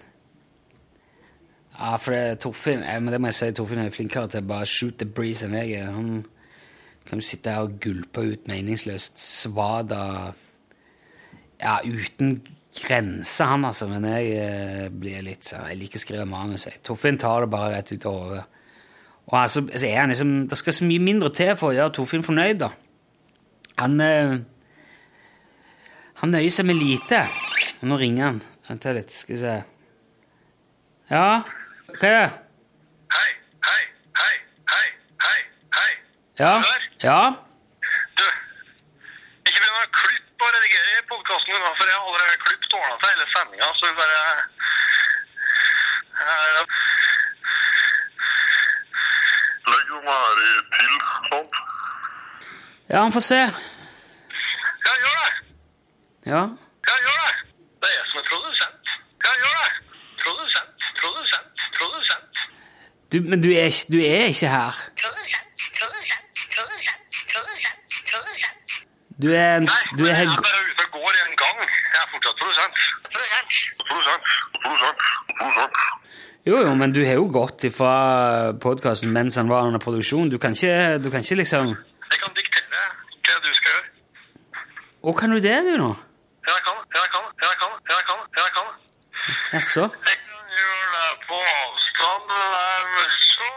Ja, 1.79 1.97
for 1.99 2.15
det, 2.15 2.39
Torfinn 2.45 2.85
eh, 2.87 3.01
men 3.03 3.15
det 3.15 3.21
må 3.23 3.31
jeg 3.33 3.39
si, 3.41 3.51
Torfinn 3.57 3.83
er 3.83 3.95
flinkere 3.95 4.31
til 4.31 4.45
å 4.45 4.49
bare 4.53 4.69
shoot 4.71 4.99
the 5.01 5.09
breeze 5.09 5.47
enn 5.47 5.57
jeg 5.59 5.81
er. 5.81 5.91
Han 5.95 6.21
kan 7.09 7.23
jo 7.23 7.27
sitte 7.27 7.55
her 7.55 7.67
og 7.67 7.79
gulpe 7.83 8.23
ut 8.29 8.51
meningsløst 8.51 9.19
svad 9.21 9.95
av 9.97 10.43
Ja, 11.63 11.79
uten 11.83 12.37
grenser, 12.75 13.49
han, 13.55 13.65
altså. 13.67 13.89
Men 13.91 14.07
jeg 14.11 14.35
eh, 14.39 14.89
blir 14.93 15.25
litt 15.25 15.49
sånn 15.49 15.71
Jeg 15.71 15.81
liker 15.81 15.99
å 16.01 16.05
skrive 16.05 16.29
manus. 16.29 16.69
Torfinn 16.87 17.19
tar 17.19 17.47
det 17.47 17.55
bare 17.55 17.73
rett 17.79 17.95
ut 17.95 18.09
av 18.11 18.21
hodet. 18.21 18.45
Og 19.27 19.43
altså, 19.43 19.61
altså 19.61 19.87
er 19.87 20.01
han 20.01 20.09
liksom, 20.09 20.49
Det 20.49 20.59
skal 20.59 20.73
så 20.73 20.85
mye 20.85 21.03
mindre 21.03 21.31
til 21.33 21.55
for 21.57 21.73
å 21.73 21.77
gjøre 21.77 21.95
Torfinn 21.97 22.27
fornøyd, 22.27 22.59
da. 22.61 22.71
Han 23.81 24.01
eh, 24.01 24.35
Han 26.21 26.35
nøyer 26.35 26.53
seg 26.53 26.69
med 26.69 26.79
lite. 26.79 27.25
Nå 27.85 27.97
ringer 28.01 28.25
han. 28.29 28.43
Vent 28.69 28.85
litt, 28.97 29.13
skal 29.13 29.35
vi 29.35 29.41
se. 29.43 29.55
Ja, 31.11 31.43
hva 31.91 32.09
er 32.09 32.15
det? 32.15 32.29
Hei, 33.13 33.31
hei, 33.67 33.83
hei, 34.21 34.37
hei, 34.73 34.87
hei, 35.25 35.41
hei. 35.77 35.91
Ja? 36.41 36.53
Ja? 37.05 37.19
Du, 38.17 38.25
ikke 39.45 39.59
begynn 39.59 39.83
å 39.83 39.91
klippe 39.99 40.49
og 40.49 40.55
redigere 40.57 41.05
podkasten 41.11 41.53
din, 41.53 41.69
for 41.77 41.93
jeg 41.93 41.99
har 41.99 42.09
allerede 42.09 42.41
klippet 42.47 42.79
årene 42.81 42.97
til 43.03 43.13
hele 43.13 43.29
sendinga, 43.35 43.69
så 43.77 43.91
vi 43.91 43.95
bare 44.01 44.19
eh, 46.25 46.94
Den 50.05 50.65
til, 50.77 50.93
sånt. 51.31 51.55
Ja, 52.91 52.99
han 53.03 53.13
får 53.13 53.25
se. 53.31 53.41
Ja, 54.87 54.93
gjør 55.03 55.17
det. 55.25 55.33
Ja. 56.33 56.43
Ja, 56.89 56.95
gjør 57.07 57.21
det. 57.27 57.35
Det 57.81 57.89
er 57.91 57.95
jeg 57.99 58.07
som 58.11 58.19
er 58.21 58.27
produsent. 58.33 58.85
Ja, 59.25 59.31
gjør 59.43 59.57
det. 59.63 59.73
Produsent, 60.25 60.71
produsent, 61.01 61.49
produsent. 61.79 62.33
Du, 63.13 63.17
men 63.31 63.39
du 63.45 63.51
er, 63.63 63.69
du 63.95 63.99
er 64.13 64.25
ikke 64.33 64.49
her. 64.57 64.73
Produsent, 65.03 65.49
produsent, 65.79 66.27
produsent, 66.55 67.03
produsent, 67.33 67.81
produsent. 68.11 68.61
Du 69.23 69.29
er 69.43 69.51
en 69.57 69.69
du 69.99 70.05
er 70.05 70.17
Jeg 70.21 70.25
er 70.25 70.47
bare 70.49 70.63
ute 70.71 70.85
og 70.87 70.91
går 70.97 71.11
en 71.25 71.37
gang. 71.43 71.59
Jeg 71.95 72.01
er 72.05 72.09
fortsatt 72.13 72.37
produsent. 72.41 72.77
Produsent. 73.13 73.51
Produsent, 73.89 74.25
produsent, 74.63 74.99
produsent. 75.39 75.94
Jo, 76.45 76.59
jo, 76.61 76.75
men 76.77 76.93
du 76.93 77.01
har 77.09 77.17
jo 77.17 77.25
gått 77.33 77.63
fra 77.73 78.53
podkasten 78.61 79.13
mens 79.13 79.39
han 79.41 79.49
var 79.49 79.65
under 79.65 79.81
produksjon. 79.81 80.29
Du 80.29 80.37
kan 80.39 80.53
ikke, 80.53 80.99
du 81.01 81.09
kan 81.11 81.25
ikke 81.25 81.39
liksom 81.41 81.71
Jeg 81.73 82.19
kan 82.21 82.35
diktere 82.37 82.83
hva 83.25 83.39
du 83.41 83.49
skal 83.57 83.71
gjøre. 83.73 83.89
Å, 85.01 85.15
kan 85.17 85.33
du 85.33 85.39
det, 85.41 85.57
du, 85.65 85.73
nå? 85.81 85.89
Jeg 86.45 86.61
kan, 86.67 86.83
jeg 86.99 87.09
kan, 87.15 87.25
jeg 87.47 87.57
kan, 87.63 87.73
jeg 87.95 88.05
kan, 88.11 88.21
jeg 88.43 88.53
kan. 88.59 88.69
Jaså? 89.55 89.89
Jeg 90.11 90.21
kan 90.27 90.55
gjøre 90.61 90.93
det 90.93 91.17
på 91.25 91.41
avstand, 91.65 92.37
men 92.93 93.19
så 93.25 93.51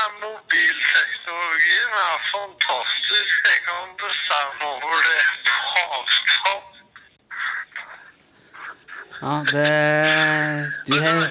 er 0.00 0.06
mobilteknologien 0.26 1.98
er 2.02 2.28
fantastisk. 2.34 3.34
Jeg 3.54 3.64
kan 3.70 3.96
bestemme 4.02 4.70
over 4.74 4.98
det 5.06 5.24
på 5.46 5.82
avstand. 6.02 6.64
Ja, 9.22 9.34
det 9.54 9.68
Du 10.90 10.98
har 11.06 11.30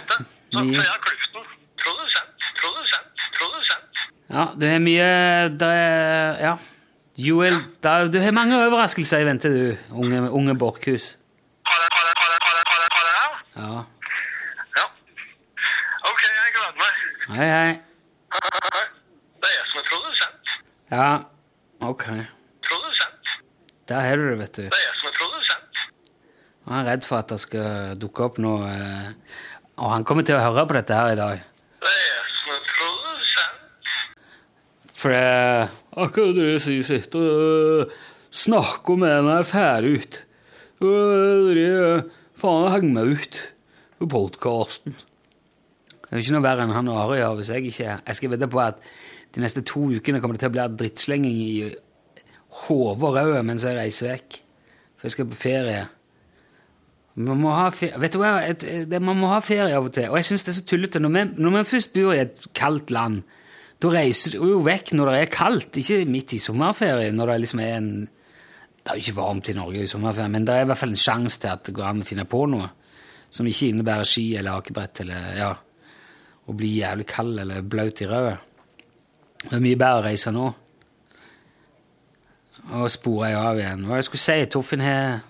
Klippet 0.52 0.78
den. 0.78 1.46
Produsent, 1.82 2.30
produsent, 2.62 3.08
produsent. 3.38 4.02
Ja, 4.32 4.44
du 4.60 4.66
har 4.68 4.80
mye 4.84 5.08
det 5.60 5.68
er, 5.68 6.40
Ja. 6.46 6.58
Joel, 7.22 7.58
da, 7.84 8.08
du 8.08 8.20
har 8.24 8.32
mange 8.32 8.56
overraskelser 8.66 9.20
i 9.22 9.26
vente, 9.28 9.50
du, 9.52 9.78
unge, 9.92 10.22
unge 10.32 10.56
Borchhus. 10.58 11.18
Har 11.68 11.82
jeg, 11.84 11.90
har 11.94 12.06
jeg, 12.08 12.16
har 12.22 12.30
jeg, 12.34 12.40
har 12.48 12.80
jeg, 12.82 12.92
har 12.96 13.06
jeg? 13.12 13.32
Ja. 13.56 13.72
Ja. 14.80 14.86
Ok, 16.10 16.22
jeg 16.24 16.54
gleder 16.56 16.76
meg. 16.80 16.94
Hei, 17.38 17.50
hei. 17.52 17.72
Det 19.42 19.50
er 19.52 19.56
jeg 19.58 19.66
som 19.72 19.82
er 19.82 19.86
produsent. 19.92 20.56
Ja, 20.92 21.10
ok. 21.92 22.06
Produsent. 22.70 23.36
Der 23.92 24.00
har 24.08 24.16
du 24.16 24.26
det, 24.30 24.40
vet 24.40 24.56
du. 24.56 24.62
Det 24.62 24.80
er 24.80 24.86
jeg 24.88 24.96
som 25.02 25.12
er 25.12 25.16
produsent. 25.20 25.86
Jeg 26.72 26.80
er 26.80 26.90
redd 26.92 27.08
for 27.12 27.18
at 27.20 27.30
det 27.36 27.40
skal 27.44 28.00
dukke 28.02 28.24
opp 28.30 28.40
noe 28.42 28.72
eh, 28.72 29.12
Og 29.82 29.90
han 29.90 30.06
kommer 30.06 30.26
til 30.26 30.38
å 30.38 30.44
høre 30.44 30.68
på 30.70 30.78
dette 30.78 30.94
her 30.94 31.16
i 31.16 31.18
dag. 31.18 31.46
Det 31.82 31.92
er 31.92 32.34
som 32.38 32.52
er 32.54 32.66
produsent. 32.70 33.94
For 34.94 35.16
det 35.16 35.70
Akkurat 35.92 36.38
det 36.38 36.62
sier, 36.64 36.86
sitt, 36.88 37.16
og 37.20 37.90
snakker 38.32 39.00
med 39.02 39.26
meg 39.28 39.48
ferdig 39.50 39.98
ut. 40.00 40.20
Og 40.88 41.50
dere 41.52 42.06
faen 42.40 42.70
henger 42.72 42.94
meg 42.96 43.10
ut 43.18 43.40
på 44.00 44.08
podkasten. 44.14 44.96
Det 44.96 46.14
er 46.14 46.22
jo 46.22 46.24
ikke 46.24 46.36
noe 46.38 46.46
verre 46.46 46.64
enn 46.64 46.76
han 46.76 46.92
og 46.92 47.02
Ari 47.02 47.20
gjør 47.20 47.36
hvis 47.40 47.52
jeg 47.52 47.68
ikke 47.68 47.98
Jeg 48.08 48.18
skal 48.18 48.32
vedde 48.34 48.50
på 48.52 48.62
at 48.64 48.80
de 49.36 49.44
neste 49.44 49.64
to 49.68 49.84
ukene 49.92 50.20
kommer 50.24 50.36
det 50.36 50.46
til 50.46 50.52
å 50.52 50.56
bli 50.56 50.70
drittslenging 50.80 51.36
i 51.40 51.52
hodet 52.64 53.08
og 53.08 53.16
ræva 53.16 53.44
mens 53.48 53.68
jeg 53.68 53.78
reiser 53.78 54.14
vekk. 54.14 54.40
For 54.96 55.10
jeg 55.10 55.18
skal 55.18 55.30
på 55.32 55.40
ferie. 55.44 55.86
Man 57.16 57.42
må 57.42 57.52
ha 57.52 57.68
ferie, 57.76 58.00
vet 58.00 58.14
du 58.16 58.22
hva, 58.22 58.38
et, 58.48 58.64
et, 58.64 58.94
man 59.04 59.20
må 59.20 59.32
ha 59.34 59.42
ferie 59.44 59.76
av 59.76 59.90
og 59.90 59.94
til. 59.96 60.08
Og 60.12 60.20
jeg 60.20 60.30
syns 60.30 60.46
det 60.48 60.54
er 60.54 60.58
så 60.62 60.66
tullete. 60.70 61.02
Når 61.04 61.12
vi, 61.16 61.24
når 61.44 61.56
vi 61.58 61.64
først 61.74 61.94
bor 61.96 62.14
i 62.16 62.22
et 62.24 62.46
kaldt 62.56 62.94
land, 62.96 63.22
da 63.82 63.92
reiser 63.92 64.38
du 64.38 64.46
jo 64.46 64.62
vekk 64.64 64.94
når 64.96 65.12
det 65.12 65.20
er 65.20 65.34
kaldt, 65.34 65.80
ikke 65.82 66.04
midt 66.08 66.36
i 66.38 66.42
sommerferien. 66.42 67.18
når 67.18 67.34
Det 67.34 67.40
liksom 67.46 67.64
er 67.66 67.74
en... 67.80 67.94
Det 68.82 68.90
er 68.90 68.98
jo 68.98 69.04
ikke 69.04 69.18
varmt 69.20 69.50
i 69.52 69.54
Norge 69.54 69.82
i 69.84 69.90
sommerferien, 69.90 70.32
men 70.34 70.46
det 70.48 70.56
er 70.56 70.64
i 70.64 70.70
hvert 70.72 70.80
fall 70.80 70.94
en 70.96 71.04
sjanse 71.04 71.38
til 71.42 71.52
at 71.52 71.68
det 71.68 71.76
går 71.78 71.86
an 71.86 72.02
å 72.02 72.06
finne 72.08 72.26
på 72.30 72.46
noe 72.50 72.70
som 73.32 73.48
ikke 73.48 73.70
innebærer 73.72 74.08
ski 74.08 74.24
eller 74.40 74.58
akebrett 74.58 75.04
eller 75.04 75.28
ja, 75.38 75.52
å 76.50 76.56
bli 76.58 76.72
jævlig 76.80 77.06
kald 77.08 77.44
eller 77.44 77.62
blaut 77.62 78.02
i 78.02 78.08
ræva. 78.10 78.34
Det 79.44 79.54
er 79.56 79.64
mye 79.64 79.80
bedre 79.80 80.02
å 80.02 80.06
reise 80.06 80.34
nå. 80.34 80.48
Og 82.78 82.90
spore 82.94 83.32
jeg 83.32 83.40
av 83.40 83.62
igjen. 83.62 83.86
Hva 83.88 84.00
jeg 84.00 84.08
skulle 84.10 84.24
si? 84.26 84.50
Torfinn 84.52 84.84
har 84.86 85.22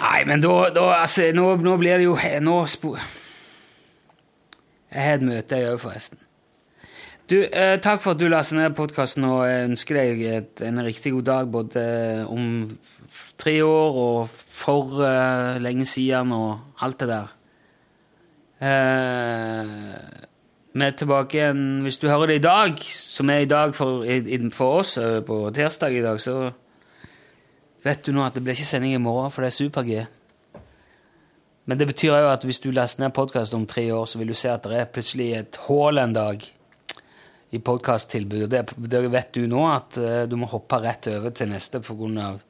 Nei, 0.00 0.24
men 0.24 0.40
da, 0.40 0.54
da 0.72 0.86
altså, 1.02 1.28
nå, 1.36 1.52
nå 1.60 1.76
blir 1.80 2.00
det 2.00 2.08
jo 2.08 2.16
Nå 2.40 2.56
spo... 2.70 2.96
Jeg 4.90 5.06
har 5.06 5.20
et 5.20 5.22
møte, 5.22 5.58
jeg 5.60 5.70
òg, 5.70 5.78
forresten. 5.84 6.18
Du, 7.30 7.36
eh, 7.44 7.76
takk 7.78 8.00
for 8.02 8.16
at 8.16 8.18
du 8.18 8.24
lastet 8.26 8.56
ned 8.58 8.72
podkasten, 8.74 9.22
og 9.22 9.44
jeg 9.46 9.68
ønsker 9.68 9.98
deg 10.00 10.22
et, 10.26 10.62
en 10.66 10.82
riktig 10.82 11.12
god 11.14 11.26
dag 11.28 11.52
både 11.52 11.82
om 12.26 12.48
tre 13.38 13.54
år 13.62 14.00
og 14.02 14.32
for 14.32 15.04
eh, 15.06 15.60
lenge 15.62 15.86
siden 15.86 16.32
og 16.34 16.82
alt 16.82 16.98
det 17.04 17.08
der. 17.12 17.36
Eh, 18.60 19.70
er 20.80 20.90
tilbake 20.90 21.38
igjen 21.38 21.80
Hvis 21.82 21.98
du 21.98 22.08
hører 22.08 22.26
det 22.26 22.40
i 22.40 22.44
dag, 22.44 22.82
som 22.82 23.30
er 23.30 23.44
i 23.44 23.48
dag 23.48 23.74
for, 23.74 24.02
i, 24.04 24.50
for 24.52 24.82
oss 24.82 24.98
eh, 24.98 25.20
på 25.22 25.38
tirsdag 25.54 25.96
i 25.96 26.02
dag, 26.02 26.20
så 26.20 26.50
vet 27.84 28.02
du 28.04 28.12
nå 28.12 28.24
at 28.24 28.36
det 28.36 28.42
blir 28.44 28.56
ikke 28.56 28.68
sending 28.68 28.94
i 28.94 29.02
morgen, 29.02 29.32
for 29.32 29.44
det 29.44 29.50
er 29.50 29.58
super-G. 29.58 30.06
Men 31.70 31.78
det 31.78 31.86
betyr 31.86 32.16
jo 32.18 32.30
at 32.32 32.44
hvis 32.44 32.62
du 32.64 32.70
laster 32.74 33.04
ned 33.04 33.14
podkast 33.14 33.54
om 33.54 33.66
tre 33.68 33.84
år, 33.94 34.06
så 34.08 34.18
vil 34.18 34.32
du 34.32 34.34
se 34.34 34.50
at 34.50 34.64
det 34.66 34.78
er 34.80 34.90
plutselig 34.90 35.28
et 35.38 35.58
hull 35.68 36.00
en 36.02 36.14
dag 36.16 36.42
i 37.50 37.58
podkasttilbudet. 37.58 38.50
Det, 38.50 38.90
det 38.90 39.02
vet 39.12 39.32
du 39.34 39.44
nå, 39.50 39.64
at 39.70 39.98
eh, 40.00 40.22
du 40.30 40.36
må 40.40 40.48
hoppe 40.50 40.80
rett 40.82 41.10
over 41.12 41.34
til 41.34 41.50
neste 41.50 41.82
på 41.84 41.98
grunn 41.98 42.18
av 42.22 42.40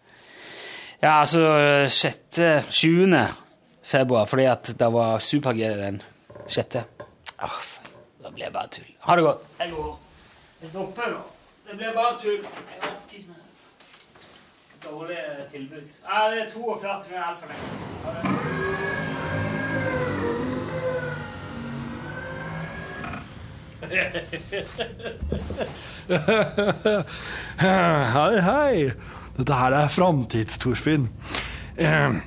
Ja, 1.00 1.22
altså 1.22 1.40
6. 1.88 2.40
7. 2.68 3.16
februar, 3.82 4.26
fordi 4.28 4.44
at 4.44 4.72
det 4.78 4.88
var 4.92 5.18
super-G 5.24 5.70
den 5.80 6.02
6. 6.46 6.76
Ah, 7.40 7.60
det 8.20 8.34
blir 8.36 8.52
bare 8.52 8.68
tull. 8.68 8.88
Ha 9.06 9.16
det 9.16 9.24
godt. 9.24 9.46
Jeg 9.58 9.72
går. 9.76 9.92
Jeg 10.60 10.72
stopper 10.74 11.14
nå. 11.14 11.22
Det 11.70 11.78
blir 11.80 11.94
bare 11.96 12.18
tull. 12.20 12.42
Jeg 12.44 12.82
har 12.82 12.96
ikke. 13.08 13.39
Dårlig 14.82 15.18
tilbud. 15.52 15.88
Nei, 16.08 16.24
det 16.34 16.40
er 16.42 16.50
42 16.54 17.10
minutter 17.10 17.28
altfor 17.28 17.46
lenge. 17.52 18.80
Hei, 27.60 28.40
hei. 28.44 28.90
Dette 29.38 29.56
her 29.56 29.72
er 29.76 29.88
Framtids-Torfinn. 29.92 31.06
Eh, 31.80 32.18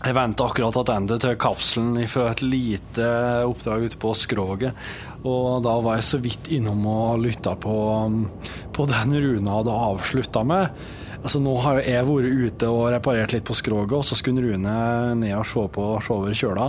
Jeg 0.00 0.14
venta 0.16 0.46
akkurat 0.48 0.72
tilbake 0.72 1.18
til 1.20 1.34
kapselen 1.36 2.06
fra 2.08 2.30
et 2.32 2.40
lite 2.40 3.04
oppdrag 3.44 3.82
ute 3.90 3.98
på 4.00 4.14
skroget. 4.16 4.72
Og 5.28 5.58
da 5.66 5.74
var 5.84 5.98
jeg 5.98 6.06
så 6.08 6.20
vidt 6.24 6.48
innom 6.56 6.86
og 6.88 7.20
lytta 7.20 7.52
på, 7.60 7.74
på 8.72 8.86
den 8.88 9.12
Runa 9.20 9.58
hadde 9.58 9.74
avslutta 9.90 10.40
med. 10.48 10.72
Altså 11.20 11.40
Nå 11.44 11.52
har 11.60 11.82
jeg 11.84 12.06
vært 12.08 12.32
ute 12.32 12.68
og 12.72 12.86
reparert 12.94 13.34
litt 13.34 13.44
på 13.44 13.56
skroget, 13.56 13.92
og 13.98 14.06
så 14.08 14.16
skulle 14.16 14.44
Rune 14.46 14.76
ned 15.20 15.34
og 15.36 15.48
se 15.48 15.64
på 15.74 15.86
se 16.00 16.14
over 16.16 16.36
kjøla 16.36 16.68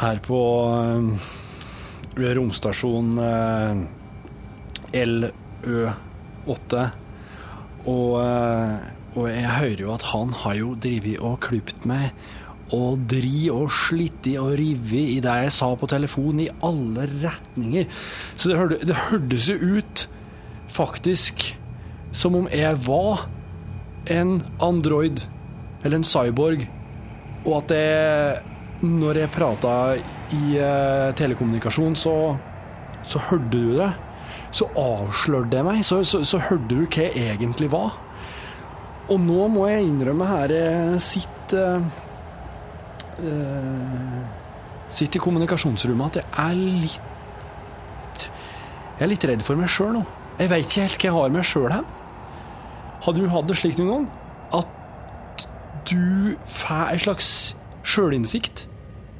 her 0.00 0.20
på 0.24 0.38
eh, 0.72 2.30
romstasjon 2.38 3.10
eh, 3.22 3.82
LØ8. 5.04 6.86
Og, 7.84 8.14
eh, 8.22 8.72
og 9.14 9.28
jeg 9.28 9.52
hører 9.58 9.84
jo 9.84 9.92
at 9.94 10.08
han 10.14 10.32
har 10.40 10.56
jo 10.58 10.72
drevet 10.74 11.20
og 11.22 11.36
klipt 11.44 11.84
meg 11.86 12.16
og 12.74 13.04
dri 13.12 13.50
og 13.52 13.68
slitt 13.70 14.24
i 14.26 14.38
og 14.40 14.54
revet 14.58 15.10
i 15.18 15.20
det 15.22 15.34
jeg 15.44 15.52
sa 15.54 15.68
på 15.78 15.86
telefon 15.90 16.40
i 16.42 16.48
alle 16.64 17.04
retninger. 17.12 17.84
Så 18.34 18.50
det, 18.50 18.56
hørte, 18.58 18.80
det 18.88 18.96
hørtes 19.10 19.50
jo 19.52 19.76
ut 19.76 20.06
faktisk 20.74 21.52
som 22.14 22.38
om 22.38 22.48
jeg 22.52 22.78
var 22.86 23.26
en 24.14 24.38
android 24.62 25.24
eller 25.84 26.00
en 26.00 26.06
cyborg, 26.06 26.66
og 27.44 27.56
at 27.58 27.74
jeg 27.76 28.42
når 28.84 29.20
jeg 29.22 29.32
prata 29.32 29.74
i 30.34 30.56
eh, 30.60 31.10
telekommunikasjon, 31.16 31.94
så, 31.96 32.14
så 33.06 33.22
hørte 33.30 33.50
du 33.52 33.76
det. 33.78 33.90
Så 34.54 34.68
avslørte 34.78 35.58
jeg 35.58 35.66
meg, 35.66 35.82
så, 35.86 36.02
så, 36.06 36.22
så 36.26 36.40
hørte 36.48 36.68
du 36.70 36.84
hva 36.84 37.06
jeg 37.06 37.34
egentlig 37.34 37.70
var. 37.72 37.96
Og 39.12 39.20
nå 39.20 39.48
må 39.52 39.66
jeg 39.68 39.84
innrømme 39.84 40.28
her 40.28 40.52
jeg 40.54 41.00
sitter 41.04 41.82
eh, 43.20 44.22
Sitter 44.94 45.18
i 45.18 45.22
kommunikasjonsrommet 45.24 46.06
at 46.06 46.20
jeg 46.20 46.28
er 46.40 46.54
litt 46.84 48.22
Jeg 48.94 49.02
er 49.04 49.10
litt 49.10 49.26
redd 49.28 49.42
for 49.44 49.58
meg 49.58 49.68
sjøl 49.72 49.92
nå. 49.98 50.04
Jeg 50.38 50.50
veit 50.52 50.68
ikke 50.68 50.86
helt 50.86 50.96
hva 50.96 51.08
jeg 51.08 51.16
har 51.18 51.34
meg 51.34 51.46
sjøl 51.48 51.68
hen. 51.74 51.92
Har 53.04 53.12
du 53.12 53.26
hatt 53.28 53.48
det 53.50 53.56
slik 53.58 53.76
noen 53.76 53.90
gang? 53.90 54.04
At 54.62 55.46
du 55.90 56.36
får 56.48 56.94
en 56.94 57.02
slags 57.04 57.30
sjølinnsikt 57.84 58.64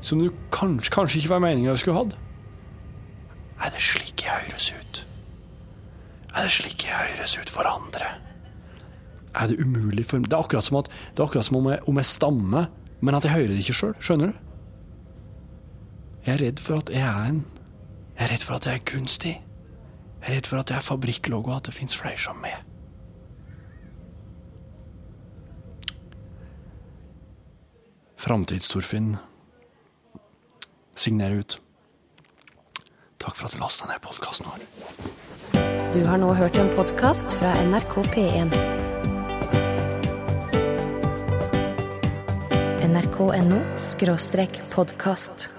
som 0.05 0.21
du 0.21 0.31
kanskje, 0.53 0.93
kanskje 0.93 1.21
ikke 1.21 1.35
var 1.35 1.43
meninga 1.45 1.75
du 1.75 1.81
skulle 1.83 1.99
hatt? 1.99 2.15
Er 3.61 3.73
det 3.75 3.83
slik 3.85 4.25
jeg 4.25 4.47
høres 4.49 4.71
ut? 4.73 5.03
Er 6.33 6.47
det 6.47 6.55
slik 6.57 6.87
jeg 6.89 7.13
høres 7.13 7.37
ut 7.37 7.53
for 7.53 7.69
andre? 7.69 8.09
Er 9.35 9.53
det 9.53 9.61
umulig 9.61 10.07
for 10.07 10.19
Det 10.19 10.33
er 10.33 10.41
akkurat 10.41 10.65
som, 10.65 10.81
at, 10.81 10.89
det 10.89 11.21
er 11.21 11.29
akkurat 11.29 11.45
som 11.45 11.57
om, 11.61 11.71
jeg, 11.73 11.81
om 11.87 11.97
jeg 12.01 12.09
stammer, 12.09 12.67
men 13.01 13.15
at 13.15 13.25
jeg 13.25 13.37
hører 13.37 13.53
det 13.53 13.63
ikke 13.65 13.79
sjøl. 13.81 13.97
Skjønner 14.01 14.33
du? 14.33 14.45
Jeg 16.25 16.35
er 16.35 16.47
redd 16.47 16.61
for 16.63 16.81
at 16.81 16.91
jeg 16.91 17.05
er 17.05 17.25
en 17.29 17.45
Jeg 18.15 18.29
er 18.29 18.31
redd 18.33 18.45
for 18.47 18.57
at 18.57 18.67
jeg 18.67 18.81
er 18.81 18.85
kunstig. 18.89 19.35
Jeg 20.23 20.31
er 20.31 20.37
redd 20.39 20.47
for 20.47 20.63
at 20.63 20.71
jeg 20.71 20.77
er 20.77 20.87
fabrikklogo, 20.87 21.51
og 21.51 21.57
at 21.57 21.67
det 21.67 21.75
fins 21.75 21.97
flere 21.99 22.17
som 22.17 22.39
meg. 22.41 22.63
Framtidstorfinn 28.25 29.17
signerer 30.95 31.43
ut. 31.43 31.61
Takk 33.21 33.37
for 33.37 33.51
at 33.51 33.53
du 33.53 33.61
lasta 33.61 33.85
ned 33.91 34.01
podkasten 34.01 34.49
vår. 34.49 34.63
Du 35.93 36.01
har 36.09 36.17
nå 36.23 36.31
hørt 36.33 36.57
en 36.57 36.73
podkast 36.73 37.37
fra 37.37 37.53
NRK 37.69 37.99
P1. 38.15 38.57
nrk.no 42.95 43.61
podkast. 44.73 45.51